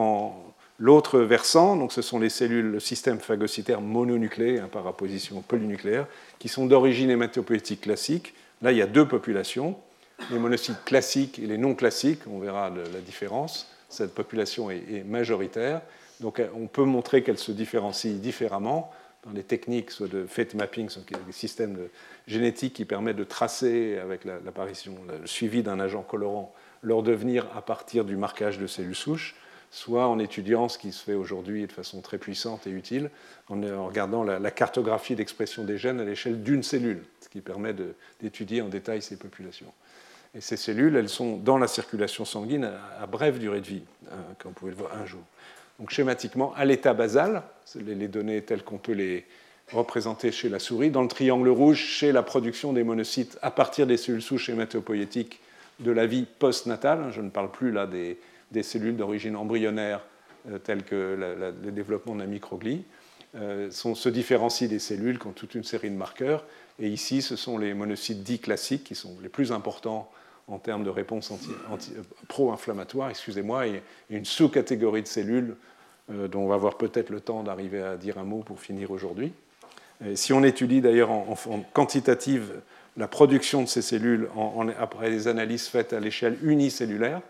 l'autre 0.80 1.20
versant, 1.20 1.76
donc 1.76 1.92
ce 1.92 2.02
sont 2.02 2.20
les 2.20 2.30
cellules, 2.30 2.72
le 2.72 2.80
système 2.80 3.20
phagocytaire 3.20 3.82
mononucléaire 3.82 4.66
hein, 4.66 4.70
par 4.72 4.86
opposition 4.86 5.42
polynucléaire, 5.42 6.08
qui 6.40 6.48
sont 6.48 6.66
d'origine 6.66 7.10
hématopoïétique 7.10 7.82
classique. 7.82 8.34
Là, 8.62 8.72
il 8.72 8.78
y 8.78 8.82
a 8.82 8.88
deux 8.88 9.08
populations 9.08 9.78
les 10.32 10.40
monocytes 10.40 10.84
classiques 10.84 11.40
et 11.40 11.46
les 11.46 11.58
non 11.58 11.76
classiques, 11.76 12.22
on 12.28 12.40
verra 12.40 12.70
la 12.70 13.00
différence. 13.00 13.70
Cette 13.90 14.14
population 14.14 14.70
est, 14.70 15.04
majoritaire. 15.06 15.82
Donc 16.22 16.42
on 16.56 16.68
peut 16.68 16.84
montrer 16.84 17.24
qu'elle 17.24 17.38
se 17.38 17.52
différencie 17.52 18.16
différemment 18.16 18.92
dans 19.26 19.32
les 19.32 19.44
techniques 19.44 19.92
soit 19.92 20.08
de 20.08 20.26
fate 20.26 20.54
mapping, 20.54 20.90
soit 20.90 21.04
des 21.04 21.32
systèmes 21.32 21.78
génétiques 22.28 22.74
qui 22.74 22.86
permettent 22.86 23.18
de 23.18 23.24
tracer 23.24 23.98
avec 23.98 24.26
l'apparition, 24.26 24.96
le 25.22 25.28
suivi 25.28 25.64
d'un 25.64 25.80
agent 25.80 26.04
colorant 26.04 26.54
leur 26.82 27.04
devenir 27.04 27.48
à 27.56 27.62
partir 27.62 28.06
du 28.06 28.16
marquage 28.16 28.60
de 28.60 28.68
cellules 28.68 28.96
souches, 28.96 29.36
soit 29.72 30.08
en 30.08 30.20
étudiant 30.20 30.70
ce 30.70 30.78
qui 30.78 30.92
se 30.92 31.04
fait 31.04 31.16
aujourd'hui 31.16 31.68
de 31.68 31.72
façon 31.72 32.02
très 32.02 32.18
puissante 32.18 32.68
et 32.68 32.70
utile, 32.70 33.10
en, 33.50 33.60
regardant 33.86 34.24
la 34.24 34.52
cartographie 34.52 35.16
d'expression 35.16 35.64
des 35.64 35.78
gènes 35.78 36.00
à 36.00 36.06
l'échelle 36.06 36.44
d'une 36.44 36.64
cellule, 36.64 37.04
ce 37.22 37.30
qui 37.30 37.42
permet 37.42 37.74
d'étudier 38.22 38.62
en 38.62 38.70
détail 38.70 39.02
ces 39.02 39.18
populations. 39.18 39.74
Et 40.36 40.42
ces 40.42 40.58
cellules, 40.58 40.96
elles 40.96 41.10
sont 41.10 41.38
dans 41.38 41.58
la 41.58 41.68
circulation 41.68 42.26
sanguine 42.26 42.72
à, 43.02 43.08
brève 43.08 43.40
durée 43.40 43.62
de 43.62 43.66
vie, 43.66 43.84
hein, 44.12 44.18
comme 44.38 44.52
vous 44.52 44.60
pouvez 44.60 44.72
le 44.72 44.78
voir 44.78 44.96
un 44.96 45.06
jour. 45.06 45.22
Donc 45.80 45.92
schématiquement, 45.92 46.54
à 46.56 46.66
l'état 46.66 46.94
basal, 46.94 47.44
les 47.76 48.08
données 48.08 48.42
telles 48.42 48.64
qu'on 48.64 48.78
peut 48.78 48.94
les 48.94 49.26
représenter 49.72 50.32
chez 50.32 50.50
la 50.50 50.60
souris, 50.60 50.90
dans 50.90 51.02
le 51.02 51.08
triangle 51.08 51.50
rouge, 51.50 51.80
chez 51.80 52.12
la 52.12 52.24
production 52.24 52.74
des 52.74 52.84
monocytes 52.84 53.38
à 53.42 53.52
partir 53.52 53.86
des 53.86 53.98
cellules 53.98 54.22
souches 54.22 54.50
hématopoïétiques 54.50 55.40
de 55.80 55.92
la 55.92 56.06
vie 56.06 56.26
postnatale, 56.40 57.12
je 57.12 57.22
ne 57.22 57.30
parle 57.30 57.52
plus 57.52 57.72
là 57.72 57.86
des, 57.86 58.18
cellules 58.64 58.96
d'origine 58.96 59.36
embryonnaire 59.36 60.02
euh, 60.50 60.58
telles 60.58 60.84
que 60.84 61.52
le 61.64 61.72
développement 61.72 62.16
de 62.16 62.22
la 62.22 62.26
microglie, 62.26 62.86
euh, 63.36 63.70
se 63.70 64.10
différencient 64.10 64.68
des 64.68 64.80
cellules 64.80 65.20
qui 65.20 65.28
ont 65.28 65.34
toute 65.34 65.54
une 65.54 65.64
série 65.64 65.92
de 65.92 65.96
marqueurs. 65.96 66.46
Et 66.80 66.88
ici, 66.88 67.22
ce 67.22 67.36
sont 67.36 67.58
les 67.58 67.74
monocytes 67.74 68.24
dits 68.24 68.40
classiques 68.40 68.86
qui 68.86 68.96
sont 68.96 69.18
les 69.22 69.30
plus 69.30 69.52
importants 69.52 70.10
en 70.48 70.60
termes 70.60 70.84
de 70.84 70.90
réponse 70.90 71.32
pro-inflammatoire, 72.28 73.10
excusez-moi, 73.10 73.68
et 73.68 73.82
une 74.10 74.26
sous-catégorie 74.26 75.04
de 75.04 75.08
cellules 75.08 75.56
euh, 76.10 76.28
dont 76.28 76.42
on 76.42 76.48
va 76.48 76.56
avoir 76.56 76.78
peut-être 76.78 77.10
le 77.10 77.20
temps 77.20 77.44
d'arriver 77.44 77.82
à 77.82 77.98
dire 77.98 78.18
un 78.18 78.24
mot 78.24 78.40
pour 78.40 78.60
finir 78.60 78.92
aujourd'hui. 78.92 79.34
Si 80.14 80.32
on 80.32 80.44
étudie 80.44 80.80
d'ailleurs 80.80 81.10
en, 81.10 81.36
quantitative 81.74 82.62
la 82.98 83.08
production 83.08 83.64
de 83.64 83.68
ces 83.68 83.82
cellules 83.82 84.30
après 84.80 85.10
des 85.10 85.28
analyses 85.28 85.68
faites 85.68 85.92
à 85.92 86.00
l'échelle 86.00 86.38
unicellulaire, 86.44 87.22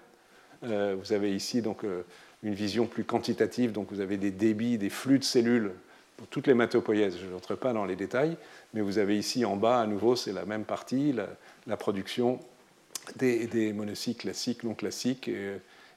euh, 0.64 0.96
vous 1.00 1.14
avez 1.14 1.36
ici 1.36 1.62
donc 1.62 1.84
euh, 1.84 2.04
une 2.44 2.54
vision 2.54 2.86
plus 2.86 3.04
quantitative, 3.04 3.72
donc 3.72 3.88
vous 3.92 4.00
avez 4.00 4.18
des 4.18 4.32
débits, 4.32 4.78
des 4.78 4.90
flux 4.90 5.20
de 5.20 5.24
cellules 5.24 5.72
pour 6.16 6.28
toutes 6.28 6.48
les 6.48 6.52
hématopoïèses. 6.52 7.18
Je 7.22 7.28
n'entre 7.28 7.56
pas 7.56 7.74
dans 7.74 7.86
les 7.86 7.96
détails, 7.96 8.38
mais 8.74 8.82
vous 8.82 8.98
avez 8.98 9.18
ici 9.18 9.46
en 9.46 9.56
bas, 9.56 9.82
à 9.82 9.88
nouveau, 9.88 10.16
c'est 10.16 10.34
la 10.34 10.46
même 10.46 10.64
partie, 10.64 11.14
la 11.68 11.78
production 11.78 12.40
des, 13.16 13.74
monocytes 13.74 14.20
classiques, 14.20 14.64
non 14.64 14.74
classiques, 14.74 15.30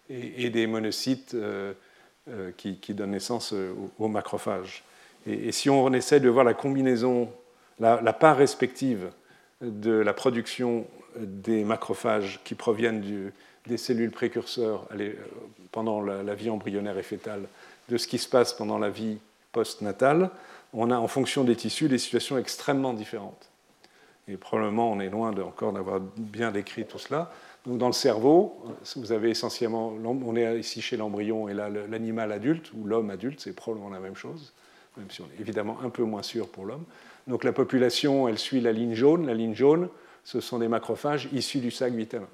et, 0.09 0.51
des 0.51 0.67
monocytes 0.67 1.35
euh, 1.35 1.73
euh, 2.29 2.51
qui, 2.57 2.95
donnent 2.95 3.13
naissance 3.13 3.55
aux, 3.99 4.09
macrophages. 4.09 4.85
Et, 5.27 5.53
si 5.53 5.71
on 5.71 5.93
essaie 5.93 6.21
de 6.21 6.29
voir 6.29 6.45
la 6.45 6.55
combinaison, 6.55 7.31
la, 7.79 8.13
part 8.13 8.37
respective 8.37 9.11
de 9.61 9.93
la 9.93 10.13
production 10.13 10.87
des 11.19 11.65
macrophages 11.65 12.41
qui 12.45 12.55
proviennent 12.55 13.31
des 13.67 13.77
cellules 13.77 14.11
précurseurs 14.11 14.89
pendant 15.73 16.01
la, 16.01 16.23
la, 16.23 16.35
vie 16.35 16.51
embryonnaire 16.51 16.99
et 16.99 17.03
fétale, 17.03 17.43
de 17.89 17.97
ce 17.97 18.07
qui 18.07 18.19
se 18.19 18.29
passe 18.29 18.53
pendant 18.53 18.79
la 18.79 18.91
vie 18.91 19.19
postnatale, 19.53 20.31
on 20.73 20.91
a 20.91 20.97
en 20.97 21.09
fonction 21.09 21.43
des 21.45 21.57
tissus 21.57 21.89
des 21.89 21.99
situations 21.99 22.39
extrêmement 22.39 22.93
différentes 22.93 23.50
et 24.31 24.37
probablement 24.37 24.93
on 24.93 25.01
est 25.01 25.11
loin 25.11 25.35
encore 25.43 25.73
d'avoir 25.73 26.01
bien 26.17 26.51
décrit 26.51 26.87
tout 26.87 26.99
cela. 26.99 27.33
Donc 27.67 27.79
dans 27.79 27.89
le 27.89 27.93
cerveau, 27.93 28.63
vous 28.97 29.13
avez 29.13 29.31
essentiellement, 29.31 29.93
on 30.05 30.37
est 30.37 30.59
ici 30.59 30.81
chez 30.81 30.97
l'embryon 30.97 31.49
et 31.49 31.55
là 31.55 31.69
l'animal 31.69 32.33
adulte 32.33 32.73
ou 32.75 32.87
l'homme 32.87 33.11
adulte, 33.11 33.41
c'est 33.41 33.55
probablement 33.55 33.91
la 33.91 34.01
même 34.01 34.17
chose, 34.17 34.53
même 34.97 35.11
si 35.11 35.21
on 35.21 35.27
est 35.27 35.41
évidemment 35.41 35.79
un 35.83 35.91
peu 35.91 36.03
moins 36.05 36.23
sûr 36.23 36.49
pour 36.49 36.65
l'homme. 36.65 36.85
Donc 37.27 37.45
la 37.45 37.53
population, 37.53 38.29
elle 38.29 38.39
suit 38.39 38.61
la 38.61 38.73
ligne 38.73 38.95
jaune. 38.95 39.27
La 39.27 39.35
ligne 39.35 39.55
jaune, 39.55 39.89
ce 40.25 40.41
sont 40.41 40.59
des 40.59 40.69
macrophages 40.69 41.29
issus 41.33 41.59
du 41.59 41.71
sac 41.71 41.93
vitamin. 41.93 42.29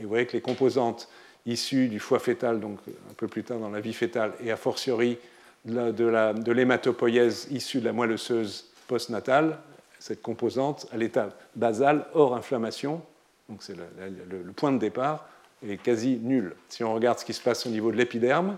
Et 0.00 0.02
vous 0.02 0.08
voyez 0.08 0.26
que 0.26 0.32
les 0.32 0.40
composantes 0.40 1.08
issues 1.46 1.88
du 1.88 2.00
foie 2.00 2.18
fœtal, 2.18 2.60
donc 2.60 2.78
un 2.88 3.14
peu 3.16 3.28
plus 3.28 3.44
tard 3.44 3.58
dans 3.58 3.70
la 3.70 3.80
vie 3.80 3.94
fœtale, 3.94 4.32
et 4.42 4.50
a 4.50 4.56
fortiori 4.56 5.18
de 5.64 6.50
l'hématopoïèse 6.52 7.48
issue 7.50 7.80
de 7.80 7.84
la 7.84 7.92
moelle 7.92 8.12
osseuse 8.12 8.70
postnatale, 8.86 9.58
cette 9.98 10.22
composante 10.22 10.86
à 10.92 10.96
l'état 10.96 11.30
basal 11.56 12.06
hors 12.14 12.34
inflammation, 12.34 13.02
donc 13.48 13.62
c'est 13.62 13.76
le, 13.76 14.52
point 14.52 14.72
de 14.72 14.78
départ, 14.78 15.28
est 15.66 15.76
quasi 15.82 16.20
nul. 16.22 16.54
Si 16.68 16.84
on 16.84 16.94
regarde 16.94 17.18
ce 17.18 17.24
qui 17.24 17.32
se 17.32 17.42
passe 17.42 17.66
au 17.66 17.70
niveau 17.70 17.90
de 17.90 17.96
l'épiderme, 17.96 18.56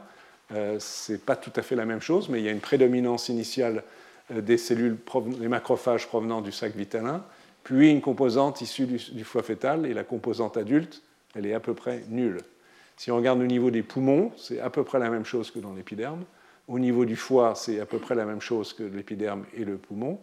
euh, 0.52 0.78
ce 0.80 1.12
n'est 1.12 1.18
pas 1.18 1.36
tout 1.36 1.52
à 1.56 1.62
fait 1.62 1.76
la 1.76 1.86
même 1.86 2.00
chose, 2.00 2.28
mais 2.28 2.40
il 2.40 2.44
y 2.44 2.48
a 2.48 2.52
une 2.52 2.60
prédominance 2.60 3.28
initiale 3.28 3.84
euh, 4.32 4.40
des 4.40 4.58
cellules, 4.58 4.98
des 5.38 5.48
macrophages 5.48 6.08
provenant 6.08 6.40
du 6.40 6.52
sac 6.52 6.74
vitalin, 6.74 7.24
puis 7.62 7.90
une 7.90 8.00
composante 8.00 8.60
issue 8.60 8.86
du, 8.86 9.24
foie 9.24 9.42
fœtal, 9.42 9.86
et 9.86 9.94
la 9.94 10.04
composante 10.04 10.56
adulte, 10.56 11.02
elle 11.34 11.46
est 11.46 11.54
à 11.54 11.60
peu 11.60 11.74
près 11.74 12.02
nulle. 12.08 12.40
Si 12.96 13.10
on 13.10 13.16
regarde 13.16 13.40
au 13.40 13.46
niveau 13.46 13.70
des 13.70 13.82
poumons, 13.82 14.32
c'est 14.36 14.60
à 14.60 14.70
peu 14.70 14.82
près 14.82 14.98
la 14.98 15.08
même 15.08 15.24
chose 15.24 15.50
que 15.50 15.58
dans 15.58 15.72
l'épiderme. 15.72 16.24
Au 16.68 16.78
niveau 16.78 17.04
du 17.04 17.16
foie, 17.16 17.54
c'est 17.54 17.80
à 17.80 17.86
peu 17.86 17.98
près 17.98 18.14
la 18.14 18.24
même 18.24 18.40
chose 18.40 18.72
que 18.72 18.82
l'épiderme 18.82 19.44
et 19.56 19.64
le 19.64 19.76
poumon 19.78 20.18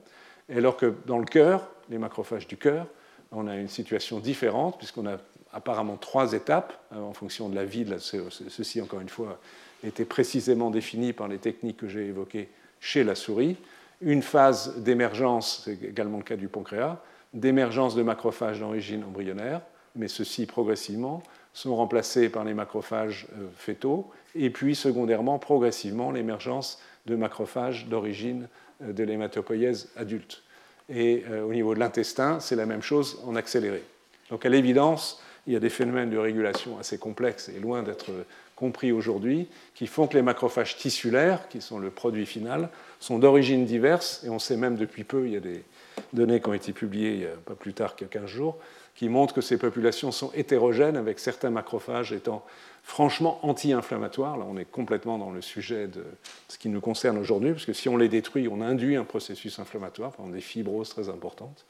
alors 0.55 0.77
que 0.77 0.93
dans 1.05 1.19
le 1.19 1.25
cœur, 1.25 1.67
les 1.89 1.97
macrophages 1.97 2.47
du 2.47 2.57
cœur, 2.57 2.87
on 3.31 3.47
a 3.47 3.55
une 3.55 3.67
situation 3.67 4.19
différente, 4.19 4.77
puisqu'on 4.77 5.07
a 5.07 5.17
apparemment 5.53 5.97
trois 5.97 6.33
étapes 6.33 6.79
euh, 6.93 7.01
en 7.01 7.13
fonction 7.13 7.49
de 7.49 7.55
la 7.55 7.65
vie. 7.65 7.85
Ceci, 7.99 8.81
encore 8.81 9.01
une 9.01 9.09
fois, 9.09 9.39
était 9.83 10.05
précisément 10.05 10.71
défini 10.71 11.13
par 11.13 11.27
les 11.27 11.37
techniques 11.37 11.77
que 11.77 11.87
j'ai 11.87 12.07
évoquées 12.07 12.49
chez 12.79 13.03
la 13.03 13.15
souris. 13.15 13.57
Une 14.01 14.21
phase 14.21 14.77
d'émergence, 14.77 15.63
c'est 15.65 15.83
également 15.83 16.17
le 16.17 16.23
cas 16.23 16.35
du 16.35 16.47
pancréas, 16.47 16.99
d'émergence 17.33 17.95
de 17.95 18.03
macrophages 18.03 18.59
d'origine 18.59 19.03
embryonnaire, 19.03 19.61
mais 19.95 20.07
ceux-ci 20.07 20.45
progressivement 20.45 21.23
sont 21.53 21.75
remplacés 21.75 22.29
par 22.29 22.43
les 22.43 22.53
macrophages 22.53 23.27
euh, 23.33 23.47
fœtaux, 23.55 24.11
et 24.35 24.51
puis 24.51 24.75
secondairement, 24.75 25.39
progressivement, 25.39 26.11
l'émergence 26.11 26.79
de 27.07 27.15
macrophages 27.15 27.87
d'origine 27.87 28.47
de 28.81 29.03
l'hématopoïèse 29.03 29.89
adulte. 29.95 30.43
Et 30.89 31.23
euh, 31.29 31.43
au 31.43 31.53
niveau 31.53 31.73
de 31.73 31.79
l'intestin, 31.79 32.39
c'est 32.39 32.55
la 32.55 32.65
même 32.65 32.81
chose 32.81 33.19
en 33.25 33.35
accéléré. 33.35 33.83
Donc 34.29 34.45
à 34.45 34.49
l'évidence, 34.49 35.21
il 35.45 35.53
y 35.53 35.55
a 35.55 35.59
des 35.59 35.69
phénomènes 35.69 36.09
de 36.09 36.17
régulation 36.17 36.77
assez 36.77 36.97
complexes 36.97 37.49
et 37.49 37.59
loin 37.59 37.83
d'être 37.83 38.11
compris 38.55 38.91
aujourd'hui, 38.91 39.47
qui 39.75 39.87
font 39.87 40.07
que 40.07 40.15
les 40.15 40.23
macrophages 40.23 40.77
tissulaires, 40.77 41.47
qui 41.47 41.61
sont 41.61 41.77
le 41.77 41.91
produit 41.91 42.25
final, 42.25 42.69
sont 42.99 43.19
d'origine 43.19 43.65
diverse, 43.65 44.23
et 44.25 44.29
on 44.29 44.39
sait 44.39 44.57
même 44.57 44.75
depuis 44.75 45.03
peu, 45.03 45.27
il 45.27 45.33
y 45.33 45.37
a 45.37 45.39
des 45.39 45.63
données 46.11 46.41
qui 46.41 46.49
ont 46.49 46.53
été 46.53 46.73
publiées 46.73 47.13
il 47.13 47.21
y 47.21 47.25
a 47.25 47.35
pas 47.45 47.53
plus 47.53 47.73
tard 47.73 47.95
que 47.95 48.03
15 48.03 48.25
jours, 48.25 48.57
qui 48.97 49.09
montrent 49.09 49.35
que 49.35 49.41
ces 49.41 49.57
populations 49.57 50.11
sont 50.11 50.31
hétérogènes, 50.33 50.97
avec 50.97 51.19
certains 51.19 51.51
macrophages 51.51 52.11
étant 52.11 52.43
franchement 52.81 53.39
anti-inflammatoires. 53.43 54.37
Là, 54.37 54.45
on 54.49 54.57
est 54.57 54.65
complètement 54.65 55.19
dans 55.19 55.29
le 55.29 55.41
sujet 55.41 55.87
de 55.87 56.03
ce 56.47 56.57
qui 56.57 56.67
nous 56.67 56.81
concerne 56.81 57.19
aujourd'hui, 57.19 57.51
parce 57.51 57.65
que 57.65 57.73
si 57.73 57.89
on 57.89 57.95
les 57.95 58.09
détruit, 58.09 58.47
on 58.47 58.59
induit 58.59 58.95
un 58.95 59.03
processus 59.03 59.59
inflammatoire, 59.59 60.13
par 60.13 60.25
des 60.25 60.41
fibroses 60.41 60.89
très 60.89 61.09
importantes. 61.09 61.65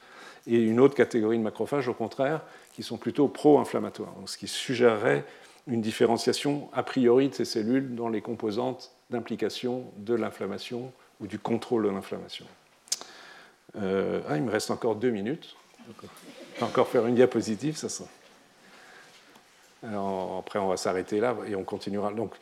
Et 0.46 0.56
une 0.56 0.80
autre 0.80 0.94
catégorie 0.94 1.36
de 1.36 1.42
macrophages, 1.42 1.86
au 1.86 1.92
contraire, 1.92 2.40
qui 2.72 2.82
sont 2.82 2.96
plutôt 2.96 3.28
pro-inflammatoires, 3.28 4.14
ce 4.24 4.38
qui 4.38 4.48
suggérerait 4.48 5.22
une 5.66 5.82
différenciation 5.82 6.70
a 6.72 6.82
priori 6.82 7.28
de 7.28 7.34
ces 7.34 7.44
cellules 7.44 7.94
dans 7.94 8.08
les 8.08 8.22
composantes 8.22 8.90
d'implication 9.10 9.84
de 9.98 10.14
l'inflammation 10.14 10.94
ou 11.20 11.26
du 11.26 11.38
contrôle 11.38 11.84
de 11.84 11.90
l'inflammation. 11.90 12.46
Euh, 13.76 14.22
ah, 14.30 14.38
il 14.38 14.44
me 14.44 14.50
reste 14.50 14.70
encore 14.70 14.96
deux 14.96 15.10
minutes. 15.10 15.56
Je 15.88 16.60
vais 16.60 16.66
encore 16.66 16.88
faire 16.88 17.06
une 17.06 17.14
diapositive, 17.14 17.76
ça 17.76 17.88
après, 20.38 20.58
on 20.58 20.66
va 20.66 20.76
s'arrêter 20.76 21.20
là 21.20 21.36
et 21.48 21.54
on 21.54 21.62
continuera. 21.62 22.12
Donc, 22.12 22.32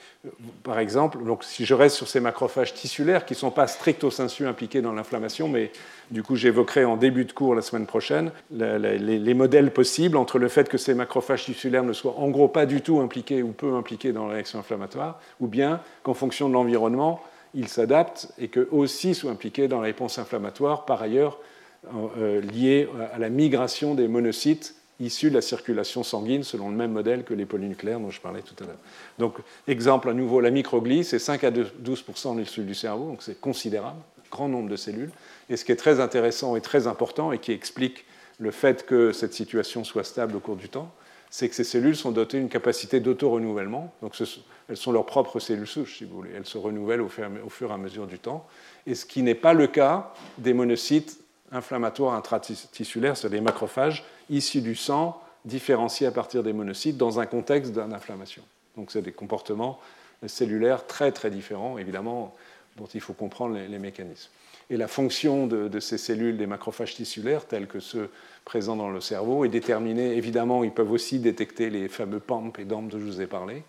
par 0.62 0.78
exemple, 0.78 1.23
donc, 1.23 1.44
si 1.44 1.66
je 1.66 1.74
reste 1.74 1.94
sur 1.94 2.09
ces 2.09 2.18
macrophages 2.18 2.73
tissulaires 2.73 3.27
qui 3.27 3.35
ne 3.35 3.39
sont 3.39 3.51
pas 3.51 3.66
stricto 3.66 4.10
sensu 4.10 4.47
impliqués 4.47 4.81
dans 4.81 4.94
l'inflammation, 4.94 5.47
mais 5.47 5.70
du 6.10 6.23
coup, 6.23 6.36
j'évoquerai 6.36 6.86
en 6.86 6.97
début 6.97 7.27
de 7.27 7.32
cours 7.32 7.55
la 7.55 7.60
semaine 7.60 7.85
prochaine 7.85 8.31
les, 8.51 9.35
modèles 9.35 9.70
possibles 9.70 10.16
entre 10.16 10.39
le 10.39 10.48
fait 10.48 10.68
que 10.68 10.78
ces 10.78 10.94
macrophages 10.94 11.44
tissulaires 11.44 11.85
ne 11.85 11.93
soient 11.93 12.14
en 12.16 12.28
gros 12.28 12.48
pas 12.48 12.64
du 12.64 12.81
tout 12.81 13.01
impliqués 13.01 13.43
ou 13.43 13.52
peu 13.52 13.74
impliqués 13.74 14.12
dans 14.12 14.27
la 14.27 14.35
réaction 14.35 14.59
inflammatoire, 14.59 15.20
ou 15.40 15.47
bien 15.47 15.81
qu'en 16.05 16.14
fonction 16.14 16.48
de 16.48 16.55
l'environnement, 16.55 17.20
ils 17.55 17.68
s'adaptent 17.68 18.28
et 18.39 18.48
qu'eux 18.48 18.68
aussi 18.70 19.14
soient 19.14 19.31
impliqués 19.31 19.68
dans 19.68 19.81
la 19.81 19.86
réponse 19.86 20.18
inflammatoire, 20.18 20.86
par 20.86 21.02
ailleurs 21.02 21.39
euh, 22.19 22.40
liés 22.40 22.89
à 23.12 23.19
la 23.19 23.28
migration 23.28 23.94
des 23.94 24.09
monocytes 24.09 24.74
issus 24.98 25.31
de 25.31 25.35
la 25.35 25.43
circulation 25.43 26.03
sanguine 26.03 26.43
selon 26.43 26.70
le 26.70 26.77
même 26.77 26.93
modèle 26.93 27.24
que 27.24 27.35
les 27.35 27.44
polynucléaires 27.44 28.01
dont 28.01 28.11
je 28.11 28.20
parlais 28.20 28.43
tout 28.43 28.55
à 28.62 28.66
l'heure. 28.66 28.78
Donc, 29.19 29.35
exemple 29.69 30.09
à 30.09 30.15
nouveau, 30.15 30.40
la 30.40 30.51
microglie, 30.51 31.05
c'est 31.05 31.19
5 31.19 31.44
à 31.44 31.51
12 31.51 32.05
des 32.36 32.44
cellules 32.44 32.66
du 32.66 32.74
cerveau, 32.74 33.09
donc 33.11 33.23
c'est 33.23 33.40
considérable, 33.40 34.01
grand 34.31 34.48
nombre 34.48 34.69
de 34.69 34.77
cellules. 34.77 35.11
Et 35.51 35.57
ce 35.57 35.65
qui 35.65 35.73
est 35.73 35.77
très 35.77 36.01
intéressant 36.01 36.57
et 36.57 36.61
très 36.61 36.86
important 36.86 37.32
et 37.32 37.39
qui 37.39 37.53
explique 37.53 38.05
le 38.39 38.51
fait 38.51 38.86
que 38.86 39.12
cette 39.12 39.35
situation 39.35 39.85
soit 39.85 40.05
stable 40.05 40.36
au 40.36 40.40
cours 40.40 40.57
du 40.57 40.69
temps, 40.69 40.90
c'est 41.31 41.48
que 41.48 41.55
ces 41.55 41.65
cellules 41.65 41.97
sont 41.97 42.12
dotées 42.12 42.39
d'une 42.39 42.48
capacité 42.48 43.01
d'auto-renouvellement. 43.01 43.93
Donc, 44.01 44.15
elles 44.69 44.77
sont 44.77 44.93
leurs 44.93 45.07
propres 45.07 45.40
cellules 45.40 45.66
souches, 45.66 45.98
si 45.98 46.05
vous 46.05 46.16
voulez. 46.16 46.31
Elles 46.35 46.47
se 46.47 46.57
renouvellent 46.57 47.03
au 47.03 47.09
fur 47.09 47.70
et 47.70 47.74
à 47.74 47.77
mesure 47.77 48.07
du 48.07 48.19
temps. 48.19 48.47
Et 48.86 48.94
ce 48.94 49.05
qui 49.05 49.23
n'est 49.23 49.35
pas 49.35 49.53
le 49.53 49.66
cas 49.66 50.15
des 50.39 50.55
monocytes 50.55 51.19
inflammatoires 51.52 52.14
intratissulaires, 52.14 53.16
c'est 53.16 53.31
des 53.31 53.40
macrophages 53.40 54.05
issus 54.31 54.60
du 54.60 54.74
sang, 54.74 55.20
différenciés 55.44 56.06
à 56.06 56.10
partir 56.10 56.43
des 56.43 56.52
monocytes 56.52 56.97
dans 56.97 57.20
un 57.20 57.27
contexte 57.27 57.73
d'inflammation. 57.73 58.43
Donc 58.77 58.90
c'est 58.90 59.02
des 59.02 59.12
comportements 59.12 59.78
cellulaires 60.27 60.86
très 60.86 61.12
très 61.12 61.31
différents, 61.31 61.78
évidemment, 61.78 62.35
dont 62.77 62.86
il 62.86 63.01
faut 63.01 63.12
comprendre 63.12 63.56
les, 63.56 63.78
mécanismes. 63.78 64.31
Et 64.68 64.77
la 64.77 64.89
fonction 64.89 65.47
de, 65.47 65.81
ces 65.81 65.98
cellules, 65.98 66.36
des 66.36 66.47
macrophages 66.47 66.94
tissulaires, 66.94 67.47
tels 67.47 67.66
que 67.66 67.81
ceux 67.81 68.10
présents 68.44 68.77
dans 68.77 68.90
le 68.90 69.01
cerveau, 69.01 69.44
est 69.44 69.48
déterminée. 69.48 70.16
Évidemment, 70.16 70.64
ils 70.64 70.73
peuvent 70.73 70.90
aussi 70.90 71.18
détecter 71.18 71.70
les 71.70 71.89
fameux 71.89 72.20
PAMP 72.20 72.52
et 72.59 72.64
DAMP 72.64 72.89
dont 72.89 72.98
je 72.98 73.05
vous 73.05 73.20
ai 73.20 73.27
parlé. 73.27 73.62